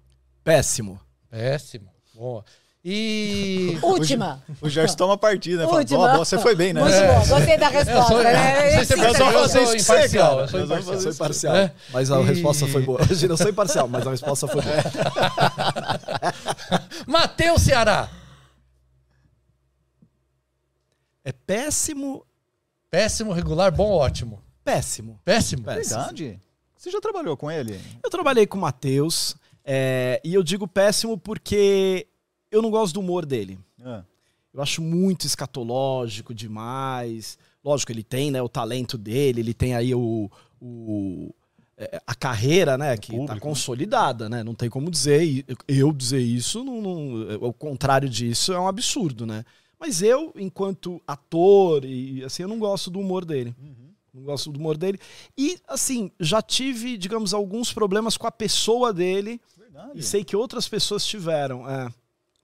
Péssimo. 0.44 1.00
Péssimo. 1.30 1.90
Boa. 2.14 2.44
E. 2.86 3.78
Última. 3.82 4.44
O 4.62 4.68
Gerson 4.68 4.98
toma 4.98 5.18
partida, 5.18 5.60
né? 5.60 5.66
Fala, 5.66 5.78
Última. 5.80 6.00
"Boa, 6.00 6.12
boa, 6.14 6.26
você 6.26 6.38
foi 6.38 6.54
bem, 6.54 6.74
né? 6.74 6.82
Muito 6.82 6.94
É. 6.94 7.08
bom. 7.20 7.28
Gostei 7.28 7.58
da 7.58 7.70
resposta, 7.70 8.14
sou- 8.14 8.24
né? 8.24 8.34
É 8.34 8.82
eu 8.82 8.86
sou 8.86 8.98
você, 8.98 9.04
imparcial. 9.78 10.30
cara. 10.32 10.42
Eu 10.44 10.48
sou 10.50 10.60
imparcial. 10.60 10.84
fazer 10.94 11.02
Sou 11.02 11.12
imparcial. 11.14 11.56
É. 11.56 11.74
Mas 11.94 12.12
a 12.12 12.20
E- 12.20 12.24
resposta 12.26 12.68
foi 12.68 12.82
boa. 12.82 13.00
Eu 13.30 13.38
sou 13.38 13.50
imparcial, 13.50 13.88
mas 13.88 14.06
a 14.06 14.12
resposta 14.12 14.48
foi 14.48 14.62
boa. 14.62 14.76
Matheus 17.08 17.62
Ceará. 17.62 18.10
É 21.24 21.32
péssimo, 21.32 22.26
Péssimo, 22.92 23.32
regular, 23.32 23.72
bom, 23.72 23.92
ótimo. 23.92 24.42
péssimo. 24.64 25.20
Péssimo? 25.24 25.64
Péssimo. 25.64 26.00
Verdade? 26.00 26.40
Você 26.78 26.92
já 26.92 27.00
trabalhou 27.00 27.38
com 27.38 27.50
ele? 27.50 27.80
Eu 28.04 28.10
trabalhei 28.10 28.46
com 28.46 28.58
o 28.58 28.62
Matheus 28.62 29.36
é, 29.64 30.20
e 30.24 30.34
eu 30.34 30.44
digo 30.44 30.68
péssimo 30.68 31.18
porque 31.18 32.06
eu 32.54 32.62
não 32.62 32.70
gosto 32.72 32.94
do 32.94 33.00
humor 33.00 33.26
dele. 33.26 33.60
Ah. 33.84 34.04
Eu 34.54 34.62
acho 34.62 34.82
muito 34.82 35.26
escatológico 35.26 36.34
demais. 36.34 37.38
Lógico, 37.64 37.92
ele 37.92 38.04
tem 38.04 38.30
né, 38.32 38.42
o 38.42 38.48
talento 38.50 38.98
dele, 38.98 39.42
ele 39.42 39.54
tem 39.54 39.74
aí 39.76 39.96
o, 39.96 40.30
o- 40.62 41.34
é, 41.78 42.02
a 42.06 42.14
carreira, 42.14 42.78
né, 42.78 42.96
que 42.96 43.08
público, 43.12 43.28
tá 43.28 43.34
né? 43.36 43.40
consolidada, 43.40 44.30
né? 44.30 44.44
Não 44.44 44.54
tem 44.54 44.70
como 44.70 44.92
dizer. 44.92 45.44
Eu 45.68 45.92
dizer 45.92 46.20
isso, 46.20 46.64
não, 46.64 46.82
não- 46.82 47.38
o 47.48 47.52
contrário 47.52 48.08
disso 48.08 48.54
é 48.54 48.60
um 48.60 48.68
absurdo, 48.68 49.26
né? 49.26 49.44
Mas 49.80 50.02
eu, 50.02 50.32
enquanto 50.36 51.02
ator, 51.08 51.84
e 51.84 52.24
assim, 52.24 52.44
eu 52.44 52.48
não 52.48 52.60
gosto 52.60 52.90
do 52.92 53.00
humor 53.00 53.26
dele. 53.26 53.54
Não 54.14 54.24
gosto 54.24 54.52
do 54.52 54.60
humor 54.60 54.78
dele. 54.78 55.00
E, 55.36 55.58
assim, 55.68 56.12
já 56.20 56.42
tive, 56.42 56.96
digamos, 56.98 57.34
alguns 57.34 57.74
problemas 57.74 58.16
com 58.16 58.28
a 58.28 58.32
pessoa 58.32 58.94
dele. 58.94 59.42
Verdade. 59.58 59.92
E 59.96 60.04
sei 60.04 60.24
que 60.24 60.36
outras 60.38 60.68
pessoas 60.70 61.04
tiveram 61.06 61.68
é, 61.68 61.90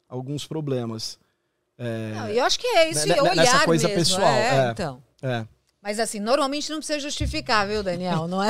alguns 0.10 0.46
problemas. 0.48 1.18
É, 1.78 2.12
Não, 2.16 2.28
eu 2.30 2.44
acho 2.44 2.60
que 2.60 2.68
é 2.68 2.90
isso, 2.90 3.08
Ne- 3.08 3.14
é 3.14 3.16
ne- 3.16 3.22
olhar 3.22 3.36
nessa 3.38 3.64
coisa 3.66 3.88
mesmo, 3.88 4.00
pessoal, 4.04 4.28
É, 4.34 4.68
é. 4.68 4.72
então. 4.72 5.02
é. 5.22 5.46
Mas 5.82 5.98
assim, 5.98 6.20
normalmente 6.20 6.70
não 6.70 6.80
precisa 6.80 7.00
justificar, 7.00 7.66
viu, 7.66 7.82
Daniel? 7.82 8.28
Não 8.28 8.44
é? 8.44 8.50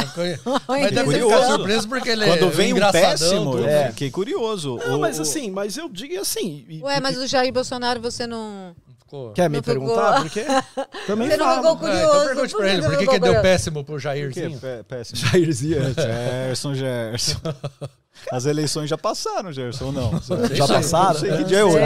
Mas 0.68 0.92
deve 0.92 1.14
ficado 1.20 1.46
surpreso 1.46 1.88
porque 1.88 2.10
ele 2.10 2.26
Quando 2.26 2.46
é 2.46 2.50
vem 2.50 2.74
um 2.74 2.92
péssimo, 2.92 3.52
tudo. 3.52 3.68
É. 3.68 3.90
fiquei 3.92 4.10
curioso. 4.10 4.78
Não, 4.84 4.98
O- 4.98 5.00
mas 5.00 5.20
assim, 5.20 5.52
mas 5.52 5.78
eu 5.78 5.88
digo 5.90 6.20
assim. 6.20 6.66
Ué, 6.82 6.98
e- 6.98 7.00
mas 7.00 7.18
o 7.18 7.28
Jair 7.28 7.54
Bolsonaro 7.54 8.02
você 8.02 8.26
não. 8.26 8.76
Ficou- 9.10 9.32
Quer 9.34 9.50
me 9.50 9.58
não 9.58 9.64
ficou- 9.64 9.86
perguntar 9.88 10.22
por 10.22 10.30
quê? 10.30 10.46
Também 11.08 11.30
Você 11.30 11.38
não 11.38 11.46
falo. 11.46 11.58
ficou 11.58 11.72
É, 11.72 11.80
curioso. 11.80 12.10
então 12.16 12.26
pergunte 12.28 12.52
por 12.52 12.58
pra 12.60 12.68
que 12.68 12.74
ele, 12.74 12.82
por 12.84 12.92
que, 12.92 12.98
que 13.08 13.12
ficou 13.14 13.20
deu 13.34 13.42
péssimo 13.42 13.84
pro? 13.84 14.00
Jairzinho? 14.00 14.60
Pé- 14.60 14.84
Péssimo. 14.84 15.18
Jairzinho. 15.32 15.94
Gerson, 15.96 16.74
Gerson. 16.76 17.40
As 18.32 18.46
eleições 18.46 18.90
já 18.90 18.98
passaram, 18.98 19.52
Gerson, 19.52 19.86
ou 19.86 19.92
não? 19.94 20.12
Já 20.54 20.68
passaram? 20.68 21.14
Não 21.14 21.20
sei 21.22 21.38
que 21.38 21.44
dia 21.46 21.60
é 21.60 21.64
hoje. 21.64 21.78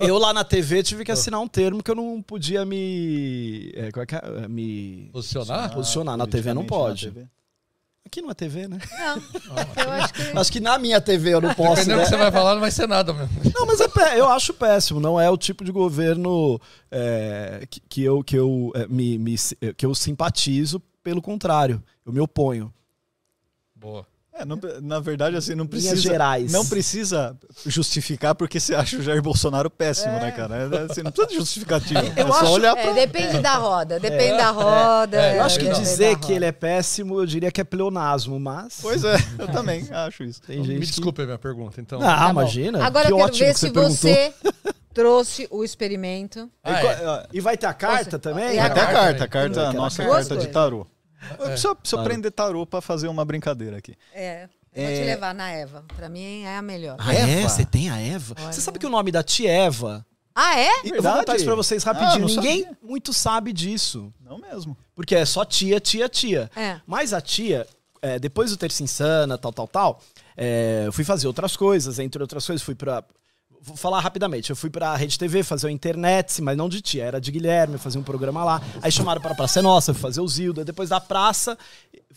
Eu, 0.00 0.06
eu 0.08 0.18
lá 0.18 0.32
na 0.34 0.44
TV 0.44 0.82
tive 0.82 1.02
que 1.04 1.10
assinar 1.10 1.40
um 1.40 1.48
termo 1.48 1.82
que 1.82 1.90
eu 1.90 1.94
não 1.94 2.20
podia 2.22 2.64
me. 2.64 3.72
É, 3.74 3.90
qual 3.90 4.02
é 4.02 4.06
que 4.06 4.14
é? 4.14 4.20
É, 4.44 4.48
me 4.48 5.08
Posicionar? 5.12 5.72
posicionar 5.74 6.16
na 6.16 6.26
TV 6.26 6.52
não 6.54 6.64
pode. 6.64 7.12
Aqui 8.08 8.22
não 8.22 8.30
é 8.30 8.34
TV, 8.34 8.66
né? 8.66 8.78
Não, 8.90 9.56
eu 9.84 9.90
acho 9.92 10.14
que. 10.14 10.22
Acho 10.38 10.52
que 10.52 10.60
na 10.60 10.78
minha 10.78 10.98
TV 10.98 11.34
eu 11.34 11.42
não 11.42 11.52
posso. 11.54 11.82
Dependendo 11.86 11.96
do 11.96 11.98
Né? 11.98 12.04
que 12.04 12.08
você 12.10 12.16
vai 12.16 12.32
falar, 12.32 12.54
não 12.54 12.60
vai 12.62 12.70
ser 12.70 12.88
nada 12.88 13.12
mesmo. 13.12 13.30
Não, 13.54 13.66
mas 13.66 13.80
é 13.80 13.86
pé- 13.88 14.18
eu 14.18 14.26
acho 14.28 14.54
péssimo. 14.54 14.98
Não 14.98 15.20
é 15.20 15.28
o 15.30 15.36
tipo 15.36 15.62
de 15.62 15.70
governo 15.70 16.58
é, 16.90 17.66
que, 17.68 17.80
que 17.80 18.02
eu, 18.02 18.24
que, 18.24 18.34
eu, 18.34 18.72
é, 18.74 18.86
me, 18.86 19.18
me- 19.18 19.36
que 19.76 19.84
eu 19.84 19.94
simpatizo. 19.94 20.80
Pelo 21.02 21.20
contrário, 21.20 21.82
eu 22.06 22.12
me 22.12 22.18
oponho. 22.20 22.72
Boa. 23.76 24.06
É, 24.38 24.44
não- 24.44 24.58
na 24.82 25.00
verdade, 25.00 25.36
assim, 25.36 25.54
não 25.54 25.66
precisa. 25.66 25.90
Linhas 25.94 26.02
gerais. 26.02 26.52
Não 26.52 26.64
precisa 26.64 27.36
justificar 27.66 28.34
porque 28.34 28.60
você 28.60 28.74
acha 28.74 28.96
o 28.96 29.02
Jair 29.02 29.20
Bolsonaro 29.22 29.68
péssimo, 29.70 30.12
né, 30.14 30.30
cara? 30.30 30.54
É, 30.56 30.90
assim, 30.90 31.02
não 31.02 31.10
precisa 31.10 31.26
de 31.28 31.34
justificativa. 31.36 32.00
é 32.16 32.26
só 32.26 32.32
acho- 32.42 32.52
olhar 32.52 32.76
É, 32.78 32.82
pra. 32.84 32.92
depende 32.92 33.40
da 33.40 33.54
roda, 33.56 33.98
depende 33.98 34.36
da 34.36 34.50
roda. 34.50 35.16
é, 35.20 35.38
Eu 35.38 35.42
acho 35.42 35.58
que 35.58 35.68
dizer 35.70 36.16
que 36.18 36.32
ele 36.32 36.44
é 36.44 36.52
péssimo, 36.52 37.18
eu 37.20 37.26
diria 37.26 37.50
que 37.50 37.60
é 37.60 37.64
pleonasmo, 37.64 38.38
mas. 38.38 38.78
Pois 38.80 39.02
é, 39.04 39.16
eu 39.38 39.48
também 39.48 39.86
acho 39.90 40.22
isso. 40.24 40.40
Tem 40.42 40.60
Me 40.60 40.66
que- 40.80 40.86
desculpe 40.86 41.22
a 41.22 41.26
minha 41.26 41.38
pergunta, 41.38 41.80
então. 41.80 42.00
Ah, 42.02 42.24
Tá 42.26 42.30
imagina. 42.30 42.84
Agora 42.84 43.06
que 43.06 43.12
eu 43.12 43.16
quero 43.16 43.28
ótimo 43.28 43.46
ver 43.46 43.52
que 43.54 43.58
se 43.60 43.66
você 43.68 43.72
perguntou. 43.72 43.96
você 43.96 44.32
trouxe 44.94 45.48
o 45.50 45.62
experimento. 45.64 46.48
Ah, 46.62 46.82
E 46.82 46.86
é. 46.86 47.26
E 47.34 47.40
vai 47.40 47.56
ter 47.56 47.66
a 47.66 47.74
carta 47.74 48.04
Posso- 48.04 48.18
também? 48.18 48.54
E 48.54 48.58
Até 48.58 48.80
a 48.80 48.84
carta, 48.86 48.92
carta, 48.92 49.18
né? 49.18 49.24
a 49.24 49.28
carta, 49.28 49.60
a 49.60 49.64
Duas 49.64 49.74
nossa 49.74 50.04
coisas. 50.04 50.28
carta 50.28 50.46
de 50.46 50.52
tarô. 50.52 50.86
Eu 51.38 51.46
É. 51.46 51.48
preciso, 51.50 51.74
preciso 51.76 51.96
Tarô. 51.96 52.00
aprender 52.02 52.30
tarô 52.30 52.66
pra 52.66 52.80
fazer 52.80 53.08
uma 53.08 53.24
brincadeira 53.24 53.78
aqui. 53.78 53.94
É. 54.12 54.48
Eu 54.74 54.82
vou 54.84 54.92
É. 54.92 55.00
te 55.00 55.04
levar 55.06 55.34
na 55.34 55.50
Eva. 55.50 55.84
Pra 55.96 56.08
mim 56.08 56.42
é 56.44 56.56
a 56.56 56.62
melhor. 56.62 56.96
Ah, 56.98 57.14
é? 57.14 57.40
Eva? 57.40 57.48
Você 57.48 57.64
tem 57.64 57.90
a 57.90 57.98
Eva? 57.98 58.34
Olha. 58.38 58.52
Você 58.52 58.60
sabe 58.60 58.78
que 58.78 58.86
o 58.86 58.90
nome 58.90 59.10
da 59.10 59.22
tia 59.22 59.50
Eva. 59.50 60.04
Ah, 60.34 60.56
é? 60.60 60.68
E 60.84 60.90
Eu 60.90 61.02
vou 61.02 61.12
contar 61.14 61.34
isso 61.34 61.44
pra 61.44 61.54
vocês 61.56 61.84
Ah, 61.84 61.92
rapidinho. 61.92 62.20
não 62.28 62.28
Ninguém 62.34 62.62
sabia. 62.62 62.78
muito 62.82 63.12
sabe 63.12 63.52
disso. 63.52 64.12
Não 64.20 64.38
mesmo. 64.38 64.76
Porque 64.94 65.16
é 65.16 65.24
só 65.24 65.44
tia, 65.44 65.80
tia, 65.80 66.08
tia. 66.08 66.48
É. 66.54 66.80
Mas 66.86 67.12
a 67.12 67.20
tia, 67.20 67.66
é, 68.00 68.20
depois 68.20 68.50
do 68.52 68.56
Terça 68.56 68.82
Insana, 68.84 69.36
tal, 69.36 69.52
tal, 69.52 69.66
tal, 69.66 70.00
é, 70.36 70.84
eu 70.86 70.92
fui 70.92 71.02
fazer 71.02 71.26
outras 71.26 71.56
coisas. 71.56 71.98
Entre 71.98 72.22
outras 72.22 72.46
coisas, 72.46 72.62
fui 72.62 72.76
pra. 72.76 73.02
Vou 73.60 73.76
falar 73.76 74.00
rapidamente. 74.00 74.50
Eu 74.50 74.56
fui 74.56 74.70
pra 74.70 74.94
Rede 74.96 75.18
TV 75.18 75.42
fazer 75.42 75.66
o 75.66 75.70
internet, 75.70 76.40
mas 76.40 76.56
não 76.56 76.68
de 76.68 76.80
tia, 76.80 77.04
era 77.04 77.20
de 77.20 77.30
Guilherme, 77.30 77.76
fazia 77.78 78.00
um 78.00 78.04
programa 78.04 78.44
lá. 78.44 78.62
Aí 78.82 78.90
chamaram 78.90 79.20
pra 79.20 79.34
Praça 79.34 79.58
é 79.58 79.62
Nossa, 79.62 79.92
fui 79.92 80.00
fazer 80.02 80.20
o 80.20 80.28
Zilda. 80.28 80.64
Depois 80.64 80.88
da 80.88 81.00
praça, 81.00 81.58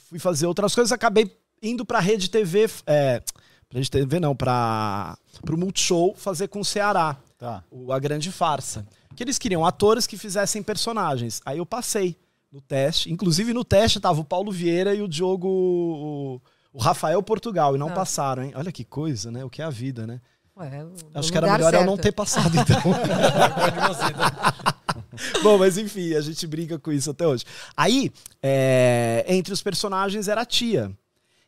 fui 0.10 0.20
fazer 0.20 0.46
outras 0.46 0.74
coisas, 0.76 0.92
acabei 0.92 1.36
indo 1.62 1.86
pra 1.86 2.00
Rede 2.00 2.30
TV. 2.30 2.70
É, 2.86 3.20
pra 3.68 3.78
Rede 3.80 3.90
TV 3.92 4.20
não, 4.20 4.36
pra, 4.36 5.18
pro 5.44 5.58
Multishow 5.58 6.14
fazer 6.16 6.48
com 6.48 6.60
o 6.62 6.66
Ceará 6.66 7.18
Tá. 7.38 7.64
o 7.72 7.92
A 7.92 8.00
Grande 8.00 8.32
Farsa. 8.32 8.86
Que 9.16 9.24
eles 9.24 9.38
queriam 9.38 9.66
atores 9.66 10.06
que 10.08 10.18
fizessem 10.18 10.62
personagens. 10.64 11.42
Aí 11.46 11.58
eu 11.58 11.66
passei 11.66 12.16
no 12.52 12.62
teste. 12.62 13.12
Inclusive 13.12 13.52
no 13.54 13.66
teste 13.66 14.00
tava 14.00 14.22
o 14.22 14.26
Paulo 14.26 14.52
Vieira 14.52 14.94
e 14.94 15.02
o 15.02 15.08
Diogo. 15.08 15.48
O, 15.50 16.42
o 16.74 16.80
Rafael 16.80 17.22
Portugal. 17.24 17.76
E 17.76 17.80
não 17.80 17.90
Ah. 17.90 17.94
passaram, 17.94 18.44
hein? 18.44 18.54
Olha 18.56 18.72
que 18.72 18.84
coisa, 18.86 19.32
né? 19.32 19.44
O 19.44 19.50
que 19.50 19.62
é 19.62 19.66
a 19.66 19.70
vida, 19.70 20.06
né? 20.08 20.22
Ué, 20.58 20.86
Acho 21.14 21.32
que 21.32 21.38
era 21.38 21.52
melhor 21.52 21.74
eu 21.74 21.80
certo. 21.80 21.86
não 21.86 21.98
ter 21.98 22.12
passado, 22.12 22.52
então. 22.58 22.82
Bom, 25.44 25.58
mas 25.58 25.78
enfim, 25.78 26.14
a 26.14 26.22
gente 26.22 26.46
brinca 26.48 26.80
com 26.80 26.92
isso 26.92 27.12
até 27.12 27.26
hoje. 27.26 27.46
Aí, 27.76 28.12
é, 28.42 29.26
entre 29.28 29.54
os 29.54 29.62
personagens 29.62 30.28
era 30.28 30.42
a 30.42 30.46
tia. 30.46 30.92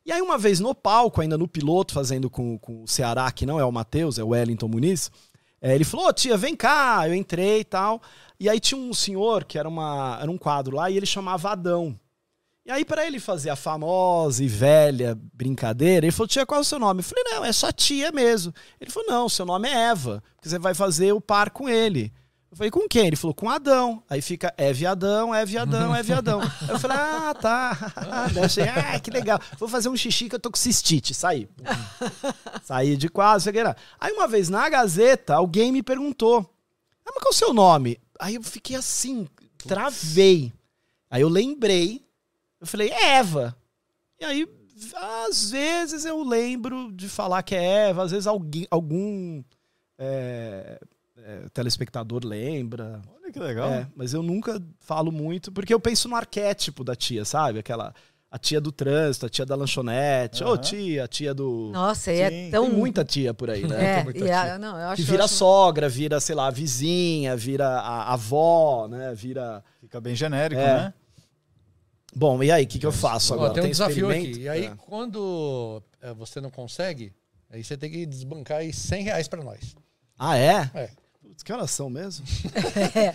E 0.06 0.12
aí, 0.12 0.22
uma 0.22 0.38
vez 0.38 0.60
no 0.60 0.76
palco, 0.76 1.22
ainda 1.22 1.38
no 1.38 1.47
piloto, 1.47 1.93
fazendo 1.93 2.30
com, 2.30 2.58
com 2.58 2.84
o 2.84 2.88
Ceará, 2.88 3.32
que 3.32 3.45
não 3.45 3.60
é 3.60 3.66
o 3.66 3.72
Matheus, 3.72 4.20
é 4.20 4.24
o 4.24 4.30
Wellington 4.30 4.68
Muniz, 4.68 5.10
é, 5.62 5.74
ele 5.74 5.86
falou: 5.86 6.08
"Ô, 6.08 6.14
tia, 6.14 6.36
vem 6.36 6.56
cá. 6.56 7.08
Eu 7.08 7.16
entrei 7.16 7.62
e 7.62 7.64
tal. 7.64 8.01
E 8.39 8.49
aí 8.49 8.60
tinha 8.60 8.80
um 8.80 8.93
senhor 8.93 9.45
que 9.45 9.58
era, 9.58 9.68
uma, 9.68 10.20
era 10.22 10.30
um 10.30 10.38
quadro 10.38 10.76
lá 10.76 10.89
e 10.89 10.97
ele 10.97 11.06
chamava 11.06 11.51
Adão. 11.51 11.97
E 12.66 12.72
aí, 12.72 12.86
pra 12.86 13.05
ele 13.05 13.20
fazer 13.20 13.49
a 13.49 13.57
famosa 13.57 14.41
e 14.41 14.47
velha 14.47 15.20
brincadeira, 15.34 16.05
ele 16.05 16.14
falou: 16.14 16.28
Tia, 16.28 16.45
qual 16.45 16.59
é 16.59 16.61
o 16.61 16.66
seu 16.66 16.80
nome? 16.80 17.01
Eu 17.01 17.03
falei: 17.03 17.24
Não, 17.26 17.43
é 17.43 17.51
só 17.51 17.72
tia 17.74 18.09
mesmo. 18.11 18.53
Ele 18.80 18.89
falou: 18.89 19.09
Não, 19.09 19.28
seu 19.28 19.45
nome 19.45 19.68
é 19.68 19.89
Eva, 19.89 20.24
porque 20.36 20.47
você 20.47 20.57
vai 20.57 20.74
fazer 20.74 21.11
o 21.11 21.20
par 21.20 21.49
com 21.49 21.68
ele. 21.68 22.14
Eu 22.49 22.55
falei: 22.55 22.72
Com 22.72 22.88
quem? 22.88 23.07
Ele 23.07 23.18
falou: 23.18 23.34
Com 23.34 23.49
Adão. 23.49 24.01
Aí 24.09 24.22
fica 24.22 24.53
é 24.55 24.72
viadão, 24.72 25.36
é 25.36 25.45
viadão, 25.45 25.93
é 25.93 26.01
viadão. 26.01 26.39
Eu 26.70 26.80
falei: 26.80 26.95
Ah, 26.97 27.34
tá. 27.34 27.93
Daí 28.34 28.45
achei: 28.45 28.64
Ah, 28.64 28.97
que 28.97 29.11
legal. 29.11 29.41
Vou 29.59 29.68
fazer 29.68 29.89
um 29.89 29.97
xixi 29.97 30.30
que 30.30 30.36
eu 30.36 30.39
tô 30.39 30.49
com 30.49 30.57
cistite. 30.57 31.14
Saí. 31.14 31.49
Saí 32.64 32.95
de 32.95 33.09
quase. 33.09 33.49
Aí 33.99 34.14
uma 34.14 34.28
vez 34.28 34.47
na 34.47 34.70
Gazeta, 34.70 35.34
alguém 35.34 35.70
me 35.70 35.84
perguntou: 35.84 36.49
Ah, 37.05 37.11
mas 37.14 37.24
qual 37.24 37.32
é 37.32 37.36
o 37.36 37.38
seu 37.38 37.53
nome? 37.53 37.99
Aí 38.18 38.36
eu 38.36 38.43
fiquei 38.43 38.78
assim, 38.78 39.28
travei. 39.57 40.53
Aí 41.09 41.22
eu 41.22 41.30
lembrei. 41.30 42.01
Eu 42.64 42.68
falei, 42.68 42.89
é 42.91 43.16
Eva. 43.18 43.53
E 44.20 44.24
aí, 44.24 44.47
às 45.28 45.51
vezes 45.51 46.05
eu 46.05 46.24
lembro 46.24 46.91
de 46.93 47.09
falar 47.09 47.43
que 47.43 47.53
é 47.53 47.89
Eva, 47.89 48.03
às 48.03 48.11
vezes 48.11 48.26
alguém, 48.26 48.66
algum 48.72 49.43
é, 49.99 50.80
é, 51.18 51.39
telespectador 51.53 52.22
lembra. 52.26 53.01
Olha 53.22 53.32
que 53.32 53.39
legal. 53.39 53.70
É, 53.70 53.88
mas 53.95 54.14
eu 54.14 54.24
nunca 54.24 54.61
falo 54.80 55.11
muito, 55.11 55.51
porque 55.51 55.74
eu 55.74 55.80
penso 55.80 56.07
no 56.07 56.16
arquétipo 56.16 56.84
da 56.84 56.95
tia, 56.95 57.26
sabe? 57.26 57.59
Aquela. 57.59 57.93
A 58.32 58.39
tia 58.39 58.59
do 58.59 58.72
trânsito, 58.72 59.28
a 59.28 59.30
tia 59.30 59.45
da 59.45 59.53
lanchonete, 59.55 60.43
ô 60.43 60.47
Aham. 60.53 60.57
tia, 60.57 61.03
a 61.03 61.07
tia 61.07 61.36
do. 61.36 61.70
Nossa, 61.72 62.11
e 62.11 62.20
é 62.20 62.49
tão. 62.49 62.66
Tem 62.68 62.76
muita 62.76 63.05
tia 63.05 63.32
por 63.32 63.47
aí, 63.51 63.68
né? 63.68 63.99
É, 63.99 64.03
muita 64.03 64.26
e 64.26 64.32
a- 64.32 64.57
não, 64.57 64.70
eu 64.80 64.88
acho 64.88 64.95
Que 65.03 65.03
vira 65.11 65.26
ótimo. 65.26 65.38
sogra, 65.38 65.88
vira, 65.88 66.20
sei 66.20 66.34
lá, 66.34 66.47
a 66.47 66.49
vizinha, 66.49 67.36
vira 67.38 67.68
a 67.68 68.05
a 68.09 68.14
avó, 68.14 68.88
né? 68.88 69.14
Vira. 69.14 69.64
Fica 69.80 70.01
bem 70.01 70.16
genérico, 70.16 70.59
É. 70.59 70.66
né? 70.66 70.93
Bom, 72.16 72.41
e 72.43 72.51
aí, 72.51 72.64
o 72.64 72.68
que, 72.68 72.80
que 72.80 72.86
eu 72.86 72.91
faço 72.91 73.34
Ó, 73.34 73.36
agora? 73.36 73.53
tem 73.53 73.64
um 73.64 73.70
desafio 73.70 74.07
experimento? 74.11 74.36
aqui. 74.38 74.43
E 74.45 74.49
aí, 74.49 74.66
É. 74.66 74.74
quando 74.78 75.82
é, 76.01 76.14
você 76.14 76.39
não 76.41 76.49
consegue, 76.49 77.11
aí 77.49 77.64
você 77.64 77.76
tem 77.78 77.89
que 77.89 78.05
desbancar 78.05 78.59
aí 78.59 78.72
100 78.74 79.03
reais 79.03 79.28
pra 79.28 79.43
nós. 79.43 79.76
Ah, 80.18 80.38
é? 80.38 80.70
É. 80.76 80.89
Putz, 81.22 81.41
que 81.41 81.51
horas 81.51 81.72
são 81.72 81.89
mesmo? 81.89 82.26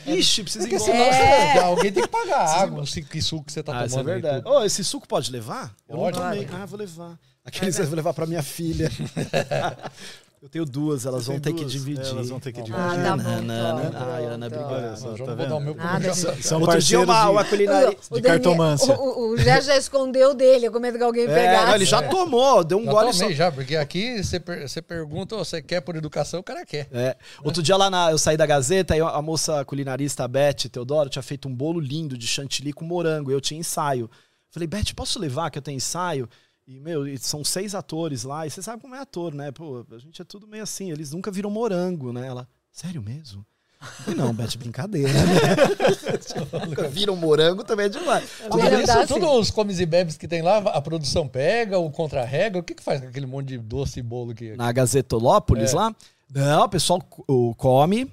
É. 0.06 0.10
Ixi, 0.12 0.42
precisa 0.42 0.66
ir 0.66 0.70
Porque 0.78 0.90
É. 0.90 1.52
você- 1.52 1.58
alguém 1.60 1.92
tem 1.92 2.02
que 2.02 2.08
pagar 2.08 2.38
a 2.40 2.60
água, 2.62 2.82
que 2.84 3.22
suco 3.22 3.44
que 3.44 3.52
você 3.52 3.62
tá 3.62 3.80
Ah, 3.80 3.86
isso 3.86 3.94
é 3.94 3.98
tomando. 3.98 4.14
aí, 4.16 4.20
verdade. 4.22 4.48
Ô, 4.48 4.64
esse 4.64 4.82
suco 4.84 5.06
pode 5.06 5.30
levar? 5.30 5.74
Eu 5.88 5.96
Pode. 5.96 6.18
não 6.18 6.24
tomei. 6.30 6.48
Ah, 6.52 6.66
vou 6.66 6.78
levar. 6.78 7.18
Aqueles 7.44 7.78
eu 7.78 7.86
vou 7.86 7.94
levar 7.96 8.12
pra 8.12 8.26
minha 8.26 8.42
filha. 8.42 8.90
eu 10.40 10.48
tenho 10.48 10.64
duas, 10.64 11.04
elas 11.06 11.26
vão 11.26 11.40
ter 11.40 11.52
que 11.52 11.64
dividir. 11.64 12.04
É, 12.04 12.08
elas 12.10 12.28
vão 12.28 12.38
ter 12.38 12.52
que 12.52 12.60
Ah, 12.60 12.64
dividir. 12.64 12.84
Ah, 12.84 12.94
tá 13.02 13.16
bom. 13.16 13.22
Então, 13.22 14.34
Ana, 14.34 14.46
então. 14.46 14.62
Olha 14.68 14.96
só, 14.96 15.08
Não, 15.08 15.16
já 15.16 15.24
tá 15.24 15.34
dar 15.34 15.54
o 15.56 15.60
meu 15.60 15.74
Nada 15.74 16.14
São 16.14 16.60
Outro 16.60 16.78
dia 16.80 17.00
uma, 17.00 17.44
culinária. 17.44 17.88
O 18.10 18.14
De 18.16 18.20
Daniel- 18.22 18.22
cartomância. 18.42 18.94
O, 18.98 19.30
o, 19.32 19.36
já 19.36 19.76
escondeu 19.76 20.34
dele, 20.34 20.70
com 20.70 20.78
medo 20.78 20.98
que 20.98 21.04
alguém 21.04 21.24
É, 21.24 21.26
pegasse. 21.26 21.66
não, 21.66 21.74
ele 21.74 21.84
já 21.84 22.02
tomou, 22.08 22.62
deu 22.64 22.78
um 22.78 22.84
Já 22.84 22.90
gole 22.92 23.12
só. 23.12 23.20
tomei 23.20 23.34
já, 23.36 23.50
porque 23.52 23.76
aqui 23.76 24.22
você, 24.22 24.38
per- 24.40 24.68
você 24.68 24.80
pergunta, 24.82 25.34
"Ô, 25.36 25.44
você 25.44 25.60
quer 25.60 25.80
por 25.80 25.96
educação, 25.96 26.40
o 26.40 26.42
cara 26.42 26.64
quer. 26.64 26.88
É. 26.92 27.16
Outro 27.42 27.62
dia 27.62 27.76
lá 27.76 27.90
na, 27.90 28.10
eu 28.10 28.18
saí 28.18 28.36
da 28.36 28.46
Gazeta 28.46 28.96
e 28.96 29.00
a 29.00 29.20
moça 29.22 29.64
culinarista, 29.64 30.24
a 30.24 30.28
Beth 30.28 30.68
Teodoro, 30.70 31.08
tinha 31.10 31.22
feito 31.22 31.48
um 31.48 31.54
bolo 31.54 31.80
lindo 31.80 32.16
de 32.16 32.26
chantilly 32.26 32.72
com 32.72 32.84
morango. 32.84 33.30
Eu 33.30 33.40
tinha 33.40 33.58
ensaio. 33.58 34.10
Falei, 34.50 34.66
Beth, 34.66 34.94
posso 34.96 35.18
levar 35.18 35.50
que 35.50 35.58
eu 35.58 35.62
tenho 35.62 35.76
ensaio? 35.76 36.28
E, 36.70 36.78
meu, 36.78 37.08
e 37.08 37.16
são 37.16 37.42
seis 37.42 37.74
atores 37.74 38.24
lá. 38.24 38.46
E 38.46 38.50
você 38.50 38.60
sabe 38.62 38.82
como 38.82 38.94
é 38.94 38.98
ator, 38.98 39.32
né? 39.34 39.50
Pô, 39.50 39.86
a 39.90 39.98
gente 39.98 40.20
é 40.20 40.24
tudo 40.24 40.46
meio 40.46 40.62
assim. 40.62 40.90
Eles 40.90 41.12
nunca 41.12 41.30
viram 41.30 41.48
morango, 41.50 42.12
né? 42.12 42.26
Ela, 42.26 42.46
sério 42.70 43.00
mesmo? 43.02 43.42
Falei, 43.80 44.18
não, 44.20 44.34
Beth, 44.34 44.56
brincadeira, 44.58 45.10
né? 45.12 46.66
nunca 46.66 46.88
viram 46.88 47.14
morango 47.16 47.62
também 47.64 47.86
é 47.86 47.88
demais. 47.88 48.28
É 48.40 48.48
Tudo 48.48 48.62
melhor 48.62 48.82
isso, 48.82 48.90
assim. 48.98 49.06
todos 49.20 49.38
os 49.38 49.50
comes 49.50 49.78
e 49.80 49.86
bebes 49.86 50.16
que 50.16 50.26
tem 50.28 50.42
lá, 50.42 50.58
a 50.58 50.80
produção 50.82 51.28
pega, 51.28 51.78
o 51.78 51.88
contra-rega, 51.90 52.58
o 52.58 52.62
que 52.62 52.74
que 52.74 52.82
faz 52.82 53.00
com 53.00 53.06
aquele 53.06 53.24
monte 53.26 53.46
de 53.48 53.58
doce 53.58 54.00
e 54.00 54.02
bolo 54.02 54.34
que... 54.34 54.56
na 54.56 54.70
Gazetolópolis 54.72 55.72
É. 55.72 55.76
lá. 55.76 55.94
Não, 56.34 56.64
o 56.64 56.68
pessoal 56.68 57.00
co- 57.00 57.54
come. 57.54 58.10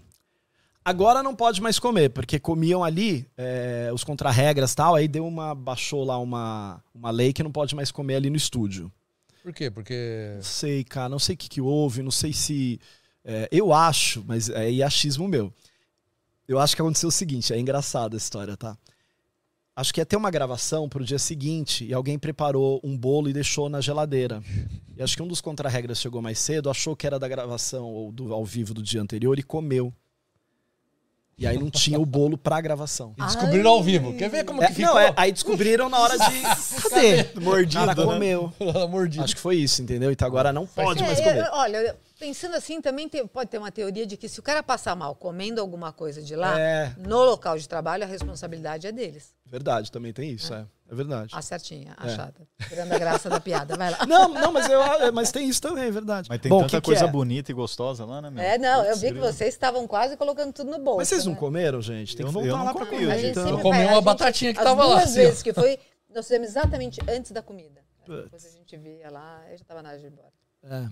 Agora 0.87 1.23
não 1.23 1.35
pode 1.35 1.59
mais 1.63 1.79
comer, 1.79 2.11
porque 2.11 2.37
comiam 2.37 2.83
ali 2.83 3.27
é, 3.35 3.89
os 3.91 4.03
contrarregras 4.03 4.71
e 4.71 4.75
tal, 4.75 4.93
aí 4.93 5.07
deu 5.07 5.25
uma. 5.25 5.55
baixou 5.55 6.03
lá 6.03 6.19
uma, 6.19 6.79
uma 6.93 7.09
lei 7.09 7.33
que 7.33 7.41
não 7.41 7.51
pode 7.51 7.75
mais 7.75 7.89
comer 7.89 8.17
ali 8.17 8.29
no 8.29 8.35
estúdio. 8.35 8.91
Por 9.41 9.51
quê? 9.51 9.71
Porque... 9.71 10.33
Não 10.35 10.43
sei, 10.43 10.83
cara, 10.83 11.09
não 11.09 11.17
sei 11.17 11.33
o 11.33 11.37
que, 11.39 11.49
que 11.49 11.59
houve, 11.59 12.03
não 12.03 12.11
sei 12.11 12.31
se. 12.31 12.79
é, 13.23 13.49
eu 13.51 13.73
acho, 13.73 14.23
mas 14.27 14.47
é 14.49 14.69
achismo 14.83 15.27
meu. 15.27 15.51
Eu 16.47 16.59
acho 16.59 16.75
que 16.75 16.81
aconteceu 16.83 17.09
o 17.09 17.11
seguinte, 17.11 17.51
é 17.51 17.59
engraçada 17.59 18.15
a 18.15 18.19
história, 18.19 18.55
tá? 18.55 18.77
Acho 19.75 19.91
que 19.91 19.99
ia 19.99 20.05
ter 20.05 20.15
uma 20.15 20.29
gravação 20.29 20.87
pro 20.87 21.03
dia 21.03 21.17
seguinte 21.17 21.83
e 21.83 21.93
alguém 21.93 22.19
preparou 22.19 22.79
um 22.83 22.95
bolo 22.95 23.27
e 23.27 23.33
deixou 23.33 23.69
na 23.69 23.81
geladeira. 23.81 24.41
E 24.95 25.01
acho 25.01 25.17
que 25.17 25.23
um 25.23 25.27
dos 25.27 25.41
contrarregras 25.41 25.99
chegou 25.99 26.21
mais 26.21 26.37
cedo, 26.37 26.69
achou 26.69 26.95
que 26.95 27.07
era 27.07 27.19
da 27.19 27.27
gravação 27.27 27.85
ou 27.85 28.11
do 28.11 28.31
ao 28.31 28.45
vivo 28.45 28.73
do 28.73 28.83
dia 28.83 29.01
anterior 29.01 29.37
e 29.39 29.43
comeu. 29.43 29.91
E 31.37 31.45
aí 31.45 31.57
não 31.57 31.69
tinha 31.69 31.99
o 31.99 32.05
bolo 32.05 32.37
pra 32.37 32.61
gravação. 32.61 33.13
E 33.17 33.21
descobriram 33.23 33.69
ao 33.71 33.83
vivo. 33.83 34.13
Quer 34.15 34.29
ver 34.29 34.45
como 34.45 34.63
É, 34.63 34.67
que 34.67 34.73
ficou? 34.75 34.93
não, 34.93 34.99
é, 34.99 35.13
aí 35.17 35.31
descobriram 35.33 35.89
na 35.89 35.99
hora 35.99 36.17
de. 36.17 36.41
Cadê? 36.89 37.25
O 37.35 37.41
Mordido, 37.41 37.73
cara 37.85 37.93
né? 37.93 38.03
comeu. 38.05 38.53
Mordida. 38.89 39.23
Acho 39.25 39.35
que 39.35 39.41
foi 39.41 39.57
isso, 39.57 39.81
entendeu? 39.81 40.11
Então 40.11 40.25
agora 40.25 40.53
não 40.53 40.65
pode 40.65 41.03
É, 41.03 41.05
mais 41.05 41.19
eu- 41.19 41.25
comer. 41.25 41.49
olha, 41.51 41.77
eu- 41.77 41.95
pensando 42.19 42.55
assim, 42.55 42.81
também 42.81 43.07
tem- 43.09 43.25
pode 43.27 43.49
ter 43.49 43.57
uma 43.57 43.71
teoria 43.71 44.05
de 44.05 44.15
que 44.17 44.27
se 44.29 44.39
o 44.39 44.43
cara 44.43 44.61
passar 44.63 44.95
mal 44.95 45.15
comendo 45.15 45.59
alguma 45.61 45.91
coisa 45.91 46.21
de 46.21 46.35
lá, 46.35 46.59
É. 46.59 46.93
no 46.97 47.23
local 47.23 47.57
de 47.57 47.67
trabalho, 47.67 48.03
a 48.03 48.07
responsabilidade 48.07 48.87
é 48.87 48.91
deles. 48.91 49.33
Verdade, 49.45 49.91
também 49.91 50.11
tem 50.13 50.31
isso, 50.31 50.53
é. 50.53 50.65
É 50.89 50.93
verdade. 50.93 51.31
A 51.33 51.41
certinha, 51.41 51.93
a 51.97 52.07
É. 52.07 52.15
chata. 52.15 52.47
Tirando 52.69 52.91
a 52.93 52.99
graça 52.99 53.27
da 53.29 53.39
piada, 53.39 53.75
vai 53.75 53.89
lá. 53.89 54.05
Não, 54.05 54.29
não, 54.29 54.51
mas, 54.51 54.69
eu, 54.69 54.79
mas 55.13 55.31
tem 55.31 55.49
isso 55.49 55.59
também, 55.61 55.85
é 55.85 55.91
verdade. 55.91 56.27
Mas 56.29 56.39
tem 56.39 56.49
Bom, 56.49 56.59
tanta 56.59 56.69
que 56.69 56.81
que 56.81 56.85
coisa 56.85 57.05
é? 57.05 57.07
bonita 57.07 57.51
e 57.51 57.55
gostosa 57.55 58.05
lá, 58.05 58.21
né, 58.21 58.29
meu? 58.29 58.43
É, 58.43 58.57
não, 58.59 58.81
eu 58.83 58.89
Putz, 58.89 59.01
vi 59.01 59.11
que 59.13 59.19
vocês 59.19 59.53
estavam 59.53 59.87
quase 59.87 60.15
colocando 60.15 60.53
tudo 60.53 60.69
no 60.69 60.77
bolso. 60.79 60.97
Mas 60.99 61.07
vocês 61.07 61.25
não 61.25 61.33
né? 61.33 61.39
comeram, 61.39 61.81
gente? 61.81 62.15
Tem 62.15 62.23
Eu- 62.23 62.27
que 62.27 62.33
voltar 62.33 62.49
eu 62.49 62.55
lá 62.57 62.73
pra 62.73 62.85
comi, 62.85 62.99
comer. 63.01 63.11
A 63.11 63.17
gente 63.17 63.31
então. 63.31 63.49
Eu 63.49 63.59
comi 63.59 63.79
uma 63.79 63.91
a 63.91 63.93
gente- 63.95 64.03
batatinha 64.03 64.53
que 64.53 64.59
as 64.59 64.65
tava 64.65 64.83
lá, 64.85 64.93
duas 64.95 65.03
assim, 65.05 65.13
vezes 65.15 65.41
que 65.43 65.53
foi, 65.53 65.79
nós 66.13 66.25
fizemos 66.27 66.47
exatamente 66.49 66.99
antes 67.09 67.31
da 67.31 67.41
comida. 67.41 67.81
Putz. 68.05 68.23
Depois 68.25 68.45
a 68.45 68.49
gente 68.49 68.77
via 68.77 69.09
lá, 69.09 69.41
eu 69.49 69.57
já 69.57 69.65
tava 69.65 69.81
na 69.81 69.89
hora 69.89 69.97
de 69.99 70.05
ir 70.05 70.09
embora. 70.11 70.29
É. 70.63 70.87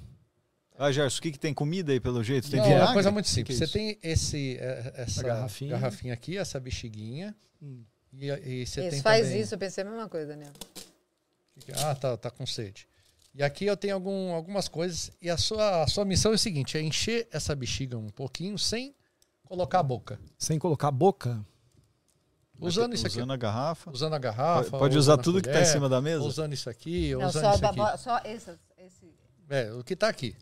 Ah, 0.78 0.92
Gerson, 0.92 1.20
o 1.20 1.22
que, 1.22 1.32
que 1.32 1.40
tem 1.40 1.54
comida 1.54 1.92
aí 1.92 2.00
pelo 2.00 2.24
jeito? 2.24 2.50
Tem 2.50 2.60
Não, 2.60 2.66
é 2.68 2.84
uma 2.84 2.94
coisa 2.94 3.12
muito 3.12 3.26
Que 3.26 3.44
que 3.44 3.54
simples. 3.54 3.62
é 3.62 3.66
Você 3.68 3.72
tem 3.74 4.00
esse, 4.02 4.58
é, 4.60 4.94
essa 4.98 5.22
A 5.22 5.24
garrafinha. 5.24 5.72
garrafinha. 5.72 6.14
aqui, 6.14 6.38
essa 6.38 6.60
bexiguinha. 6.60 7.36
Hum. 7.62 7.84
E, 8.12 8.26
e 8.28 8.66
você 8.66 8.82
Isso, 8.82 8.90
tem 8.92 9.02
faz 9.02 9.26
também... 9.28 9.42
isso, 9.42 9.54
eu 9.54 9.58
pensei 9.60 9.84
a 9.84 9.88
mesma 9.90 10.10
coisa, 10.10 10.28
Daniel. 10.28 10.52
Ah, 11.78 11.96
tá, 11.96 12.18
tá 12.18 12.32
com 12.32 12.46
sede. 12.46 12.88
E 13.36 13.42
aqui 13.44 13.66
eu 13.66 13.76
tenho 13.78 13.94
algum, 13.96 14.34
algumas 14.34 14.68
coisas. 14.68 15.12
E 15.22 15.30
a 15.30 15.38
sua, 15.38 15.84
a 15.84 15.88
sua 15.88 16.06
missão 16.06 16.32
é 16.32 16.36
o 16.36 16.38
seguinte: 16.38 16.78
é 16.78 16.82
encher 16.82 17.28
essa 17.32 17.56
bexiga 17.56 17.98
um 17.98 18.10
pouquinho 18.10 18.58
sem 18.58 18.96
colocar 19.44 19.80
a 19.80 19.84
boca. 19.84 20.20
Sem 20.38 20.60
colocar 20.60 20.90
a 20.90 20.92
boca? 20.92 21.44
Usando 22.60 22.94
isso 22.94 23.06
aqui. 23.08 23.18
Usando 23.18 23.34
a 23.34 23.38
garrafa. 23.38 23.92
Usando 23.92 24.14
a 24.14 24.20
garrafa. 24.20 24.70
Pode, 24.70 24.80
pode 24.82 24.98
usar 24.98 25.14
usando 25.14 25.20
a 25.20 25.24
tudo 25.24 25.42
que 25.42 25.50
tá 25.50 25.52
em 25.52 25.54
colher, 25.62 25.66
cima 25.72 25.90
da 25.90 26.02
mesa? 26.02 26.24
Usando 26.24 26.54
isso 26.54 26.70
aqui, 26.70 27.14
ou 27.16 27.22
Não, 27.22 27.30
usando 27.30 27.44
só, 27.44 27.54
isso 27.56 27.66
aqui. 27.66 27.98
só 28.04 28.18
esse, 28.26 28.52
esse. 28.78 29.14
É, 29.50 29.72
o 29.74 29.84
que 29.84 29.96
tá 29.96 30.08
aqui. 30.08 30.36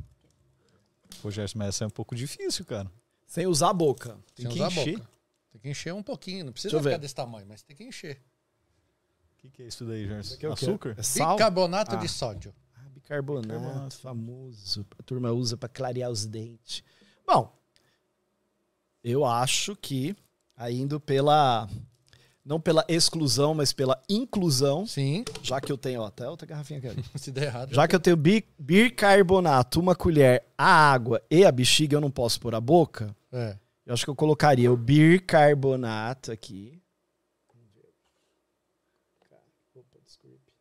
Pô, 1.22 1.32
Gerson, 1.32 1.58
mas 1.60 1.70
essa 1.70 1.84
é 1.84 1.88
um 1.88 1.92
pouco 1.92 2.16
difícil, 2.16 2.66
cara. 2.66 2.92
Sem 3.28 3.48
usar 3.48 3.70
a 3.70 3.74
boca. 3.74 4.18
Tem 4.36 4.46
sem 4.46 4.56
que 4.56 4.62
encher. 4.64 4.98
boca. 4.98 5.10
Tem 5.52 5.62
que 5.62 5.70
encher 5.70 5.94
um 5.94 6.04
pouquinho. 6.04 6.46
Não 6.46 6.52
precisa 6.54 6.78
ficar 6.82 6.98
desse 6.98 7.16
tamanho, 7.16 7.46
mas 7.48 7.62
tem 7.62 7.76
que 7.76 7.84
encher. 7.84 8.22
O 9.34 9.38
que, 9.42 9.50
que 9.50 9.64
é 9.64 9.68
isso 9.68 9.86
daí, 9.86 10.06
Gerson? 10.08 10.34
é 10.34 10.38
o 10.38 10.40
quê? 10.56 10.66
Açúcar? 10.66 10.96
É 10.98 11.04
sal? 11.04 11.36
Bicarbonato 11.36 11.96
Ah. 11.96 12.00
de 12.00 12.08
sódio. 12.08 12.54
Ah, 12.76 12.88
bicarbonato, 12.90 13.48
Bicarbonato. 13.48 13.98
famoso. 13.98 14.86
A 15.00 15.04
turma 15.04 15.32
usa 15.32 15.58
pra 15.58 15.68
clarear 15.70 16.12
os 16.12 16.26
dentes. 16.26 16.84
Bom, 17.26 17.56
eu 19.04 19.26
acho 19.26 19.76
que, 19.76 20.16
indo 20.70 21.00
pela. 21.00 21.68
Não 22.44 22.60
pela 22.60 22.84
exclusão, 22.88 23.54
mas 23.54 23.72
pela 23.72 24.02
inclusão, 24.10 24.86
Sim, 24.88 25.24
já 25.44 25.62
que 25.62 25.72
eu 25.72 25.78
tenho, 25.78 26.02
ó, 26.02 26.06
até 26.08 26.28
outra 26.28 26.48
garrafinha 26.48 26.80
aqui. 26.80 27.04
se 27.20 27.32
der 27.32 27.44
errado. 27.46 27.74
Já 27.74 27.88
que 27.88 27.96
eu 27.96 28.00
tenho 28.00 28.18
bi- 28.18 28.44
bicarbonato, 28.58 29.80
uma 29.80 29.96
colher, 29.96 30.44
a 30.58 30.66
água 30.92 31.22
e 31.30 31.46
a 31.46 31.52
bexiga, 31.52 31.96
eu 31.98 32.02
não 32.02 32.10
posso 32.10 32.40
pôr 32.40 32.56
a 32.56 32.60
boca. 32.60 33.16
É. 33.32 33.56
Eu 33.86 33.94
acho 33.94 34.04
que 34.06 34.10
eu 34.10 34.16
colocaria 34.16 34.72
o 34.72 34.78
bicarbonato 34.78 36.32
aqui. 36.32 36.82
Opa, 39.76 40.00
desculpe. 40.04 40.52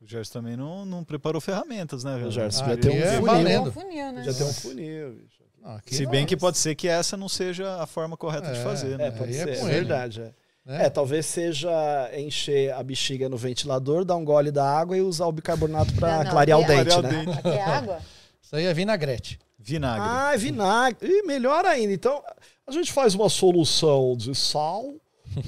O 0.00 0.06
Gerson 0.06 0.32
também 0.34 0.56
não, 0.56 0.84
não 0.84 1.02
preparou 1.04 1.40
ferramentas, 1.40 2.04
né, 2.04 2.16
velho? 2.18 2.30
Gerson, 2.30 2.64
Ah, 2.64 2.68
já 2.68 2.76
tem 2.76 2.90
um 2.90 2.94
é 3.02 3.06
funil. 3.16 3.22
valendo. 3.26 3.68
Um 3.68 3.72
funil, 3.72 4.12
né? 4.12 4.22
Já 4.24 4.34
tem 4.34 4.46
um 4.46 4.52
funil, 4.52 5.12
bicho. 5.14 5.43
Não, 5.64 5.76
aqui 5.76 5.94
Se 5.94 6.04
não. 6.04 6.10
bem 6.10 6.26
que 6.26 6.36
pode 6.36 6.58
ser 6.58 6.74
que 6.74 6.86
essa 6.86 7.16
não 7.16 7.28
seja 7.28 7.80
a 7.82 7.86
forma 7.86 8.16
correta 8.18 8.52
de 8.52 8.58
É, 8.58 8.62
fazer, 8.62 8.98
né? 8.98 9.06
É, 9.06 9.10
pode 9.10 9.30
é 9.34 9.42
ser, 9.42 9.48
é, 9.48 9.52
ele. 9.60 9.70
verdade. 9.70 10.20
É. 10.20 10.32
né? 10.66 10.86
É, 10.86 10.90
talvez 10.90 11.24
seja 11.24 11.70
encher 12.14 12.72
a 12.74 12.82
bexiga 12.82 13.28
no 13.30 13.36
ventilador, 13.38 14.04
dar 14.04 14.16
um 14.16 14.24
gole 14.24 14.50
da 14.50 14.64
água 14.64 14.94
e 14.96 15.00
usar 15.00 15.26
o 15.26 15.32
bicarbonato 15.32 15.90
não, 15.94 16.30
clarear 16.30 16.58
o 16.58 16.62
é- 16.62 16.66
dente, 16.66 17.00
né? 17.02 17.24
Aqui 17.38 17.48
é 17.48 17.62
água? 17.62 17.98
Isso 18.42 18.54
aí 18.56 18.64
é 18.66 18.74
vinagrete. 18.74 19.38
Vinagre. 19.58 20.06
Ah, 20.06 20.34
é 20.34 20.36
vinagre. 20.36 21.08
Ih, 21.08 21.22
melhor 21.22 21.64
ainda. 21.64 21.94
Então, 21.94 22.22
a 22.66 22.70
gente 22.70 22.92
faz 22.92 23.14
uma 23.14 23.30
solução 23.30 24.14
de 24.14 24.34
sal, 24.34 24.94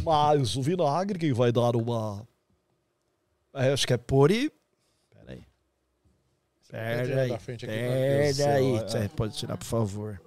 mais 0.02 0.56
o 0.56 0.62
vinagre, 0.62 1.18
que 1.18 1.34
vai 1.34 1.52
dar 1.52 1.76
uma. 1.76 2.26
É, 3.54 3.70
acho 3.72 3.86
que 3.86 3.92
é 3.92 3.98
e. 3.98 4.50
Pode 4.50 4.52
Pera 6.70 7.22
aí. 7.22 7.38
Pera 7.66 8.54
aí. 8.54 8.76
é. 9.04 9.08
Pode 9.08 9.36
tirar, 9.36 9.56
por 9.56 9.64
favor. 9.64 10.20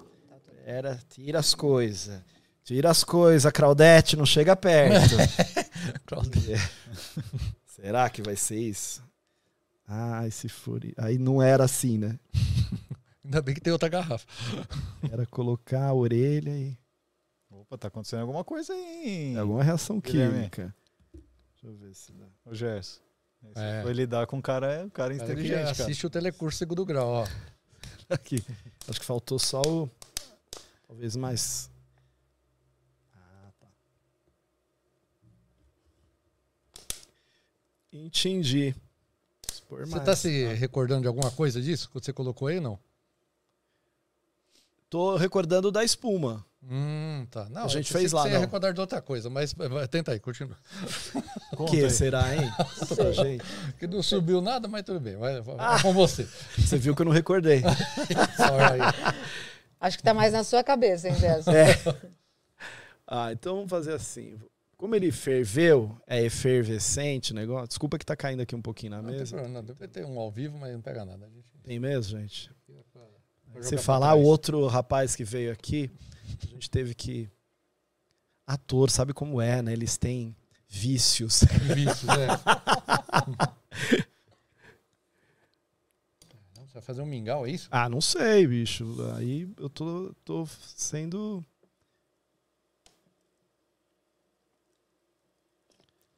Pera, 0.66 1.00
tira 1.10 1.40
as 1.40 1.54
coisas. 1.54 2.22
Tira 2.64 2.90
as 2.92 3.04
coisas, 3.04 3.52
Claudete, 3.52 4.16
não 4.16 4.26
chega 4.26 4.56
perto. 4.56 5.16
Será 7.66 8.10
que 8.10 8.22
vai 8.22 8.36
ser 8.36 8.60
isso? 8.60 9.04
Ai, 9.88 10.30
se 10.30 10.48
for. 10.48 10.80
Aí 10.98 11.18
não 11.18 11.42
era 11.42 11.64
assim, 11.64 11.98
né? 11.98 12.20
Ainda 13.26 13.42
bem 13.42 13.56
que 13.56 13.62
tem 13.62 13.74
outra 13.74 13.90
garrafa. 13.90 14.26
Era 15.12 15.26
colocar 15.26 15.86
a 15.88 15.94
orelha 15.94 16.52
e. 16.52 16.78
Opa, 17.50 17.78
tá 17.78 17.88
acontecendo 17.88 18.22
alguma 18.22 18.44
coisa 18.44 18.72
aí. 18.74 19.10
hein? 19.32 19.38
Alguma 19.38 19.64
reação 19.64 20.00
Guilherme. 20.00 20.34
química. 20.38 20.76
Deixa 21.14 21.68
eu 21.68 21.76
ver 21.76 21.94
se 21.96 22.12
dá. 22.14 22.26
Ô, 22.46 22.54
Gerson. 22.54 23.02
Você 23.42 23.60
É. 23.60 23.82
Foi 23.84 23.94
lidar 23.94 24.28
com 24.28 24.38
um 24.38 24.42
cara, 24.42 24.84
um 24.86 24.90
cara 24.90 25.16
Cara 25.16 25.18
que 25.18 25.24
inteligente, 25.24 25.60
cara. 25.60 25.72
assiste 25.72 26.06
o 26.06 26.10
telecurso 26.10 26.58
segundo 26.58 26.86
grau, 26.86 27.08
ó. 27.08 27.28
Aqui. 28.10 28.44
Acho 28.88 29.00
que 29.00 29.06
faltou 29.06 29.38
só 29.40 29.62
o. 29.62 29.90
Talvez 30.88 31.16
mais. 31.16 31.70
Ah, 33.14 33.52
tá. 33.60 33.68
Entendi. 37.92 38.76
Expor 39.52 39.86
Você 39.86 39.92
mais. 39.96 40.06
tá 40.06 40.16
se 40.16 40.46
recordando 40.56 41.02
de 41.04 41.08
alguma 41.08 41.32
coisa 41.32 41.62
disso? 41.62 41.88
Que 41.90 41.94
você 41.96 42.14
colocou 42.14 42.48
aí, 42.48 42.60
não? 42.60 42.80
Tô 44.90 45.16
recordando 45.16 45.72
da 45.72 45.84
espuma. 45.84 46.46
Hum, 46.62 47.26
tá. 47.32 47.47
Não, 47.49 47.64
A 47.64 47.68
gente 47.70 47.91
fez 47.91 48.12
lá, 48.12 48.24
Você 48.24 48.28
ia 48.30 48.34
não. 48.36 48.41
recordar 48.41 48.74
de 48.74 48.82
outra 48.82 49.01
coisa, 49.01 49.30
mas 49.30 49.53
vai, 49.53 49.88
tenta 49.88 50.12
aí, 50.12 50.20
continua. 50.20 50.57
O 51.57 51.66
que 51.66 51.84
aí. 51.86 51.89
será, 51.89 52.36
hein? 52.36 52.51
Conta 52.80 52.95
pra 52.95 53.12
gente. 53.12 53.43
Que 53.80 53.88
não 53.88 54.03
subiu 54.03 54.41
nada, 54.41 54.68
mas 54.68 54.84
tudo 54.84 54.99
bem. 54.99 55.16
Vai, 55.16 55.41
vai 55.41 55.55
Ah. 55.57 55.82
com 55.82 55.93
você. 55.93 56.28
Você 56.60 56.78
viu 56.78 56.93
que 56.95 57.01
eu 57.01 57.05
não 57.05 57.14
recordei. 57.14 57.64
Acho 59.80 59.97
que 59.97 60.03
tá 60.03 60.14
mais 60.14 60.34
na 60.34 60.43
sua 60.43 60.64
cabeça, 60.64 61.07
hein, 61.07 61.16
Gerson? 61.16 61.51
É. 61.51 61.74
Ah, 63.07 63.32
então 63.32 63.55
vamos 63.55 63.70
fazer 63.70 63.93
assim. 63.93 64.38
Como 64.76 64.95
ele 64.95 65.12
ferveu, 65.12 65.97
é 66.07 66.22
efervescente 66.24 67.32
o 67.32 67.36
negócio. 67.36 67.68
Desculpa 67.70 67.97
que 67.97 68.05
tá 68.05 68.16
caindo 68.16 68.41
aqui 68.41 68.55
um 68.55 68.62
pouquinho 68.62 68.91
na 68.91 69.01
Não 69.01 69.10
tem 69.10 69.20
mesa. 69.20 69.36
problema, 69.36 69.60
não. 69.60 69.66
Deve 69.66 69.88
ter 69.88 70.05
um 70.05 70.20
ao 70.20 70.32
vivo, 70.32 70.57
mas 70.57 70.74
não 70.74 70.82
pega 70.82 71.05
nada. 71.05 71.26
A 71.26 71.30
gente 71.30 71.51
Tem 71.64 71.80
mesmo, 71.80 72.20
gente? 72.20 72.51
pra 73.53 73.78
falar 73.80 74.14
o 74.14 74.22
outro 74.24 74.68
rapaz 74.68 75.16
que 75.16 75.24
veio 75.24 75.51
aqui, 75.51 75.89
a 76.48 76.50
gente 76.50 76.70
teve 76.70 76.94
que. 76.94 77.30
Ator, 78.46 78.90
sabe 78.90 79.14
como 79.14 79.40
é, 79.42 79.62
né? 79.62 79.74
Eles 79.74 79.98
têm 79.98 80.36
vícios. 80.68 81.44
Vícios, 81.76 82.10
é. 82.10 82.28
Você 86.70 86.74
vai 86.74 86.82
fazer 86.84 87.02
um 87.02 87.06
mingau, 87.08 87.48
é 87.48 87.52
isso? 87.52 87.68
Ah, 87.72 87.90
não 87.90 88.00
sei, 88.00 88.46
bicho. 88.46 88.96
Aí 89.16 89.50
eu 89.58 89.70
tô, 89.72 90.14
tô 90.24 90.46
sendo. 90.76 91.44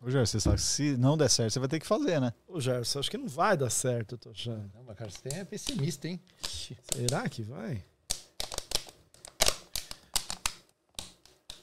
Ô, 0.01 0.09
Gerson, 0.09 0.31
você 0.31 0.39
sabe 0.41 0.55
que 0.57 0.61
se 0.61 0.97
não 0.97 1.15
der 1.15 1.29
certo, 1.29 1.53
você 1.53 1.59
vai 1.59 1.69
ter 1.69 1.79
que 1.79 1.87
fazer, 1.87 2.19
né? 2.19 2.33
Ô, 2.47 2.59
Gerson, 2.59 2.99
acho 2.99 3.09
que 3.09 3.17
não 3.17 3.29
vai 3.29 3.55
dar 3.55 3.69
certo, 3.69 4.15
eu 4.15 4.17
tô 4.17 4.31
achando. 4.31 4.69
Não, 4.73 4.83
mas 4.83 4.97
cara, 4.97 5.09
você 5.09 5.29
é 5.29 5.45
pessimista, 5.45 6.07
hein? 6.09 6.19
Será 6.93 7.29
que 7.29 7.43
vai? 7.43 7.85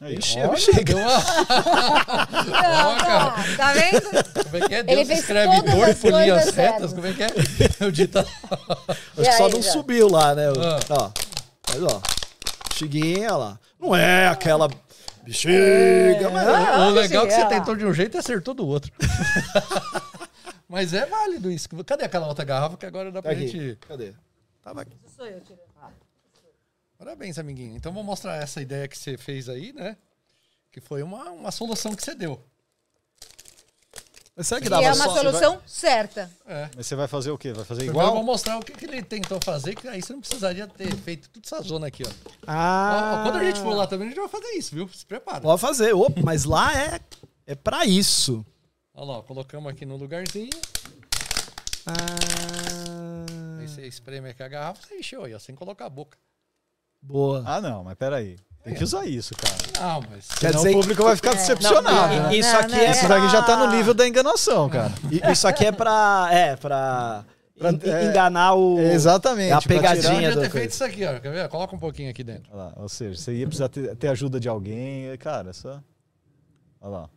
Aí, 0.01 0.15
Ixi, 0.17 0.39
ó. 0.39 0.43
eu 0.45 0.49
Olha, 0.51 0.59
cheguei. 0.59 0.85
deu 0.85 0.99
uma... 0.99 1.17
Ó, 1.19 2.97
cara. 2.97 3.31
Tá, 3.31 3.57
tá 3.57 3.73
vendo? 3.73 4.45
Como 4.45 4.57
é 4.65 4.69
que 4.69 4.75
é? 4.75 4.79
Ele 4.79 4.87
Deus 4.95 5.09
fez 5.09 5.19
escreve 5.21 5.63
dor 5.63 5.89
as 5.89 5.99
por 5.99 6.13
linhas 6.13 6.39
retas. 6.45 6.55
certas. 6.55 6.93
Como 6.93 7.07
é 7.07 7.13
que 7.13 7.23
é? 7.25 7.29
O 7.87 7.91
ditado. 7.93 8.29
Acho 8.29 8.97
que 9.17 9.33
só 9.33 9.47
aí, 9.47 9.53
não 9.53 9.63
já? 9.63 9.73
subiu 9.73 10.09
lá, 10.09 10.35
né? 10.35 10.45
Ah. 10.49 10.81
Ó. 10.91 11.11
Mas 11.71 11.83
ó. 11.83 12.01
Chiguinha 12.75 13.35
lá. 13.37 13.59
Não 13.81 13.95
é 13.95 14.29
aquela 14.29 14.69
bexiga, 15.25 16.31
mas. 16.31 16.47
Ah, 16.49 16.87
o 16.89 16.91
legal 16.91 17.25
é 17.25 17.29
que 17.29 17.35
você 17.35 17.47
tentou 17.47 17.75
de 17.75 17.85
um 17.85 17.93
jeito 17.93 18.17
e 18.17 18.19
acertou 18.19 18.55
do 18.55 18.67
outro. 18.67 18.93
Mas 20.71 20.93
é 20.93 21.07
válido 21.07 21.51
isso. 21.51 21.67
Cadê 21.83 22.05
aquela 22.05 22.27
outra 22.29 22.45
garrafa 22.45 22.77
que 22.77 22.85
agora 22.85 23.11
dá 23.11 23.23
pra 23.23 23.33
Aqui. 23.33 23.49
gente. 23.49 23.79
Cadê? 23.89 24.13
Tava 24.63 24.83
aqui. 24.83 24.93
Sou 25.17 25.25
eu 25.25 25.41
tirando. 25.41 25.68
Parabéns, 26.99 27.39
amiguinho. 27.39 27.77
Então 27.77 27.93
vou 27.93 28.03
mostrar 28.03 28.37
essa 28.43 28.61
ideia 28.61 28.89
que 28.89 28.99
você 28.99 29.17
fez 29.17 29.49
aí, 29.49 29.73
né? 29.73 29.97
Que 30.73 30.81
foi 30.81 31.03
uma, 31.03 31.31
uma 31.31 31.51
solução 31.53 31.95
que 31.95 32.03
você 32.03 32.15
deu. 32.15 32.43
Mas 34.37 34.47
será 34.49 34.61
que 34.61 34.67
E 34.67 34.71
dava 34.71 34.85
é 34.85 34.93
uma 34.93 35.05
só? 35.05 35.17
solução 35.17 35.63
certa. 35.67 36.31
É. 36.47 36.69
Mas 36.77 36.87
você 36.87 36.95
vai 36.95 37.09
fazer 37.09 37.31
o 37.31 37.39
quê? 37.39 37.53
Vai 37.53 37.65
fazer 37.65 37.83
Primeiro 37.83 37.99
eu 38.01 38.11
vou 38.13 38.21
igual? 38.21 38.25
mostrar 38.25 38.59
o 38.59 38.61
que, 38.65 38.73
que 38.73 38.85
ele 38.85 39.03
tentou 39.03 39.41
fazer, 39.45 39.75
que 39.75 39.89
aí 39.89 40.01
você 40.03 40.13
não 40.13 40.21
precisaria 40.21 40.67
ter 40.67 40.95
feito 40.97 41.29
tudo 41.31 41.45
essa 41.45 41.61
zona 41.63 41.87
aqui, 41.89 42.03
ó. 42.07 42.11
Ah. 42.47 43.15
Ó, 43.17 43.21
ó, 43.21 43.23
Quando 43.25 43.37
a 43.37 43.45
gente 43.45 43.61
for 43.61 43.75
lá 43.75 43.87
também, 43.87 44.07
a 44.09 44.11
gente 44.11 44.21
vai 44.21 44.29
fazer 44.29 44.51
isso, 44.57 44.75
viu? 44.75 44.89
Se 44.89 45.05
prepara. 45.07 45.41
Pode 45.41 45.61
fazer. 45.61 45.93
Opa, 45.93 46.21
mas 46.23 46.45
lá 46.45 46.77
é, 46.77 47.01
é 47.47 47.55
pra 47.55 47.85
isso. 47.85 48.45
Olha 48.95 49.07
lá, 49.07 49.19
ó, 49.19 49.23
colocamos 49.23 49.73
aqui 49.73 49.85
no 49.87 49.97
lugarzinho. 49.97 50.51
Ah. 51.87 53.61
Aí 53.61 53.69
você 53.69 53.87
espreme 53.87 54.29
aqui 54.31 54.43
a 54.43 54.49
garrafa, 54.49 54.87
você 54.87 54.99
encheu 54.99 55.25
aí, 55.25 55.35
ó, 55.35 55.39
sem 55.39 55.55
colocar 55.55 55.87
a 55.87 55.91
boca. 55.91 56.17
Boa. 57.03 57.43
Ah, 57.47 57.61
não, 57.61 57.85
mas 57.85 57.95
peraí. 57.95 58.37
Tem 58.65 58.75
que 58.75 58.85
usar 58.85 59.07
isso, 59.07 59.35
cara. 59.35 59.55
Não, 59.81 60.03
mas. 60.11 60.29
Quer 60.29 60.53
dizer 60.53 60.71
o 60.71 60.73
público 60.81 61.03
vai 61.03 61.17
ficar 61.17 61.33
decepcionado. 61.35 61.89
não, 61.91 62.29
né? 62.29 62.37
Isso 62.37 62.53
Não, 62.53 62.61
aqui 62.61 62.73
não, 62.73 62.79
é 62.81 62.91
Isso 62.91 63.07
pra- 63.07 63.29
já 63.29 63.43
tá 63.43 63.57
no 63.57 63.73
nível 63.75 63.95
da 63.95 64.07
enganação, 64.07 64.69
cara. 64.69 64.93
Isso 65.33 65.49
aqui 65.49 65.65
é 65.67 65.73
pra. 65.73 66.29
É, 66.31 66.57
pra. 66.57 67.25
Pra- 67.59 67.71
é, 67.71 68.05
enganar 68.05 68.55
o. 68.55 68.79
Exatamente. 68.79 69.51
É 69.51 69.55
a 69.55 69.61
tirar- 69.61 69.75
pegadinha. 69.75 70.33
Do 70.35 70.41
ter 70.43 70.51
feito 70.51 70.71
isso 70.73 70.85
aqui, 70.85 71.05
ó. 71.07 71.19
Quer 71.19 71.33
ver? 71.33 71.49
Coloca 71.49 71.75
um 71.75 71.79
pouquinho 71.79 72.11
aqui 72.11 72.23
dentro. 72.23 72.51
Olha 72.53 72.65
lá, 72.65 72.73
ou 72.77 72.89
seja, 72.89 73.19
você 73.19 73.33
ia 73.35 73.47
precisar 73.47 73.69
ter, 73.69 73.97
ter 73.97 74.09
ajuda 74.09 74.39
de 74.39 74.49
alguém. 74.49 75.17
Cara, 75.17 75.53
só. 75.53 75.81
Olha 76.81 76.91
lá. 76.91 77.11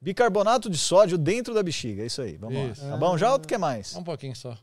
Bicarbonato 0.00 0.68
de 0.70 0.78
sódio 0.78 1.18
dentro 1.18 1.52
da 1.54 1.62
bexiga. 1.62 2.02
É 2.02 2.06
isso 2.06 2.22
aí. 2.22 2.36
Vamos 2.36 2.72
Isso. 2.72 2.84
lá. 2.84 2.90
Tá 2.92 2.96
bom? 2.96 3.16
Já 3.18 3.32
ou 3.32 3.38
tu 3.38 3.46
quer 3.48 3.58
mais? 3.58 3.94
Um 3.94 4.02
pouquinho 4.04 4.34
só. 4.34 4.56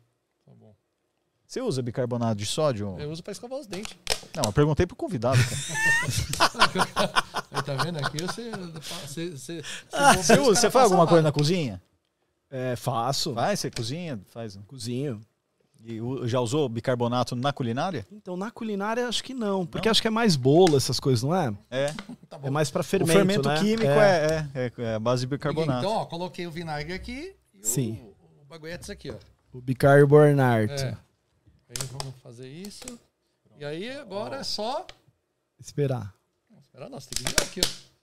Você 1.54 1.62
usa 1.62 1.84
bicarbonato 1.84 2.34
de 2.34 2.47
sódio? 2.47 2.95
Eu 2.97 3.12
uso 3.12 3.22
pra 3.22 3.32
escovar 3.32 3.60
os 3.60 3.68
dentes. 3.68 3.95
Não, 4.36 4.45
eu 4.45 4.51
perguntei 4.51 4.88
pro 4.88 4.95
convidado. 4.95 5.38
Cara. 5.38 7.14
Aí 7.51 7.62
tá 7.62 7.76
vendo 7.76 7.99
aqui? 7.99 8.24
Você. 8.24 8.49
Você, 9.06 9.30
você, 9.30 9.62
Você, 10.18 10.39
usa, 10.39 10.62
você 10.62 10.72
faz 10.72 10.86
alguma 10.86 11.06
coisa 11.06 11.22
na 11.22 11.32
cozinha? 11.32 11.80
É, 12.49 12.76
faço. 12.76 13.36
Vai, 13.36 13.56
você 13.56 13.70
cozinha? 13.70 14.20
Faz. 14.32 14.60
Cozinho. 14.66 15.22
E 15.86 15.99
já 16.28 16.39
usou 16.39 16.68
bicarbonato 16.68 17.36
na 17.36 17.54
culinária? 17.54 18.04
Então, 18.12 18.36
na 18.36 18.49
culinária, 18.49 19.08
acho 19.08 19.24
que 19.24 19.36
não. 19.36 19.64
Porque 19.64 19.88
acho 19.88 20.01
que 20.01 20.08
é 20.08 20.12
mais 20.12 20.36
bolo, 20.36 20.76
essas 20.76 20.99
coisas, 20.99 21.22
não 21.22 21.36
é? 21.36 21.54
É. 21.70 21.93
Tá 22.28 22.39
bom. 22.39 22.47
É 22.47 22.49
mais 22.49 22.72
pra 22.72 22.82
o 22.82 22.84
fermento. 22.84 23.14
fermento 23.14 23.47
né? 23.47 23.60
químico 23.60 23.84
é, 23.84 24.47
é, 24.56 24.60
é, 24.60 24.72
é 24.76 24.95
a 24.95 24.99
base 24.99 25.22
de 25.22 25.28
bicarbonato. 25.28 25.86
Então, 25.86 25.97
ó, 25.97 26.06
coloquei 26.06 26.47
o 26.47 26.51
vinagre 26.51 26.93
aqui 26.93 27.36
e 27.54 27.64
Sim. 27.64 27.99
o, 28.01 28.41
o 28.41 28.45
baguetes 28.49 28.89
aqui, 28.89 29.12
ó. 29.12 29.16
O 29.56 29.62
bicarbonato. 29.62 30.82
É. 30.82 30.97
Aí 31.80 31.88
vamos 31.88 32.15
fazer 32.21 32.47
isso. 32.47 32.99
E 33.57 33.65
aí 33.65 33.89
agora 33.91 34.38
é 34.38 34.43
só. 34.43 34.86
Esperar. 35.59 36.13
Espera, 36.61 36.89
nossa, 36.89 37.09
tem 37.09 37.24
que 37.24 37.32
virar 37.32 37.43
aqui, 37.43 37.61
ó. 37.63 37.93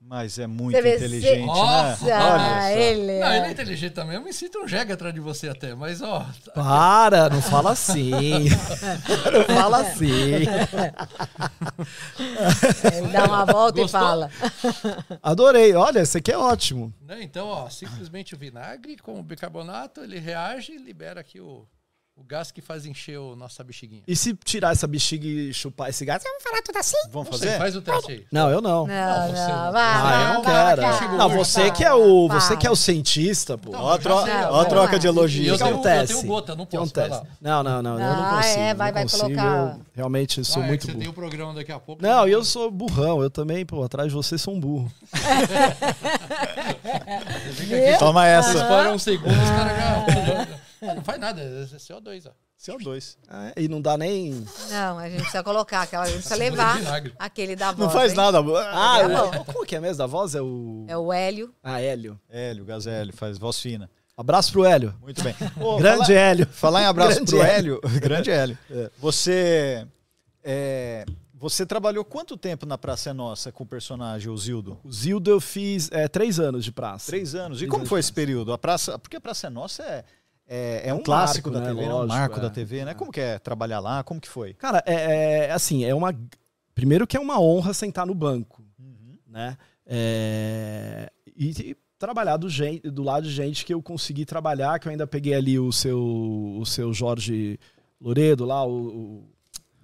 Mas 0.00 0.38
é 0.38 0.46
muito 0.46 0.80
vê, 0.80 0.96
inteligente, 0.96 1.44
Nossa, 1.44 2.06
né? 2.06 2.12
Ah, 2.12 2.60
só. 2.62 2.68
ele. 2.68 3.18
Não, 3.18 3.32
ele 3.32 3.44
é 3.44 3.48
é. 3.48 3.50
inteligente 3.50 3.92
também. 3.92 4.14
Eu 4.14 4.22
me 4.22 4.32
sinto 4.32 4.60
um 4.60 4.66
jegue 4.66 4.92
atrás 4.92 5.12
de 5.12 5.20
você 5.20 5.48
até, 5.48 5.74
mas 5.74 6.00
ó. 6.00 6.24
Para, 6.54 7.28
não 7.28 7.42
fala 7.42 7.72
assim. 7.72 8.48
não 9.32 9.54
fala 9.54 9.80
assim. 9.80 10.46
Ele 12.96 13.08
dá 13.12 13.24
uma 13.24 13.44
volta 13.44 13.80
Gostou? 13.82 13.84
e 13.84 13.88
fala. 13.88 14.30
Adorei. 15.22 15.74
Olha, 15.74 15.98
esse 16.00 16.16
aqui 16.16 16.32
é 16.32 16.38
ótimo. 16.38 16.94
Né? 17.02 17.22
Então, 17.22 17.46
ó, 17.48 17.68
simplesmente 17.68 18.34
o 18.34 18.38
vinagre 18.38 18.96
com 18.96 19.18
o 19.18 19.22
bicarbonato, 19.22 20.00
ele 20.00 20.18
reage 20.18 20.72
e 20.72 20.78
libera 20.78 21.20
aqui 21.20 21.40
o, 21.40 21.66
o 22.20 22.24
gás 22.24 22.50
que 22.50 22.60
faz 22.60 22.84
encher 22.84 23.16
o 23.18 23.36
nossa 23.36 23.62
bexiguinha. 23.62 24.02
E 24.06 24.16
se 24.16 24.34
tirar 24.44 24.72
essa 24.72 24.88
bexiga 24.88 25.24
e 25.24 25.54
chupar 25.54 25.88
esse 25.88 26.04
gás? 26.04 26.20
Vamos 26.24 26.42
falar 26.42 26.60
tudo 26.62 26.76
assim? 26.76 26.96
Vamos 27.12 27.30
Não 27.30 27.38
sei, 27.38 27.48
fazer? 27.48 27.58
faz 27.60 27.76
o 27.76 27.80
teste 27.80 28.12
aí. 28.12 28.26
Não, 28.32 28.50
eu 28.50 28.60
não. 28.60 28.86
Não, 28.86 28.94
Não, 28.94 29.20
não, 29.20 29.28
você- 29.28 29.72
vai, 29.72 29.94
Ah, 29.94 30.28
eu 30.28 30.34
não 30.34 30.42
quero. 30.42 30.82
vai, 30.82 31.08
Não, 31.16 31.28
você 31.30 31.60
vai, 31.60 31.70
que 31.72 31.84
é 31.84 31.94
o, 31.94 32.28
você 32.28 32.56
que 32.56 32.66
é 32.66 32.70
o 32.70 32.76
cientista, 32.76 33.56
pô. 33.56 33.70
Não, 33.70 33.80
Ó 33.82 33.92
a, 33.92 33.98
tro- 33.98 34.18
a 34.18 34.50
Vai 34.50 34.68
troca 34.68 34.98
de 34.98 35.06
elogios. 35.06 35.46
eu 35.46 35.56
tenho, 35.58 35.70
eu 35.70 35.74
acontece? 35.74 36.12
tenho 36.14 36.26
gota, 36.26 36.56
não 36.56 36.66
posso. 36.66 36.92
Não, 37.40 37.62
não, 37.62 37.80
não, 37.82 37.92
eu 37.92 37.98
não 37.98 38.24
Ah, 38.24 38.30
consigo. 38.36 38.60
é, 38.60 38.74
vai- 38.74 38.88
não 38.88 38.94
vai 38.94 39.02
consigo, 39.04 39.22
colocar- 39.22 39.76
eu 39.76 39.80
realmente 39.94 40.44
sou 40.44 40.62
Ah, 40.62 40.64
é 40.64 40.68
muito 40.68 40.80
que 40.80 40.86
você 40.86 40.92
burro. 40.92 41.02
tem 41.02 41.10
o 41.10 41.14
programa 41.14 41.54
daqui 41.54 41.70
a 41.72 41.78
pouco. 41.78 42.02
Não, 42.02 42.28
e 42.28 42.32
eu 42.32 42.44
sou 42.44 42.68
burrão, 42.70 43.22
eu 43.22 43.30
também, 43.30 43.64
pô, 43.64 43.82
atrás 43.84 44.08
de 44.08 44.14
você 44.14 44.36
sou 44.36 44.54
um 44.54 44.60
burro. 44.60 44.90
Toma 47.98 48.26
essa. 48.26 48.64
param 48.66 48.94
um 48.94 48.98
segundo, 48.98 49.30
os 49.30 49.50
caras 49.50 49.76
já. 49.76 50.57
Ah, 50.82 50.94
não 50.94 51.04
faz 51.04 51.18
nada, 51.20 51.40
é 51.40 51.64
CO2, 51.76 52.26
ó. 52.26 52.32
CO2. 52.58 53.16
Ah, 53.28 53.52
e 53.56 53.68
não 53.68 53.80
dá 53.80 53.96
nem. 53.96 54.44
Não, 54.70 54.98
a 54.98 55.08
gente 55.08 55.20
precisa 55.20 55.44
colocar 55.44 55.82
aquela, 55.82 56.02
a 56.02 56.06
gente 56.06 56.16
precisa 56.22 56.34
Segura 56.36 56.72
levar 56.74 57.02
aquele 57.18 57.54
da 57.54 57.70
voz. 57.70 57.78
Não 57.78 57.90
faz 57.90 58.10
hein? 58.12 58.16
nada. 58.16 58.38
Ah, 58.40 58.98
Tá 59.30 59.38
é, 59.40 59.44
como 59.44 59.64
que 59.64 59.76
é 59.76 59.80
mesmo? 59.80 59.98
Da 59.98 60.06
voz 60.06 60.34
é 60.34 60.42
o. 60.42 60.84
É 60.88 60.96
o 60.96 61.12
Hélio. 61.12 61.54
Ah, 61.62 61.80
Hélio. 61.80 62.18
Hélio, 62.28 62.64
Gazélio, 62.64 63.12
faz 63.12 63.38
voz 63.38 63.60
fina. 63.60 63.88
Abraço 64.16 64.50
pro 64.50 64.64
Hélio. 64.64 64.92
Muito 65.00 65.22
bem. 65.22 65.34
Ô, 65.60 65.76
Grande 65.78 66.06
falar, 66.06 66.18
Hélio. 66.20 66.46
falar 66.48 66.82
em 66.82 66.86
abraço 66.90 67.14
Grande 67.14 67.30
pro 67.30 67.42
Hélio. 67.42 67.80
Hélio. 67.84 68.00
Grande 68.00 68.30
Hélio. 68.32 68.58
É. 68.70 68.90
Você. 68.98 69.86
é, 70.42 71.04
você 71.40 71.64
trabalhou 71.64 72.04
quanto 72.04 72.36
tempo 72.36 72.66
na 72.66 72.76
Praça 72.76 73.10
é 73.10 73.12
Nossa 73.12 73.52
com 73.52 73.62
o 73.62 73.66
personagem, 73.66 74.28
o 74.28 74.36
Zildo? 74.36 74.76
O 74.82 74.92
Zildo 74.92 75.30
eu 75.30 75.40
fiz 75.40 75.88
é, 75.92 76.08
três 76.08 76.40
anos 76.40 76.64
de 76.64 76.72
praça. 76.72 77.06
Três 77.06 77.32
anos. 77.36 77.58
E 77.58 77.60
Três 77.60 77.70
como 77.70 77.82
anos 77.82 77.88
foi 77.88 78.00
esse 78.00 78.12
período? 78.12 78.52
A 78.52 78.58
praça, 78.58 78.98
porque 78.98 79.16
a 79.16 79.20
Praça 79.20 79.46
é 79.46 79.50
Nossa 79.50 79.84
é, 79.84 80.04
é, 80.48 80.88
é 80.88 80.94
um, 80.94 81.02
clássico 81.02 81.50
marco, 81.50 81.64
da 81.64 81.72
né? 81.72 81.74
TV, 81.76 81.86
é 81.86 81.92
um 81.92 81.96
Lógico, 81.98 82.14
marco 82.18 82.38
é. 82.38 82.40
da 82.40 82.50
TV, 82.50 82.84
né? 82.86 82.94
Como 82.94 83.12
que 83.12 83.20
é 83.20 83.38
trabalhar 83.38 83.80
lá? 83.80 84.02
Como 84.02 84.20
que 84.20 84.28
foi? 84.28 84.54
Cara, 84.54 84.82
é, 84.86 85.46
é, 85.46 85.52
assim, 85.52 85.84
é 85.84 85.94
uma. 85.94 86.12
Primeiro 86.74 87.06
que 87.06 87.16
é 87.16 87.20
uma 87.20 87.40
honra 87.40 87.74
sentar 87.74 88.06
no 88.06 88.14
banco, 88.14 88.62
né? 89.26 89.56
É, 89.84 91.10
e, 91.36 91.50
e 91.70 91.76
trabalhar 91.98 92.36
do, 92.36 92.48
gen- 92.48 92.80
do 92.80 93.02
lado 93.02 93.24
de 93.26 93.32
gente 93.32 93.64
que 93.64 93.74
eu 93.74 93.82
consegui 93.82 94.24
trabalhar, 94.24 94.78
que 94.78 94.86
eu 94.88 94.90
ainda 94.90 95.06
peguei 95.06 95.34
ali 95.34 95.58
o 95.58 95.72
seu, 95.72 95.98
o 96.00 96.64
seu 96.64 96.92
Jorge 96.94 97.58
Loredo 98.00 98.44
lá, 98.44 98.64
o, 98.64 98.70
o- 98.88 99.24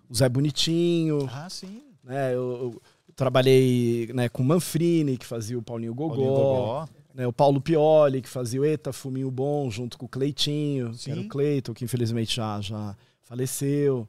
o 0.08 0.14
Zé 0.14 0.28
Bonitinho, 0.28 1.28
Ah, 1.32 1.48
sim. 1.50 1.82
né? 2.02 2.32
Eu, 2.34 2.72
eu 2.74 2.82
trabalhei 3.16 4.10
né, 4.14 4.28
com 4.28 4.42
o 4.42 4.46
Manfrini, 4.46 5.16
que 5.18 5.26
fazia 5.26 5.58
o 5.58 5.62
Paulinho 5.62 5.94
Gogó, 5.94 6.14
Paulinho 6.14 6.34
Gogó. 6.34 6.88
Né, 7.14 7.26
o 7.26 7.32
Paulo 7.32 7.60
Pioli, 7.60 8.20
que 8.20 8.28
fazia 8.28 8.60
o 8.60 8.64
Eta 8.64 8.92
Fuminho 8.92 9.30
Bom, 9.30 9.70
junto 9.70 9.96
com 9.96 10.06
o 10.06 10.08
Cleitinho, 10.08 10.92
que 10.92 11.10
era 11.10 11.20
Sim. 11.20 11.26
o 11.26 11.28
Cleiton, 11.28 11.72
que 11.72 11.84
infelizmente 11.84 12.34
já, 12.34 12.60
já 12.60 12.96
faleceu. 13.22 14.08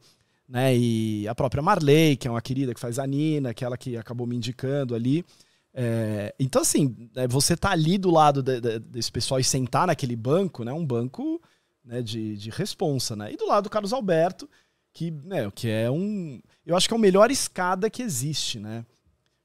né? 0.49 0.75
E 0.75 1.27
a 1.27 1.35
própria 1.35 1.61
Marley, 1.61 2.17
que 2.17 2.27
é 2.27 2.31
uma 2.31 2.41
querida 2.41 2.73
que 2.73 2.79
faz 2.79 2.97
a 2.97 3.05
Nina, 3.05 3.51
aquela 3.51 3.77
que 3.77 3.95
acabou 3.95 4.25
me 4.25 4.35
indicando 4.35 4.95
ali. 4.95 5.23
É, 5.71 6.33
então, 6.39 6.63
assim, 6.63 7.09
é, 7.15 7.27
você 7.27 7.55
tá 7.55 7.69
ali 7.69 7.97
do 7.97 8.09
lado 8.09 8.41
de, 8.41 8.59
de, 8.59 8.79
desse 8.79 9.11
pessoal 9.11 9.39
e 9.39 9.43
sentar 9.43 9.85
naquele 9.85 10.15
banco, 10.15 10.63
né? 10.63 10.73
Um 10.73 10.85
banco 10.85 11.39
né, 11.83 12.01
de, 12.01 12.35
de 12.37 12.49
responsa, 12.49 13.15
né? 13.15 13.31
E 13.31 13.37
do 13.37 13.45
lado 13.45 13.65
do 13.65 13.69
Carlos 13.69 13.93
Alberto, 13.93 14.49
que, 14.91 15.11
né, 15.11 15.51
que 15.53 15.69
é 15.69 15.91
um. 15.91 16.41
Eu 16.65 16.75
acho 16.75 16.87
que 16.87 16.93
é 16.93 16.97
a 16.97 16.99
melhor 16.99 17.29
escada 17.29 17.89
que 17.89 18.01
existe, 18.01 18.59
né? 18.59 18.83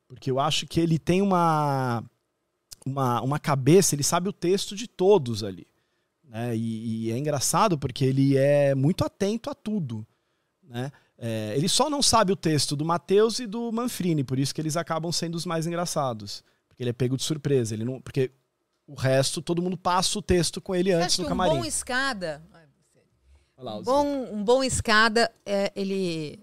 Porque 0.09 0.31
eu 0.31 0.41
acho 0.41 0.66
que 0.66 0.81
ele 0.81 0.99
tem 0.99 1.20
uma, 1.20 2.03
uma, 2.85 3.20
uma 3.23 3.39
cabeça, 3.39 3.94
ele 3.94 4.02
sabe 4.02 4.28
o 4.28 4.32
texto 4.32 4.74
de 4.74 4.86
todos 4.86 5.44
ali. 5.44 5.66
Né? 6.24 6.57
E, 6.57 7.07
e 7.07 7.12
é 7.12 7.19
engraçado 7.19 7.78
porque 7.78 8.05
ele 8.05 8.36
é 8.36 8.74
muito 8.74 9.05
atento 9.05 9.51
a 9.51 9.55
tudo. 9.55 10.07
Né? 10.62 10.90
É, 11.19 11.52
ele 11.57 11.69
só 11.69 11.90
não 11.90 12.02
sabe 12.02 12.32
o 12.32 12.36
texto 12.36 12.74
do 12.77 12.85
Matheus 12.85 13.40
e 13.40 13.47
do 13.47 13.70
Manfrini, 13.70 14.24
por 14.24 14.39
isso 14.39 14.55
que 14.55 14.61
eles 14.61 14.77
acabam 14.77 15.12
sendo 15.12 15.35
os 15.35 15.44
mais 15.44 15.66
engraçados. 15.66 16.44
Porque 16.69 16.82
ele 16.82 16.90
é 16.90 16.94
pego 16.94 17.16
de 17.16 17.24
surpresa. 17.24 17.74
Ele 17.74 17.85
não, 17.85 18.01
porque 18.01 18.31
o 18.86 18.94
resto, 18.94 19.43
todo 19.43 19.61
mundo 19.61 19.77
passa 19.77 20.19
o 20.19 20.23
texto 20.23 20.61
com 20.61 20.74
ele 20.74 20.93
antes 20.93 21.19
no 21.19 21.27
camarim. 21.27 21.55
Um 21.55 21.59
bom 21.59 21.65
escada. 21.65 22.43
Lá, 23.59 23.77
um, 23.77 23.82
bom, 23.82 24.07
um 24.32 24.43
bom 24.43 24.65
escada, 24.65 25.31
é, 25.44 25.70
ele 25.77 26.40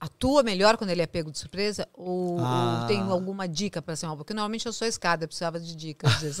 atua 0.00 0.42
melhor 0.42 0.76
quando 0.76 0.90
ele 0.90 1.02
é 1.02 1.06
pego 1.06 1.30
de 1.30 1.38
surpresa? 1.38 1.88
Ou, 1.94 2.38
ah. 2.40 2.80
ou 2.80 2.86
tem 2.86 3.00
alguma 3.00 3.48
dica 3.48 3.80
para 3.80 3.96
ser 3.96 4.06
uma? 4.06 4.16
Porque 4.16 4.34
normalmente 4.34 4.66
eu 4.66 4.72
sou 4.72 4.86
escada, 4.86 5.26
precisava 5.26 5.58
de 5.58 5.74
dicas. 5.74 6.40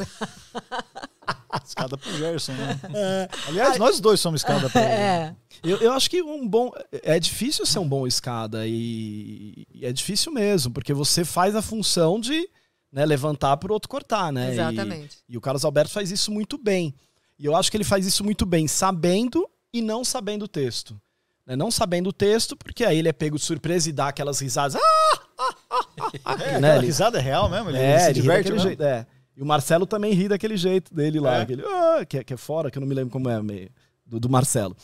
escada 1.64 1.96
pro 1.96 2.16
Gerson, 2.16 2.52
né? 2.52 2.80
É. 2.94 3.28
Aliás, 3.48 3.78
nós 3.78 4.00
dois 4.00 4.20
somos 4.20 4.40
escada 4.40 4.70
pra 4.70 4.82
ele. 4.82 4.92
É. 4.92 5.36
Eu, 5.62 5.78
eu 5.78 5.92
acho 5.92 6.08
que 6.08 6.22
um 6.22 6.46
bom. 6.46 6.70
É 7.02 7.18
difícil 7.18 7.66
ser 7.66 7.78
um 7.78 7.88
bom 7.88 8.06
escada 8.06 8.66
e, 8.66 9.66
e 9.72 9.84
é 9.84 9.92
difícil 9.92 10.32
mesmo, 10.32 10.72
porque 10.72 10.92
você 10.92 11.24
faz 11.24 11.56
a 11.56 11.62
função 11.62 12.20
de 12.20 12.48
né, 12.92 13.04
levantar 13.04 13.56
para 13.56 13.70
o 13.70 13.74
outro 13.74 13.88
cortar, 13.88 14.32
né? 14.32 14.52
Exatamente. 14.52 15.18
E, 15.28 15.34
e 15.34 15.36
o 15.36 15.40
Carlos 15.40 15.64
Alberto 15.64 15.92
faz 15.92 16.10
isso 16.10 16.30
muito 16.30 16.56
bem. 16.56 16.94
E 17.38 17.44
eu 17.44 17.54
acho 17.54 17.70
que 17.70 17.76
ele 17.76 17.84
faz 17.84 18.06
isso 18.06 18.24
muito 18.24 18.46
bem, 18.46 18.66
sabendo 18.66 19.48
e 19.72 19.82
não 19.82 20.04
sabendo 20.04 20.44
o 20.44 20.48
texto. 20.48 20.98
Né? 21.46 21.54
Não 21.54 21.70
sabendo 21.70 22.08
o 22.08 22.12
texto, 22.12 22.56
porque 22.56 22.84
aí 22.84 22.98
ele 22.98 23.08
é 23.08 23.12
pego 23.12 23.36
de 23.36 23.44
surpresa 23.44 23.88
e 23.88 23.92
dá 23.92 24.08
aquelas 24.08 24.40
risadas. 24.40 24.74
Ah, 24.74 25.20
ah, 25.38 26.12
ah, 26.24 26.42
é, 26.42 26.60
né? 26.60 26.76
Ele... 26.76 26.86
risada 26.86 27.18
é 27.18 27.22
real 27.22 27.48
mesmo? 27.48 27.70
Ele, 27.70 27.78
é, 27.78 27.94
ele 27.94 28.00
se 28.00 28.12
diverte 28.12 28.50
mesmo? 28.50 28.66
Jeito, 28.66 28.82
é. 28.82 29.06
E 29.36 29.42
o 29.42 29.46
Marcelo 29.46 29.86
também 29.86 30.12
ri 30.12 30.28
daquele 30.28 30.56
jeito 30.56 30.92
dele 30.94 31.20
lá, 31.20 31.36
é. 31.36 31.42
aquele, 31.42 31.62
ah, 31.62 32.04
que, 32.04 32.18
é, 32.18 32.24
que 32.24 32.34
é 32.34 32.36
fora, 32.36 32.70
que 32.70 32.78
eu 32.78 32.80
não 32.80 32.88
me 32.88 32.94
lembro 32.94 33.12
como 33.12 33.28
é, 33.28 33.40
meio, 33.42 33.70
do, 34.04 34.18
do 34.18 34.28
Marcelo. 34.28 34.76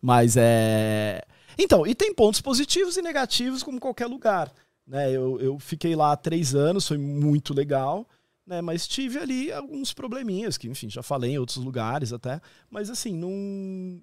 Mas 0.00 0.36
é. 0.36 1.22
Então, 1.56 1.86
e 1.86 1.94
tem 1.94 2.12
pontos 2.12 2.40
positivos 2.40 2.96
e 2.96 3.02
negativos, 3.02 3.62
como 3.62 3.80
qualquer 3.80 4.06
lugar. 4.06 4.52
Né? 4.86 5.10
Eu, 5.10 5.40
eu 5.40 5.58
fiquei 5.58 5.94
lá 5.94 6.12
há 6.12 6.16
três 6.16 6.54
anos, 6.54 6.86
foi 6.86 6.98
muito 6.98 7.54
legal. 7.54 8.06
Né, 8.44 8.60
mas 8.60 8.88
tive 8.88 9.20
ali 9.20 9.52
alguns 9.52 9.94
probleminhas, 9.94 10.58
que, 10.58 10.68
enfim, 10.68 10.90
já 10.90 11.00
falei 11.00 11.30
em 11.30 11.38
outros 11.38 11.58
lugares 11.58 12.12
até. 12.12 12.40
Mas 12.68 12.90
assim, 12.90 13.14
não. 13.14 14.02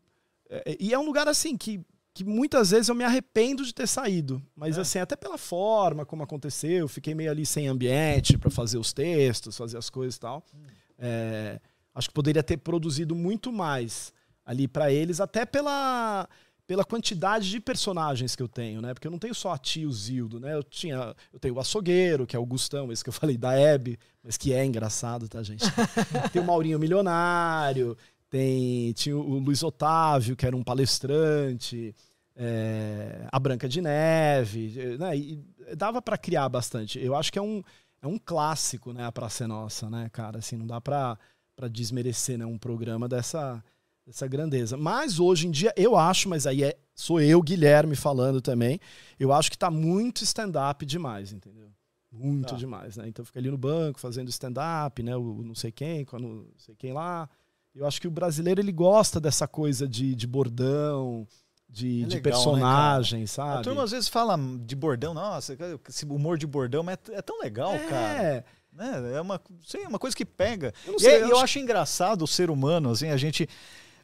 É, 0.50 0.78
e 0.80 0.94
é 0.94 0.98
um 0.98 1.06
lugar 1.06 1.28
assim 1.28 1.58
que 1.58 1.82
que 2.14 2.24
muitas 2.24 2.72
vezes 2.72 2.90
eu 2.90 2.96
me 2.96 3.04
arrependo 3.04 3.64
de 3.64 3.74
ter 3.74 3.88
saído. 3.88 4.42
Mas 4.56 4.78
é. 4.78 4.82
assim, 4.82 5.00
até 5.00 5.16
pela 5.16 5.38
forma 5.38 6.06
como 6.06 6.24
aconteceu, 6.24 6.88
fiquei 6.88 7.14
meio 7.14 7.32
ali 7.32 7.46
sem 7.46 7.68
ambiente 7.68 8.38
para 8.38 8.50
fazer 8.50 8.78
os 8.78 8.92
textos, 8.92 9.58
fazer 9.58 9.78
as 9.78 9.90
coisas 9.90 10.16
e 10.16 10.20
tal. 10.20 10.44
Hum. 10.54 10.66
É, 10.98 11.60
acho 11.94 12.10
que 12.10 12.14
poderia 12.14 12.44
ter 12.44 12.58
produzido 12.58 13.16
muito 13.16 13.52
mais 13.52 14.14
ali 14.46 14.68
para 14.68 14.92
eles, 14.92 15.20
até 15.20 15.46
pela 15.46 16.28
pela 16.70 16.86
quantidade 16.86 17.50
de 17.50 17.60
personagens 17.60 18.36
que 18.36 18.44
eu 18.44 18.48
tenho, 18.48 18.80
né? 18.80 18.94
Porque 18.94 19.08
eu 19.08 19.12
não 19.12 19.18
tenho 19.18 19.34
só 19.34 19.54
a 19.54 19.58
tio 19.58 19.92
Zildo, 19.92 20.40
né? 20.40 20.54
Eu 20.54 20.62
tinha, 20.62 21.16
eu 21.34 21.40
tenho 21.40 21.56
o 21.56 21.60
açougueiro, 21.60 22.28
que 22.28 22.36
é 22.36 22.40
o 22.40 22.46
Gustão, 22.46 22.92
esse 22.92 23.04
que 23.04 23.10
eu 23.10 23.14
falei 23.14 23.36
da 23.36 23.54
Hebe, 23.54 23.98
mas 24.22 24.38
que 24.38 24.54
é 24.54 24.64
engraçado, 24.64 25.28
tá, 25.28 25.42
gente? 25.42 25.66
tem 26.32 26.40
o 26.40 26.46
Maurinho 26.46 26.78
Milionário, 26.78 27.98
tem 28.30 28.94
tinha 28.94 29.18
o 29.18 29.40
Luiz 29.40 29.64
Otávio, 29.64 30.36
que 30.36 30.46
era 30.46 30.56
um 30.56 30.64
palestrante, 30.64 31.96
é, 32.36 33.28
a 33.32 33.40
Branca 33.40 33.68
de 33.68 33.82
Neve, 33.82 34.98
né? 34.98 35.18
E 35.18 35.44
dava 35.76 36.02
para 36.02 36.18
criar 36.18 36.48
bastante. 36.48 37.00
Eu 37.04 37.16
acho 37.16 37.32
que 37.32 37.40
é 37.40 37.42
um, 37.42 37.62
é 38.02 38.08
um 38.08 38.18
clássico, 38.18 38.94
né? 38.94 39.06
A 39.06 39.12
Praça 39.12 39.44
é 39.44 39.48
Nossa, 39.48 39.90
né, 39.90 40.10
cara? 40.12 40.40
Assim, 40.40 40.56
não 40.56 40.66
dá 40.66 40.80
para 40.80 41.18
desmerecer 41.70 42.38
né, 42.38 42.46
um 42.46 42.58
programa 42.58 43.10
dessa, 43.10 43.64
dessa 44.06 44.26
grandeza. 44.28 44.78
Mas 44.78 45.20
hoje 45.20 45.48
em 45.48 45.52
dia, 45.52 45.74
eu 45.76 45.98
acho, 45.98 46.30
mas 46.30 46.48
aí 46.48 46.64
é, 46.64 46.78
sou 46.96 47.20
eu, 47.20 47.42
Guilherme, 47.42 47.96
falando 47.96 48.42
também, 48.42 48.80
eu 49.20 49.34
acho 49.34 49.52
que 49.52 49.58
tá 49.58 49.70
muito 49.70 50.24
stand-up 50.24 50.86
demais, 50.86 51.34
entendeu? 51.34 51.70
Muito 52.12 52.50
tá. 52.50 52.56
demais, 52.56 52.98
né? 52.98 53.08
Então 53.08 53.24
fica 53.24 53.40
ali 53.40 53.52
no 53.52 53.58
banco 53.58 54.00
fazendo 54.00 54.30
stand-up, 54.30 55.04
né? 55.04 55.16
O 55.16 55.44
não 55.44 55.54
sei 55.54 55.72
quem, 55.72 56.06
quando 56.06 56.28
não 56.28 56.58
sei 56.58 56.76
quem 56.76 56.94
lá. 56.94 57.30
Eu 57.80 57.88
acho 57.88 58.02
que 58.02 58.08
o 58.10 58.12
brasileiro 58.12 58.60
ele 58.60 58.74
gosta 58.74 59.22
dessa 59.22 59.48
coisa 59.48 59.88
de, 59.88 60.14
de 60.14 60.28
bordão, 60.28 61.26
de, 61.70 62.04
é 62.04 62.08
de 62.08 62.20
personagem, 62.20 63.22
né, 63.22 63.26
sabe? 63.26 63.60
A 63.60 63.62
turma 63.62 63.84
às 63.84 63.92
vezes 63.92 64.10
fala 64.10 64.38
de 64.60 64.76
bordão, 64.76 65.14
nossa, 65.14 65.56
esse 65.88 66.04
humor 66.04 66.38
de 66.38 66.46
bordão 66.46 66.84
mas 66.84 66.98
é, 67.10 67.16
é 67.16 67.22
tão 67.22 67.40
legal, 67.40 67.74
é. 67.74 67.88
cara. 67.88 68.46
Né? 68.74 69.14
É 69.16 69.22
uma, 69.22 69.42
sei, 69.66 69.86
uma 69.86 69.98
coisa 69.98 70.14
que 70.14 70.26
pega. 70.26 70.74
Eu, 70.86 70.98
e 70.98 71.00
sei, 71.00 71.16
eu, 71.16 71.30
eu 71.30 71.36
acho... 71.36 71.44
acho 71.46 71.60
engraçado 71.60 72.22
o 72.24 72.28
ser 72.28 72.52
humano, 72.52 72.92
assim, 72.92 73.12
a 73.12 73.18
gente 73.18 73.48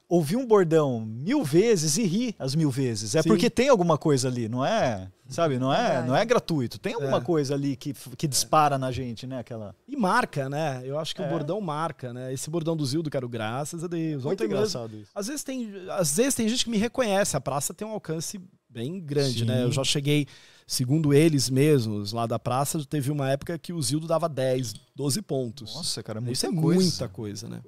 ouvir 0.08 0.36
um 0.36 0.46
bordão 0.46 1.02
mil 1.06 1.44
vezes 1.44 1.98
e 1.98 2.04
rir 2.04 2.36
as 2.38 2.56
mil 2.56 2.70
vezes. 2.70 3.16
É 3.16 3.22
Sim. 3.22 3.30
porque 3.30 3.50
tem 3.50 3.70
alguma 3.70 3.98
coisa 3.98 4.28
ali, 4.28 4.48
não 4.48 4.66
é? 4.66 5.10
Sabe, 5.28 5.58
não 5.58 5.74
é, 5.74 6.06
não 6.06 6.16
é 6.16 6.24
gratuito. 6.24 6.78
Tem 6.78 6.94
alguma 6.94 7.18
é. 7.18 7.22
coisa 7.22 7.56
ali 7.56 7.76
que, 7.76 7.94
que 8.16 8.28
dispara 8.28 8.76
é. 8.76 8.78
na 8.78 8.92
gente, 8.92 9.26
né? 9.26 9.40
Aquela... 9.40 9.76
E 9.88 9.96
marca, 9.98 10.48
né? 10.48 10.82
Eu 10.86 11.00
acho 11.00 11.16
que 11.16 11.22
é. 11.22 11.26
o 11.26 11.30
bordão 11.30 11.60
marca, 11.60 12.14
né? 12.14 12.32
Esse 12.32 12.50
bordão 12.50 12.78
do 12.78 12.86
Zildo, 12.86 13.10
quero 13.10 13.28
graças 13.28 13.84
a 13.84 13.88
Deus. 13.88 14.24
Muito 14.24 14.44
Ontem 14.44 14.46
engraçado 14.46 14.92
mesmo, 14.92 15.04
isso. 15.04 15.12
Às 15.16 15.28
vezes, 15.28 15.44
tem, 15.44 15.74
às 15.90 16.16
vezes 16.16 16.36
tem 16.36 16.48
gente 16.48 16.64
que 16.64 16.70
me 16.70 16.78
reconhece. 16.78 17.36
A 17.36 17.42
praça 17.42 17.74
tem 17.74 17.88
um 17.88 17.92
alcance 17.92 18.40
bem 18.70 19.00
grande, 19.00 19.40
Sim. 19.40 19.46
né? 19.46 19.64
Eu 19.64 19.72
já 19.72 19.84
cheguei, 19.84 20.28
segundo 20.68 21.12
eles 21.12 21.50
mesmos, 21.50 22.12
lá 22.12 22.28
da 22.28 22.38
praça, 22.38 22.84
teve 22.86 23.10
uma 23.10 23.30
época 23.32 23.58
que 23.58 23.74
o 23.74 23.82
Zildo 23.82 24.06
dava 24.06 24.30
10, 24.30 24.76
12 24.96 25.22
pontos. 25.24 25.74
Nossa, 25.74 26.04
cara, 26.04 26.22
muita 26.22 26.34
Isso 26.34 26.46
é 26.46 26.54
coisa. 26.54 26.82
muita 26.82 27.10
coisa, 27.10 27.48
né? 27.48 27.62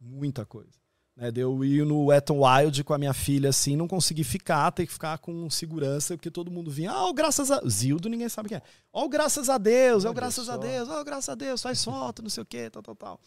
Muita 0.00 0.46
coisa. 0.46 0.83
Né, 1.16 1.30
de 1.30 1.40
eu 1.40 1.64
ir 1.64 1.86
no 1.86 2.06
Wet 2.06 2.32
n 2.32 2.40
Wild 2.40 2.82
com 2.82 2.92
a 2.92 2.98
minha 2.98 3.14
filha 3.14 3.50
assim, 3.50 3.76
não 3.76 3.86
conseguir 3.86 4.24
ficar, 4.24 4.72
ter 4.72 4.84
que 4.84 4.92
ficar 4.92 5.18
com 5.18 5.48
segurança, 5.48 6.16
porque 6.16 6.30
todo 6.30 6.50
mundo 6.50 6.72
vinha, 6.72 6.90
ah, 6.90 7.06
oh, 7.06 7.14
graças 7.14 7.52
a. 7.52 7.60
Zildo, 7.68 8.08
ninguém 8.08 8.28
sabe 8.28 8.48
quem 8.48 8.58
é. 8.58 8.62
Ó, 8.92 9.04
oh, 9.04 9.08
graças 9.08 9.48
a 9.48 9.56
Deus, 9.56 10.04
ó, 10.04 10.10
oh, 10.10 10.12
graças 10.12 10.48
a 10.48 10.56
Deus, 10.56 10.88
ó, 10.88 11.00
oh, 11.00 11.04
graças 11.04 11.28
a 11.28 11.34
Deus, 11.36 11.62
faz 11.62 11.84
foto, 11.84 12.20
não 12.20 12.28
sei 12.28 12.42
o 12.42 12.46
quê, 12.46 12.68
tal, 12.68 12.82
tal, 12.82 12.96
tal. 12.96 13.20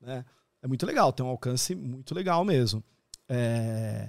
Né? 0.00 0.24
É 0.62 0.68
muito 0.68 0.86
legal, 0.86 1.12
tem 1.12 1.26
um 1.26 1.28
alcance 1.28 1.74
muito 1.74 2.14
legal 2.14 2.44
mesmo. 2.44 2.82
É... 3.28 4.08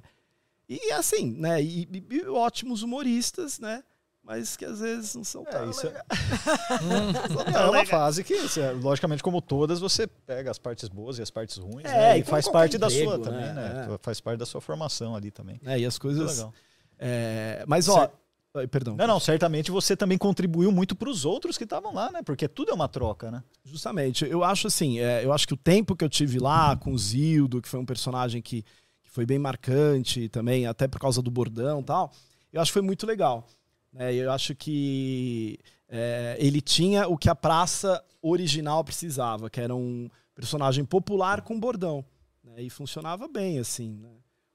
E 0.69 0.91
assim, 0.91 1.31
né? 1.31 1.61
E, 1.61 1.83
e, 1.83 2.07
e 2.17 2.25
ótimos 2.27 2.83
humoristas, 2.83 3.57
né? 3.57 3.83
Mas 4.27 4.57
que 4.57 4.65
às 4.65 4.81
vezes 4.81 5.15
não 5.15 5.23
são 5.23 5.43
é, 5.43 5.45
tão 5.45 5.69
isso 5.69 5.87
é... 5.87 6.03
é 7.55 7.69
uma 7.69 7.85
fase 7.85 8.25
que, 8.25 8.35
logicamente, 8.81 9.23
como 9.23 9.41
todas, 9.41 9.79
você 9.79 10.05
pega 10.05 10.51
as 10.51 10.59
partes 10.59 10.89
boas 10.89 11.17
e 11.17 11.21
as 11.21 11.31
partes 11.31 11.55
ruins, 11.55 11.85
é, 11.85 11.97
né? 11.97 12.19
E, 12.19 12.23
faz 12.25 12.49
parte 12.49 12.77
da 12.77 12.89
sua 12.89 13.17
também, 13.17 13.39
né? 13.39 13.53
né? 13.53 13.87
É. 13.93 13.97
Faz 14.01 14.19
parte 14.19 14.37
da 14.37 14.45
sua 14.45 14.59
formação 14.59 15.15
ali 15.15 15.31
também. 15.31 15.61
É, 15.65 15.79
e 15.79 15.85
as 15.85 15.97
coisas. 15.97 16.45
É, 16.99 17.63
mas, 17.65 17.87
ó. 17.87 18.11
Perdão. 18.71 18.95
Não, 18.95 19.05
não, 19.05 19.19
certamente 19.19 19.69
você 19.69 19.95
também 19.95 20.17
contribuiu 20.17 20.71
muito 20.71 20.95
para 20.95 21.09
os 21.09 21.25
outros 21.25 21.57
que 21.57 21.63
estavam 21.63 21.93
lá, 21.93 22.11
né? 22.11 22.21
Porque 22.21 22.47
tudo 22.47 22.71
é 22.71 22.73
uma 22.73 22.87
troca, 22.89 23.29
né? 23.29 23.43
Justamente. 23.63 24.25
Eu 24.25 24.43
acho 24.43 24.67
assim, 24.67 24.99
é, 24.99 25.23
eu 25.23 25.31
acho 25.31 25.47
que 25.47 25.53
o 25.53 25.57
tempo 25.57 25.95
que 25.95 26.03
eu 26.03 26.09
tive 26.09 26.39
lá 26.39 26.75
com 26.75 26.91
o 26.91 26.97
Zildo, 26.97 27.61
que 27.61 27.69
foi 27.69 27.79
um 27.79 27.85
personagem 27.85 28.41
que, 28.41 28.63
que 29.03 29.11
foi 29.11 29.25
bem 29.27 29.37
marcante 29.37 30.27
também, 30.27 30.65
até 30.65 30.87
por 30.87 30.99
causa 30.99 31.21
do 31.21 31.29
bordão 31.29 31.81
e 31.81 31.83
tal, 31.83 32.11
eu 32.51 32.59
acho 32.59 32.71
que 32.71 32.73
foi 32.73 32.81
muito 32.81 33.05
legal. 33.05 33.47
É, 33.95 34.13
eu 34.13 34.31
acho 34.31 34.55
que 34.55 35.59
é, 35.87 36.35
ele 36.39 36.61
tinha 36.61 37.07
o 37.07 37.17
que 37.17 37.29
a 37.29 37.35
praça 37.35 38.03
original 38.21 38.83
precisava, 38.83 39.49
que 39.49 39.61
era 39.61 39.73
um 39.75 40.09
personagem 40.35 40.85
popular 40.85 41.41
com 41.41 41.59
bordão. 41.59 42.03
Né, 42.43 42.63
e 42.63 42.69
funcionava 42.69 43.27
bem, 43.27 43.59
assim. 43.59 43.97
Né, 43.97 44.09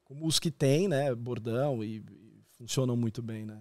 como 0.05 0.27
os 0.27 0.39
que 0.39 0.51
tem, 0.51 0.89
né? 0.89 1.15
Bordão 1.15 1.83
e, 1.83 1.97
e 1.97 2.43
funcionam 2.59 2.97
muito 2.97 3.23
bem, 3.23 3.47
né? 3.47 3.59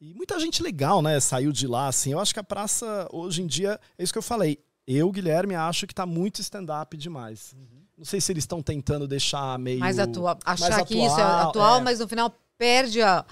e 0.00 0.14
muita 0.14 0.38
gente 0.38 0.62
legal, 0.62 1.00
né? 1.00 1.18
Saiu 1.20 1.52
de 1.52 1.66
lá, 1.66 1.88
assim. 1.88 2.12
Eu 2.12 2.20
acho 2.20 2.32
que 2.32 2.40
a 2.40 2.44
praça, 2.44 3.08
hoje 3.12 3.42
em 3.42 3.46
dia, 3.46 3.80
é 3.96 4.02
isso 4.02 4.12
que 4.12 4.18
eu 4.18 4.22
falei. 4.22 4.58
Eu, 4.86 5.10
Guilherme, 5.10 5.54
acho 5.54 5.86
que 5.86 5.92
está 5.92 6.06
muito 6.06 6.40
stand-up 6.40 6.96
demais. 6.96 7.54
Uhum. 7.56 7.82
Não 7.98 8.04
sei 8.04 8.20
se 8.20 8.32
eles 8.32 8.44
estão 8.44 8.62
tentando 8.62 9.06
deixar 9.06 9.58
meio. 9.58 9.80
Mais 9.80 9.98
atual. 9.98 10.38
Achar 10.44 10.70
mais 10.70 10.88
que 10.88 10.94
atual, 10.94 11.06
isso 11.06 11.20
é 11.20 11.22
atual, 11.22 11.78
é. 11.78 11.80
mas 11.82 11.98
no 11.98 12.08
final 12.08 12.32
perde 12.56 13.02
a 13.02 13.24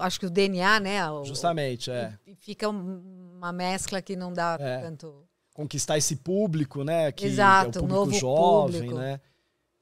acho 0.00 0.18
que 0.18 0.26
o 0.26 0.30
DNA, 0.30 0.80
né? 0.80 1.10
O, 1.10 1.24
Justamente, 1.24 1.90
é. 1.90 2.18
E 2.26 2.34
fica 2.34 2.68
uma 2.68 3.52
mescla 3.52 4.00
que 4.00 4.16
não 4.16 4.32
dá 4.32 4.56
é. 4.58 4.78
tanto. 4.78 5.24
Conquistar 5.54 5.96
esse 5.98 6.16
público, 6.16 6.82
né? 6.84 7.12
Que 7.12 7.26
Exato, 7.26 7.78
é 7.78 7.82
o 7.82 7.84
público 7.84 7.94
novo 7.94 8.12
jovem, 8.12 8.80
público. 8.82 8.98
né? 8.98 9.20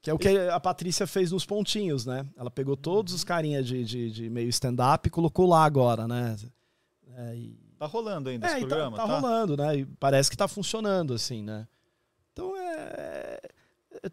Que 0.01 0.09
é 0.09 0.13
o 0.13 0.19
que 0.19 0.29
a 0.37 0.59
Patrícia 0.59 1.07
fez 1.07 1.31
nos 1.31 1.45
pontinhos, 1.45 2.05
né? 2.05 2.25
Ela 2.37 2.51
pegou 2.51 2.77
todos 2.77 3.13
os 3.13 3.23
carinhas 3.23 3.65
de, 3.65 3.83
de, 3.83 4.11
de 4.11 4.29
meio 4.29 4.49
stand-up 4.49 5.07
e 5.07 5.09
colocou 5.09 5.47
lá 5.47 5.65
agora, 5.65 6.07
né? 6.07 6.35
É, 7.17 7.35
e... 7.35 7.57
Tá 7.79 7.87
rolando 7.87 8.29
ainda 8.29 8.45
É, 8.47 8.51
esse 8.51 8.61
tá- 8.61 8.67
programa, 8.67 8.95
tá, 8.97 9.03
rolando, 9.03 9.57
né? 9.57 9.77
E 9.79 9.85
parece 9.85 10.29
que 10.29 10.37
tá 10.37 10.47
funcionando, 10.47 11.13
assim, 11.13 11.41
né? 11.41 11.67
Então 12.31 12.55
é. 12.55 13.39
é- 14.03 14.11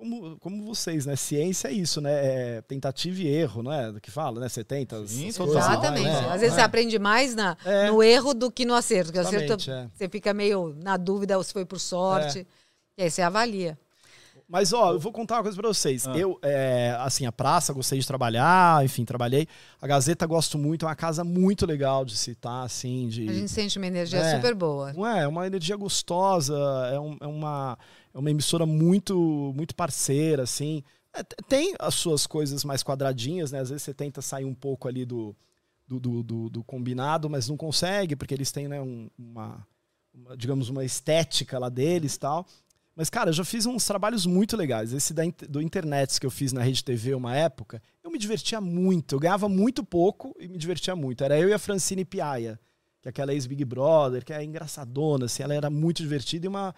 Como, 0.00 0.38
como 0.40 0.64
vocês, 0.64 1.04
né? 1.04 1.14
Ciência 1.14 1.68
é 1.68 1.72
isso, 1.72 2.00
né? 2.00 2.10
É 2.56 2.62
tentativa 2.62 3.20
e 3.20 3.26
erro, 3.28 3.62
não 3.62 3.70
é? 3.70 3.92
Do 3.92 4.00
que 4.00 4.10
fala, 4.10 4.40
né? 4.40 4.48
70. 4.48 5.06
Sim, 5.06 5.28
essas 5.28 5.36
total. 5.36 5.52
coisas 5.52 5.66
lá, 5.68 5.72
Exatamente. 5.74 6.06
né? 6.06 6.32
Às 6.32 6.40
vezes 6.40 6.54
você 6.54 6.60
É. 6.62 6.64
aprende 6.64 6.98
mais 6.98 7.34
na, 7.34 7.54
É. 7.66 7.90
no 7.90 8.02
erro 8.02 8.32
do 8.32 8.50
que 8.50 8.64
no 8.64 8.74
acerto. 8.74 9.06
Porque 9.12 9.18
acerto 9.18 9.44
Exatamente, 9.52 9.70
é. 9.70 9.90
você 9.94 10.08
fica 10.08 10.32
meio 10.32 10.74
na 10.82 10.96
dúvida 10.96 11.40
se 11.42 11.52
foi 11.52 11.66
por 11.66 11.78
sorte. 11.78 12.46
E 12.96 13.02
aí 13.02 13.10
você 13.10 13.20
avalia. 13.20 13.78
Mas, 14.48 14.72
ó, 14.72 14.94
eu 14.94 14.98
vou 14.98 15.12
contar 15.12 15.36
uma 15.36 15.42
coisa 15.42 15.56
pra 15.56 15.68
vocês. 15.68 16.08
Ah. 16.08 16.16
Eu, 16.16 16.36
é, 16.42 16.96
assim, 17.00 17.24
a 17.24 17.30
praça, 17.30 17.72
gostei 17.72 17.98
de 18.00 18.06
trabalhar, 18.06 18.84
enfim, 18.84 19.04
trabalhei. 19.04 19.46
A 19.80 19.86
Gazeta, 19.86 20.26
gosto 20.26 20.58
muito, 20.58 20.84
é 20.86 20.88
uma 20.88 20.96
casa 20.96 21.22
muito 21.22 21.64
legal 21.66 22.04
de 22.04 22.16
citar, 22.16 22.64
assim, 22.64 23.06
de... 23.06 23.28
A 23.28 23.32
gente 23.32 23.48
sente 23.50 23.78
uma 23.78 23.86
energia 23.86 24.18
É. 24.18 24.34
super 24.34 24.52
boa. 24.56 24.92
Não 24.92 25.06
é, 25.06 25.22
é 25.22 25.28
uma 25.28 25.46
energia 25.46 25.76
gostosa, 25.76 26.56
é, 26.92 26.98
um- 26.98 27.16
é 27.20 27.26
uma, 27.28 27.78
é 28.12 28.18
uma 28.18 28.30
emissora 28.30 28.66
muito, 28.66 29.52
muito 29.54 29.74
parceira, 29.74 30.42
assim. 30.42 30.82
É, 31.14 31.22
tem 31.22 31.74
as 31.78 31.94
suas 31.94 32.26
coisas 32.26 32.64
mais 32.64 32.82
quadradinhas, 32.82 33.50
né? 33.52 33.60
Às 33.60 33.70
vezes 33.70 33.82
você 33.82 33.94
tenta 33.94 34.20
sair 34.22 34.44
um 34.44 34.54
pouco 34.54 34.86
ali 34.88 35.04
do, 35.04 35.34
do, 35.86 35.98
do, 36.00 36.22
do- 36.22 36.50
do 36.50 36.64
combinado, 36.64 37.28
mas 37.28 37.48
não 37.48 37.56
consegue, 37.56 38.14
porque 38.16 38.34
eles 38.34 38.52
têm, 38.52 38.68
né, 38.68 38.80
um- 38.80 39.08
uma, 39.18 39.66
uma, 40.14 40.36
digamos, 40.36 40.68
uma 40.68 40.84
estética 40.84 41.58
lá 41.58 41.68
deles 41.68 42.16
tal. 42.16 42.46
Mas, 42.94 43.08
cara, 43.08 43.30
eu 43.30 43.34
já 43.34 43.44
fiz 43.44 43.64
uns 43.66 43.84
trabalhos 43.86 44.26
muito 44.26 44.56
legais. 44.56 44.92
Esse 44.92 45.14
da, 45.14 45.22
do 45.48 45.62
internet 45.62 46.20
que 46.20 46.26
eu 46.26 46.30
fiz 46.30 46.52
na 46.52 46.62
Rede 46.62 46.84
TV 46.84 47.14
uma 47.14 47.34
época, 47.34 47.80
eu 48.04 48.10
me 48.10 48.18
divertia 48.18 48.60
muito. 48.60 49.14
Eu 49.14 49.20
ganhava 49.20 49.48
muito 49.48 49.82
pouco 49.82 50.34
e 50.38 50.46
me 50.48 50.58
divertia 50.58 50.94
muito. 50.94 51.24
Era 51.24 51.38
eu 51.38 51.48
e 51.48 51.52
a 51.52 51.58
Francine 51.58 52.04
Piaia, 52.04 52.58
que 53.00 53.08
é 53.08 53.10
aquela 53.10 53.32
ex-Big 53.32 53.64
Brother, 53.64 54.24
que 54.24 54.32
é 54.32 54.44
engraçadona, 54.44 55.24
assim, 55.24 55.42
ela 55.42 55.54
era 55.54 55.70
muito 55.70 56.02
divertida 56.02 56.46
e 56.46 56.48
uma 56.48 56.74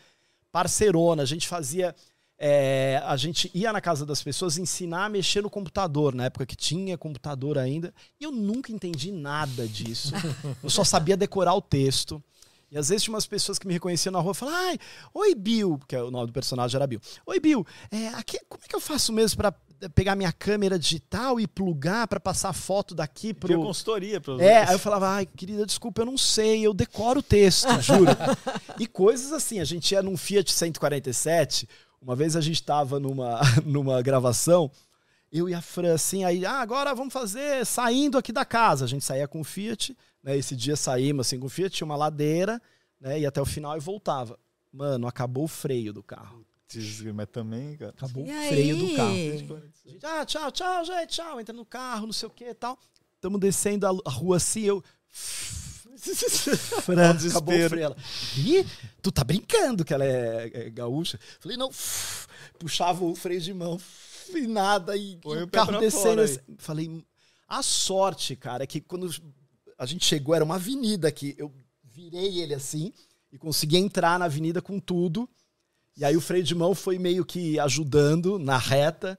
parceirona. 0.53 1.23
A 1.23 1.27
gente 1.27 1.49
fazia. 1.49 1.95
é, 2.39 3.01
a 3.05 3.16
gente 3.16 3.51
ia 3.55 3.73
na 3.73 3.81
casa 3.81 4.05
das 4.05 4.23
pessoas 4.23 4.59
ensinar 4.59 5.07
a 5.07 5.09
mexer 5.09 5.43
no 5.43 5.49
computador, 5.51 6.15
na 6.15 6.24
época 6.27 6.45
que 6.45 6.57
tinha 6.57 6.99
computador 6.99 7.57
ainda. 7.57 7.95
E 8.20 8.24
eu 8.24 8.31
nunca 8.33 8.70
entendi 8.70 9.11
nada 9.11 9.66
disso. 9.66 10.12
Eu 10.62 10.69
só 10.69 10.85
sabia 10.85 11.16
decorar 11.16 11.55
o 11.55 11.62
texto. 11.62 12.23
E 12.70 12.79
às 12.79 12.89
vezes 12.89 13.03
tinha 13.05 13.15
umas 13.15 13.27
pessoas 13.27 13.59
que 13.59 13.66
me 13.66 13.74
reconheciam 13.74 14.12
na 14.12 14.19
rua 14.19 14.33
e 14.33 14.35
falavam, 14.35 14.61
ai, 14.61 14.79
oi 15.12 15.35
Bill, 15.35 15.79
porque 15.79 15.95
o 15.95 16.11
nome 16.11 16.29
do 16.29 16.33
personagem 16.33 16.74
era 16.74 16.87
Bill. 16.87 17.01
Oi 17.27 17.39
Bill, 17.39 17.66
é, 17.91 18.09
aqui, 18.09 18.39
como 18.49 18.62
é 18.65 18.66
que 18.66 18.74
eu 18.74 18.81
faço 18.81 19.12
mesmo 19.12 19.37
pra 19.37 19.55
pegar 19.91 20.17
minha 20.17 20.33
câmera 20.33 20.79
digital 20.79 21.41
e 21.41 21.47
plugar 21.47 22.07
pra 22.09 22.21
passar 22.21 22.53
foto 22.53 22.95
daqui 22.95 23.35
Tinha 23.35 23.35
pro. 23.35 23.63
consultoria 23.63 24.21
para 24.21 24.43
É, 24.43 24.65
aí 24.69 24.75
eu 24.75 24.79
falava, 24.79 25.09
ai, 25.09 25.27
querida, 25.27 25.67
desculpa, 25.67 26.03
eu 26.03 26.07
não 26.07 26.19
sei, 26.19 26.67
eu 26.67 26.73
decoro 26.73 27.21
o 27.21 27.23
texto, 27.23 27.69
juro. 27.81 28.11
e 28.79 28.87
coisas 28.87 29.33
assim, 29.33 29.61
a 29.61 29.65
gente 29.65 29.93
ia 29.93 30.03
num 30.03 30.17
Fiat 30.17 30.53
147, 30.53 31.69
uma 32.01 32.17
vez 32.17 32.37
a 32.37 32.41
gente 32.41 32.63
tava 32.63 32.99
numa, 32.99 33.41
numa 33.65 34.03
gravação, 34.03 34.71
eu 35.33 35.49
e 35.49 35.55
a 35.55 35.63
Fran, 35.63 35.95
assim, 35.95 36.25
aí, 36.25 36.45
ah, 36.45 36.61
agora 36.61 36.95
vamos 36.95 37.13
fazer 37.13 37.65
saindo 37.65 38.19
aqui 38.19 38.33
da 38.33 38.45
casa. 38.45 38.85
A 38.85 38.89
gente 38.89 39.03
saía 39.03 39.27
com 39.27 39.41
o 39.41 39.45
Fiat, 39.45 39.97
né? 40.23 40.37
Esse 40.37 40.55
dia 40.55 40.77
saímos 40.77 41.27
assim 41.27 41.41
com 41.41 41.47
o 41.47 41.49
Fiat, 41.49 41.75
tinha 41.75 41.87
uma 41.87 41.97
ladeira, 41.97 42.61
né? 43.01 43.19
E 43.19 43.25
até 43.25 43.41
o 43.41 43.47
final 43.47 43.75
e 43.75 43.81
voltava. 43.81 44.39
Mano, 44.71 45.07
acabou 45.07 45.45
o 45.45 45.49
freio 45.49 45.91
do 45.91 46.03
carro. 46.03 46.45
Mas 47.15 47.28
também, 47.31 47.77
cara. 47.77 47.90
Acabou 47.90 48.27
E 48.27 48.31
o 48.31 48.49
freio 48.49 48.77
do 48.77 48.94
carro. 48.94 49.11
aí? 49.11 49.31
A 49.32 49.89
gente, 49.90 50.07
ah, 50.07 50.24
tchau, 50.24 50.53
tchau, 50.53 50.85
gente, 50.85 51.09
tchau. 51.09 51.40
Entra 51.40 51.55
no 51.55 51.65
carro, 51.65 52.07
não 52.07 52.12
sei 52.12 52.27
o 52.28 52.31
que 52.31 52.44
e 52.44 52.55
tal. 52.55 52.78
Tamo 53.20 53.39
descendo 53.39 53.86
a, 53.86 54.11
rua 54.11 54.36
assim, 54.36 54.62
eu. 54.62 54.82
Fran, 56.82 57.11
acabou 57.31 57.55
o 57.55 57.69
freio. 57.69 57.85
Ela, 57.85 57.97
Ih, 58.36 58.66
tu 59.01 59.12
tá 59.12 59.23
brincando 59.23 59.85
que 59.85 59.94
ela 59.94 60.05
é, 60.05 60.51
é 60.53 60.70
gaúcha? 60.70 61.19
Falei, 61.39 61.57
não. 61.57 61.70
Puxava 62.59 63.05
o 63.05 63.15
freio 63.15 63.40
de 63.40 63.53
mão 63.55 63.81
e 64.35 64.47
nada. 64.47 64.97
E, 64.97 65.16
Põe 65.19 65.39
e 65.39 65.43
o 65.43 65.49
carro 65.49 65.78
descendo. 65.78 66.23
assim. 66.23 66.39
Falei, 66.59 67.05
a 67.47 67.62
sorte, 67.62 68.35
cara, 68.35 68.65
é 68.65 68.66
que 68.66 68.81
quando 68.81 69.09
a 69.78 69.86
gente 69.86 70.05
chegou, 70.05 70.35
era 70.35 70.44
uma 70.44 70.57
avenida 70.57 71.09
aqui. 71.09 71.35
Eu 71.39 71.53
virei 71.85 72.40
ele 72.40 72.55
assim 72.55 72.93
e 73.31 73.39
consegui 73.39 73.77
entrar 73.77 74.19
na 74.19 74.24
avenida 74.24 74.61
com 74.61 74.78
tudo. 74.78 75.28
E 75.97 76.05
aí 76.05 76.16
o 76.16 76.20
freio 76.20 76.43
de 76.44 76.55
mão 76.55 76.74
foi 76.74 76.98
meio 76.98 77.24
que 77.24 77.59
ajudando 77.60 78.39
na 78.39 78.56
reta. 78.56 79.19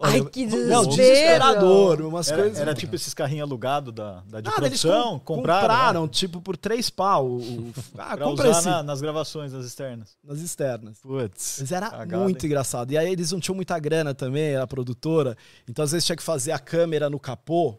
Ai, 0.00 0.20
Olha, 0.20 0.28
que 0.30 0.44
Não, 0.44 0.84
desespero. 0.84 0.96
desesperador. 0.96 2.00
Umas 2.02 2.28
Era, 2.28 2.42
coisas. 2.42 2.58
era 2.58 2.74
tipo 2.74 2.96
esses 2.96 3.14
carrinhos 3.14 3.46
alugados 3.48 3.94
da, 3.94 4.22
da 4.26 4.40
de 4.40 4.50
Nada, 4.50 4.66
eles 4.66 4.80
produção, 4.82 5.20
com- 5.20 5.36
compraram, 5.36 6.02
né? 6.02 6.08
tipo, 6.08 6.40
por 6.40 6.56
três 6.56 6.90
pau. 6.90 7.26
O, 7.28 7.36
o- 7.38 7.72
ah, 7.96 8.16
pra 8.16 8.24
compra 8.26 8.48
usar 8.50 8.58
esse 8.58 8.68
na- 8.68 8.82
nas 8.82 9.00
gravações, 9.00 9.52
nas 9.52 9.64
externas. 9.64 10.16
nas 10.24 10.40
externas. 10.40 10.98
Putz. 11.00 11.58
Mas 11.60 11.70
era 11.70 11.90
cagada, 11.90 12.24
muito 12.24 12.44
hein? 12.44 12.46
engraçado. 12.48 12.90
E 12.90 12.98
aí 12.98 13.12
eles 13.12 13.30
não 13.30 13.38
tinham 13.38 13.54
muita 13.54 13.78
grana 13.78 14.12
também, 14.12 14.56
a 14.56 14.66
produtora. 14.66 15.36
Então 15.68 15.84
às 15.84 15.92
vezes 15.92 16.04
tinha 16.04 16.16
que 16.16 16.24
fazer 16.24 16.50
a 16.50 16.58
câmera 16.58 17.08
no 17.08 17.20
capô. 17.20 17.78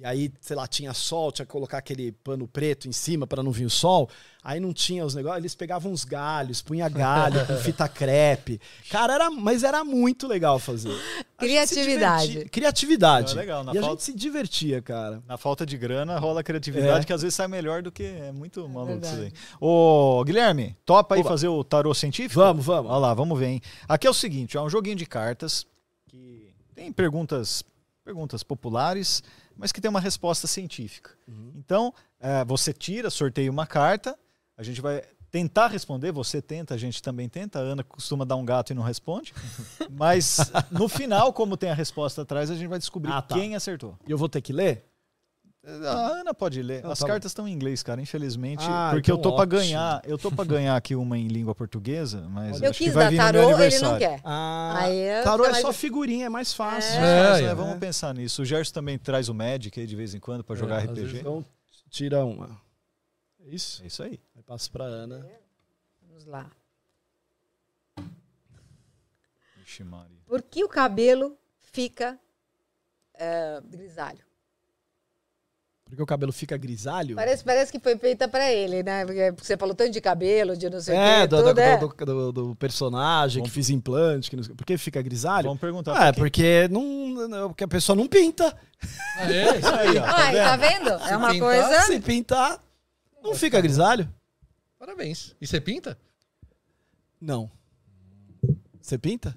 E 0.00 0.06
aí, 0.06 0.32
sei 0.40 0.56
lá, 0.56 0.66
tinha 0.66 0.94
sol, 0.94 1.30
tinha 1.30 1.44
que 1.44 1.52
colocar 1.52 1.76
aquele 1.76 2.10
pano 2.10 2.48
preto 2.48 2.88
em 2.88 2.92
cima 2.92 3.26
para 3.26 3.42
não 3.42 3.52
vir 3.52 3.66
o 3.66 3.70
sol. 3.70 4.08
Aí 4.42 4.58
não 4.58 4.72
tinha 4.72 5.04
os 5.04 5.14
negócios, 5.14 5.40
eles 5.40 5.54
pegavam 5.54 5.92
uns 5.92 6.06
galhos, 6.06 6.62
punha 6.62 6.88
galho 6.88 7.44
com 7.46 7.54
fita 7.58 7.86
crepe. 7.86 8.58
Cara, 8.88 9.12
era, 9.14 9.30
mas 9.30 9.62
era 9.62 9.84
muito 9.84 10.26
legal 10.26 10.58
fazer. 10.58 10.90
A 11.36 11.40
Criatividade. 11.42 12.28
divertia- 12.28 12.48
Criatividade. 12.48 13.32
É 13.32 13.34
legal, 13.34 13.62
na 13.62 13.74
e 13.74 13.78
a 13.78 13.80
falta- 13.82 13.96
gente 13.96 14.04
se 14.04 14.14
divertia, 14.14 14.80
cara. 14.80 15.22
Na 15.28 15.36
falta 15.36 15.66
de 15.66 15.76
grana, 15.76 16.18
rola 16.18 16.42
criatividade 16.42 17.02
É. 17.02 17.06
que 17.06 17.12
às 17.12 17.20
vezes 17.20 17.34
sai 17.34 17.46
melhor 17.48 17.82
do 17.82 17.92
que. 17.92 18.04
É 18.04 18.32
muito 18.32 18.66
maluco 18.66 19.04
isso 19.04 19.14
aí. 19.16 19.32
Ô, 19.60 20.22
Guilherme, 20.24 20.74
topa 20.86 21.14
aí 21.16 21.20
Opa. 21.20 21.28
fazer 21.28 21.48
o 21.48 21.62
tarô 21.62 21.92
científico? 21.92 22.40
Vamos, 22.40 22.64
vamos. 22.64 22.90
Olha 22.90 22.98
lá, 23.00 23.12
vamos 23.12 23.38
ver, 23.38 23.46
hein? 23.48 23.60
Aqui 23.86 24.06
é 24.06 24.10
o 24.10 24.14
seguinte, 24.14 24.56
é 24.56 24.60
um 24.62 24.70
joguinho 24.70 24.96
de 24.96 25.04
cartas 25.04 25.66
que 26.08 26.48
tem 26.74 26.90
perguntas, 26.90 27.62
perguntas 28.02 28.42
populares, 28.42 29.22
mas 29.60 29.70
que 29.72 29.80
tem 29.80 29.88
uma 29.90 30.00
resposta 30.00 30.46
científica. 30.46 31.10
Uhum. 31.28 31.52
Então, 31.54 31.94
eh, 32.18 32.44
você 32.46 32.72
tira, 32.72 33.10
sorteia 33.10 33.50
uma 33.50 33.66
carta, 33.66 34.18
a 34.56 34.62
gente 34.62 34.80
vai 34.80 35.02
tentar 35.30 35.68
responder, 35.68 36.10
você 36.10 36.40
tenta, 36.42 36.74
a 36.74 36.78
gente 36.78 37.00
também 37.02 37.28
tenta, 37.28 37.58
a 37.60 37.62
Ana 37.62 37.84
costuma 37.84 38.24
dar 38.24 38.36
um 38.36 38.44
gato 38.44 38.70
e 38.70 38.74
não 38.74 38.82
responde, 38.82 39.32
mas 39.90 40.38
no 40.70 40.88
final, 40.88 41.32
como 41.32 41.56
tem 41.56 41.70
a 41.70 41.74
resposta 41.74 42.22
atrás, 42.22 42.50
a 42.50 42.54
gente 42.56 42.66
vai 42.66 42.78
descobrir 42.78 43.12
Ah, 43.12 43.22
tá. 43.22 43.34
quem 43.36 43.54
acertou. 43.54 43.96
E 44.08 44.10
eu 44.10 44.18
vou 44.18 44.28
ter 44.28 44.40
que 44.40 44.52
ler? 44.52 44.89
A 45.62 46.06
Ana 46.20 46.32
pode 46.32 46.62
ler. 46.62 46.82
Não, 46.82 46.90
As 46.90 46.98
tá 47.00 47.06
cartas 47.06 47.30
estão 47.30 47.46
em 47.46 47.52
inglês, 47.52 47.82
cara, 47.82 48.00
infelizmente, 48.00 48.64
Ah, 48.66 48.90
porque 48.94 49.10
eu 49.10 49.16
então 49.16 49.30
tô 49.30 49.36
para 49.36 49.44
ganhar, 49.44 50.00
eu 50.06 50.16
tô 50.16 50.32
para 50.32 50.44
ganhar 50.46 50.74
aqui 50.74 50.94
uma 50.96 51.18
em 51.18 51.28
língua 51.28 51.54
portuguesa, 51.54 52.26
mas 52.30 52.62
Eu 52.62 52.70
acho 52.70 52.78
que 52.78 52.84
quis 52.86 52.94
vai 52.94 53.14
dar 53.14 53.32
tarô, 53.32 53.60
ele 53.60 53.78
não 53.80 53.98
quer. 53.98 54.22
Ah, 54.24 54.74
Aí 54.78 55.22
tarô 55.22 55.44
é 55.44 55.52
só 55.54 55.64
mais- 55.64 55.76
figurinha, 55.76 56.26
é 56.26 56.28
mais 56.30 56.54
fácil. 56.54 56.98
É, 56.98 57.42
é, 57.42 57.44
é. 57.44 57.54
vamos 57.54 57.78
pensar 57.78 58.14
nisso. 58.14 58.40
O 58.40 58.44
Gerson 58.44 58.72
também 58.72 58.98
traz 58.98 59.28
o 59.28 59.34
Magic 59.34 59.78
aí 59.78 59.86
de 59.86 59.94
vez 59.94 60.14
em 60.14 60.18
quando 60.18 60.42
para 60.42 60.56
jogar 60.56 60.80
É, 60.80 60.86
RPG. 60.86 61.18
Então, 61.20 61.44
tira 61.90 62.24
uma. 62.24 62.58
É 63.44 63.54
isso? 63.54 63.82
É 63.82 63.86
isso 63.86 64.02
aí. 64.02 64.18
Aí 64.34 64.42
passo 64.42 64.70
pra 64.72 64.84
Ana. 64.84 65.26
Vamos 66.08 66.24
lá. 66.24 66.50
Ixi, 69.62 69.84
Maria. 69.84 70.16
Por 70.26 70.40
que 70.42 70.64
o 70.64 70.68
cabelo 70.68 71.36
fica 71.58 72.18
eh, 73.14 73.60
grisalho? 73.64 74.29
Porque 75.90 76.02
o 76.02 76.06
cabelo 76.06 76.32
fica 76.32 76.56
grisalho? 76.56 77.16
Parece, 77.16 77.42
parece 77.44 77.72
que 77.72 77.80
foi 77.80 77.98
feita 77.98 78.28
pra 78.28 78.50
ele, 78.50 78.82
né? 78.82 79.04
Porque 79.04 79.32
você 79.36 79.56
falou 79.56 79.74
tanto 79.74 79.90
de 79.90 80.00
cabelo, 80.00 80.56
de 80.56 80.70
não 80.70 80.80
sei 80.80 80.94
o 80.96 80.98
É, 80.98 81.20
quê, 81.22 81.26
do, 81.26 81.36
tudo, 81.38 81.54
do, 81.54 81.60
é. 81.60 81.76
do, 81.76 81.88
do- 81.88 82.32
do 82.32 82.54
personagem 82.54 83.42
que 83.42 83.50
fiz 83.50 83.68
implante. 83.70 84.30
Que 84.30 84.36
não 84.36 84.42
sei- 84.44 84.54
Por 84.54 84.64
que 84.64 84.78
fica 84.78 85.02
grisalho? 85.02 85.48
Vamos 85.48 85.60
perguntar 85.60 86.00
Ah, 86.00 86.06
é 86.06 86.12
porque, 86.12 86.68
não, 86.70 87.28
não- 87.28 87.48
porque 87.48 87.64
a 87.64 87.68
pessoa 87.68 87.96
não 87.96 88.06
pinta. 88.06 88.56
Ah, 89.16 89.30
é? 89.32 89.58
Isso 89.58 89.68
aí. 89.68 89.88
Aí, 89.88 89.98
ó, 89.98 90.04
Ai, 90.06 90.34
tá 90.36 90.56
vendo? 90.56 90.88
É 90.90 91.16
uma 91.16 91.32
pintar, 91.32 91.48
coisa... 91.48 91.80
Se 91.82 92.00
pintar, 92.00 92.64
não 93.22 93.34
fica 93.34 93.60
grisalho? 93.60 94.08
Parabéns. 94.78 95.34
E 95.40 95.46
você 95.46 95.60
pinta? 95.60 95.98
Não. 97.20 97.50
Você 98.80 98.96
pinta? 98.96 99.34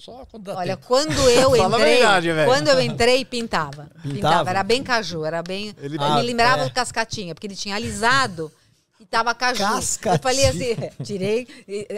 Só 0.00 0.24
quando 0.30 0.44
dá 0.44 0.56
Olha, 0.56 0.76
tempo. 0.76 0.86
quando 0.88 1.12
eu 1.30 1.50
Fala 1.56 1.76
a 1.76 1.78
entrei, 1.80 1.94
verdade, 1.98 2.28
quando 2.46 2.68
eu 2.68 2.80
entrei, 2.80 3.24
pintava. 3.24 3.88
pintava. 4.02 4.14
Pintava? 4.14 4.50
Era 4.50 4.62
bem 4.62 4.82
caju, 4.82 5.24
era 5.24 5.42
bem. 5.42 5.68
Ele- 5.78 5.96
Ele 5.96 5.98
me 5.98 6.04
Ah, 6.04 6.20
lembrava 6.20 6.62
é. 6.62 6.66
o 6.66 6.70
cascatinha, 6.72 7.34
porque 7.34 7.46
ele 7.46 7.56
tinha 7.56 7.74
alisado 7.76 8.50
e 9.00 9.06
tava 9.06 9.34
caju. 9.34 9.58
Cascatinha. 9.62 10.14
Eu 10.14 10.18
falei 10.20 10.46
assim, 10.46 10.76
tirei, 11.02 11.48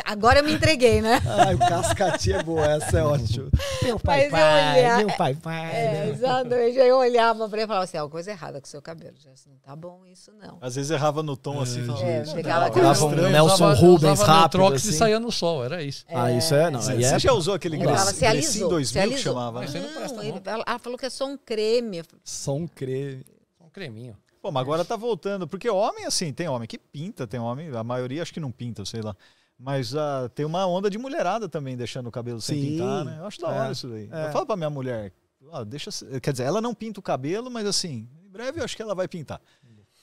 agora 0.04 0.38
eu 0.38 0.44
me 0.44 0.52
entreguei, 0.54 1.02
né? 1.02 1.20
Ai, 1.26 1.54
o 1.54 1.58
cascatinha 1.58 2.36
é 2.36 2.42
boa, 2.42 2.64
essa 2.64 2.98
é 2.98 3.02
ótima. 3.02 3.50
Meu 3.82 4.00
Mas 4.04 4.24
eu 4.24 4.38
olhar- 4.38 4.98
meu 4.98 5.16
pai, 5.16 5.34
pai. 5.34 5.70
É, 5.74 6.08
exatamente. 6.10 6.78
Aí 6.78 6.88
eu 6.88 6.98
olhava 6.98 7.48
pra 7.48 7.58
ele 7.58 7.64
e 7.64 7.66
falava 7.66 7.84
assim, 7.84 7.96
alguma 7.96 8.12
coisa 8.12 8.30
errada 8.30 8.60
com 8.60 8.66
o 8.66 8.70
seu 8.70 8.80
cabelo. 8.80 9.14
Já 9.18 9.32
assim, 9.32 9.50
não 9.50 9.58
tá 9.58 9.74
bom 9.74 10.00
isso, 10.06 10.30
não. 10.40 10.58
Às 10.60 10.76
vezes 10.76 10.90
errava 10.92 11.22
no 11.22 11.36
tom 11.36 11.60
assim, 11.60 11.80
É, 12.04 12.22
"Isso 12.22 12.34
pegava 12.34 12.60
não, 12.60 12.66
é 12.68 12.70
Grava 12.70 13.04
um 13.04 13.10
estranho." 13.10 13.32
Nelson 13.32 13.54
usava, 13.54 13.74
Rubens 13.74 14.12
usava 14.20 14.32
rápido, 14.40 14.58
Neutrox 14.60 14.82
assim. 14.82 14.94
e 14.94 14.98
saía 14.98 15.20
no 15.20 15.32
sol, 15.32 15.64
era 15.64 15.82
isso. 15.82 16.04
Ah, 16.08 16.30
isso 16.30 16.54
é, 16.54 16.70
não. 16.70 16.80
Você 16.80 16.92
é... 17.02 17.18
já 17.18 17.32
usou 17.32 17.54
aquele 17.54 17.76
se 17.78 17.82
Grecin 17.84 18.26
alisou. 18.26 18.68
2000 18.68 18.86
se 18.86 18.92
que 18.92 18.98
alisou. 19.00 19.18
chamava, 19.32 19.60
né? 19.60 19.66
Não 19.80 19.88
presta, 19.94 20.20
ele- 20.24 20.40
não. 20.44 20.52
ela, 20.52 20.64
ela 20.66 20.78
falou 20.78 20.96
que 20.98 21.06
é 21.06 21.10
só 21.10 21.26
um 21.26 21.36
creme. 21.36 22.02
Só 22.24 22.54
um 22.54 22.66
creme. 22.68 23.24
Um 23.60 23.68
creminho. 23.68 24.16
Pô, 24.42 24.50
mas 24.50 24.60
agora 24.60 24.84
tá 24.84 24.96
voltando, 24.96 25.46
porque 25.46 25.70
homem, 25.70 26.04
assim, 26.04 26.32
tem 26.32 26.48
homem 26.48 26.66
que 26.66 26.76
pinta, 26.76 27.26
tem 27.28 27.38
homem, 27.38 27.74
a 27.74 27.84
maioria 27.84 28.20
acho 28.22 28.34
que 28.34 28.40
não 28.40 28.50
pinta, 28.50 28.84
sei 28.84 29.00
lá. 29.00 29.16
Mas 29.56 29.94
ah, 29.94 30.28
tem 30.34 30.44
uma 30.44 30.66
onda 30.66 30.90
de 30.90 30.98
mulherada 30.98 31.48
também 31.48 31.76
deixando 31.76 32.08
o 32.08 32.10
cabelo 32.10 32.40
sem 32.40 32.60
Sim. 32.60 32.70
pintar, 32.72 33.04
né? 33.04 33.18
Eu 33.20 33.26
acho 33.26 33.40
da 33.40 33.54
É. 33.54 33.60
hora 33.60 33.72
isso 33.72 33.86
daí. 33.88 34.08
É. 34.10 34.26
Eu 34.26 34.32
falo 34.32 34.44
pra 34.44 34.56
minha 34.56 34.68
mulher, 34.68 35.12
ó, 35.48 35.62
deixa, 35.62 35.90
quer 36.20 36.32
dizer, 36.32 36.42
ela 36.42 36.60
não 36.60 36.74
pinta 36.74 36.98
o 36.98 37.02
cabelo, 37.02 37.48
mas 37.48 37.64
assim, 37.66 38.08
em 38.24 38.28
breve 38.28 38.58
eu 38.58 38.64
acho 38.64 38.74
que 38.74 38.82
ela 38.82 38.96
vai 38.96 39.06
pintar. 39.06 39.40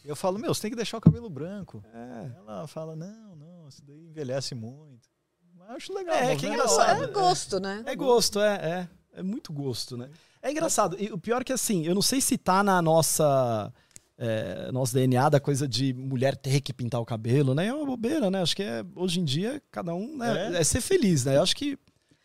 Eu 0.06 0.16
falo, 0.16 0.40
meu, 0.40 0.54
você 0.54 0.62
tem 0.62 0.72
que 0.72 0.78
deixar 0.78 0.98
o 0.98 1.02
cabelo 1.02 1.30
branco. 1.30 1.84
É. 1.94 2.32
Ela 2.38 2.66
fala, 2.68 2.96
não, 2.96 3.36
não, 3.36 3.68
isso 3.68 3.84
daí 3.86 4.08
envelhece 4.08 4.56
muito. 4.56 5.10
Mas 5.58 5.68
eu 5.70 5.76
acho 5.76 5.94
legal. 5.94 6.16
É, 6.16 6.26
mas 6.28 6.40
que 6.40 6.48
não 6.48 6.54
engraçado. 6.54 7.04
É 7.04 7.08
gosto, 7.08 7.60
né? 7.60 7.84
É 7.86 7.96
gosto, 7.96 8.40
é, 8.40 8.56
é. 8.56 8.90
É 9.20 9.24
muito 9.24 9.52
gosto, 9.52 9.98
né? 9.98 10.10
É 10.42 10.50
engraçado. 10.50 10.96
E 10.98 11.12
o 11.12 11.18
pior 11.18 11.42
é 11.42 11.44
que 11.44 11.52
assim, 11.52 11.86
eu 11.86 11.94
não 11.94 12.02
sei 12.02 12.22
se 12.22 12.38
tá 12.38 12.64
na 12.64 12.82
nossa. 12.82 13.74
É, 14.22 14.70
nosso 14.74 14.94
DNA 14.94 15.30
da 15.30 15.40
coisa 15.40 15.66
de 15.66 15.94
mulher 15.94 16.36
ter 16.36 16.60
que 16.60 16.74
pintar 16.74 17.00
o 17.00 17.06
cabelo, 17.06 17.56
né? 17.56 17.68
É 17.68 17.74
uma 17.74 17.86
bobeira, 17.86 18.30
né? 18.30 18.42
Acho 18.42 18.54
que 18.54 18.64
é, 18.64 18.84
hoje 18.94 19.22
em 19.22 19.24
dia, 19.24 19.62
cada 19.72 19.96
um 19.96 20.18
né, 20.18 20.58
é. 20.60 20.64
ser 20.66 20.82
feliz, 20.82 21.24
né? 21.24 21.38
Eu 21.38 21.42
acho 21.44 21.56
que 21.56 21.76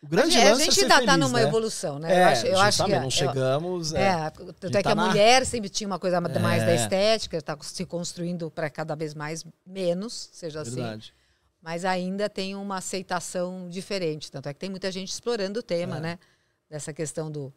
o 0.03 0.07
A 0.07 0.09
grande 0.09 0.33
gente, 0.33 0.45
a 0.45 0.51
lance 0.51 0.63
é 0.63 0.65
gente 0.65 0.75
ser 0.75 0.81
ainda 0.83 0.95
tá 0.97 1.01
feliz, 1.13 1.19
numa 1.19 1.39
né? 1.41 1.47
evolução, 1.47 1.99
né? 2.01 2.13
É, 2.13 2.23
eu 2.23 2.27
acho, 2.29 2.47
eu 2.47 2.59
acho 2.59 2.85
que. 2.85 2.91
não 2.91 3.05
eu- 3.05 3.11
chegamos. 3.13 3.95
É, 3.95 4.03
É, 4.03 4.31
tanto 4.31 4.67
gente 4.67 4.77
é 4.77 4.79
que 4.79 4.83
tá 4.83 4.91
a 4.91 4.95
na- 4.97 5.07
mulher 5.07 5.47
sempre 5.47 5.69
tinha 5.71 5.87
uma 5.87 5.99
coisa 6.01 6.21
mais 6.21 6.65
da 6.65 6.73
É. 6.73 6.75
estética, 6.75 7.37
está 7.37 7.57
se 7.63 7.87
construindo 7.87 8.51
para 8.51 8.69
cada 8.69 8.97
vez 8.97 9.15
mais 9.15 9.45
menos, 9.65 10.31
seja 10.33 10.63
assim. 10.63 10.75
verdade. 10.75 11.15
Mas 11.63 11.85
ainda 11.85 12.29
tem 12.29 12.57
uma 12.57 12.79
aceitação 12.79 13.69
diferente. 13.71 14.31
Tanto 14.33 14.49
é 14.49 14.53
que 14.53 14.59
tem 14.59 14.69
muita 14.69 14.91
gente 14.91 15.11
explorando 15.13 15.61
o 15.61 15.63
tema, 15.63 15.97
É. 15.99 16.01
né? 16.01 16.19
Dessa 16.69 16.93
questão 16.93 17.31
do 17.31 17.55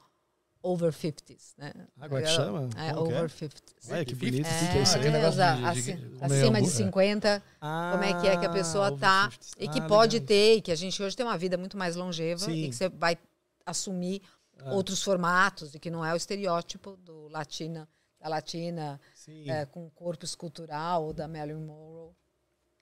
over 0.63 0.91
50s, 0.91 1.53
né? 1.57 1.71
Agora 1.99 2.23
que 2.23 2.29
chama? 2.29 2.69
É, 2.77 2.93
Como 2.93 3.11
é? 3.11 3.15
over 3.17 3.29
50s. 3.29 3.91
Olha 3.91 4.05
que 4.05 4.15
bonito. 4.15 4.45
É, 4.47 4.77
é 4.77 4.81
isso 4.81 4.95
aí? 4.97 5.01
de- 5.03 5.17
assim, 5.17 5.95
de 5.95 6.23
acima 6.23 6.39
de 6.39 6.45
hambúrguer. 6.45 6.65
50, 6.69 7.43
como 7.91 8.03
é 8.03 8.21
que 8.21 8.27
é 8.27 8.37
que 8.37 8.45
a 8.45 8.49
pessoa 8.49 8.87
over 8.87 8.99
tá 8.99 9.29
50s. 9.29 9.53
e 9.59 9.67
que 9.69 9.79
Ah, 9.79 9.87
pode 9.87 10.15
legal. 10.17 10.27
ter, 10.27 10.55
e 10.57 10.61
que 10.61 10.71
a 10.71 10.75
gente 10.75 11.01
hoje 11.01 11.15
tem 11.15 11.25
uma 11.25 11.37
vida 11.37 11.57
muito 11.57 11.77
mais 11.77 11.95
longeva 11.95 12.39
Sim. 12.45 12.51
e 12.65 12.69
que 12.69 12.75
você 12.75 12.89
vai 12.89 13.17
assumir 13.65 14.21
Ah. 14.59 14.73
outros 14.73 15.03
formatos 15.03 15.75
e 15.75 15.79
que 15.79 15.89
não 15.89 16.03
é 16.03 16.13
o 16.13 16.17
estereótipo 16.17 16.97
do 16.97 17.27
latina, 17.27 17.87
da 18.19 18.27
latina 18.27 18.99
é, 19.45 19.65
com 19.65 19.89
corpo 19.91 20.25
escultural 20.25 21.03
ou 21.05 21.13
da 21.13 21.27
Marilyn 21.27 21.63
Monroe, 21.65 22.11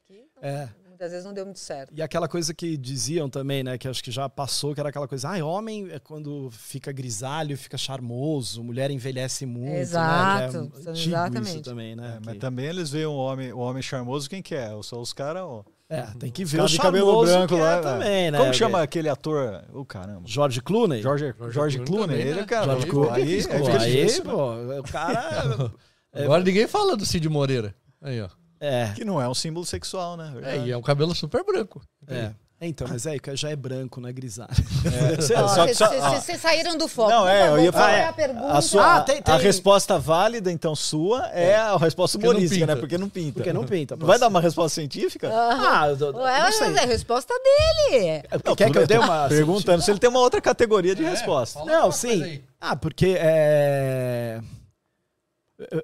que 0.08 0.24
É. 0.42 0.70
muitas 0.88 1.12
vezes 1.12 1.26
não 1.26 1.34
deu 1.34 1.46
muito 1.46 1.60
certo. 1.60 1.92
E 1.96 2.02
aquela 2.02 2.28
coisa 2.28 2.54
que 2.54 2.78
diziam 2.78 3.30
também, 3.30 3.64
né? 3.64 3.78
Que 3.78 3.88
acho 3.88 4.04
que 4.04 4.12
já 4.12 4.30
passou, 4.30 4.74
que 4.74 4.80
era 4.80 4.90
aquela 4.90 5.08
coisa, 5.08 5.30
ah, 5.30 5.46
homem 5.46 5.90
é 5.92 6.00
quando 6.00 6.50
fica 6.52 6.92
grisalho, 6.92 7.58
fica 7.58 7.78
charmoso, 7.78 8.64
mulher 8.64 8.92
envelhece 8.92 9.46
muito. 9.46 9.76
Exato, 9.76 10.62
né? 10.62 10.70
É 10.88 10.92
exatamente. 10.92 11.48
isso 11.50 11.62
também, 11.62 11.96
né? 11.96 12.16
É, 12.18 12.20
mas 12.26 12.34
Que- 12.36 12.40
também 12.40 12.66
eles 12.68 12.90
veem 12.92 13.06
o 13.06 13.14
homem, 13.16 13.52
o 13.52 13.60
homem 13.60 13.82
charmoso, 13.82 14.30
quem 14.30 14.42
que 14.42 14.56
é? 14.56 14.70
Só 14.84 15.00
os 15.02 15.12
caras, 15.14 15.44
ó. 15.44 15.64
É, 15.88 16.02
tem 16.18 16.32
que 16.32 16.44
ver 16.44 16.58
Cara 16.58 16.66
o 16.68 16.72
de 16.72 16.78
cabelo 16.80 17.06
charmoso 17.06 17.32
branco 17.32 17.48
que 17.56 17.60
é 17.60 17.64
lá. 17.64 17.82
também, 17.82 18.32
né? 18.32 18.38
Como 18.40 18.54
chama 18.56 18.82
aquele 18.82 19.08
ator? 19.08 19.64
O 19.72 19.86
caramba. 19.86 20.24
George 20.26 20.60
Clooney? 20.62 21.00
Jorge, 21.02 21.32
Jorge 21.38 21.54
Jorge 21.54 21.80
Clooney 21.82 22.08
também, 22.08 22.22
ele, 22.22 22.40
né? 22.42 22.46
cara. 22.48 22.66
George 22.66 22.88
Clooney. 22.88 23.22
aí, 23.22 23.46
aí 23.52 23.78
aí, 24.02 24.06
né? 24.08 24.22
pô, 24.24 24.80
o 24.80 24.84
cara... 24.84 25.72
Agora 26.12 26.44
ninguém 26.44 26.68
fala 26.68 26.96
do 26.98 27.06
Cid 27.06 27.28
Moreira. 27.30 27.76
Aí, 28.02 28.20
ó. 28.22 28.30
É, 28.66 28.92
Que 28.96 29.06
não 29.06 29.22
é 29.22 29.28
um 29.30 29.34
símbolo 29.34 29.66
sexual, 29.66 30.18
né? 30.18 30.34
É, 30.44 30.58
e 30.58 30.72
é 30.72 30.78
um 30.78 30.82
cabelo 30.82 31.14
super 31.16 31.44
branco. 31.44 31.82
é. 32.08 32.32
Então, 32.62 32.88
mas 32.90 33.06
é, 33.06 33.18
já 33.34 33.50
é 33.50 33.56
branco, 33.56 34.00
não 34.00 34.08
é 34.08 34.14
grisalho. 34.14 34.50
É, 34.86 35.18
Vocês 36.22 36.40
saíram 36.40 36.78
do 36.78 36.88
foco. 36.88 37.10
Não, 37.12 37.28
é, 37.28 37.50
eu 37.50 37.60
ia 37.60 37.72
falar. 37.72 37.92
é 37.92 38.06
a 38.06 38.14
pergunta? 38.14 38.48
A, 38.48 38.62
sua, 38.62 38.96
Ah, 38.96 39.02
tem- 39.02 39.18
a 39.20 39.22
tem- 39.22 39.38
resposta 39.40 40.00
válida, 40.00 40.50
então, 40.50 40.74
sua, 40.74 41.28
é 41.28 41.54
a 41.54 41.76
resposta 41.76 42.18
humorística, 42.18 42.66
né? 42.66 42.76
Porque 42.78 42.98
não 42.98 43.10
pinta. 43.10 43.34
Porque 43.34 43.52
não 43.52 43.66
pinta. 43.66 43.98
Não 43.98 44.08
vai 44.08 44.18
dar 44.18 44.30
uma 44.30 44.40
resposta 44.40 44.76
científica? 44.76 45.30
Ah, 45.32 45.90
eu, 45.90 45.98
eu, 46.08 46.16
Ué, 46.16 46.40
não 46.44 46.52
sei. 46.54 46.74
é 46.76 46.80
a 46.80 46.86
resposta 46.86 47.34
dele. 47.44 48.06
É 48.08 48.24
Não, 48.44 48.56
quer 48.56 48.72
que 48.72 48.78
eu 48.78 48.88
dê 48.88 48.98
uma... 48.98 49.28
Perguntando 49.28 49.84
se 49.84 49.92
ele 49.92 50.00
tem 50.00 50.10
uma 50.10 50.20
outra 50.22 50.40
categoria 50.40 50.96
de 50.96 51.04
resposta. 51.04 51.64
Não, 51.66 51.92
sim. 51.92 52.42
Ah, 52.60 52.76
porque 52.78 53.18
é... 53.20 54.40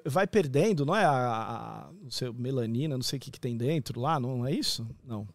Vai 0.04 0.26
perdendo, 0.26 0.84
não 0.84 0.94
é 0.94 1.04
a, 1.04 1.10
a- 1.10 1.90
não 2.02 2.10
sei, 2.10 2.30
melanina, 2.32 2.94
não 2.96 3.02
sei 3.02 3.16
o 3.16 3.20
que, 3.20 3.30
que 3.30 3.40
tem 3.40 3.56
dentro 3.56 4.00
lá, 4.00 4.20
não 4.20 4.46
é 4.46 4.52
isso? 4.52 4.86
Não. 5.04 5.26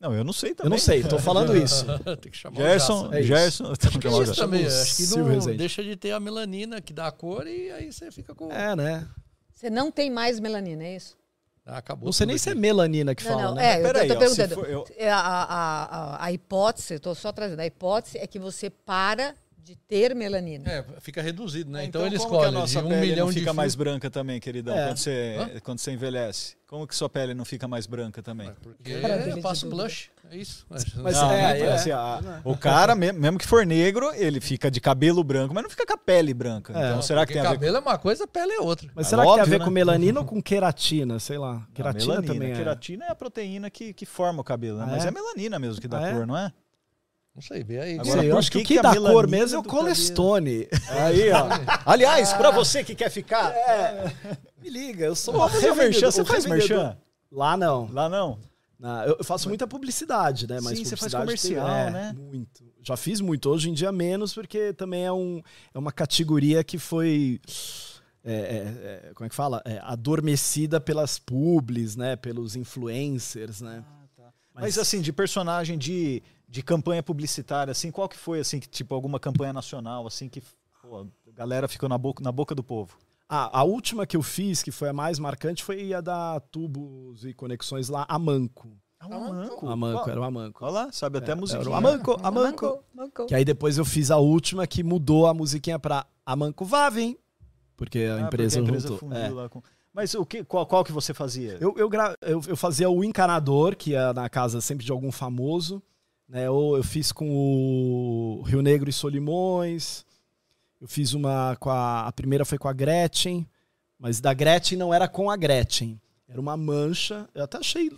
Não, 0.00 0.14
eu 0.14 0.22
não 0.22 0.32
sei 0.32 0.54
também. 0.54 0.66
Eu 0.66 0.70
não 0.70 0.78
sei, 0.78 1.02
tô 1.02 1.18
falando 1.18 1.56
isso. 1.58 1.84
Tem 2.20 2.30
que 2.30 2.36
chamar 2.38 2.56
Gerson, 2.56 3.08
o 3.08 3.14
É 3.14 3.18
isso. 3.20 3.28
Gerson. 3.28 3.72
Acho 3.72 3.78
que 3.98 4.06
é 4.06 4.10
Chamar 4.10 4.18
o 4.18 4.22
isso 4.22 4.34
Gerson. 4.34 4.42
também. 4.42 4.66
Acho 4.66 4.96
que 4.96 5.16
não 5.16 5.56
deixa 5.56 5.82
de 5.82 5.96
ter 5.96 6.12
a 6.12 6.20
melanina 6.20 6.80
que 6.80 6.92
dá 6.92 7.06
a 7.08 7.12
cor 7.12 7.46
e 7.46 7.70
aí 7.72 7.90
você 7.92 8.10
fica 8.12 8.34
com. 8.34 8.52
É, 8.52 8.76
né? 8.76 9.08
Você 9.50 9.68
não 9.70 9.90
tem 9.90 10.08
mais 10.10 10.38
melanina, 10.38 10.84
é 10.84 10.94
isso? 10.96 11.16
Ah, 11.66 11.78
acabou. 11.78 12.04
Não 12.06 12.12
sei 12.12 12.26
nem 12.26 12.38
se 12.38 12.48
é 12.48 12.54
melanina 12.54 13.14
que 13.14 13.24
Não, 13.24 13.30
fala, 13.32 13.42
não. 13.48 13.54
né? 13.56 13.74
É, 13.74 13.78
eu 13.78 13.82
Peraí, 13.82 14.08
tô, 14.08 14.18
perguntando. 14.18 14.54
for- 14.54 14.68
eu- 14.70 14.86
É, 14.96 15.10
A, 15.10 15.18
a, 15.18 15.84
a, 15.84 16.24
a 16.26 16.32
hipótese, 16.32 16.94
eu 16.94 17.00
tô 17.00 17.14
só 17.14 17.32
trazendo, 17.32 17.58
a 17.60 17.66
hipótese 17.66 18.18
é 18.18 18.26
que 18.26 18.38
você 18.38 18.70
para 18.70 19.34
de 19.68 19.76
ter 19.76 20.14
melanina. 20.14 20.64
É, 20.70 20.84
fica 21.00 21.20
reduzido, 21.20 21.70
né? 21.70 21.82
É, 21.82 21.86
Então, 21.86 22.06
ele 22.06 22.16
como 22.16 22.30
que 22.30 22.34
a 22.36 22.38
escolhe 22.38 22.54
nossa 22.54 22.80
de 22.80 22.86
um 22.86 22.88
pele 22.88 23.00
milhão 23.06 23.26
não 23.26 23.32
de 23.32 23.38
fica 23.38 23.50
fios. 23.50 23.56
mais 23.56 23.74
branca 23.74 24.10
também, 24.10 24.40
queridão, 24.40 24.74
É. 24.74 24.86
quando, 24.86 24.96
você, 24.96 25.36
Hã? 25.38 25.60
quando 25.60 25.78
você 25.78 25.92
envelhece? 25.92 26.56
Como 26.66 26.86
que 26.86 26.94
sua 26.94 27.08
pele 27.08 27.32
não 27.34 27.44
fica 27.44 27.66
mais 27.68 27.86
branca 27.86 28.22
também? 28.22 28.50
Porque 28.62 29.00
Cara 29.00 29.16
dele 29.18 29.30
eu 29.32 29.34
de 29.36 29.42
faço 29.42 29.66
dúvida. 29.66 29.82
blush, 29.84 30.10
é 30.30 30.36
isso. 30.36 30.66
Mas 30.68 30.84
Não, 30.94 31.30
é, 31.32 31.60
é. 31.60 31.72
Assim, 31.72 31.90
a- 31.90 32.40
o 32.44 32.56
cara, 32.56 32.94
me- 32.94 33.12
mesmo 33.12 33.38
que 33.38 33.46
for 33.46 33.64
negro, 33.66 34.10
ele 34.14 34.38
fica 34.40 34.70
de 34.70 34.80
cabelo 34.80 35.22
branco, 35.24 35.54
mas 35.54 35.62
não 35.62 35.70
fica 35.70 35.86
com 35.86 35.92
a 35.94 35.96
pele 35.98 36.32
branca. 36.34 36.72
É. 36.72 36.88
então, 36.90 37.02
será 37.02 37.22
que 37.26 37.32
Porque 37.32 37.40
tem 37.40 37.46
a 37.46 37.50
ver 37.50 37.56
cabelo 37.56 37.76
é 37.76 37.80
uma 37.80 37.98
coisa, 37.98 38.26
pele 38.26 38.52
é 38.52 38.60
outra. 38.60 38.90
Mas 38.94 39.06
É 39.06 39.10
será 39.10 39.22
que 39.24 39.32
tem 39.32 39.40
a 39.40 39.44
ver 39.44 39.58
né? 39.60 39.64
com 39.64 39.70
melanina 39.70 40.20
ou 40.20 40.26
com 40.26 40.42
queratina? 40.42 41.18
Sei 41.18 41.38
lá. 41.38 41.66
Queratina 41.74 42.06
melanina? 42.20 42.32
também 42.34 42.52
é. 42.52 42.54
Queratina 42.56 43.04
é 43.06 43.10
a 43.10 43.14
proteína 43.14 43.70
que, 43.70 43.92
que 43.94 44.04
forma 44.06 44.40
o 44.40 44.44
cabelo, 44.44 44.78
né? 44.78 44.84
Ah, 44.86 44.90
mas 44.92 45.04
é? 45.04 45.08
é 45.08 45.10
melanina 45.10 45.58
mesmo 45.58 45.80
que 45.80 45.88
dá 45.88 46.00
Ah, 46.00 46.08
é? 46.08 46.12
cor, 46.14 46.26
não 46.26 46.36
é? 46.36 46.52
Não 47.38 47.42
sei, 47.42 47.62
vê 47.62 47.78
aí. 47.78 47.98
Agora, 48.00 48.20
Sei, 48.20 48.32
eu 48.32 48.36
acho 48.36 48.50
que, 48.50 48.58
que 48.58 48.64
o 48.64 48.66
que, 48.66 48.74
que 48.78 48.82
dá 48.82 48.96
cor 48.96 49.28
mesmo 49.28 49.58
é 49.58 49.60
o 49.60 49.62
do 49.62 49.68
colestone. 49.68 50.66
Aí, 50.90 51.30
ó. 51.30 51.46
Aliás, 51.86 52.32
pra 52.32 52.50
você 52.50 52.82
que 52.82 52.96
quer 52.96 53.10
ficar. 53.12 53.54
Me 54.60 54.68
liga, 54.68 55.04
eu 55.04 55.14
sou 55.14 55.36
o 55.36 55.38
merchan. 55.48 55.60
revendedor- 55.60 56.10
Você 56.10 56.24
faz 56.24 56.44
revendedor. 56.44 56.76
merchan? 56.78 56.98
Lá 57.30 57.56
não. 57.56 57.88
Lá 57.92 58.08
não. 58.08 58.40
Na- 58.76 59.04
eu 59.06 59.22
faço 59.22 59.48
muita 59.48 59.68
publicidade, 59.68 60.48
né? 60.48 60.58
Mas 60.60 60.78
Sim, 60.78 60.84
você 60.84 60.96
faz 60.96 61.14
comercial, 61.14 61.64
tem- 61.64 61.76
é, 61.76 61.90
né? 61.92 62.12
Muito. 62.18 62.64
Já 62.82 62.96
fiz 62.96 63.20
muito. 63.20 63.48
Hoje 63.50 63.70
em 63.70 63.72
dia 63.72 63.92
menos, 63.92 64.34
porque 64.34 64.72
também 64.72 65.04
é, 65.06 65.12
um, 65.12 65.40
é 65.72 65.78
uma 65.78 65.92
categoria 65.92 66.64
que 66.64 66.76
foi. 66.76 67.40
é, 68.24 68.32
é, 68.34 69.08
é, 69.10 69.10
como 69.14 69.26
é 69.26 69.28
que 69.28 69.34
fala? 69.36 69.62
É, 69.64 69.78
adormecida 69.84 70.80
pelas 70.80 71.20
publis, 71.20 71.94
né? 71.94 72.16
Pelos 72.16 72.56
influencers, 72.56 73.60
né? 73.60 73.84
Mas, 74.52 74.76
assim, 74.76 75.00
de 75.00 75.12
personagem 75.12 75.78
de, 75.78 76.20
de 76.48 76.62
campanha 76.62 77.02
publicitária, 77.02 77.70
assim, 77.70 77.90
qual 77.90 78.08
que 78.08 78.16
foi, 78.16 78.40
assim, 78.40 78.58
que, 78.58 78.68
tipo, 78.68 78.94
alguma 78.94 79.20
campanha 79.20 79.52
nacional, 79.52 80.06
assim, 80.06 80.28
que 80.28 80.42
pô, 80.82 81.00
a 81.00 81.06
galera 81.34 81.68
ficou 81.68 81.88
na 81.88 81.98
boca, 81.98 82.22
na 82.22 82.32
boca 82.32 82.54
do 82.54 82.62
povo? 82.62 82.96
Ah, 83.28 83.58
a 83.60 83.62
última 83.64 84.06
que 84.06 84.16
eu 84.16 84.22
fiz, 84.22 84.62
que 84.62 84.70
foi 84.70 84.88
a 84.88 84.92
mais 84.92 85.18
marcante, 85.18 85.62
foi 85.62 85.92
a 85.92 86.00
da 86.00 86.40
Tubos 86.40 87.24
e 87.26 87.34
Conexões 87.34 87.88
lá, 87.90 88.06
a 88.08 88.18
Manco. 88.18 88.70
Ah, 89.00 89.06
um 89.06 89.32
manco. 89.32 89.68
A 89.68 89.76
Manco, 89.76 90.10
era 90.10 90.20
o 90.20 90.24
Amanco. 90.24 90.64
Olha 90.64 90.72
lá, 90.72 90.88
sabe 90.92 91.18
até 91.18 91.30
a 91.32 91.36
musiquinha. 91.36 91.60
Era 91.62 91.70
o 91.70 91.74
Amanco, 91.74 92.18
Amanco. 92.22 92.82
Manco. 92.92 93.26
Que 93.26 93.34
aí 93.34 93.44
depois 93.44 93.78
eu 93.78 93.84
fiz 93.84 94.10
a 94.10 94.16
última 94.16 94.66
que 94.66 94.82
mudou 94.82 95.26
a 95.28 95.34
musiquinha 95.34 95.78
pra 95.78 96.04
Amanco 96.26 96.64
Vavem. 96.64 97.16
Porque 97.76 97.98
a 98.00 98.16
Ah, 98.16 98.20
empresa, 98.22 98.56
porque 98.58 98.58
a 98.58 98.62
empresa 98.70 98.88
juntou. 98.88 98.98
fundiu 98.98 99.18
É. 99.18 99.28
lá 99.30 99.48
com... 99.48 99.62
Mas 99.92 100.14
o 100.14 100.24
que, 100.26 100.42
qual, 100.42 100.66
qual 100.66 100.82
que 100.84 100.90
você 100.90 101.14
fazia? 101.14 101.58
Eu, 101.60 101.74
eu, 101.76 101.88
gra- 101.88 102.16
eu, 102.22 102.40
eu 102.48 102.56
fazia 102.56 102.90
o 102.90 103.04
encanador, 103.04 103.76
que 103.76 103.94
é 103.94 104.12
na 104.12 104.28
casa 104.28 104.60
sempre 104.60 104.84
de 104.84 104.90
algum 104.90 105.12
famoso. 105.12 105.80
Né? 106.28 106.50
Ou 106.50 106.76
eu 106.76 106.84
fiz 106.84 107.10
com 107.10 107.28
o 107.30 108.42
Rio 108.42 108.60
Negro 108.60 108.90
e 108.90 108.92
Solimões. 108.92 110.04
Eu 110.80 110.86
fiz 110.86 111.14
uma 111.14 111.56
com 111.58 111.70
a. 111.70 112.06
A 112.06 112.12
primeira 112.12 112.44
foi 112.44 112.58
com 112.58 112.68
a 112.68 112.72
Gretchen. 112.72 113.46
Mas 113.98 114.20
da 114.20 114.32
Gretchen 114.32 114.78
não 114.78 114.92
era 114.92 115.08
com 115.08 115.30
a 115.30 115.36
Gretchen. 115.36 116.00
Era 116.28 116.40
uma 116.40 116.56
mancha. 116.56 117.28
Eu 117.34 117.44
até 117.44 117.58
achei. 117.58 117.90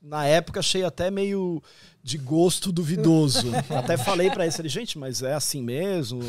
Na 0.00 0.26
época 0.26 0.60
achei 0.60 0.84
até 0.84 1.10
meio 1.10 1.62
de 2.02 2.18
gosto 2.18 2.70
duvidoso. 2.72 3.52
até 3.76 3.96
falei 3.96 4.30
pra 4.30 4.46
ele, 4.46 4.68
gente, 4.68 4.98
mas 4.98 5.22
é 5.22 5.32
assim 5.32 5.62
mesmo? 5.62 6.20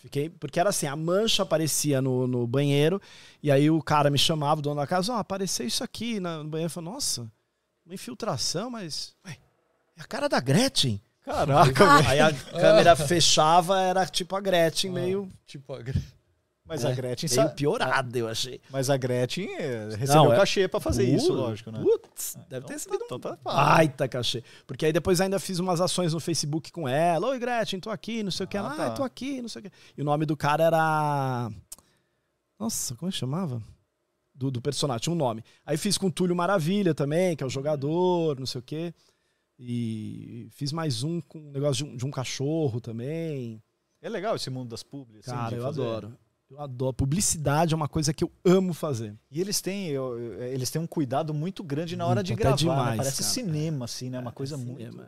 Fiquei, 0.00 0.30
porque 0.30 0.58
era 0.58 0.70
assim, 0.70 0.86
a 0.86 0.96
mancha 0.96 1.42
aparecia 1.42 2.00
no, 2.00 2.26
no 2.26 2.46
banheiro, 2.46 3.02
e 3.42 3.50
aí 3.50 3.68
o 3.68 3.82
cara 3.82 4.10
me 4.10 4.16
chamava, 4.16 4.60
o 4.60 4.62
dono 4.62 4.80
da 4.80 4.86
casa, 4.86 5.12
ó, 5.12 5.18
apareceu 5.18 5.66
isso 5.66 5.84
aqui 5.84 6.20
no 6.20 6.44
banheiro. 6.44 6.68
Eu 6.68 6.70
falei, 6.70 6.90
nossa, 6.90 7.30
uma 7.84 7.94
infiltração, 7.94 8.70
mas. 8.70 9.14
Ué, 9.26 9.36
é 9.98 10.02
a 10.02 10.04
cara 10.04 10.28
da 10.28 10.40
Gretchen. 10.40 11.00
Caraca, 11.24 11.96
velho. 11.96 12.08
Aí 12.08 12.20
a 12.20 12.32
câmera 12.52 12.96
fechava, 12.96 13.80
era 13.80 14.06
tipo 14.06 14.34
a 14.34 14.40
Gretchen, 14.40 14.90
meio, 14.90 15.28
Tipo, 15.46 15.74
a- 15.74 15.80
Mas 16.64 16.84
É, 16.84 16.88
a 16.90 16.94
Gretchen 16.94 17.28
meio 17.30 17.42
sa- 17.42 17.48
piorada, 17.54 18.18
eu 18.18 18.28
achei. 18.28 18.60
Mas 18.70 18.88
a 18.90 18.96
Gretchen 18.96 19.48
eh, 19.56 19.88
recebeu 19.98 20.24
Não, 20.24 20.32
é- 20.32 20.36
cachê 20.36 20.68
pra 20.68 20.80
fazer 20.80 21.04
isso, 21.04 21.32
Uh, 21.32 21.36
lógico, 21.36 21.70
né? 21.70 21.80
Putz, 21.82 22.36
deve 22.48 22.66
ter 22.66 22.74
Então 22.74 22.78
sido 22.78 22.98
tá- 22.98 23.04
então 23.04 23.18
tá 23.20 23.32
um 23.32 23.36
baita 23.42 24.06
cachê. 24.08 24.42
Porque 24.66 24.86
aí 24.86 24.92
depois 24.92 25.20
ainda 25.20 25.38
fiz 25.38 25.58
umas 25.58 25.80
ações 25.80 26.12
no 26.14 26.20
Facebook 26.20 26.70
com 26.72 26.86
ela. 26.88 27.26
Oi, 27.28 27.38
Gretchen, 27.38 27.80
tô 27.80 27.90
aqui, 27.90 28.22
não 28.22 28.30
sei 28.30 28.44
o 28.44 28.48
que. 28.48 28.56
Ah, 28.56 28.60
Ela, 28.60 28.74
tá. 28.74 28.86
ah, 28.86 28.90
tô 28.90 29.02
aqui, 29.04 29.40
não 29.42 29.48
sei 29.48 29.60
o 29.60 29.62
que. 29.64 29.70
E 29.96 30.02
o 30.02 30.04
nome 30.04 30.24
do 30.26 30.36
cara 30.36 30.64
era. 30.64 31.50
Nossa, 32.58 32.94
como 32.96 33.08
é 33.08 33.12
que 33.12 33.18
chamava? 33.18 33.62
Do, 34.34 34.50
do 34.50 34.60
personagem, 34.62 35.00
tinha 35.02 35.12
um 35.12 35.18
nome. 35.18 35.42
Aí 35.66 35.76
fiz 35.76 35.98
com 35.98 36.06
o 36.06 36.12
Túlio 36.12 36.34
Maravilha 36.36 36.94
também, 36.94 37.34
que 37.36 37.42
é 37.42 37.46
o 37.46 37.50
jogador, 37.50 38.38
não 38.38 38.46
sei 38.46 38.60
o 38.60 38.62
quê. 38.62 38.94
E 39.58 40.46
fiz 40.52 40.72
mais 40.72 41.02
um 41.02 41.20
com 41.20 41.38
um 41.38 41.50
negócio 41.50 41.84
de 41.84 41.90
um, 41.92 41.96
de 41.96 42.06
um 42.06 42.10
cachorro 42.10 42.80
também. 42.80 43.60
É 44.00 44.08
legal 44.08 44.36
esse 44.36 44.48
mundo 44.50 44.68
das 44.68 44.82
publis. 44.82 45.26
assim, 45.28 45.36
Cara, 45.36 45.56
eu 45.56 45.62
fazer. 45.62 45.82
adoro. 45.82 46.12
Eu 46.50 46.60
adoro. 46.60 46.92
Publicidade 46.94 47.74
é 47.74 47.76
uma 47.76 47.88
coisa 47.88 48.14
que 48.14 48.22
eu 48.24 48.30
amo 48.44 48.72
fazer. 48.72 49.14
E 49.30 49.40
eles 49.40 49.60
têm, 49.60 49.88
eu- 49.88 50.18
eu- 50.18 50.42
eles 50.44 50.70
têm 50.70 50.80
um 50.80 50.86
cuidado 50.86 51.34
muito 51.34 51.62
grande 51.64 51.96
na 51.96 52.06
hora 52.06 52.16
Muito, 52.20 52.26
de 52.28 52.32
até 52.34 52.42
gravar. 52.42 52.54
né? 52.56 52.58
demais, 52.62 52.96
Parece 52.98 53.18
cara. 53.22 53.30
cinema, 53.34 53.84
assim, 53.84 54.08
né? 54.08 54.18
Uma 54.20 54.32
coisa 54.32 54.54
É 54.54 54.58
muito. 54.58 55.00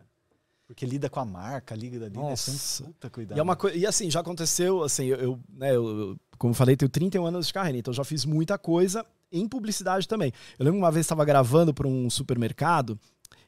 Porque 0.67 0.85
lida 0.87 1.09
com 1.11 1.19
a 1.19 1.25
marca, 1.25 1.75
lida 1.75 2.07
ali, 2.07 2.17
né? 2.17 2.23
Nossa. 2.23 2.51
Tem 2.83 2.89
um 2.89 2.93
puta 2.93 3.11
cuidado. 3.11 3.37
E, 3.37 3.41
é 3.41 3.43
uma 3.43 3.57
coi- 3.57 3.77
e 3.77 3.87
assim, 3.87 4.11
já 4.11 4.21
aconteceu, 4.21 4.83
assim, 4.85 5.07
eu, 5.07 5.17
eu, 5.19 5.41
né, 5.49 5.75
eu- 5.75 6.17
como 6.39 6.55
falei, 6.55 6.77
tenho 6.77 6.89
31 6.89 7.27
anos 7.27 7.47
de 7.49 7.53
carreira, 7.55 7.79
então 7.79 7.93
já 7.93 8.05
fiz 8.05 8.25
muita 8.25 8.57
coisa 8.59 9.05
em 9.33 9.49
publicidade 9.49 10.07
também. 10.07 10.33
Eu 10.59 10.65
lembro 10.65 10.79
que 10.79 10.85
uma 10.85 10.93
vez 10.93 11.07
estava 11.07 11.25
gravando 11.25 11.73
para 11.75 11.89
um 11.89 12.09
supermercado, 12.09 12.97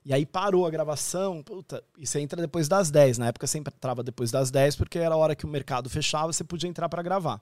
e 0.04 0.12
aí 0.12 0.26
parou 0.26 0.66
a 0.66 0.70
gravação, 0.70 1.42
puta, 1.42 1.82
e 1.96 2.06
você 2.06 2.20
entra 2.20 2.40
depois 2.40 2.68
das 2.68 2.90
10. 2.90 3.18
Na 3.18 3.28
época 3.28 3.46
sempre 3.46 3.72
entrava 3.74 4.02
depois 4.02 4.30
das 4.30 4.50
10, 4.50 4.76
porque 4.76 4.98
era 4.98 5.14
a 5.14 5.18
hora 5.18 5.34
que 5.36 5.44
o 5.44 5.48
mercado 5.48 5.88
fechava, 5.88 6.32
você 6.32 6.42
podia 6.44 6.68
entrar 6.68 6.88
para 6.88 7.02
gravar. 7.02 7.40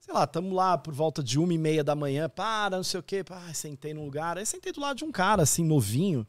Sei 0.00 0.14
lá, 0.14 0.26
tamo 0.26 0.54
lá 0.54 0.78
por 0.78 0.94
volta 0.94 1.22
de 1.22 1.38
uma 1.38 1.52
e 1.52 1.58
meia 1.58 1.84
da 1.84 1.94
manhã, 1.94 2.28
para, 2.28 2.76
não 2.76 2.84
sei 2.84 2.98
o 3.00 3.02
quê, 3.02 3.22
pá, 3.22 3.52
sentei 3.52 3.92
num 3.92 4.04
lugar, 4.04 4.38
aí 4.38 4.46
sentei 4.46 4.72
do 4.72 4.80
lado 4.80 4.96
de 4.96 5.04
um 5.04 5.12
cara, 5.12 5.42
assim, 5.42 5.64
novinho. 5.64 6.26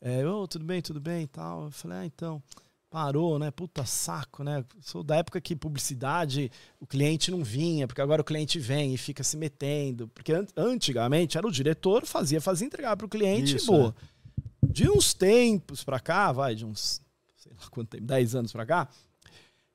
É, 0.00 0.24
ô, 0.26 0.46
tudo 0.46 0.64
bem, 0.64 0.80
tudo 0.80 1.00
bem 1.00 1.22
e 1.22 1.26
tal. 1.26 1.64
Eu 1.64 1.70
falei, 1.70 1.98
ah, 1.98 2.06
então, 2.06 2.42
parou, 2.90 3.38
né? 3.40 3.50
Puta 3.50 3.84
saco, 3.84 4.44
né? 4.44 4.64
Sou 4.80 5.02
da 5.02 5.16
época 5.16 5.40
que 5.40 5.56
publicidade, 5.56 6.50
o 6.78 6.86
cliente 6.86 7.30
não 7.30 7.42
vinha, 7.42 7.88
porque 7.88 8.00
agora 8.00 8.22
o 8.22 8.24
cliente 8.24 8.58
vem 8.60 8.94
e 8.94 8.96
fica 8.96 9.24
se 9.24 9.36
metendo. 9.36 10.06
Porque 10.08 10.32
an- 10.32 10.46
antigamente 10.56 11.36
era 11.36 11.46
o 11.46 11.50
diretor, 11.50 12.06
fazia, 12.06 12.40
fazia 12.40 12.66
entregar 12.66 12.96
para 12.96 13.06
o 13.06 13.08
cliente 13.08 13.56
Isso, 13.56 13.72
e 13.74 13.76
boa. 13.76 13.96
De 14.74 14.90
uns 14.90 15.14
tempos 15.14 15.84
pra 15.84 16.00
cá, 16.00 16.32
vai, 16.32 16.52
de 16.52 16.66
uns, 16.66 17.00
sei 17.36 17.52
lá 17.52 17.68
quanto 17.70 17.90
tempo, 17.90 18.02
10 18.02 18.34
anos 18.34 18.50
pra 18.50 18.66
cá, 18.66 18.88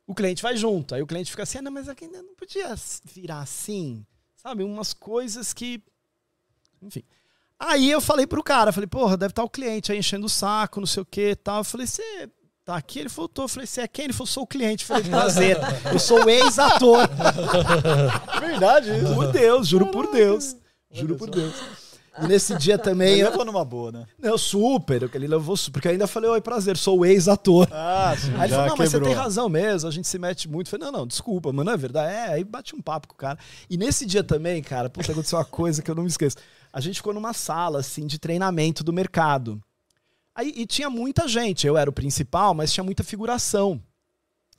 o 0.05 0.13
cliente 0.13 0.43
vai 0.43 0.57
junto. 0.57 0.93
Aí 0.93 1.01
o 1.01 1.07
cliente 1.07 1.31
fica 1.31 1.43
assim, 1.43 1.59
ah, 1.59 1.61
não, 1.61 1.71
mas 1.71 1.87
aqui 1.87 2.03
ainda 2.03 2.21
não 2.21 2.35
podia 2.35 2.75
virar 3.05 3.39
assim. 3.39 4.05
Sabe? 4.35 4.61
Umas 4.61 4.93
coisas 4.93 5.53
que. 5.53 5.81
Enfim. 6.81 7.01
Aí 7.57 7.89
eu 7.89 8.01
falei 8.01 8.27
pro 8.27 8.43
cara, 8.43 8.73
falei, 8.73 8.87
porra, 8.87 9.15
deve 9.15 9.31
estar 9.31 9.43
o 9.45 9.49
cliente 9.49 9.89
aí 9.89 9.99
enchendo 9.99 10.25
o 10.25 10.29
saco, 10.29 10.81
não 10.81 10.87
sei 10.87 11.01
o 11.01 11.05
que 11.05 11.29
e 11.29 11.35
tal. 11.37 11.59
Eu 11.59 11.63
falei, 11.63 11.87
você 11.87 12.29
tá 12.65 12.75
aqui? 12.75 12.99
Ele 12.99 13.07
falou, 13.07 13.29
tô. 13.29 13.43
Eu 13.43 13.47
falei, 13.47 13.67
você 13.67 13.79
é 13.79 13.87
quem? 13.87 14.03
Ele 14.03 14.13
falou, 14.13 14.27
sou 14.27 14.43
o 14.43 14.47
cliente. 14.47 14.83
Eu 14.83 14.87
falei, 14.89 15.09
prazer. 15.09 15.57
Eu 15.93 15.99
sou 15.99 16.25
o 16.25 16.29
ex-ator. 16.29 17.07
Verdade, 18.41 18.89
isso. 18.97 19.15
Por 19.15 19.31
Deus, 19.31 19.65
juro 19.65 19.87
por 19.87 20.11
Deus. 20.11 20.57
Juro 20.91 21.15
por 21.15 21.29
Deus. 21.29 21.88
E 22.23 22.27
nesse 22.27 22.57
dia 22.57 22.77
também. 22.77 23.13
Ele 23.13 23.21
Eu, 23.21 23.29
levou 23.31 23.45
numa 23.45 23.63
boa, 23.63 23.91
né? 23.91 24.05
não, 24.17 24.37
super, 24.37 25.09
ele 25.13 25.27
levou 25.27 25.55
super, 25.55 25.73
porque 25.73 25.87
eu 25.87 25.91
ainda 25.91 26.07
falei, 26.07 26.29
oi, 26.29 26.41
prazer, 26.41 26.77
sou 26.77 26.99
o 26.99 27.05
ex-ator. 27.05 27.67
Ah, 27.71 28.15
sim. 28.17 28.33
Aí 28.35 28.49
ele 28.49 28.49
falou, 28.49 28.69
não, 28.69 28.77
mas 28.77 28.89
você 28.89 28.97
quebrou. 28.97 29.09
tem 29.09 29.17
razão 29.17 29.49
mesmo, 29.49 29.87
a 29.87 29.91
gente 29.91 30.07
se 30.07 30.19
mete 30.19 30.49
muito. 30.49 30.67
Eu 30.67 30.71
falei, 30.71 30.91
não, 30.91 30.99
não, 30.99 31.07
desculpa, 31.07 31.51
mas 31.51 31.65
não 31.65 31.73
é 31.73 31.77
verdade. 31.77 32.13
É, 32.13 32.33
aí 32.33 32.43
bate 32.43 32.75
um 32.75 32.81
papo 32.81 33.07
com 33.07 33.13
o 33.13 33.17
cara. 33.17 33.37
E 33.69 33.77
nesse 33.77 34.05
dia 34.05 34.23
também, 34.23 34.61
cara, 34.61 34.89
puta, 34.89 35.11
aconteceu 35.11 35.37
uma 35.37 35.45
coisa 35.45 35.81
que 35.81 35.89
eu 35.89 35.95
não 35.95 36.03
me 36.03 36.09
esqueço. 36.09 36.37
A 36.71 36.79
gente 36.79 36.97
ficou 36.97 37.13
numa 37.13 37.33
sala, 37.33 37.79
assim, 37.79 38.05
de 38.05 38.19
treinamento 38.19 38.83
do 38.83 38.93
mercado. 38.93 39.61
Aí, 40.35 40.53
e 40.55 40.65
tinha 40.65 40.89
muita 40.89 41.27
gente, 41.27 41.67
eu 41.67 41.77
era 41.77 41.89
o 41.89 41.93
principal, 41.93 42.53
mas 42.53 42.71
tinha 42.71 42.83
muita 42.83 43.03
figuração. 43.03 43.81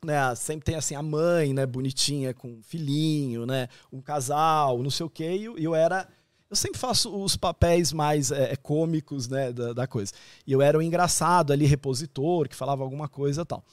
Né, 0.02 0.34
sempre 0.34 0.64
tem 0.64 0.76
assim 0.76 0.94
a 0.94 1.02
mãe, 1.02 1.52
né, 1.52 1.66
bonitinha 1.66 2.32
com 2.32 2.48
um 2.48 2.62
filhinho, 2.62 3.44
né, 3.44 3.68
um 3.92 4.00
casal, 4.00 4.82
não 4.82 4.88
sei 4.88 5.04
o 5.04 5.10
quê, 5.10 5.50
e 5.58 5.62
eu 5.62 5.74
era 5.74 6.08
eu 6.50 6.56
sempre 6.56 6.80
faço 6.80 7.14
os 7.14 7.36
papéis 7.36 7.92
mais 7.92 8.32
é, 8.32 8.56
cômicos, 8.56 9.28
né, 9.28 9.52
da, 9.52 9.72
da 9.72 9.86
coisa. 9.86 10.12
E 10.44 10.50
eu 10.50 10.60
era 10.60 10.76
o 10.76 10.82
engraçado 10.82 11.52
ali, 11.52 11.64
repositor, 11.64 12.48
que 12.48 12.56
falava 12.56 12.82
alguma 12.82 13.08
coisa 13.08 13.46
tal. 13.46 13.64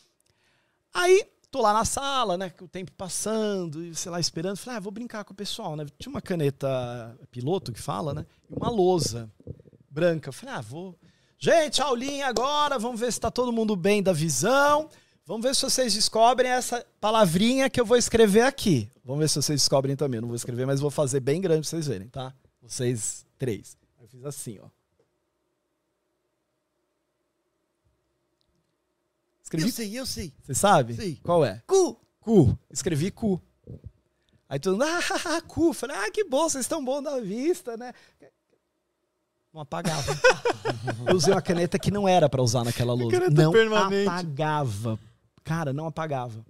Aí, 0.94 1.26
tô 1.50 1.60
lá 1.60 1.74
na 1.74 1.84
sala, 1.84 2.38
né, 2.38 2.54
o 2.62 2.68
tempo 2.68 2.92
passando, 2.92 3.84
e 3.84 3.96
sei 3.96 4.12
lá, 4.12 4.20
esperando. 4.20 4.58
Falei, 4.58 4.78
ah, 4.78 4.82
vou 4.82 4.92
brincar 4.92 5.24
com 5.26 5.34
o 5.34 5.36
pessoal, 5.36 5.76
né? 5.76 5.88
Tinha 5.98 6.12
uma 6.12 6.22
caneta 6.22 7.18
piloto 7.32 7.72
que 7.72 7.82
fala, 7.82 8.14
né? 8.14 8.26
E 8.48 8.54
uma 8.54 8.70
lousa 8.70 9.28
branca. 9.90 10.32
Falei, 10.32 10.56
ah, 10.56 10.62
vou. 10.62 10.96
Gente, 11.40 11.82
aulinha 11.82 12.28
agora, 12.28 12.78
vamos 12.78 13.00
ver 13.00 13.12
se 13.12 13.20
tá 13.20 13.32
todo 13.32 13.52
mundo 13.52 13.76
bem 13.76 14.04
da 14.04 14.14
visão. 14.14 14.88
Vamos 15.26 15.46
ver 15.46 15.56
se 15.56 15.64
vocês 15.64 15.94
descobrem 15.94 16.52
essa 16.52 16.86
palavrinha 17.02 17.70
que 17.72 17.82
eu 17.82 17.86
vou 17.86 17.98
escrever 17.98 18.42
aqui. 18.42 18.90
Vamos 19.04 19.22
ver 19.22 19.30
se 19.30 19.42
vocês 19.42 19.62
descobrem 19.62 19.96
também. 19.96 20.20
Eu 20.20 20.22
não 20.22 20.30
vou 20.30 20.36
escrever, 20.36 20.66
mas 20.66 20.80
vou 20.80 20.92
fazer 20.92 21.20
bem 21.20 21.42
grande 21.42 21.62
pra 21.62 21.70
vocês 21.70 21.88
verem, 21.88 22.08
tá? 22.08 22.34
Vocês 22.68 23.26
três. 23.38 23.78
Eu 24.00 24.08
fiz 24.08 24.26
assim, 24.26 24.60
ó. 24.60 24.68
Escrevi 29.42 29.68
Eu 29.68 29.72
sei, 29.72 30.00
eu 30.00 30.06
sei. 30.06 30.34
você 30.44 30.54
sabe? 30.54 30.96
Sei. 30.96 31.20
Qual 31.24 31.46
é? 31.46 31.64
Cu! 31.66 32.00
Cu. 32.20 32.60
Escrevi 32.70 33.10
cu. 33.12 33.42
Aí 34.50 34.60
todo 34.60 34.74
mundo, 34.74 34.84
ah, 34.84 35.42
cu. 35.42 35.74
Falei, 35.74 35.96
ah, 35.96 36.12
que 36.12 36.26
bom, 36.26 36.50
vocês 36.50 36.66
estão 36.66 36.84
bons 36.84 37.02
da 37.02 37.20
vista, 37.20 37.78
né? 37.78 37.94
Não 39.54 39.62
apagava. 39.62 40.12
Eu 41.08 41.16
usei 41.16 41.34
uma 41.34 41.42
caneta 41.42 41.80
que 41.80 41.90
não 41.90 42.08
era 42.08 42.30
pra 42.30 42.42
usar 42.42 42.64
naquela 42.64 42.94
lousa. 42.94 43.30
Não 43.30 43.52
permanente. 43.52 44.08
apagava. 44.08 45.00
Cara, 45.44 45.72
não 45.72 45.88
apagava. 45.88 46.46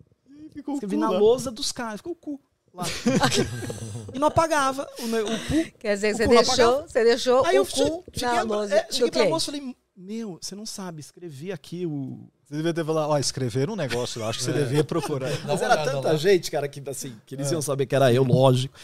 Ficou 0.52 0.74
Escrevi 0.74 0.96
cu 0.96 1.02
na 1.02 1.10
lousa 1.10 1.52
dos 1.52 1.72
caras, 1.72 1.98
ficou 1.98 2.14
o 2.14 2.16
cu 2.16 2.42
lá. 2.78 2.86
e 4.14 4.20
não 4.20 4.28
apagava 4.28 4.88
o, 5.00 5.04
o 5.04 5.40
cu. 5.48 5.72
Quer 5.80 5.96
dizer, 5.96 6.16
você 6.16 6.28
deixou, 6.28 6.82
você 6.84 7.04
deixou 7.04 7.46
Aí 7.46 7.56
eu 7.56 7.64
o 7.64 7.66
cu 7.66 8.04
cheguei, 8.14 8.36
na 8.36 8.40
a- 8.40 8.44
lousa 8.44 8.76
é, 8.76 8.88
cheguei 8.92 9.12
pra 9.12 9.26
moça 9.26 9.52
e 9.52 9.60
falei, 9.60 9.76
meu, 9.96 10.38
você 10.42 10.56
não 10.56 10.66
sabe, 10.66 11.00
escrevi 11.02 11.52
aqui 11.52 11.86
o, 11.86 12.30
Você 12.46 12.56
devia 12.56 12.74
ter 12.74 12.86
falado, 12.86 13.10
ó, 13.10 13.18
escrever 13.18 13.70
um 13.70 13.76
negócio 13.76 14.22
lá. 14.22 14.30
Acho 14.30 14.40
que 14.40 14.46
você 14.46 14.54
devia 14.54 14.84
procurar. 14.84 15.30
Mas 15.46 15.62
era 15.62 15.84
tanta 15.84 16.10
lá. 16.10 16.16
gente, 16.16 16.52
cara, 16.52 16.68
que 16.68 16.82
assim, 16.90 17.16
que 17.26 17.36
eles 17.36 17.52
iam 17.52 17.62
saber 17.62 17.86
que 17.86 17.96
era 17.96 18.14
eu, 18.14 18.24
lógico. 18.24 18.76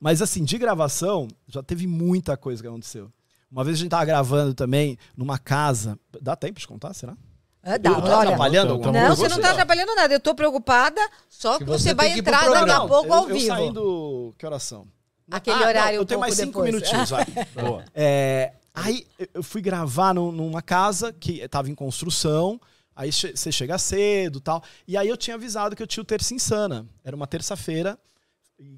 Mas 0.00 0.20
assim, 0.20 0.42
de 0.42 0.58
gravação, 0.58 1.28
já 1.46 1.62
teve 1.62 1.86
muita 1.86 2.36
coisa 2.36 2.60
que 2.60 2.66
aconteceu. 2.68 3.12
Uma 3.50 3.62
vez 3.62 3.76
a 3.76 3.80
gente 3.80 3.90
tava 3.90 4.04
gravando 4.06 4.54
também 4.54 4.98
numa 5.16 5.38
casa. 5.38 5.98
Dá 6.20 6.34
tempo 6.34 6.58
de 6.58 6.66
contar, 6.66 6.94
será? 6.94 7.16
Ah, 7.62 7.78
dá, 7.78 7.90
Eu 7.90 7.96
tô 7.96 8.08
olha, 8.08 8.16
atrapalhando 8.22 8.72
alguma 8.72 8.92
não, 8.92 9.14
você 9.14 9.28
não 9.28 9.40
tá 9.40 9.50
atrapalhando 9.52 9.94
nada. 9.94 10.12
Eu 10.12 10.20
tô 10.20 10.34
preocupada, 10.34 11.00
só 11.28 11.58
que, 11.58 11.64
você, 11.64 11.90
você 11.90 11.94
vai 11.94 12.18
entrar 12.18 12.48
daqui 12.50 12.70
a 12.70 12.80
pouco 12.80 13.06
eu, 13.08 13.12
ao 13.14 13.28
eu 13.28 13.34
vivo. 13.36 13.46
saindo. 13.46 14.34
Que 14.36 14.44
oração? 14.46 14.86
Aquele 15.30 15.62
horário 15.64 15.96
eu 15.96 16.02
um 16.02 16.04
tenho 16.04 16.18
mais 16.20 16.34
cinco 16.34 16.46
depois. 16.62 16.66
minutinhos, 16.74 17.10
vai. 17.10 17.24
Boa. 17.54 17.84
É, 17.94 18.52
aí 18.74 19.06
eu- 19.18 19.28
eu 19.34 19.42
fui 19.42 19.62
gravar 19.62 20.12
num- 20.12 20.32
numa 20.32 20.60
casa 20.60 21.12
que 21.12 21.46
tava 21.48 21.70
em 21.70 21.74
construção. 21.74 22.60
Aí 22.94 23.10
você 23.10 23.50
chega 23.50 23.78
cedo 23.78 24.38
e 24.38 24.42
tal. 24.42 24.62
E 24.86 24.96
aí 24.98 25.08
eu 25.08 25.16
tinha 25.16 25.36
avisado 25.36 25.74
que 25.74 25.82
eu 25.82 25.86
tinha 25.86 26.02
o 26.02 26.04
Terça 26.04 26.34
Insana. 26.34 26.84
Era 27.04 27.16
uma 27.16 27.26
terça-feira. 27.26 27.98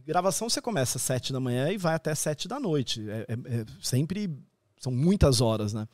Gravação 0.06 0.48
você 0.48 0.60
começa 0.62 0.98
às 0.98 1.02
sete 1.02 1.32
da 1.32 1.40
manhã 1.40 1.70
e 1.70 1.76
vai 1.76 1.94
até 1.94 2.14
sete 2.14 2.46
da 2.46 2.60
noite. 2.60 3.04
É, 3.10 3.26
é- 3.28 3.60
é 3.60 3.64
sempre. 3.82 4.30
São 4.78 4.92
muitas 4.92 5.40
horas, 5.40 5.72
né? 5.72 5.88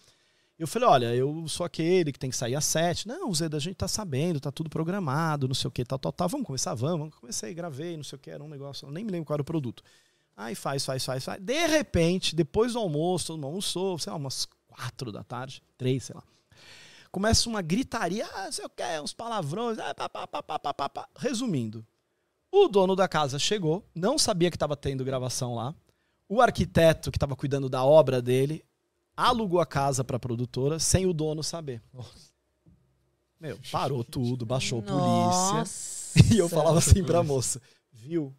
Eu 0.61 0.67
falei, 0.67 0.87
olha, 0.87 1.15
eu 1.15 1.49
sou 1.49 1.65
aquele 1.65 2.13
que 2.13 2.19
tem 2.19 2.29
que 2.29 2.37
sair 2.37 2.55
às 2.55 2.67
sete. 2.67 3.09
Não, 3.09 3.33
Zé, 3.33 3.49
a 3.51 3.59
gente 3.59 3.77
tá 3.77 3.89
sabendo, 3.89 4.39
tá 4.39 4.53
tudo 4.53 4.69
programado, 4.69 5.49
não 5.49 5.55
sei 5.55 5.69
o 5.69 5.71
que, 5.71 5.83
tal, 5.83 5.99
tal, 5.99 6.13
tal. 6.13 6.29
Vamos 6.29 6.47
começar, 6.47 6.75
vamos. 6.75 7.15
Comecei, 7.15 7.55
gravei, 7.55 7.97
não 7.97 8.05
sei 8.05 8.17
o 8.17 8.21
que, 8.21 8.31
era 8.31 8.45
um 8.45 8.49
negócio, 8.49 8.91
nem 8.91 9.03
me 9.03 9.11
lembro 9.11 9.25
qual 9.25 9.37
era 9.37 9.43
o 9.43 9.45
produto. 9.45 9.83
Aí 10.37 10.55
faz, 10.55 10.85
faz, 10.85 11.03
faz, 11.03 11.25
faz. 11.25 11.41
De 11.41 11.67
repente, 11.67 12.37
depois 12.37 12.75
do 12.75 12.79
almoço, 12.79 13.29
todo 13.29 13.37
mundo 13.37 13.47
almoçou, 13.47 13.99
sei 13.99 14.11
lá, 14.11 14.19
umas 14.19 14.47
quatro 14.69 15.11
da 15.11 15.25
tarde, 15.25 15.63
três, 15.79 16.05
sei 16.05 16.15
lá. 16.15 16.23
Começa 17.11 17.49
uma 17.49 17.63
gritaria, 17.63 18.29
ah, 18.35 18.53
sei 18.53 18.67
o 18.67 18.69
que, 18.69 19.01
uns 19.03 19.15
palavrões, 19.15 19.79
ah, 19.79 19.95
pá, 19.95 20.11
pá, 20.11 20.27
pá, 20.27 20.43
pá, 20.43 20.59
pá, 20.59 20.75
pá, 20.75 20.89
pá. 20.91 21.09
resumindo. 21.17 21.87
O 22.53 22.69
dono 22.69 22.95
da 22.95 23.09
casa 23.09 23.39
chegou, 23.39 23.83
não 23.95 24.19
sabia 24.19 24.51
que 24.51 24.57
estava 24.57 24.77
tendo 24.77 25.07
gravação 25.07 25.55
lá. 25.55 25.75
O 26.29 26.43
arquiteto 26.43 27.11
que 27.11 27.17
estava 27.17 27.35
cuidando 27.35 27.67
da 27.71 27.83
obra 27.83 28.21
dele 28.21 28.63
alugou 29.29 29.61
a 29.61 29.67
casa 29.67 30.03
para 30.03 30.17
a 30.17 30.21
produtora 30.21 30.79
sem 30.79 31.07
o 31.07 31.13
dono 31.13 31.43
saber. 31.43 31.83
Meu, 33.41 33.59
parou 33.71 34.05
tudo, 34.05 34.45
baixou 34.45 34.81
a 34.81 34.83
polícia. 34.83 35.59
Nossa. 35.59 35.91
E 36.35 36.39
eu 36.39 36.49
falava 36.49 36.79
assim 36.79 37.05
pra 37.05 37.23
moça, 37.23 37.63
viu? 37.93 38.35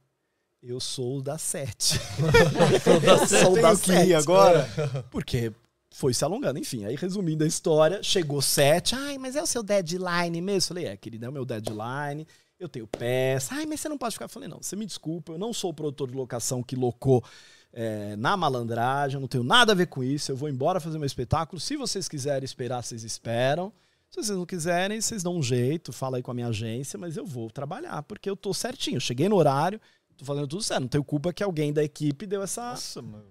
Eu 0.61 0.79
sou 0.79 1.19
o 1.19 1.21
da 1.21 1.37
sete. 1.37 1.97
Sou 3.27 3.55
da 3.59 3.71
o 3.71 3.79
que 3.79 3.91
ir 3.93 3.95
sete. 3.95 4.13
agora? 4.13 4.69
Porque 5.09 5.53
foi 5.89 6.13
se 6.13 6.23
alongando. 6.23 6.59
Enfim, 6.59 6.85
aí 6.85 6.95
resumindo 6.95 7.43
a 7.43 7.47
história, 7.47 8.03
chegou 8.03 8.41
sete. 8.41 8.93
Ai, 8.93 9.17
mas 9.17 9.35
é 9.35 9.41
o 9.41 9.47
seu 9.47 9.63
deadline 9.63 10.41
mesmo? 10.41 10.67
Falei, 10.67 10.85
é, 10.85 10.97
querido, 10.97 11.25
é 11.25 11.29
o 11.29 11.31
meu 11.31 11.45
deadline. 11.45 12.27
Eu 12.59 12.69
tenho 12.69 12.85
peça. 12.85 13.55
Ai, 13.55 13.65
mas 13.65 13.79
você 13.79 13.89
não 13.89 13.97
pode 13.97 14.13
ficar. 14.13 14.27
Falei, 14.27 14.47
não, 14.47 14.61
você 14.61 14.75
me 14.75 14.85
desculpa, 14.85 15.31
eu 15.31 15.37
não 15.39 15.51
sou 15.51 15.71
o 15.71 15.73
produtor 15.73 16.11
de 16.11 16.15
locação 16.15 16.61
que 16.61 16.75
locou 16.75 17.23
é, 17.73 18.15
na 18.15 18.35
malandragem, 18.35 19.15
eu 19.15 19.21
não 19.21 19.27
tenho 19.27 19.43
nada 19.43 19.71
a 19.71 19.75
ver 19.75 19.87
com 19.87 20.03
isso. 20.03 20.31
Eu 20.31 20.35
vou 20.35 20.49
embora 20.49 20.79
fazer 20.79 20.97
meu 20.97 21.05
espetáculo. 21.05 21.59
Se 21.59 21.77
vocês 21.77 22.07
quiserem 22.07 22.43
esperar, 22.43 22.83
vocês 22.83 23.03
esperam. 23.03 23.71
Se 24.09 24.17
vocês 24.17 24.37
não 24.37 24.45
quiserem, 24.45 24.99
vocês 24.99 25.23
dão 25.23 25.37
um 25.37 25.43
jeito, 25.43 25.93
fala 25.93 26.17
aí 26.17 26.23
com 26.23 26.31
a 26.31 26.33
minha 26.33 26.47
agência, 26.47 26.99
mas 26.99 27.15
eu 27.15 27.25
vou 27.25 27.49
trabalhar, 27.49 28.03
porque 28.03 28.29
eu 28.29 28.35
tô 28.35 28.53
certinho. 28.53 28.97
Eu 28.97 29.01
cheguei 29.01 29.29
no 29.29 29.37
horário, 29.37 29.79
tô 30.17 30.25
fazendo 30.25 30.47
tudo 30.47 30.61
certo. 30.61 30.81
Não 30.81 30.87
tenho 30.89 31.03
culpa 31.03 31.31
que 31.31 31.41
alguém 31.41 31.71
da 31.71 31.81
equipe 31.81 32.25
deu 32.25 32.43
essa. 32.43 32.71
Nossa, 32.71 33.01
mano. 33.01 33.23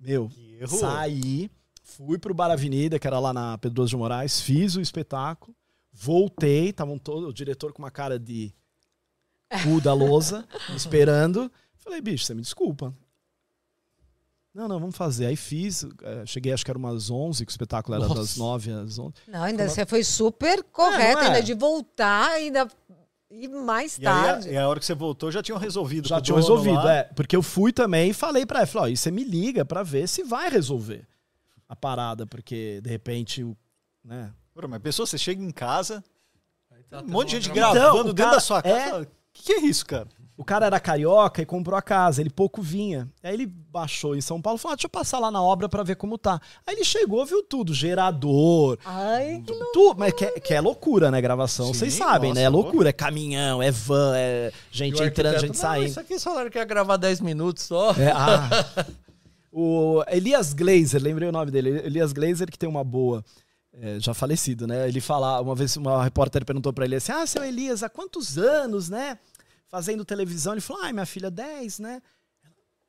Meu, 0.00 0.30
saí, 0.68 1.50
fui 1.82 2.18
pro 2.18 2.32
Bar 2.32 2.52
Avenida, 2.52 3.00
que 3.00 3.06
era 3.06 3.18
lá 3.18 3.32
na 3.32 3.58
Pedroso 3.58 3.90
de 3.90 3.96
Moraes, 3.96 4.40
fiz 4.40 4.76
o 4.76 4.80
espetáculo, 4.80 5.56
voltei, 5.92 6.68
estavam 6.68 7.00
todo 7.00 7.26
o 7.26 7.32
diretor 7.32 7.72
com 7.72 7.82
uma 7.82 7.90
cara 7.90 8.16
de 8.16 8.54
cu 9.64 9.80
da 9.80 9.92
lousa, 9.92 10.46
me 10.68 10.76
esperando. 10.76 11.50
Falei, 11.78 12.00
bicho, 12.00 12.24
você 12.24 12.32
me 12.32 12.42
desculpa. 12.42 12.94
Não, 14.58 14.66
não, 14.66 14.80
vamos 14.80 14.96
fazer. 14.96 15.26
Aí 15.26 15.36
fiz, 15.36 15.84
eh, 16.02 16.22
cheguei 16.26 16.52
acho 16.52 16.64
que 16.64 16.70
era 16.70 16.78
umas 16.78 17.10
11, 17.10 17.46
que 17.46 17.50
o 17.50 17.52
espetáculo 17.52 17.94
era 17.96 18.08
Nossa. 18.08 18.20
das 18.20 18.36
9 18.36 18.72
às 18.72 18.98
11. 18.98 19.14
Não, 19.28 19.42
ainda 19.44 19.68
você 19.68 19.86
foi 19.86 20.02
super 20.02 20.64
correto, 20.64 21.20
é? 21.22 21.26
ainda 21.26 21.42
de 21.42 21.54
voltar, 21.54 22.30
ainda 22.32 22.66
e 23.30 23.46
mais 23.46 23.96
E 23.98 24.06
aí, 24.06 24.12
tarde. 24.24 24.48
a, 24.48 24.52
e 24.52 24.56
a 24.56 24.68
hora 24.68 24.80
que 24.80 24.86
você 24.86 24.94
voltou, 24.94 25.30
já 25.30 25.40
tinham 25.42 25.58
resolvido. 25.58 26.08
Já 26.08 26.16
com 26.16 26.20
o 26.20 26.24
tinha 26.24 26.34
dono 26.40 26.48
resolvido, 26.56 26.84
lá. 26.84 26.92
é. 26.92 27.04
Porque 27.04 27.36
eu 27.36 27.42
fui 27.42 27.72
também 27.72 28.10
e 28.10 28.12
falei 28.12 28.44
pra 28.44 28.58
ela, 28.60 28.66
falei, 28.66 28.90
ó, 28.90 28.92
e 28.94 28.96
você 28.96 29.10
me 29.12 29.22
liga 29.22 29.64
pra 29.64 29.82
ver 29.84 30.08
se 30.08 30.24
vai 30.24 30.50
resolver 30.50 31.06
a 31.68 31.76
parada, 31.76 32.26
porque 32.26 32.80
de 32.82 32.90
repente, 32.90 33.44
o- 33.44 33.56
né? 34.04 34.32
Pô, 34.54 34.66
Mas 34.66 34.80
pessoa, 34.82 35.06
você 35.06 35.16
chega 35.18 35.40
em 35.40 35.50
casa, 35.52 36.02
Tá 36.90 37.00
um 37.02 37.06
monte 37.06 37.28
de 37.28 37.34
gente 37.36 37.50
gravando 37.52 37.78
Então, 37.86 37.96
dentro 38.04 38.14
cara- 38.16 38.30
da 38.32 38.40
sua 38.40 38.60
casa. 38.62 38.76
é- 38.76 38.90
fala, 38.90 39.02
O 39.04 39.06
que, 39.32 39.42
que 39.44 39.52
é 39.52 39.60
isso, 39.60 39.84
cara? 39.86 40.08
O 40.38 40.44
cara 40.44 40.66
era 40.66 40.78
carioca 40.78 41.42
e 41.42 41.44
comprou 41.44 41.76
a 41.76 41.82
casa, 41.82 42.20
ele 42.20 42.30
pouco 42.30 42.62
vinha. 42.62 43.08
Aí 43.24 43.34
ele 43.34 43.44
baixou 43.44 44.14
em 44.14 44.20
São 44.20 44.40
Paulo 44.40 44.56
e 44.56 44.62
falou: 44.62 44.74
ah, 44.74 44.76
deixa 44.76 44.86
eu 44.86 44.90
passar 44.90 45.18
lá 45.18 45.32
na 45.32 45.42
obra 45.42 45.68
pra 45.68 45.82
ver 45.82 45.96
como 45.96 46.16
tá. 46.16 46.40
Aí 46.64 46.76
ele 46.76 46.84
chegou, 46.84 47.26
viu 47.26 47.42
tudo, 47.42 47.74
gerador, 47.74 48.78
Ai, 48.84 49.42
que 49.44 49.52
tudo, 49.72 49.98
mas 49.98 50.12
que 50.12 50.24
é, 50.24 50.30
que 50.38 50.54
é 50.54 50.60
loucura, 50.60 51.10
né, 51.10 51.20
gravação? 51.20 51.74
Vocês 51.74 51.92
sabem, 51.92 52.30
nossa, 52.30 52.40
né? 52.40 52.46
É 52.46 52.48
loucura, 52.48 52.90
é 52.90 52.92
caminhão, 52.92 53.60
é 53.60 53.72
van, 53.72 54.12
é 54.16 54.52
gente 54.70 55.02
entrando, 55.02 55.40
gente 55.40 55.48
"Não, 55.48 55.54
saindo. 55.56 55.86
Isso 55.88 55.98
aqui 55.98 56.12
eles 56.12 56.22
falaram 56.22 56.48
que 56.48 56.56
ia 56.56 56.64
gravar 56.64 56.96
10 56.96 57.20
minutos 57.20 57.64
só. 57.64 57.90
É, 57.94 58.12
ah. 58.14 58.48
O 59.50 60.04
Elias 60.08 60.52
Glazer, 60.52 61.02
lembrei 61.02 61.28
o 61.28 61.32
nome 61.32 61.50
dele. 61.50 61.70
Elias 61.84 62.12
Glazer, 62.12 62.48
que 62.48 62.58
tem 62.58 62.68
uma 62.68 62.84
boa. 62.84 63.24
é, 63.72 63.98
já 63.98 64.12
falecido, 64.14 64.66
né? 64.66 64.86
Ele 64.88 65.00
fala, 65.00 65.40
uma 65.40 65.54
vez 65.54 65.76
uma 65.76 66.02
repórter 66.04 66.44
perguntou 66.44 66.72
pra 66.72 66.84
ele 66.84 66.96
assim: 66.96 67.12
Ah, 67.12 67.26
seu 67.26 67.42
Elias, 67.42 67.82
há 67.82 67.88
quantos 67.88 68.38
anos, 68.38 68.88
né? 68.88 69.18
Fazendo 69.68 70.04
televisão? 70.04 70.52
Ele 70.54 70.60
falou: 70.60 70.82
Ai, 70.82 70.92
minha 70.92 71.06
filha, 71.06 71.30
10, 71.30 71.78
né? 71.78 72.02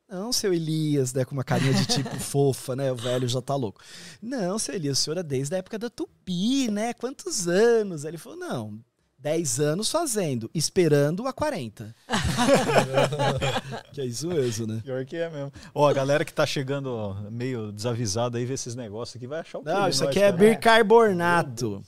Não, 0.08 0.34
seu 0.34 0.52
Elias, 0.54 1.14
né? 1.14 1.24
Com 1.24 1.34
uma 1.34 1.44
carinha 1.44 1.74
de 1.74 1.86
tipo 1.86 2.10
fofa, 2.20 2.76
né? 2.76 2.92
O 2.92 2.96
velho 2.96 3.28
já 3.28 3.42
tá 3.42 3.56
louco. 3.56 3.80
Não, 4.22 4.58
seu 4.58 4.74
Elias, 4.74 4.98
o 5.00 5.02
senhor 5.04 5.18
é 5.18 5.24
desde 5.24 5.54
a 5.54 5.60
época 5.60 5.78
da 5.78 5.90
Tupi, 5.90 6.70
né? 6.72 6.94
Quantos 6.94 7.48
anos? 7.48 8.06
Ele 8.06 8.18
falou: 8.18 8.40
Não, 8.40 8.80
10 9.20 9.60
anos 9.60 9.92
fazendo, 9.92 10.50
esperando 10.54 11.28
a 11.28 11.34
40. 11.34 11.94
que 13.92 14.02
é 14.02 14.06
isso 14.06 14.28
mesmo, 14.30 14.66
né? 14.66 14.82
Pior 14.84 15.06
que 15.06 15.18
é 15.18 15.30
mesmo. 15.30 15.52
Ó, 15.76 15.88
a 15.88 15.94
galera 15.94 16.24
que 16.24 16.34
tá 16.34 16.46
chegando 16.46 17.16
meio 17.30 17.72
desavisada 17.72 18.38
aí, 18.38 18.46
ver 18.46 18.54
esses 18.54 18.76
negócios 18.76 19.16
aqui, 19.18 19.28
vai 19.28 19.42
achar 19.42 19.60
o 19.60 19.64
quê? 19.64 19.70
Não, 19.70 19.90
isso 19.90 20.04
nós, 20.04 20.10
aqui 20.10 20.20
é 20.20 20.32
cara? 20.32 20.38
bicarbonato. 20.38 21.84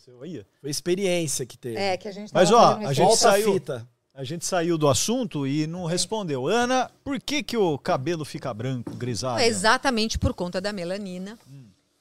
Foi 0.60 0.70
experiência 0.70 1.46
que 1.46 1.58
teve. 1.58 1.78
É, 1.78 1.96
que 1.98 2.08
a 2.08 2.12
gente 2.12 2.34
Mas, 2.34 2.52
ó, 2.52 2.76
a 2.78 2.94
gente 2.94 3.06
Volta 3.06 3.18
saiu- 3.18 3.50
a 3.50 3.54
fita. 3.54 3.88
A 4.14 4.24
gente 4.26 4.46
saiu 4.46 4.78
do 4.78 4.90
assunto 4.90 5.48
e 5.48 5.66
não 5.66 5.86
respondeu. 5.86 6.46
Ana, 6.48 6.92
por 7.04 7.20
que 7.20 7.42
que 7.42 7.56
o 7.56 7.78
cabelo 7.78 8.26
fica 8.26 8.54
branco, 8.54 8.94
grisalho? 8.96 9.42
É 9.42 9.48
exatamente 9.48 10.20
por 10.20 10.34
conta 10.34 10.60
da 10.60 10.74
melanina, 10.74 11.40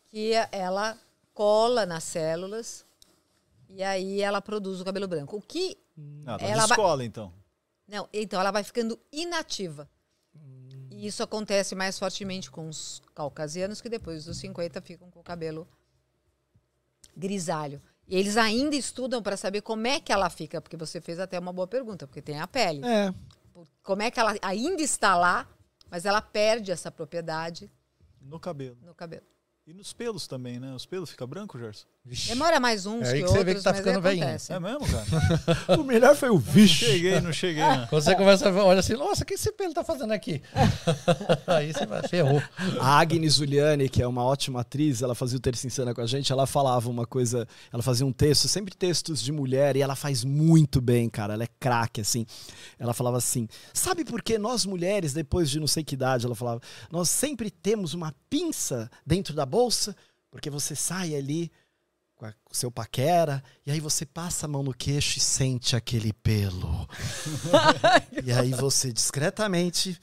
que 0.09 0.33
ela 0.51 0.99
cola 1.33 1.87
nas 1.87 2.03
células 2.03 2.85
e 3.69 3.83
aí 3.83 4.21
ela 4.21 4.43
produz 4.43 4.81
o 4.81 4.85
cabelo 4.85 5.07
branco. 5.07 5.37
O 5.37 5.41
que 5.43 5.77
Ah, 6.27 6.39
tá 6.39 6.45
Ela 6.47 6.63
de 6.67 6.75
vai- 6.75 7.05
então. 7.07 7.33
Não, 7.87 8.09
então 8.13 8.41
ela 8.41 8.51
vai 8.51 8.65
ficando 8.65 8.99
inativa. 9.13 9.89
E 10.91 11.07
isso 11.07 11.23
acontece 11.23 11.75
mais 11.75 11.99
fortemente 11.99 12.51
com 12.51 12.69
os 12.69 13.01
caucasianos 13.15 13.81
que 13.81 13.89
depois 13.89 14.25
dos 14.25 14.37
50 14.39 14.81
ficam 14.81 15.11
com 15.11 15.21
o 15.21 15.23
cabelo 15.23 15.67
grisalho. 17.17 17.81
E 18.11 18.17
eles 18.17 18.37
ainda 18.37 18.75
estudam 18.75 19.23
para 19.23 19.37
saber 19.37 19.63
como 19.63 19.87
é 19.87 20.01
que 20.01 20.13
ela 20.13 20.29
fica, 20.29 20.61
porque 20.61 20.77
você 20.77 21.01
fez 21.01 21.21
até 21.21 21.39
uma 21.39 21.53
boa 21.53 21.69
pergunta, 21.69 22.09
porque 22.09 22.21
tem 22.21 22.41
a 22.41 22.47
pele. 22.49 22.85
É. 22.85 23.15
Como 23.85 24.03
é 24.03 24.11
que 24.11 24.19
ela 24.19 24.35
ainda 24.43 24.83
está 24.83 25.17
lá, 25.17 25.49
mas 25.89 26.05
ela 26.05 26.21
perde 26.21 26.73
essa 26.73 26.91
propriedade 26.91 27.71
No 28.21 28.41
cabelo. 28.41 28.77
no 28.83 28.95
cabelo. 28.95 29.23
E 29.65 29.73
nos 29.73 29.93
pelos 29.93 30.27
também, 30.27 30.59
né? 30.59 30.75
Os 30.75 30.85
pelos 30.85 31.11
ficam 31.11 31.29
brancos, 31.29 31.61
Gerson? 31.61 31.87
Demora 32.03 32.59
mais 32.59 32.87
uns 32.87 33.07
É 33.07 33.13
aí 33.13 33.19
que, 33.19 33.25
que 33.25 33.29
você 33.29 33.39
outros, 33.39 33.45
vê 33.45 33.55
que 33.55 33.63
tá 33.63 33.75
ficando 33.75 34.01
velhinho. 34.01 34.25
É 34.25 34.59
mesmo, 34.59 34.81
cara? 34.87 35.77
O 35.79 35.85
melhor 35.85 36.17
foi 36.17 36.31
o 36.31 36.39
vixe. 36.39 36.87
cheguei, 36.87 37.21
não 37.21 37.31
cheguei, 37.31 37.63
né? 37.63 37.87
Quando 37.91 38.03
você 38.03 38.15
começa 38.17 38.49
a 38.49 38.51
ver, 38.51 38.61
olha 38.61 38.81
assim, 38.81 38.95
nossa, 38.95 39.23
o 39.23 39.27
que 39.27 39.35
esse 39.35 39.53
pelo 39.53 39.75
tá 39.75 39.85
fazendo 39.85 40.11
aqui? 40.13 40.41
Aí 41.47 41.73
você 41.73 41.85
vai, 41.85 42.09
ferrou. 42.09 42.43
A 42.81 42.99
Agnes 42.99 43.35
Juliane, 43.35 43.87
que 43.87 44.03
é 44.03 44.07
uma 44.07 44.25
ótima 44.25 44.63
atriz, 44.63 45.03
ela 45.03 45.15
fazia 45.15 45.37
o 45.37 45.41
Terça 45.41 45.67
Insana 45.67 45.95
com 45.95 46.01
a 46.01 46.07
gente, 46.07 46.33
ela 46.33 46.47
falava 46.47 46.89
uma 46.89 47.07
coisa, 47.07 47.47
ela 47.71 47.83
fazia 47.83 48.07
um 48.07 48.13
texto, 48.13 48.49
sempre 48.49 48.75
textos 48.75 49.23
de 49.23 49.31
mulher, 49.31 49.77
e 49.77 49.83
ela 49.83 49.95
faz 49.95 50.25
muito 50.25 50.81
bem, 50.81 51.09
cara, 51.09 51.35
ela 51.35 51.45
é 51.45 51.49
craque, 51.61 52.01
assim. 52.01 52.25
Ela 52.79 52.95
falava 52.95 53.19
assim, 53.19 53.47
sabe 53.75 54.07
por 54.07 54.23
que 54.23 54.39
nós 54.39 54.65
mulheres, 54.65 55.13
depois 55.13 55.51
de 55.51 55.61
não 55.61 55.67
sei 55.67 55.85
que 55.85 55.97
idade, 55.97 56.25
ela 56.25 56.35
falava, 56.35 56.63
nós 56.91 57.11
sempre 57.11 57.51
temos 57.51 57.93
uma 57.93 58.15
pinça 58.31 58.91
dentro 59.07 59.35
da 59.35 59.45
bolsa, 59.45 59.95
porque 60.31 60.49
você 60.49 60.75
sai 60.75 61.15
ali 61.15 61.51
com 62.21 62.27
a- 62.27 62.33
com 62.45 62.53
o 62.53 62.55
seu 62.55 62.71
paquera, 62.71 63.43
e 63.67 63.71
aí 63.71 63.81
você 63.81 64.05
passa 64.05 64.45
a 64.45 64.49
mão 64.49 64.63
no 64.63 64.75
queixo 64.75 65.17
e 65.17 65.21
sente 65.23 65.75
aquele 65.75 66.13
pelo. 66.13 66.87
e 68.23 68.31
aí 68.31 68.51
você 68.51 68.93
discretamente 68.93 69.99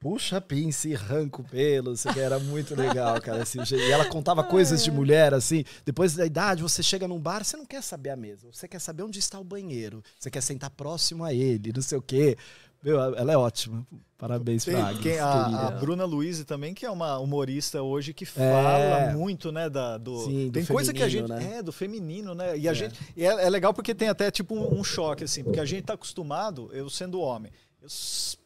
puxa 0.00 0.38
a 0.38 0.40
pinça 0.40 0.88
e 0.88 0.96
arranca 0.96 1.40
o 1.40 1.44
pelo. 1.44 1.94
Era 2.16 2.40
muito 2.40 2.74
legal, 2.74 3.20
cara. 3.20 3.42
Assim, 3.44 3.58
e 3.72 3.90
ela 3.92 4.04
contava 4.06 4.42
coisas 4.42 4.82
de 4.82 4.90
mulher, 4.90 5.32
assim. 5.32 5.62
Depois 5.84 6.14
da 6.14 6.26
idade, 6.26 6.60
você 6.62 6.82
chega 6.82 7.06
num 7.06 7.20
bar, 7.20 7.44
você 7.44 7.56
não 7.56 7.66
quer 7.66 7.82
saber 7.82 8.10
a 8.10 8.16
mesa. 8.16 8.48
Você 8.52 8.66
quer 8.66 8.80
saber 8.80 9.04
onde 9.04 9.20
está 9.20 9.38
o 9.38 9.44
banheiro. 9.44 10.02
Você 10.18 10.28
quer 10.30 10.40
sentar 10.40 10.70
próximo 10.70 11.22
a 11.22 11.32
ele, 11.32 11.72
não 11.72 11.82
sei 11.82 11.98
o 11.98 12.02
quê. 12.02 12.36
Meu, 12.82 12.98
ela 12.98 13.32
é 13.32 13.36
ótima. 13.36 13.86
Parabéns 14.16 14.64
Tem 14.64 14.74
pra 14.74 14.88
Agnes, 14.88 15.02
quem- 15.02 15.18
a, 15.18 15.68
a. 15.68 15.70
Bruna 15.70 16.04
Luiz 16.04 16.44
também, 16.44 16.74
que 16.74 16.84
é 16.84 16.90
uma 16.90 17.18
humorista 17.18 17.82
hoje 17.82 18.12
que 18.12 18.26
fala 18.26 19.12
muito, 19.14 19.50
né, 19.50 19.70
da, 19.70 19.96
do, 19.96 20.18
Sim, 20.24 20.46
do 20.48 20.52
tem 20.52 20.66
coisa 20.66 20.92
que 20.92 21.02
a 21.02 21.08
gente 21.08 21.26
feminino, 21.26 21.50
né? 21.50 21.58
é 21.58 21.62
do 21.62 21.72
feminino, 21.72 22.34
né? 22.34 22.58
E 22.58 22.68
a 22.68 22.74
gente 22.74 23.00
e 23.16 23.24
é, 23.24 23.28
é 23.28 23.48
legal 23.48 23.72
porque 23.72 23.94
tem 23.94 24.10
até 24.10 24.30
tipo 24.30 24.54
um, 24.54 24.78
um 24.80 24.84
choque 24.84 25.24
assim, 25.24 25.42
porque 25.42 25.58
a 25.58 25.64
gente 25.64 25.84
tá 25.84 25.94
acostumado, 25.94 26.68
eu 26.74 26.90
sendo 26.90 27.18
homem, 27.18 27.50
eu 27.80 27.88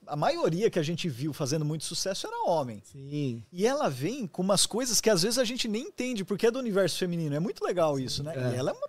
a 0.06 0.16
maioria 0.16 0.70
que 0.70 0.78
a 0.78 0.82
gente 0.82 1.09
viu 1.09 1.32
fazendo 1.32 1.65
muito 1.65 1.85
sucesso 1.85 2.27
era 2.27 2.48
homem. 2.48 2.82
Sim. 2.85 3.43
E 3.52 3.66
ela 3.66 3.89
vem 3.89 4.27
com 4.27 4.43
umas 4.43 4.66
coisas 4.66 5.01
que 5.01 5.11
às 5.11 5.23
vezes 5.23 5.39
a 5.39 5.44
gente 5.44 5.66
nem 5.66 5.82
entende, 5.89 6.24
porque 6.24 6.47
é 6.47 6.51
do 6.51 6.59
universo 6.59 6.98
feminino. 6.98 7.35
É 7.35 7.40
muito 7.40 7.65
legal 7.65 7.98
isso, 7.98 8.23
né? 8.23 8.32
É. 8.36 8.55
E 8.55 8.56
ela 8.59 8.70
é 8.70 8.74
uma. 8.74 8.89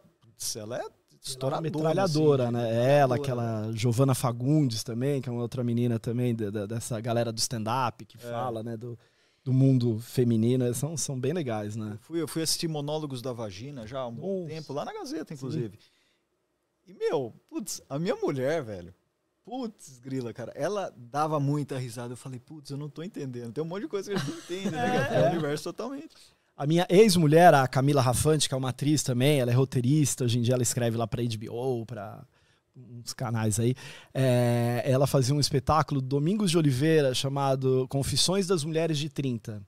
Ela 0.55 0.77
é 0.77 0.85
estouradora. 1.30 1.61
metralhadora, 1.61 2.43
assim, 2.45 2.53
né? 2.53 2.60
Ela, 2.99 3.15
metralhadora. 3.15 3.22
aquela 3.22 3.72
Giovana 3.73 4.14
Fagundes 4.15 4.84
também, 4.84 5.22
que 5.22 5.30
é 5.30 5.31
uma 5.31 5.41
outra 5.41 5.64
menina 5.64 5.97
também, 5.99 6.35
da- 6.35 6.49
da- 6.49 6.65
dessa 6.65 6.99
galera 6.99 7.31
do 7.31 7.38
stand-up 7.39 8.06
que 8.06 8.18
É. 8.18 8.19
fala, 8.19 8.61
né? 8.64 8.76
Do, 8.77 8.97
do 9.43 9.53
mundo 9.53 9.99
feminino. 9.99 10.73
São, 10.73 10.95
são 10.97 11.19
bem 11.19 11.34
legais, 11.34 11.76
né? 11.76 11.91
Eu 11.93 11.97
fui, 11.99 12.22
eu 12.22 12.27
fui 12.27 12.41
assistir 12.41 12.68
Monólogos 12.68 13.22
da 13.22 13.31
Vagina 13.34 13.85
já 13.88 13.99
há 13.99 14.07
um 14.07 14.14
bom 14.15 14.45
tempo, 14.47 14.73
lá 14.73 14.84
na 14.85 14.93
Gazeta, 14.93 15.34
inclusive. 15.34 15.77
E, 16.88 16.93
meu, 16.93 17.34
putz, 17.49 17.81
a 17.89 17.97
minha 17.97 18.15
mulher, 18.15 18.64
velho, 18.64 18.93
putz, 19.43 19.97
grila, 19.99 20.31
cara, 20.34 20.52
ela 20.56 20.93
dava 20.95 21.39
muita 21.39 21.77
risada. 21.77 22.14
Eu 22.14 22.18
falei, 22.18 22.39
putz, 22.39 22.69
eu 22.69 22.77
não 22.77 22.89
tô 22.89 23.02
entendendo. 23.03 23.52
Tem 23.53 23.64
um 23.64 23.68
monte 23.68 23.81
de 23.84 23.88
coisa 23.88 24.11
que 24.11 24.15
a 24.15 24.19
gente 24.19 24.31
não 24.31 24.38
entende, 24.38 24.69
né? 24.72 24.85
É, 25.11 25.22
É. 25.22 25.27
o 25.27 25.31
universo 25.31 25.64
totalmente. 25.65 26.15
A 26.57 26.65
minha 26.65 26.86
ex-mulher, 26.90 27.53
a 27.53 27.68
Camila 27.68 28.02
Rafante, 28.02 28.48
que 28.48 28.56
é 28.56 28.57
uma 28.57 28.69
atriz 28.69 29.03
também, 29.03 29.41
ela 29.41 29.52
é 29.52 29.53
roteirista, 29.53 30.23
hoje 30.23 30.40
em 30.40 30.41
dia 30.41 30.53
ela 30.53 30.64
escreve 30.64 30.95
lá 30.95 31.06
pra 31.06 31.22
HBO, 31.22 31.86
pra 31.86 32.26
uns 32.76 33.14
canais 33.14 33.60
aí. 33.60 33.76
É, 34.14 34.82
ela 34.86 35.06
fazia 35.06 35.36
um 35.36 35.40
espetáculo, 35.40 36.02
Domingos 36.02 36.52
de 36.52 36.57
Oliveira, 36.57 37.14
chamado 37.14 37.86
Confissões 37.90 38.48
das 38.48 38.64
Mulheres 38.64 38.98
de 38.98 39.10
30. 39.10 39.61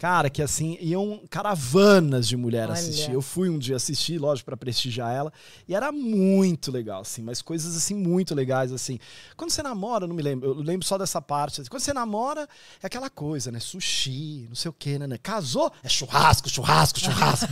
Cara, 0.00 0.30
que 0.30 0.40
assim, 0.40 0.78
iam 0.80 1.20
caravanas 1.28 2.26
de 2.26 2.34
mulher 2.34 2.64
Olha. 2.64 2.72
assistir. 2.72 3.12
Eu 3.12 3.20
fui 3.20 3.50
um 3.50 3.58
dia 3.58 3.76
assistir, 3.76 4.16
lógico, 4.18 4.46
pra 4.46 4.56
prestigiar 4.56 5.14
ela. 5.14 5.30
E 5.68 5.74
era 5.74 5.92
muito 5.92 6.72
legal, 6.72 7.02
assim, 7.02 7.20
mas 7.20 7.42
coisas 7.42 7.76
assim, 7.76 7.94
muito 7.94 8.34
legais, 8.34 8.72
assim. 8.72 8.98
Quando 9.36 9.50
você 9.50 9.62
namora, 9.62 10.06
não 10.06 10.14
me 10.14 10.22
lembro, 10.22 10.48
eu 10.48 10.54
lembro 10.54 10.86
só 10.86 10.96
dessa 10.96 11.20
parte. 11.20 11.60
assim, 11.60 11.68
quando 11.68 11.82
você 11.82 11.92
namora, 11.92 12.48
é 12.82 12.86
aquela 12.86 13.10
coisa, 13.10 13.52
né? 13.52 13.60
Sushi, 13.60 14.46
não 14.48 14.54
sei 14.56 14.70
o 14.70 14.72
quê, 14.72 14.98
né? 14.98 15.06
né? 15.06 15.18
Casou, 15.22 15.70
é 15.84 15.88
churrasco, 15.90 16.48
churrasco, 16.48 16.98
churrasco. 16.98 17.48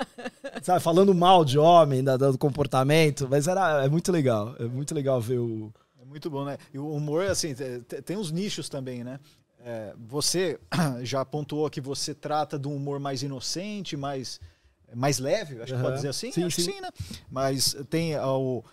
Sabe, 0.64 0.80
falando 0.80 1.14
mal 1.14 1.44
de 1.44 1.58
homem, 1.58 2.02
da- 2.02 2.16
do 2.16 2.38
comportamento, 2.38 3.28
mas 3.30 3.46
era, 3.46 3.84
é 3.84 3.88
muito 3.90 4.10
legal. 4.10 4.56
É 4.58 4.64
muito 4.64 4.94
legal 4.94 5.20
ver 5.20 5.40
o. 5.40 5.70
É 6.00 6.06
muito 6.06 6.30
bom, 6.30 6.46
né? 6.46 6.56
E 6.72 6.78
o 6.78 6.88
humor, 6.90 7.26
assim, 7.26 7.52
te- 7.52 7.80
te- 7.80 8.00
tem 8.00 8.16
uns 8.16 8.30
nichos 8.32 8.70
também, 8.70 9.04
né? 9.04 9.20
É, 9.64 9.94
você 9.96 10.58
já 11.02 11.24
pontuou 11.24 11.70
que 11.70 11.80
você 11.80 12.14
trata 12.14 12.58
de 12.58 12.66
um 12.66 12.74
humor 12.74 12.98
mais 12.98 13.22
inocente, 13.22 13.96
mais, 13.96 14.40
mais 14.94 15.18
leve, 15.18 15.56
acho 15.62 15.66
que 15.66 15.72
Aham. 15.72 15.82
pode 15.82 15.96
dizer 15.96 16.08
assim? 16.08 16.32
Sim, 16.32 16.44
acho 16.44 16.56
que 16.56 16.62
sim. 16.62 16.72
sim, 16.72 16.80
né? 16.80 16.90
Mas 17.30 17.76
tem 17.88 18.14
ah, 18.14 18.26
o 18.32 18.64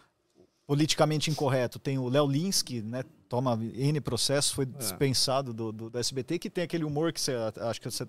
politicamente 0.65 1.31
incorreto, 1.31 1.79
tem 1.79 1.97
o 1.97 2.07
Léo 2.07 2.27
Linsky, 2.27 2.81
né? 2.81 3.03
Toma 3.27 3.53
N 3.61 4.01
processo, 4.01 4.53
foi 4.53 4.65
dispensado 4.65 5.53
do, 5.53 5.71
do, 5.71 5.89
do 5.89 5.99
SBT, 5.99 6.39
que 6.39 6.49
tem 6.49 6.63
aquele 6.63 6.83
humor 6.83 7.13
que 7.13 7.21
você 7.21 7.33
acho 7.61 7.79
que 7.79 7.89
você 7.89 8.07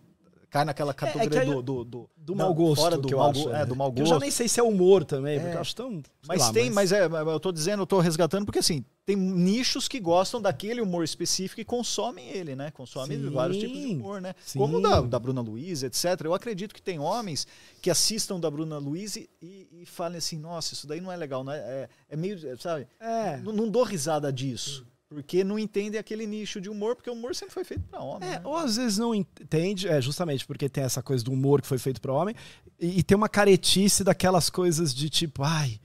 cai 0.51 0.65
naquela 0.65 0.93
categoria 0.93 1.39
É, 1.39 1.43
aí- 1.43 1.63
do, 1.63 1.85
do, 1.85 2.11
do, 2.17 2.35
mau 2.37 2.53
gosto, 2.53 2.83
fora 2.83 2.99
do 2.99 3.07
que 3.09 3.15
eu 3.15 3.19
mau 3.19 3.31
acho. 3.31 3.45
go- 3.45 3.49
né? 3.51 3.63
é, 3.63 3.67
do 3.67 3.77
mau 3.77 3.93
Que 3.93 4.01
Eu 4.01 4.05
gosto. 4.05 4.15
já 4.15 4.19
nem 4.21 4.31
sei 4.31 4.49
se 4.49 4.59
é 4.59 4.63
humor 4.63 5.05
também, 5.05 5.39
porque 5.39 5.53
É. 5.55 5.57
eu 5.57 5.61
acho 5.61 5.75
tão. 5.77 6.03
Mas 6.27 6.41
lá, 6.41 6.53
tem, 6.53 6.71
mas... 6.71 6.91
é, 6.93 7.05
eu 7.07 7.41
tô 7.41 7.53
dizendo, 7.53 7.83
eu 7.83 7.87
tô 7.87 8.01
resgatando 8.01 8.45
porque 8.45 8.59
assim, 8.59 8.85
tem 9.07 9.17
nichos 9.17 9.87
que 9.89 9.99
gostam 10.01 10.41
daquele 10.43 10.81
humor 10.81 11.05
específico 11.05 11.61
e 11.61 11.65
consomem 11.65 12.29
ele, 12.29 12.55
né? 12.57 12.71
Consomem 12.73 13.19
Sim. 13.19 13.31
vários 13.31 13.59
tipos 13.59 13.79
de 13.79 13.87
humor, 13.95 14.21
né? 14.21 14.35
Sim. 14.45 14.59
Como 14.59 14.79
o 14.79 14.83
da, 14.83 15.01
da 15.01 15.19
Bruna 15.19 15.41
Luiz, 15.41 15.83
etc. 15.83 16.05
Eu 16.25 16.35
acredito 16.35 16.75
que 16.75 16.83
tem 16.83 16.99
homens 16.99 17.47
que 17.81 17.91
assistam 17.91 18.39
da 18.41 18.51
Bruna 18.51 18.79
Luiz 18.79 19.17
e, 19.17 19.29
e 19.41 19.87
falem 19.87 20.19
assim, 20.19 20.39
nossa, 20.39 20.75
isso 20.75 20.87
daí 20.87 21.01
não 21.01 21.11
é 21.13 21.17
legal, 21.17 21.43
não 21.45 21.53
é, 21.53 21.59
é, 21.59 21.89
é 22.11 22.17
meio, 22.17 22.39
sabe? 22.61 22.87
É. 22.99 23.37
Não, 23.39 23.53
não 23.53 23.69
dou 23.69 23.83
risada 23.85 24.33
disso. 24.33 24.85
Porque 25.11 25.43
não 25.43 25.59
entendem 25.59 25.99
aquele 25.99 26.25
nicho 26.25 26.61
de 26.61 26.71
humor, 26.71 26.95
porque 26.95 27.11
o 27.11 27.13
humor 27.13 27.35
sempre 27.35 27.53
foi 27.53 27.65
feito 27.65 27.83
para 27.91 28.01
homem. 28.01 28.29
É, 28.29 28.33
né? 28.35 28.41
ou 28.45 28.57
às 28.57 28.77
vezes 28.77 28.97
não 28.97 29.13
entende, 29.13 29.89
é 29.89 30.01
justamente 30.01 30.47
porque 30.47 30.69
tem 30.69 30.85
essa 30.85 31.03
coisa 31.03 31.25
do 31.25 31.33
humor 31.33 31.61
que 31.61 31.67
foi 31.67 31.79
feito 31.79 32.01
para 32.01 32.13
homem, 32.13 32.33
e, 32.79 33.01
e 33.01 33.03
tem 33.03 33.17
uma 33.17 33.29
caretice 33.29 34.05
daquelas 34.05 34.49
coisas 34.49 34.95
de 34.95 35.11
tipo, 35.11 35.43
ai, 35.43 35.81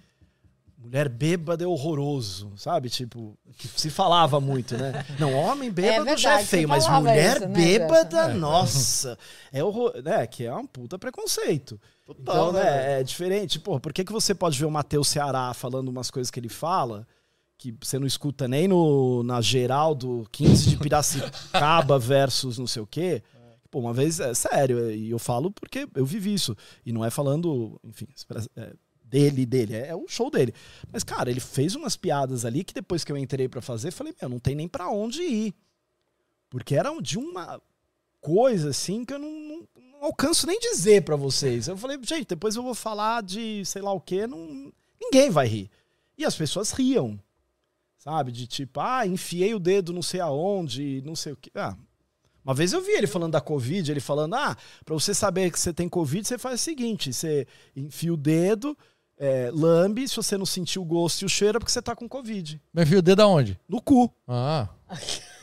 mulher 0.77 1.09
bêbada 1.09 1.63
é 1.63 1.67
horroroso, 1.67 2.53
sabe? 2.55 2.87
Tipo, 2.87 3.35
que 3.57 3.67
se 3.67 3.89
falava 3.89 4.39
muito, 4.39 4.77
né? 4.77 5.03
Não, 5.17 5.33
homem 5.33 5.71
bêbado 5.71 6.05
já 6.05 6.33
é 6.33 6.35
verdade, 6.35 6.45
feio, 6.47 6.61
se 6.61 6.67
mas 6.67 6.85
falava 6.85 7.09
mulher 7.09 7.37
isso, 7.37 7.47
né, 7.47 7.53
bêbada, 7.55 8.27
nossa, 8.35 9.17
é 9.51 9.63
horror, 9.63 10.03
né? 10.03 10.27
Que 10.27 10.45
é 10.45 10.53
um 10.53 10.67
puta 10.67 10.99
preconceito. 10.99 11.81
Total, 12.05 12.21
então, 12.21 12.53
né, 12.53 12.63
né, 12.63 12.99
é 12.99 13.03
diferente. 13.03 13.59
Pô, 13.59 13.79
por 13.79 13.91
que, 13.91 14.05
que 14.05 14.13
você 14.13 14.35
pode 14.35 14.59
ver 14.59 14.65
o 14.65 14.71
Matheus 14.71 15.07
Ceará 15.07 15.51
falando 15.55 15.87
umas 15.87 16.11
coisas 16.11 16.29
que 16.29 16.39
ele 16.39 16.49
fala 16.49 17.07
que 17.57 17.73
você 17.81 17.97
não 17.97 18.05
escuta 18.07 18.47
nem 18.47 18.67
no, 18.67 19.23
na 19.23 19.41
geral 19.41 19.95
do 19.95 20.27
15 20.31 20.69
de 20.69 20.77
Piracicaba 20.77 21.97
versus 21.99 22.57
não 22.57 22.67
sei 22.67 22.81
o 22.81 22.87
quê? 22.87 23.23
Pô, 23.71 23.79
uma 23.79 23.93
vez, 23.93 24.19
é 24.19 24.33
sério, 24.33 24.91
e 24.91 25.09
eu 25.09 25.19
falo 25.19 25.51
porque 25.51 25.87
eu 25.95 26.05
vivi 26.05 26.33
isso. 26.33 26.55
E 26.85 26.91
não 26.93 27.03
é 27.03 27.09
falando, 27.09 27.79
enfim, 27.83 28.07
é, 28.55 28.73
dele, 29.03 29.45
dele, 29.45 29.73
é, 29.75 29.87
é 29.87 29.95
o 29.95 30.07
show 30.07 30.29
dele. 30.29 30.53
Mas, 30.91 31.03
cara, 31.03 31.29
ele 31.29 31.39
fez 31.39 31.75
umas 31.75 31.95
piadas 31.97 32.45
ali 32.45 32.63
que 32.63 32.73
depois 32.73 33.03
que 33.03 33.11
eu 33.11 33.17
entrei 33.17 33.47
pra 33.49 33.61
fazer, 33.61 33.91
falei, 33.91 34.13
meu, 34.21 34.29
não 34.29 34.39
tem 34.39 34.55
nem 34.55 34.67
pra 34.67 34.89
onde 34.89 35.21
ir. 35.23 35.53
Porque 36.49 36.75
era 36.75 36.89
de 37.01 37.17
uma 37.17 37.61
coisa 38.21 38.69
assim 38.69 39.03
que 39.03 39.13
eu 39.13 39.19
não, 39.19 39.29
não- 39.29 39.67
não 39.91 40.03
alcanço 40.05 40.47
nem 40.47 40.59
dizer 40.59 41.03
pra 41.03 41.15
vocês. 41.15 41.67
Eu 41.67 41.77
falei, 41.77 41.97
gente, 42.03 42.27
depois 42.27 42.55
eu 42.55 42.63
vou 42.63 42.75
falar 42.75 43.23
de 43.23 43.63
sei 43.65 43.81
lá 43.81 43.91
o 43.91 43.99
quê, 44.01 44.25
não, 44.27 44.71
ninguém 45.01 45.29
vai 45.29 45.47
rir. 45.47 45.69
E 46.17 46.23
as 46.23 46.35
pessoas 46.35 46.71
riam. 46.71 47.19
Sabe? 48.05 48.31
De 48.31 48.45
tipo, 48.45 48.79
ah, 48.79 49.05
enfiei 49.05 49.55
o 49.55 49.59
dedo 49.59 49.91
não 49.91 50.03
sei 50.03 50.19
aonde, 50.19 51.01
não 51.03 51.15
sei 51.15 51.33
o 51.33 51.35
quê. 51.35 51.49
Ah, 51.55 51.75
uma 52.43 52.53
vez 52.53 52.71
eu 52.71 52.79
vi 52.79 52.91
ele 52.91 53.07
falando 53.07 53.31
da 53.31 53.41
Covid, 53.41 53.91
ele 53.91 53.99
falando, 53.99 54.35
ah, 54.35 54.55
pra 54.85 54.93
você 54.93 55.11
saber 55.11 55.49
que 55.49 55.59
você 55.59 55.73
tem 55.73 55.89
Covid, 55.89 56.27
você 56.27 56.37
faz 56.37 56.61
o 56.61 56.63
seguinte, 56.63 57.11
você 57.11 57.47
enfia 57.75 58.13
o 58.13 58.17
dedo, 58.17 58.77
é, 59.17 59.49
lambe, 59.51 60.07
se 60.07 60.15
você 60.15 60.37
não 60.37 60.45
sentir 60.45 60.77
o 60.77 60.85
gosto 60.85 61.23
e 61.23 61.25
o 61.25 61.29
cheiro, 61.29 61.57
é 61.57 61.59
porque 61.59 61.71
você 61.71 61.81
tá 61.81 61.95
com 61.95 62.07
Covid. 62.07 62.61
Mas 62.71 62.85
enfia 62.85 62.99
o 62.99 63.01
dedo 63.01 63.21
aonde? 63.23 63.59
No 63.67 63.81
cu. 63.81 64.13
Ah. 64.27 64.69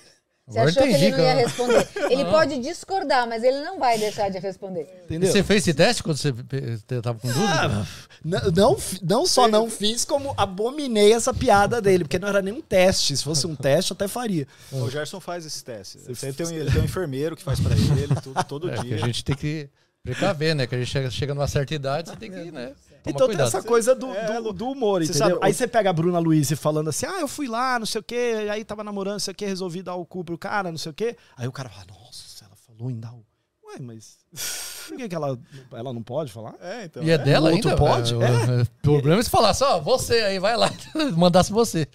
Você 0.52 0.58
Agora 0.58 0.70
achou 0.70 0.82
que 0.82 0.88
entendi, 0.90 1.04
ele 1.06 1.16
não 1.16 1.24
ia 1.24 1.34
cara. 1.34 1.46
responder. 1.46 1.88
Ele 2.10 2.24
pode 2.30 2.58
discordar, 2.58 3.26
mas 3.28 3.42
ele 3.42 3.60
não 3.60 3.78
vai 3.78 3.98
deixar 3.98 4.28
de 4.28 4.38
responder. 4.38 4.86
Entendeu? 5.04 5.32
Você 5.32 5.42
fez 5.42 5.62
esse 5.62 5.72
teste 5.74 6.02
quando 6.02 6.16
você 6.18 6.32
pe- 6.32 6.76
te- 6.86 7.00
tava 7.00 7.18
com 7.18 7.28
dúvida? 7.28 7.46
Ah, 7.48 7.86
não, 8.24 8.40
não, 8.50 8.78
fi- 8.78 9.00
não 9.02 9.26
só 9.26 9.48
não 9.48 9.70
fiz, 9.70 10.04
como 10.04 10.34
abominei 10.36 11.12
essa 11.12 11.32
piada 11.32 11.80
dele, 11.80 12.04
porque 12.04 12.18
não 12.18 12.28
era 12.28 12.42
nem 12.42 12.52
um 12.52 12.60
teste. 12.60 13.16
Se 13.16 13.24
fosse 13.24 13.46
um 13.46 13.56
teste, 13.56 13.92
eu 13.92 13.94
até 13.94 14.06
faria. 14.06 14.46
O 14.70 14.90
Gerson 14.90 15.18
faz 15.20 15.46
esse 15.46 15.64
teste. 15.64 15.98
Ele 16.06 16.32
tem, 16.34 16.46
um, 16.46 16.50
ele 16.50 16.70
tem 16.70 16.80
um 16.82 16.84
enfermeiro 16.84 17.34
que 17.34 17.42
faz 17.42 17.58
para 17.58 17.74
ele 17.74 18.14
tudo, 18.22 18.44
todo 18.44 18.70
É, 18.70 18.76
que 18.76 18.82
dia. 18.84 18.96
a 18.96 18.98
gente 19.06 19.24
tem 19.24 19.34
que 19.34 19.68
precaver, 20.02 20.54
né? 20.54 20.66
Que 20.66 20.74
a 20.74 20.78
gente 20.78 20.90
chega, 20.90 21.10
chega 21.10 21.34
numa 21.34 21.48
certa 21.48 21.74
idade, 21.74 22.10
você 22.10 22.16
tem 22.16 22.30
que, 22.30 22.50
né? 22.50 22.72
Então 23.06 23.26
cuidado. 23.26 23.50
tem 23.50 23.58
essa 23.58 23.66
coisa 23.66 23.94
do, 23.94 24.06
É, 24.14 24.40
do, 24.40 24.52
do 24.52 24.68
humor, 24.68 25.02
você 25.04 25.10
entendeu? 25.10 25.36
sabe, 25.36 25.46
Aí 25.46 25.52
você 25.52 25.66
pega 25.66 25.90
a 25.90 25.92
Bruna 25.92 26.18
Luiz 26.18 26.50
falando 26.52 26.88
assim, 26.88 27.06
ah, 27.06 27.20
eu 27.20 27.28
fui 27.28 27.48
lá, 27.48 27.78
não 27.78 27.86
sei 27.86 28.00
o 28.00 28.04
quê, 28.04 28.46
aí 28.50 28.64
tava 28.64 28.84
namorando, 28.84 29.14
não 29.14 29.20
sei 29.20 29.32
o 29.32 29.34
quê, 29.34 29.46
resolvi 29.46 29.82
dar 29.82 29.94
o 29.94 30.04
cu 30.06 30.22
pro 30.24 30.38
cara, 30.38 30.70
não 30.70 30.78
sei 30.78 30.90
o 30.90 30.94
quê. 30.94 31.16
Aí 31.36 31.48
o 31.48 31.52
cara 31.52 31.68
fala, 31.68 31.86
nossa, 31.88 32.44
ela 32.44 32.54
falou 32.56 32.90
em 32.90 32.98
dar 33.00 33.12
o... 33.12 33.24
Ué, 33.68 33.76
mas 33.80 34.18
por 34.88 34.96
que, 34.96 35.08
que 35.08 35.14
ela, 35.14 35.38
ela 35.72 35.92
não 35.92 36.02
pode 36.02 36.30
falar? 36.32 36.54
É, 36.60 36.84
então. 36.84 37.02
E 37.02 37.10
é 37.10 37.18
dela 37.18 37.50
O 37.50 37.54
outro 37.54 37.70
ainda? 37.70 37.80
pode? 37.80 38.14
É, 38.14 38.16
é. 38.60 38.62
O 38.62 38.66
problema 38.82 39.20
é 39.20 39.22
se 39.24 39.30
falar 39.30 39.54
só, 39.54 39.80
você 39.80 40.14
aí, 40.22 40.38
vai 40.38 40.56
lá, 40.56 40.70
mandasse 41.16 41.50
você. 41.52 41.88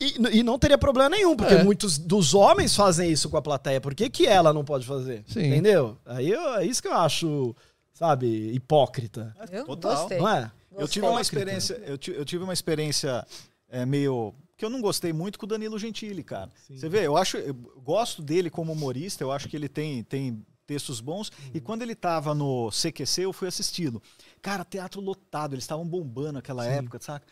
E, 0.00 0.38
e 0.38 0.42
não 0.42 0.58
teria 0.58 0.76
problema 0.76 1.08
nenhum, 1.08 1.36
porque 1.36 1.54
É. 1.54 1.62
muitos 1.62 1.98
dos 1.98 2.34
homens 2.34 2.74
fazem 2.74 3.10
isso 3.12 3.28
com 3.30 3.36
a 3.36 3.42
plateia. 3.42 3.80
Por 3.80 3.94
que, 3.94 4.10
que 4.10 4.26
ela 4.26 4.52
não 4.52 4.64
pode 4.64 4.84
fazer? 4.84 5.22
Sim. 5.28 5.46
Entendeu? 5.46 5.96
Aí 6.04 6.30
eu- 6.30 6.54
é 6.56 6.66
isso 6.66 6.82
que 6.82 6.88
eu 6.88 6.94
acho, 6.94 7.54
sabe, 7.96 8.52
hipócrita. 8.52 9.34
Eu 9.50 9.64
Total. 9.64 9.96
gostei. 9.96 10.18
Não 10.18 10.28
é? 10.28 10.52
Eu 10.76 10.86
tive 10.86 11.06
uma 11.06 11.20
experiência, 11.22 11.74
eu, 11.86 11.98
eu 12.12 12.24
tive 12.26 12.44
uma 12.44 12.52
experiência 12.52 13.26
é, 13.70 13.86
meio 13.86 14.34
que 14.54 14.64
eu 14.64 14.68
não 14.68 14.82
gostei 14.82 15.12
muito 15.12 15.38
com 15.38 15.46
o 15.46 15.48
Danilo 15.48 15.78
Gentili, 15.78 16.22
cara. 16.22 16.50
Você 16.68 16.90
vê, 16.90 17.06
eu 17.06 17.16
acho, 17.16 17.38
eu 17.38 17.54
gosto 17.54 18.20
dele 18.20 18.50
como 18.50 18.72
humorista, 18.72 19.24
eu 19.24 19.32
acho 19.32 19.48
que 19.48 19.56
ele 19.56 19.68
tem 19.68 20.04
tem 20.04 20.44
textos 20.66 21.00
bons 21.00 21.30
e 21.54 21.60
quando 21.60 21.82
ele 21.82 21.94
tava 21.94 22.34
no 22.34 22.70
CQC 22.70 23.22
eu 23.22 23.32
fui 23.32 23.48
assisti-lo. 23.48 24.02
Cara, 24.42 24.64
teatro 24.64 25.00
lotado, 25.00 25.54
eles 25.54 25.64
estavam 25.64 25.86
bombando 25.86 26.34
naquela 26.34 26.66
época, 26.66 26.98
saca? 27.00 27.26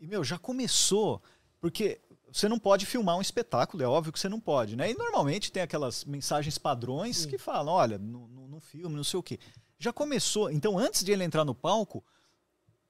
E 0.00 0.06
meu, 0.06 0.24
já 0.24 0.38
começou 0.38 1.20
porque 1.60 2.00
você 2.32 2.48
não 2.48 2.58
pode 2.58 2.86
filmar 2.86 3.18
um 3.18 3.20
espetáculo, 3.20 3.82
é 3.82 3.86
óbvio 3.86 4.12
que 4.12 4.18
você 4.18 4.28
não 4.28 4.40
pode, 4.40 4.74
né? 4.74 4.90
E 4.90 4.94
normalmente 4.94 5.52
tem 5.52 5.62
aquelas 5.62 6.04
mensagens 6.06 6.56
padrões 6.56 7.26
que 7.26 7.36
falam, 7.36 7.74
olha, 7.74 7.98
no, 7.98 8.26
no, 8.28 8.48
no 8.48 8.60
filme, 8.60 8.96
não 8.96 9.04
sei 9.04 9.18
o 9.18 9.22
quê. 9.22 9.38
Já 9.78 9.92
começou, 9.92 10.50
então 10.50 10.78
antes 10.78 11.04
de 11.04 11.12
ele 11.12 11.22
entrar 11.24 11.44
no 11.44 11.54
palco, 11.54 12.02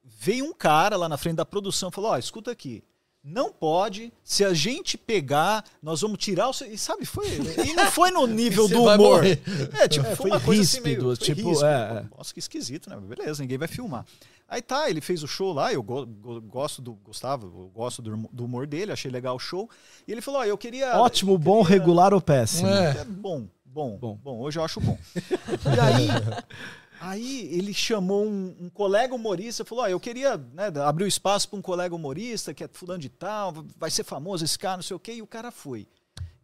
veio 0.03 0.45
um 0.47 0.53
cara 0.55 0.97
lá 0.97 1.09
na 1.09 1.19
frente 1.19 1.37
da 1.37 1.45
produção 1.45 1.91
e 1.91 1.93
falou: 1.93 2.11
Ó, 2.13 2.19
escuta 2.19 2.51
aqui. 2.51 2.83
Não 3.23 3.53
pode, 3.53 4.13
se 4.25 4.43
a 4.45 4.55
gente 4.55 4.97
pegar, 4.97 5.65
nós 5.83 6.01
vamos 6.01 6.19
tirar 6.19 6.49
o. 6.49 6.53
seu-" 6.53 6.73
E 6.73 6.79
sabe, 6.79 7.05
foi. 7.05 7.27
E 7.67 7.75
não 7.75 7.87
foi 7.93 8.11
no 8.11 8.27
nível 8.27 8.67
do 8.69 8.85
humor. 8.85 9.23
É, 9.27 9.89
tipo, 9.89 10.07
É, 10.07 10.17
foi, 10.17 10.17
foi 10.17 10.31
uma 10.31 10.41
coisa 10.41 10.63
assim 10.63 10.77
ríspido, 10.79 11.05
meio. 11.05 11.17
foi 11.17 11.27
tipo, 11.27 11.49
ríspido. 11.51 11.67
é, 11.67 11.99
é. 11.99 12.17
Nossa, 12.17 12.33
que 12.33 12.39
esquisito, 12.39 12.89
né? 12.89 12.97
Beleza, 12.97 13.43
ninguém 13.43 13.59
vai 13.59 13.69
filmar. 13.69 14.07
Aí 14.49 14.63
tá, 14.63 14.89
ele 14.89 15.01
fez 15.03 15.23
o 15.23 15.29
show 15.29 15.53
lá, 15.53 15.71
eu 15.73 15.83
go- 15.83 16.07
go- 16.07 16.41
gosto 16.41 16.81
do 16.81 16.95
Gustavo, 16.95 17.47
eu 17.47 17.69
gosto 17.69 18.01
do, 18.01 18.17
do 18.33 18.45
humor 18.47 18.67
dele, 18.67 18.91
achei 18.93 19.11
legal 19.11 19.37
o 19.37 19.39
show. 19.39 19.69
E 20.07 20.13
ele 20.13 20.23
falou: 20.23 20.41
Ó, 20.41 20.45
eu 20.45 20.57
queria. 20.57 20.99
Ótimo, 20.99 21.33
eu 21.35 21.39
bom, 21.39 21.63
queria- 21.63 21.79
regular 21.79 22.15
ou 22.15 22.21
péssimo? 22.21 22.67
É. 22.69 22.99
é 23.01 23.05
bom, 23.05 23.47
bom, 23.65 23.99
Bom. 23.99 24.19
bom, 24.23 24.41
Hoje 24.41 24.59
eu 24.59 24.65
acho 24.65 24.81
bom. 24.81 24.97
E 25.15 25.81
aí, 25.81 26.09
aí 27.01 27.49
ele 27.53 27.75
chamou 27.75 28.25
um, 28.25 28.57
um 28.59 28.71
colega 28.71 29.15
humorista, 29.15 29.65
falou: 29.67 29.85
ó, 29.85 29.89
eu 29.89 30.01
queria 30.01 30.37
né, 30.39 30.73
abrir 30.85 31.05
o 31.05 31.09
espaço 31.09 31.49
para 31.51 31.59
um 31.59 31.63
colega 31.63 31.95
humorista 31.95 32.55
que 32.55 32.65
é 32.65 32.69
fulano 32.73 33.01
de 33.01 33.09
tal, 33.11 33.53
vai 33.77 33.91
ser 33.91 34.03
famoso 34.05 34.45
esse 34.45 34.59
cara, 34.59 34.77
não 34.79 34.83
sei 34.83 34.97
o 34.97 35.01
quê. 35.01 35.13
E 35.13 35.23
o 35.23 35.27
cara 35.27 35.51
foi. 35.51 35.87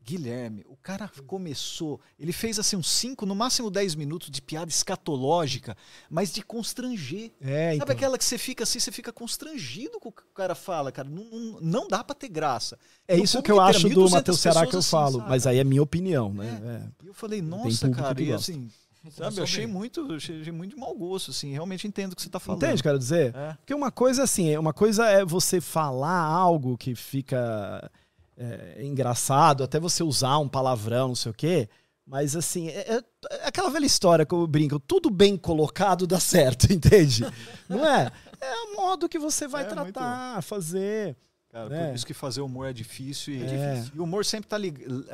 Guilherme, 0.05 0.65
o 0.69 0.77
cara 0.77 1.11
começou, 1.27 1.99
ele 2.19 2.33
fez 2.33 2.59
assim 2.59 2.77
uns 2.77 2.91
5, 2.91 3.25
no 3.25 3.35
máximo 3.35 3.71
10 3.71 3.95
minutos 3.95 4.31
de 4.31 4.43
piada 4.43 4.71
escatológica, 4.71 5.75
mas 6.11 6.31
de 6.33 6.43
constranger. 6.43 7.33
É, 7.41 7.71
Sabe 7.71 7.77
então. 7.77 7.97
aquela 7.97 8.19
que 8.19 8.25
você 8.25 8.37
fica 8.37 8.65
assim, 8.65 8.79
você 8.79 8.93
fica 8.93 9.13
constrangido 9.13 9.99
com 9.99 10.11
o 10.11 10.13
que 10.13 10.23
o 10.23 10.35
cara 10.35 10.55
fala, 10.55 10.93
cara? 10.93 11.09
Não, 11.09 11.25
não, 11.25 11.61
não 11.61 11.89
dá 11.89 12.05
pra 12.05 12.15
ter 12.15 12.29
graça. 12.29 12.79
É 13.09 13.17
No 13.17 13.25
isso 13.25 13.43
que 13.43 13.51
eu 13.51 13.61
acho 13.61 13.89
do 13.89 14.03
1.200 14.05 14.11
Matheus 14.11 14.41
Ceará 14.41 14.67
que 14.67 14.75
eu 14.75 14.81
assim, 14.81 14.91
falo, 14.91 15.19
sabe? 15.19 15.29
mas 15.31 15.47
aí 15.47 15.59
é 15.59 15.65
minha 15.65 15.83
opinião, 15.83 16.33
né? 16.35 16.61
É. 17.01 17.05
E 17.05 17.09
eu 17.09 17.15
falei, 17.15 17.41
nossa, 17.41 17.89
cara, 17.89 18.21
e 18.21 18.33
assim, 18.33 18.71
sabe, 19.11 19.39
eu 19.39 19.45
achei 19.45 19.67
muito, 19.67 20.13
achei 20.13 20.53
muito 20.53 20.75
de 20.75 20.81
mau 20.81 20.95
gosto, 20.95 21.31
assim, 21.31 21.53
realmente 21.53 21.87
entendo 21.87 22.13
o 22.13 22.17
que 22.17 22.23
você 22.23 22.29
tá 22.29 22.39
falando. 22.39 22.63
Entende, 22.63 22.83
quero 22.83 22.99
dizer? 22.99 23.35
É. 23.35 23.55
Porque 23.55 23.73
uma 23.75 23.91
coisa 23.91 24.23
assim, 24.23 24.55
uma 24.57 24.75
coisa 24.75 25.07
é 25.07 25.25
você 25.25 25.61
falar 25.61 26.21
algo 26.25 26.77
que 26.77 26.95
fica 26.95 27.91
é, 28.37 28.83
engraçado, 28.85 29.63
até 29.65 29.79
você 29.79 30.03
usar 30.03 30.39
um 30.39 30.49
palavrão, 30.49 31.09
não 31.09 31.15
sei 31.15 31.31
o 31.31 31.35
quê. 31.35 31.69
Mas 32.07 32.37
assim, 32.37 32.69
é, 32.69 33.03
é 33.31 33.47
aquela 33.47 33.71
velha 33.71 33.87
história 33.87 34.27
que 34.27 34.35
eu 34.35 34.47
brinco, 34.47 34.79
tudo 34.79 35.09
bem 35.11 35.37
colocado 35.39 36.07
dá 36.07 36.21
certo, 36.21 36.67
entende? 36.73 37.25
Não 37.69 37.87
é? 37.87 38.11
É 38.41 38.55
o 38.65 38.77
modo 38.77 39.09
que 39.09 39.19
você 39.19 39.49
vai 39.49 39.63
É, 39.63 39.67
tratar, 39.67 40.43
fazer. 40.43 41.17
Cara, 41.51 41.75
É. 41.75 41.87
por 41.89 41.95
isso 41.95 42.07
que 42.07 42.13
fazer 42.13 42.41
humor 42.43 42.67
é 42.69 42.73
difícil. 42.73 43.35
E, 43.35 43.43
É. 43.45 43.85
e 43.95 43.99
o 43.99 44.03
humor 44.05 44.25
sempre 44.25 44.49
tá 44.49 44.59
ligado. 44.59 45.07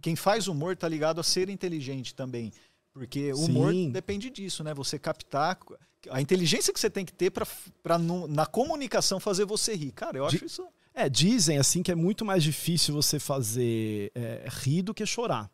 quem 0.00 0.16
faz 0.16 0.48
humor 0.48 0.76
tá 0.76 0.88
ligado 0.88 1.20
a 1.20 1.24
ser 1.24 1.48
inteligente 1.48 2.14
também. 2.14 2.52
Porque 2.92 3.32
o 3.32 3.44
humor 3.44 3.72
Sim. 3.72 3.90
depende 3.90 4.28
disso, 4.30 4.64
né? 4.64 4.74
Você 4.74 4.98
captar 4.98 5.56
a 6.10 6.20
inteligência 6.20 6.72
que 6.72 6.80
você 6.80 6.88
tem 6.90 7.04
que 7.04 7.12
ter 7.12 7.30
no- 8.00 8.26
na 8.26 8.46
comunicação 8.46 9.20
fazer 9.20 9.44
você 9.44 9.74
rir. 9.76 9.92
Cara, 9.92 10.16
eu 10.18 10.26
acho 10.26 10.38
De- 10.38 10.46
isso. 10.46 10.66
É, 11.00 11.08
dizem 11.08 11.58
assim 11.58 11.82
que 11.82 11.92
é 11.92 11.94
muito 11.94 12.24
mais 12.24 12.42
difícil 12.42 12.92
você 12.94 13.18
fazer 13.20 14.10
é, 14.14 14.46
rir 14.48 14.82
do 14.82 14.92
que 14.92 15.06
chorar. 15.06 15.48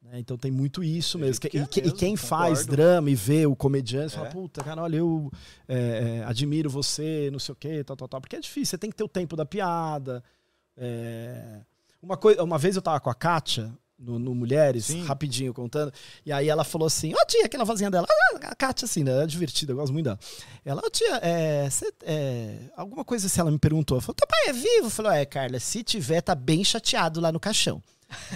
Né? 0.00 0.18
Então 0.20 0.38
tem 0.38 0.50
muito 0.50 0.82
isso 0.82 1.18
mesmo. 1.18 1.40
que 1.40 1.54
E, 1.56 1.60
é 1.60 1.66
que- 1.66 1.80
e 1.80 1.82
mesmo, 1.82 1.98
quem 1.98 2.16
faz 2.16 2.60
concordo. 2.60 2.70
drama 2.76 3.10
e 3.10 3.14
vê 3.14 3.44
o 3.46 3.54
comediante 3.54 4.14
fala, 4.14 4.28
É. 4.28 4.30
puta, 4.30 4.64
cara, 4.64 4.82
olha, 4.82 4.96
eu 4.96 5.30
é, 5.68 6.20
é, 6.20 6.24
admiro 6.24 6.70
você, 6.70 7.28
não 7.30 7.38
sei 7.38 7.52
o 7.52 7.56
quê, 7.56 7.84
tal, 7.84 7.96
tal, 7.96 8.08
tal. 8.08 8.20
Porque 8.22 8.36
é 8.36 8.40
difícil, 8.40 8.70
você 8.70 8.78
tem 8.78 8.88
que 8.90 8.96
ter 8.96 9.04
o 9.04 9.08
tempo 9.08 9.36
da 9.36 9.44
piada. 9.44 10.22
é. 10.76 11.60
Uma, 12.00 12.16
coisa, 12.16 12.42
uma 12.44 12.56
vez 12.58 12.76
eu 12.76 12.80
tava 12.82 13.00
com 13.00 13.10
a 13.10 13.14
Kátia, 13.14 13.76
no, 13.98 14.18
no 14.18 14.34
Mulheres, 14.34 14.86
Sim. 14.86 15.04
rapidinho 15.04 15.52
contando, 15.52 15.92
e 16.24 16.30
aí 16.32 16.48
ela 16.48 16.62
falou 16.64 16.86
assim, 16.86 17.12
ó 17.14 17.24
tia, 17.26 17.44
aquela 17.46 17.64
vozinha 17.64 17.90
dela, 17.90 18.06
ah, 18.08 18.36
a 18.42 18.54
Kátia 18.54 18.84
assim, 18.84 19.02
né, 19.02 19.24
é 19.24 19.26
divertida, 19.26 19.72
eu 19.72 19.76
gosto 19.76 19.92
muito 19.92 20.04
dela. 20.04 20.18
Ela, 20.64 20.80
ô 20.84 20.88
tia, 20.90 21.16
é, 21.22 21.68
cê- 21.68 21.92
é, 22.02 22.58
alguma 22.76 23.04
coisa 23.04 23.26
assim, 23.26 23.40
ela 23.40 23.50
me 23.50 23.58
perguntou, 23.58 23.96
ela 23.96 24.02
falou, 24.02 24.14
teu 24.14 24.26
pai 24.26 24.48
é 24.48 24.52
vivo? 24.52 24.86
Eu 24.86 24.90
falei, 24.90 25.20
é, 25.22 25.24
Carla, 25.24 25.58
se 25.58 25.82
tiver, 25.82 26.20
tá 26.20 26.34
bem 26.34 26.62
chateado 26.62 27.20
lá 27.20 27.32
no 27.32 27.40
caixão. 27.40 27.82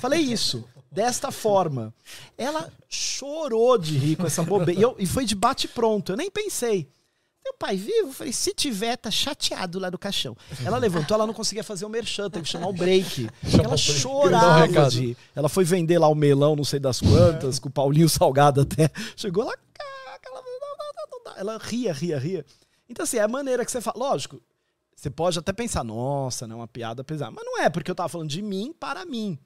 Falei 0.01 0.21
isso, 0.21 0.65
desta 0.91 1.31
forma. 1.31 1.95
Ela 2.37 2.71
chorou 2.89 3.79
de 3.79 3.97
rir 3.97 4.17
com 4.17 4.27
essa 4.27 4.43
bobeira, 4.43 4.79
e, 4.81 4.83
eu- 4.83 4.97
e 4.99 5.07
foi 5.07 5.25
de 5.25 5.35
bate 5.35 5.69
pronto, 5.69 6.13
eu 6.13 6.17
nem 6.17 6.31
pensei. 6.31 6.89
Meu 7.45 7.55
pai 7.55 7.77
vivo? 7.77 8.09
Eu 8.09 8.13
falei, 8.13 8.33
se 8.33 8.55
tiver, 8.55 8.97
tá 8.97 9.11
chateado 9.11 9.79
lá 9.79 9.91
no 9.91 9.99
caixão. 9.99 10.37
Ela 10.65 10.79
levantou, 10.79 11.17
ela 11.17 11.27
não 11.27 11.35
conseguia 11.35 11.65
fazer 11.65 11.85
o 11.85 11.89
merchan, 11.89 12.31
teve 12.31 12.45
que 12.45 12.51
chamar 12.51 12.69
o 12.69 12.73
break. 12.73 13.29
Ela 13.53 13.75
um 13.75 13.77
chorava 13.77 14.65
recado. 14.67 14.91
de... 14.91 15.17
Ela 15.35 15.49
foi 15.49 15.65
vender 15.65 15.99
lá 15.99 16.09
o 16.09 16.15
melão, 16.15 16.55
não 16.55 16.65
sei 16.65 16.79
das 16.79 17.01
quantas, 17.01 17.59
com 17.59 17.69
o 17.69 17.73
Paulinho 17.73 18.09
Salgado 18.09 18.61
até. 18.61 18.89
Chegou 19.17 19.45
lá, 19.45 19.55
"Caraca, 19.75 20.29
ela, 20.29 20.41
não, 20.41 20.53
não, 20.61 20.77
não, 20.79 21.19
não 21.19 21.25
dá." 21.25 21.41
ela 21.41 21.59
ria, 21.59 21.93
ria, 21.93 22.19
ria. 22.19 22.45
Então 22.89 23.03
assim, 23.05 23.17
é 23.17 23.23
a 23.23 23.29
maneira 23.29 23.65
que 23.65 23.73
você 23.73 23.81
fala. 23.81 23.99
Lógico, 23.99 24.41
você 24.95 25.11
pode 25.11 25.39
até 25.39 25.53
pensar, 25.53 25.83
nossa, 25.83 26.47
não 26.47 26.57
é 26.57 26.59
uma 26.61 26.69
piada 26.69 27.03
pesada. 27.03 27.33
Mas 27.33 27.45
não 27.45 27.61
é, 27.61 27.69
porque 27.69 27.91
eu 27.91 27.95
tava 27.95 28.09
falando 28.09 28.31
de 28.31 28.41
mim 28.41 28.73
para 28.79 29.05
mim. 29.05 29.37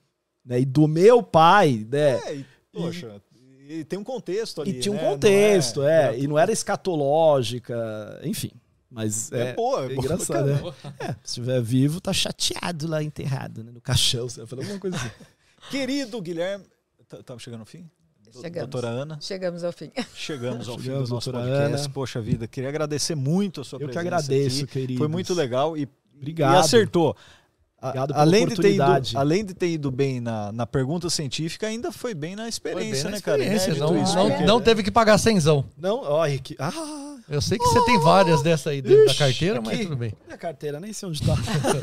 Né? 0.45 0.61
E 0.61 0.65
do 0.65 0.87
meu 0.87 1.23
pai, 1.23 1.85
né? 1.89 2.19
É, 2.27 2.35
e, 2.35 2.45
poxa, 2.71 3.21
e 3.67 3.83
tem 3.83 3.97
um 3.99 4.03
contexto 4.03 4.61
ali. 4.61 4.71
E 4.71 4.79
tinha 4.79 4.93
um 4.93 4.95
né? 4.97 5.03
Não 5.03 5.11
contexto, 5.11 5.83
é, 5.83 6.15
é 6.15 6.19
E 6.19 6.27
não 6.27 6.37
era 6.39 6.51
escatológica, 6.51 8.19
enfim. 8.23 8.51
Mas 8.89 9.31
É 9.31 9.49
é, 9.49 9.53
boa, 9.53 9.81
é 9.81 9.85
é 9.85 9.95
boa, 9.95 10.05
engraçado, 10.05 10.45
né? 10.45 10.73
É, 10.99 11.07
se 11.13 11.17
estiver 11.25 11.61
vivo, 11.61 11.99
tá 11.99 12.13
chateado 12.13 12.87
lá 12.87 13.03
enterrado, 13.03 13.63
né? 13.63 13.71
No 13.71 13.81
caixão. 13.81 14.29
Você 14.29 14.39
vai 14.39 14.47
falar 14.47 14.61
alguma 14.63 14.79
coisa 14.79 14.95
assim. 14.95 15.09
Querido 15.69 16.21
Guilherme. 16.21 16.63
Tá- 17.07 17.19
Estamos 17.19 17.43
chegando 17.43 17.61
ao 17.61 17.65
fim? 17.65 17.89
Chegamos. 18.41 18.69
Doutora 18.69 18.87
Ana, 18.89 19.17
Chegamos 19.21 19.63
ao 19.63 19.71
fim. 19.71 19.91
chegamos 20.13 20.67
ao 20.69 20.77
fim 20.77 20.83
Chegamos, 20.83 21.09
do 21.09 21.15
nosso 21.15 21.31
podcast. 21.31 21.75
Ana. 21.85 21.89
Poxa 21.89 22.21
vida, 22.21 22.47
queria 22.47 22.69
agradecer 22.69 23.15
muito 23.15 23.61
a 23.61 23.63
sua 23.63 23.77
Eu 23.77 23.87
que 23.87 23.93
presença 23.93 23.99
agradeço, 24.17 24.63
aqui. 24.65 24.73
querido. 24.73 24.97
Foi 24.99 25.07
muito 25.07 25.33
legal 25.33 25.77
e, 25.77 25.87
Obrigado. 26.15 26.55
e 26.55 26.57
acertou. 26.59 27.15
Obrigado 27.79 28.07
pela 28.13 28.21
além, 28.21 28.47
de 28.47 28.55
ter 28.55 28.71
ido, 28.73 28.81
oportunidade. 28.83 29.17
além 29.17 29.45
de 29.45 29.53
ter 29.53 29.67
ido 29.67 29.91
bem 29.91 30.19
na, 30.19 30.51
na 30.51 30.65
pergunta 30.65 31.09
científica, 31.11 31.67
ainda 31.67 31.91
foi 31.91 32.15
bem 32.15 32.35
na 32.35 32.49
experiência, 32.49 33.03
bem 33.03 33.03
na 33.03 33.09
né, 33.11 33.21
cara? 33.21 33.37
experiência, 33.37 33.69
Inédito 33.71 33.93
Não, 33.93 34.03
isso, 34.03 34.15
não, 34.15 34.29
porque- 34.29 34.45
não 34.45 34.61
teve 34.61 34.81
que 34.83 34.89
pagar 34.91 35.17
cenzão. 35.19 35.63
Não, 35.77 36.01
olha 36.01 36.37
que. 36.39 36.55
Ah! 36.59 36.71
Eu 37.29 37.41
sei 37.41 37.57
que 37.57 37.65
você 37.65 37.83
tem 37.83 37.99
várias 37.99 38.41
dessa 38.41 38.69
aí 38.69 38.81
dentro 38.81 38.99
da 39.05 39.11
Ixi, 39.11 39.19
carteira, 39.19 39.61
mas 39.61 39.73
aqui. 39.73 39.83
tudo 39.83 39.97
bem. 39.97 40.13
Minha 40.25 40.37
carteira, 40.37 40.79
nem 40.79 40.93
sei 40.93 41.09
onde 41.09 41.21
tá. 41.21 41.35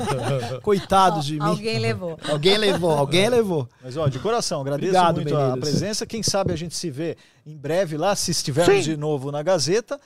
Coitado 0.62 1.20
de 1.20 1.34
mim. 1.34 1.40
Alguém 1.44 1.78
levou. 1.78 2.18
Alguém 2.28 2.56
levou, 2.56 2.90
alguém 2.92 3.28
levou. 3.28 3.68
Mas, 3.82 3.94
ó, 3.96 4.08
de 4.08 4.18
coração, 4.18 4.62
agradeço 4.62 4.88
Obrigado, 4.96 5.16
muito 5.16 5.36
a 5.36 5.54
presença. 5.58 6.06
Quem 6.06 6.22
sabe 6.22 6.52
a 6.52 6.56
gente 6.56 6.74
se 6.74 6.90
vê 6.90 7.16
em 7.44 7.56
breve 7.56 7.96
lá, 7.98 8.16
se 8.16 8.30
estivermos 8.30 8.74
Sim. 8.84 8.90
de 8.92 8.96
novo 8.96 9.30
na 9.30 9.42
Gazeta. 9.42 10.00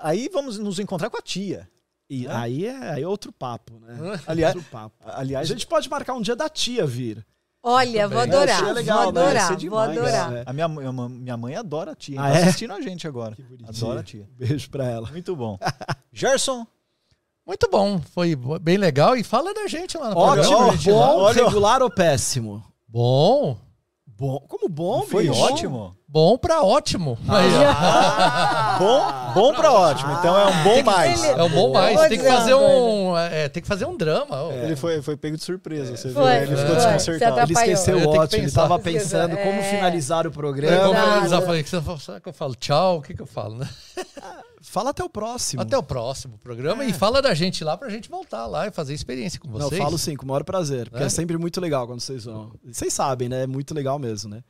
Aí 0.00 0.28
vamos 0.32 0.58
nos 0.58 0.80
encontrar 0.80 1.08
com 1.08 1.16
a 1.16 1.22
tia. 1.22 1.68
E 2.14 2.26
É? 2.26 2.30
aí 2.32 2.66
é 2.66 2.90
aí 2.92 3.02
é 3.02 3.08
outro 3.08 3.32
papo, 3.32 3.78
né? 3.80 4.20
Aliás, 4.26 4.54
Outro 4.54 4.70
papo. 4.70 4.94
A 5.04 5.20
aliás 5.20 5.48
gente 5.48 5.66
pode 5.66 5.88
marcar 5.88 6.12
um 6.14 6.20
dia 6.20 6.36
da 6.36 6.48
tia 6.48 6.86
vir. 6.86 7.24
Olha, 7.62 8.08
vou 8.08 8.18
adorar. 8.18 8.58
Seria 8.58 8.72
legal, 8.72 9.04
vou 9.04 9.12
né? 9.12 9.20
adorar, 9.22 9.34
Ia 9.34 9.40
ser 9.42 9.48
vou 9.52 9.56
demais. 9.86 9.98
adorar. 9.98 10.32
É. 10.36 10.42
a 10.44 10.52
minha, 10.52 10.68
minha, 10.68 10.92
minha 11.08 11.36
mãe 11.36 11.54
adora 11.56 11.92
a 11.92 11.94
tia. 11.94 12.16
hein? 12.16 12.20
Ah, 12.20 12.30
tá 12.32 12.38
é? 12.38 12.42
assistindo 12.42 12.72
a 12.74 12.80
gente 12.80 13.06
agora. 13.06 13.34
Que 13.36 13.42
bonitinho. 13.42 13.68
Adora 13.68 14.00
a 14.00 14.02
tia. 14.02 14.28
Beijo 14.36 14.68
pra 14.68 14.84
ela. 14.84 15.08
Muito 15.10 15.34
bom. 15.36 15.58
Gerson, 16.12 16.66
Muito 17.46 17.68
bom, 17.70 18.00
foi 18.00 18.36
bem 18.60 18.76
legal. 18.76 19.16
E 19.16 19.22
fala 19.24 19.54
da 19.54 19.66
gente 19.66 19.96
lá 19.96 20.10
no 20.10 20.16
Ótimo, 20.18 20.44
programa. 20.48 20.72
gente, 20.76 20.90
bom, 20.90 21.16
lá. 21.22 21.32
Regular 21.32 21.82
ou 21.82 21.90
péssimo? 21.90 22.62
Bom, 22.88 23.56
Bom. 24.18 24.38
Como 24.48 24.68
bom, 24.68 25.02
foi 25.02 25.28
bicho? 25.28 25.40
ótimo. 25.40 25.96
bom 26.06 26.38
pra 26.38 26.62
ótimo. 26.62 27.18
Ó. 27.28 27.32
Bom, 28.78 29.32
bom 29.34 29.54
pra 29.54 29.72
ótimo. 29.72 30.12
Então 30.12 30.38
é 30.38 30.46
um 30.46 30.62
bom 30.64 30.82
mais. 30.82 31.24
é 31.24 31.42
um 31.42 31.48
bom 31.48 31.72
mais. 31.72 32.00
Tem 32.08 32.18
que 32.18 32.24
fazer 32.28 32.54
um, 32.54 33.16
é, 33.18 33.48
tem 33.48 33.62
que 33.62 33.68
fazer 33.68 33.84
um 33.86 33.96
drama. 33.96 34.42
ó. 34.44 34.52
Ele 34.52 34.76
foi, 34.76 35.00
foi 35.02 35.16
pego 35.16 35.36
de 35.36 35.42
surpresa, 35.44 35.96
você 35.96 36.08
viu? 36.08 36.16
Foi, 36.18 36.36
Ele 36.36 36.56
ficou 36.56 36.74
desconcertado. 36.76 37.40
Ele 37.40 37.52
esqueceu 37.52 37.98
Eu 37.98 38.08
o 38.08 38.16
ótimo, 38.18 38.42
ele 38.42 38.52
tava 38.52 38.78
pensando 38.78 39.36
como 39.36 39.58
É. 39.60 39.62
finalizar 39.62 40.24
o 40.26 40.28
É, 40.28 40.32
programa. 40.32 40.84
como 40.88 40.94
finalizar, 41.00 41.40
eu 41.40 41.46
falei, 41.46 41.62
"Você- 41.64 41.82
será 42.00 42.20
que 42.20 42.28
eu 42.28 42.32
falo 42.32 42.54
tchau? 42.54 42.98
O 42.98 43.02
que, 43.02 43.14
que 43.14 43.22
eu 43.22 43.26
falo, 43.26 43.56
né? 43.56 43.68
Fala 44.62 44.90
até 44.90 45.02
o 45.02 45.08
próximo. 45.08 45.60
Até 45.62 45.76
o 45.76 45.82
próximo 45.82 46.38
programa 46.38 46.84
e 46.84 46.92
fala 46.92 47.20
da 47.20 47.34
gente 47.34 47.64
lá 47.64 47.76
pra 47.76 47.88
gente 47.88 48.08
voltar 48.08 48.46
lá 48.46 48.66
e 48.66 48.70
fazer 48.70 48.94
experiência 48.94 49.40
com 49.40 49.48
Não, 49.48 49.58
vocês. 49.58 49.72
eu 49.72 49.84
falo 49.84 49.98
sim, 49.98 50.14
com 50.16 50.24
o 50.24 50.28
maior 50.28 50.44
prazer. 50.44 50.88
Porque 50.88 51.02
é? 51.02 51.06
É? 51.06 51.10
sempre 51.10 51.36
muito 51.36 51.60
legal 51.60 51.86
quando 51.86 52.00
vocês 52.00 52.24
vão. 52.24 52.52
Vocês 52.64 52.92
sabem, 52.92 53.28
né? 53.28 53.42
É 53.42 53.46
muito 53.46 53.74
legal 53.74 53.98
mesmo, 53.98 54.30
né? 54.30 54.42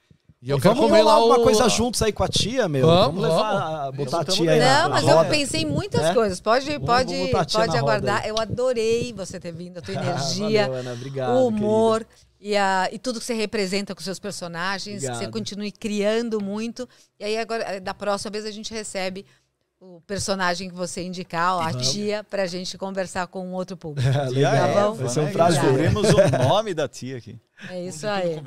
E 0.45 0.51
eu 0.51 0.59
E 0.59 0.61
quero 0.61 0.75
vamos 0.75 0.91
comer 0.91 1.03
lá 1.05 1.13
alguma 1.13 1.39
o... 1.39 1.43
coisa 1.45 1.69
juntos 1.69 2.03
aí 2.03 2.13
com 2.13 2.25
a 2.25 2.29
tia, 2.29 2.69
meu. 2.69 2.85
Vamos, 2.87 3.23
levar, 3.23 3.37
vamos. 3.37 3.63
a- 3.63 3.93
botar 3.93 4.17
a 4.19 4.23
Vamos, 4.23 4.35
tia 4.35 4.51
aí. 4.53 4.59
Não, 4.59 4.67
na 4.83 4.89
mas 4.89 5.07
eu 5.09 5.17
roda. 5.17 5.29
pensei 5.31 5.63
em 5.63 5.67
muitas 5.67 6.03
É? 6.03 6.13
coisas. 6.15 6.41
Pode, 6.41 6.67
Vamos- 6.67 6.85
pode, 6.87 7.15
vamos 7.17 7.53
pode 7.53 7.77
aguardar. 7.77 8.27
Eu 8.27 8.37
adorei 8.39 9.13
você 9.13 9.39
ter 9.39 9.53
vindo, 9.53 9.79
a 9.79 9.81
tua 9.81 9.95
Ah, 9.99 10.03
energia, 10.03 10.63
valeu, 10.67 10.81
Ana, 10.81 10.93
obrigado, 10.95 11.31
o 11.37 11.47
humor 11.47 12.05
e, 12.41 12.57
a, 12.57 12.89
e 12.91 12.99
tudo 12.99 13.21
que 13.21 13.25
você 13.25 13.35
representa 13.35 13.95
com 13.95 14.01
seus 14.03 14.19
personagens. 14.19 14.97
Que 14.97 15.07
você 15.07 15.13
Obrigado. 15.13 15.33
continue 15.33 15.71
criando 15.71 16.43
muito. 16.43 16.89
E 17.21 17.25
aí, 17.25 17.39
agora, 17.39 17.81
da 17.81 17.95
próxima 17.95 18.33
vez, 18.33 18.45
a 18.45 18.51
gente 18.51 18.75
recebe 18.75 19.25
o 19.85 20.01
personagem 20.03 20.69
que 20.69 20.75
você 20.77 21.03
indicar, 21.03 21.59
a 21.67 21.75
tia, 21.77 22.23
pra 22.23 22.47
gente 22.47 22.79
conversar 22.79 23.27
com 23.27 23.45
um 23.45 23.53
outro 23.53 23.77
público. 23.77 24.09
Legal. 24.31 24.55
Eva, 24.55 24.93
Vai 24.93 25.09
ser 25.09 25.21
um 25.21 25.33
prazer. 25.33 25.61
Descobrimos 25.61 26.09
o 26.09 26.39
nome 26.49 26.73
da 26.73 26.87
tia 26.87 27.17
aqui. 27.17 27.37
É 27.69 27.85
isso 27.85 28.07
aí. 28.07 28.41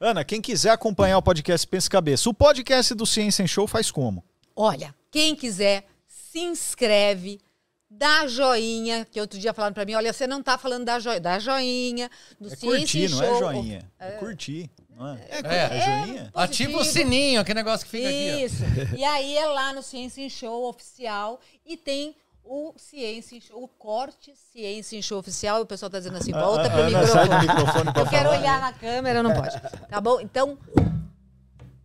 Ana, 0.00 0.24
quem 0.24 0.40
quiser 0.40 0.70
acompanhar 0.70 1.18
o 1.18 1.22
podcast 1.22 1.64
Pensa 1.68 1.88
Cabeça, 1.88 2.28
o 2.28 2.34
podcast 2.34 2.94
do 2.94 3.06
Ciência 3.06 3.44
em 3.44 3.46
Show 3.46 3.68
faz 3.68 3.92
como? 3.92 4.24
Olha, 4.56 4.92
quem 5.08 5.36
quiser, 5.36 5.84
se 6.08 6.40
inscreve, 6.40 7.40
dá 7.88 8.26
joinha, 8.26 9.06
que 9.08 9.20
outro 9.20 9.38
dia 9.38 9.54
falaram 9.54 9.74
pra 9.74 9.84
mim, 9.84 9.94
olha, 9.94 10.12
você 10.12 10.26
não 10.26 10.42
tá 10.42 10.58
falando 10.58 10.84
da 10.84 10.98
joinha, 10.98 11.20
dá 11.20 11.38
joinha, 11.38 12.10
do 12.40 12.48
É 12.52 12.56
Ciência 12.56 12.78
curtir, 12.78 13.04
em 13.04 13.08
não 13.08 13.18
Show. 13.18 13.34
é 13.34 13.38
joinha. 13.38 13.92
É 14.00 14.10
curtir, 14.12 14.70
não 15.02 15.14
é? 15.14 15.20
É, 15.30 15.76
É 15.78 15.80
joinha? 16.06 16.30
Ativa 16.34 16.78
o 16.78 16.84
sininho, 16.84 17.40
aquele 17.40 17.58
negócio 17.60 17.84
que 17.86 17.90
fica 17.92 18.08
aqui. 18.08 18.44
Isso. 18.44 18.62
E 18.96 19.04
aí 19.04 19.36
é 19.36 19.46
lá 19.46 19.72
no 19.72 19.82
Ciência 19.82 20.22
em 20.22 20.30
Show 20.30 20.68
oficial 20.68 21.40
e 21.66 21.76
tem 21.76 22.16
o 22.44 22.72
Ciência 22.76 23.36
em 23.36 23.40
Show, 23.40 23.62
o 23.62 23.68
corte 23.68 24.34
Ciência 24.52 24.96
em 24.96 25.02
Show 25.02 25.18
oficial. 25.18 25.58
E 25.58 25.62
o 25.62 25.66
pessoal 25.66 25.90
tá 25.90 25.98
dizendo 25.98 26.16
assim, 26.18 26.32
volta 26.32 26.68
pro 26.70 26.80
Ana 26.82 27.06
sai 27.06 27.28
do 27.28 27.38
microfone. 27.38 27.58
microfone 27.58 27.92
pra 27.92 28.02
Eu 28.02 28.06
quero 28.08 28.28
falar. 28.30 28.38
olhar 28.40 28.60
na 28.60 28.72
câmera, 28.72 29.22
não 29.22 29.32
pode. 29.34 29.60
Tá 29.88 30.00
bom? 30.00 30.20
Então, 30.20 30.58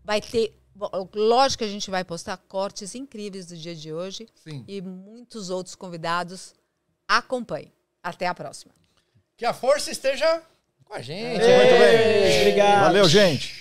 vai 0.03 0.21
ter. 0.21 0.53
Lógico 1.15 1.59
que 1.63 1.67
a 1.67 1.71
gente 1.71 1.89
vai 1.89 2.03
postar 2.03 2.37
cortes 2.37 2.93
incríveis 2.93 3.47
do 3.47 3.57
dia 3.57 3.75
de 3.75 3.91
hoje. 3.91 4.27
Sim. 4.35 4.63
e 4.67 4.79
muitos 4.81 5.49
outros 5.49 5.73
convidados. 5.75 6.53
Acompanhe. 7.07 7.71
Até 8.03 8.27
a 8.27 8.33
próxima. 8.33 8.71
Que 9.35 9.45
a 9.45 9.53
força 9.53 9.89
esteja 9.91 10.41
com 10.87 10.95
a 10.95 11.01
gente. 11.01 11.29
Muito 11.29 11.45
bem. 11.45 12.39
Obrigado. 12.41 12.81
Valeu, 12.81 13.09
gente. 13.09 13.55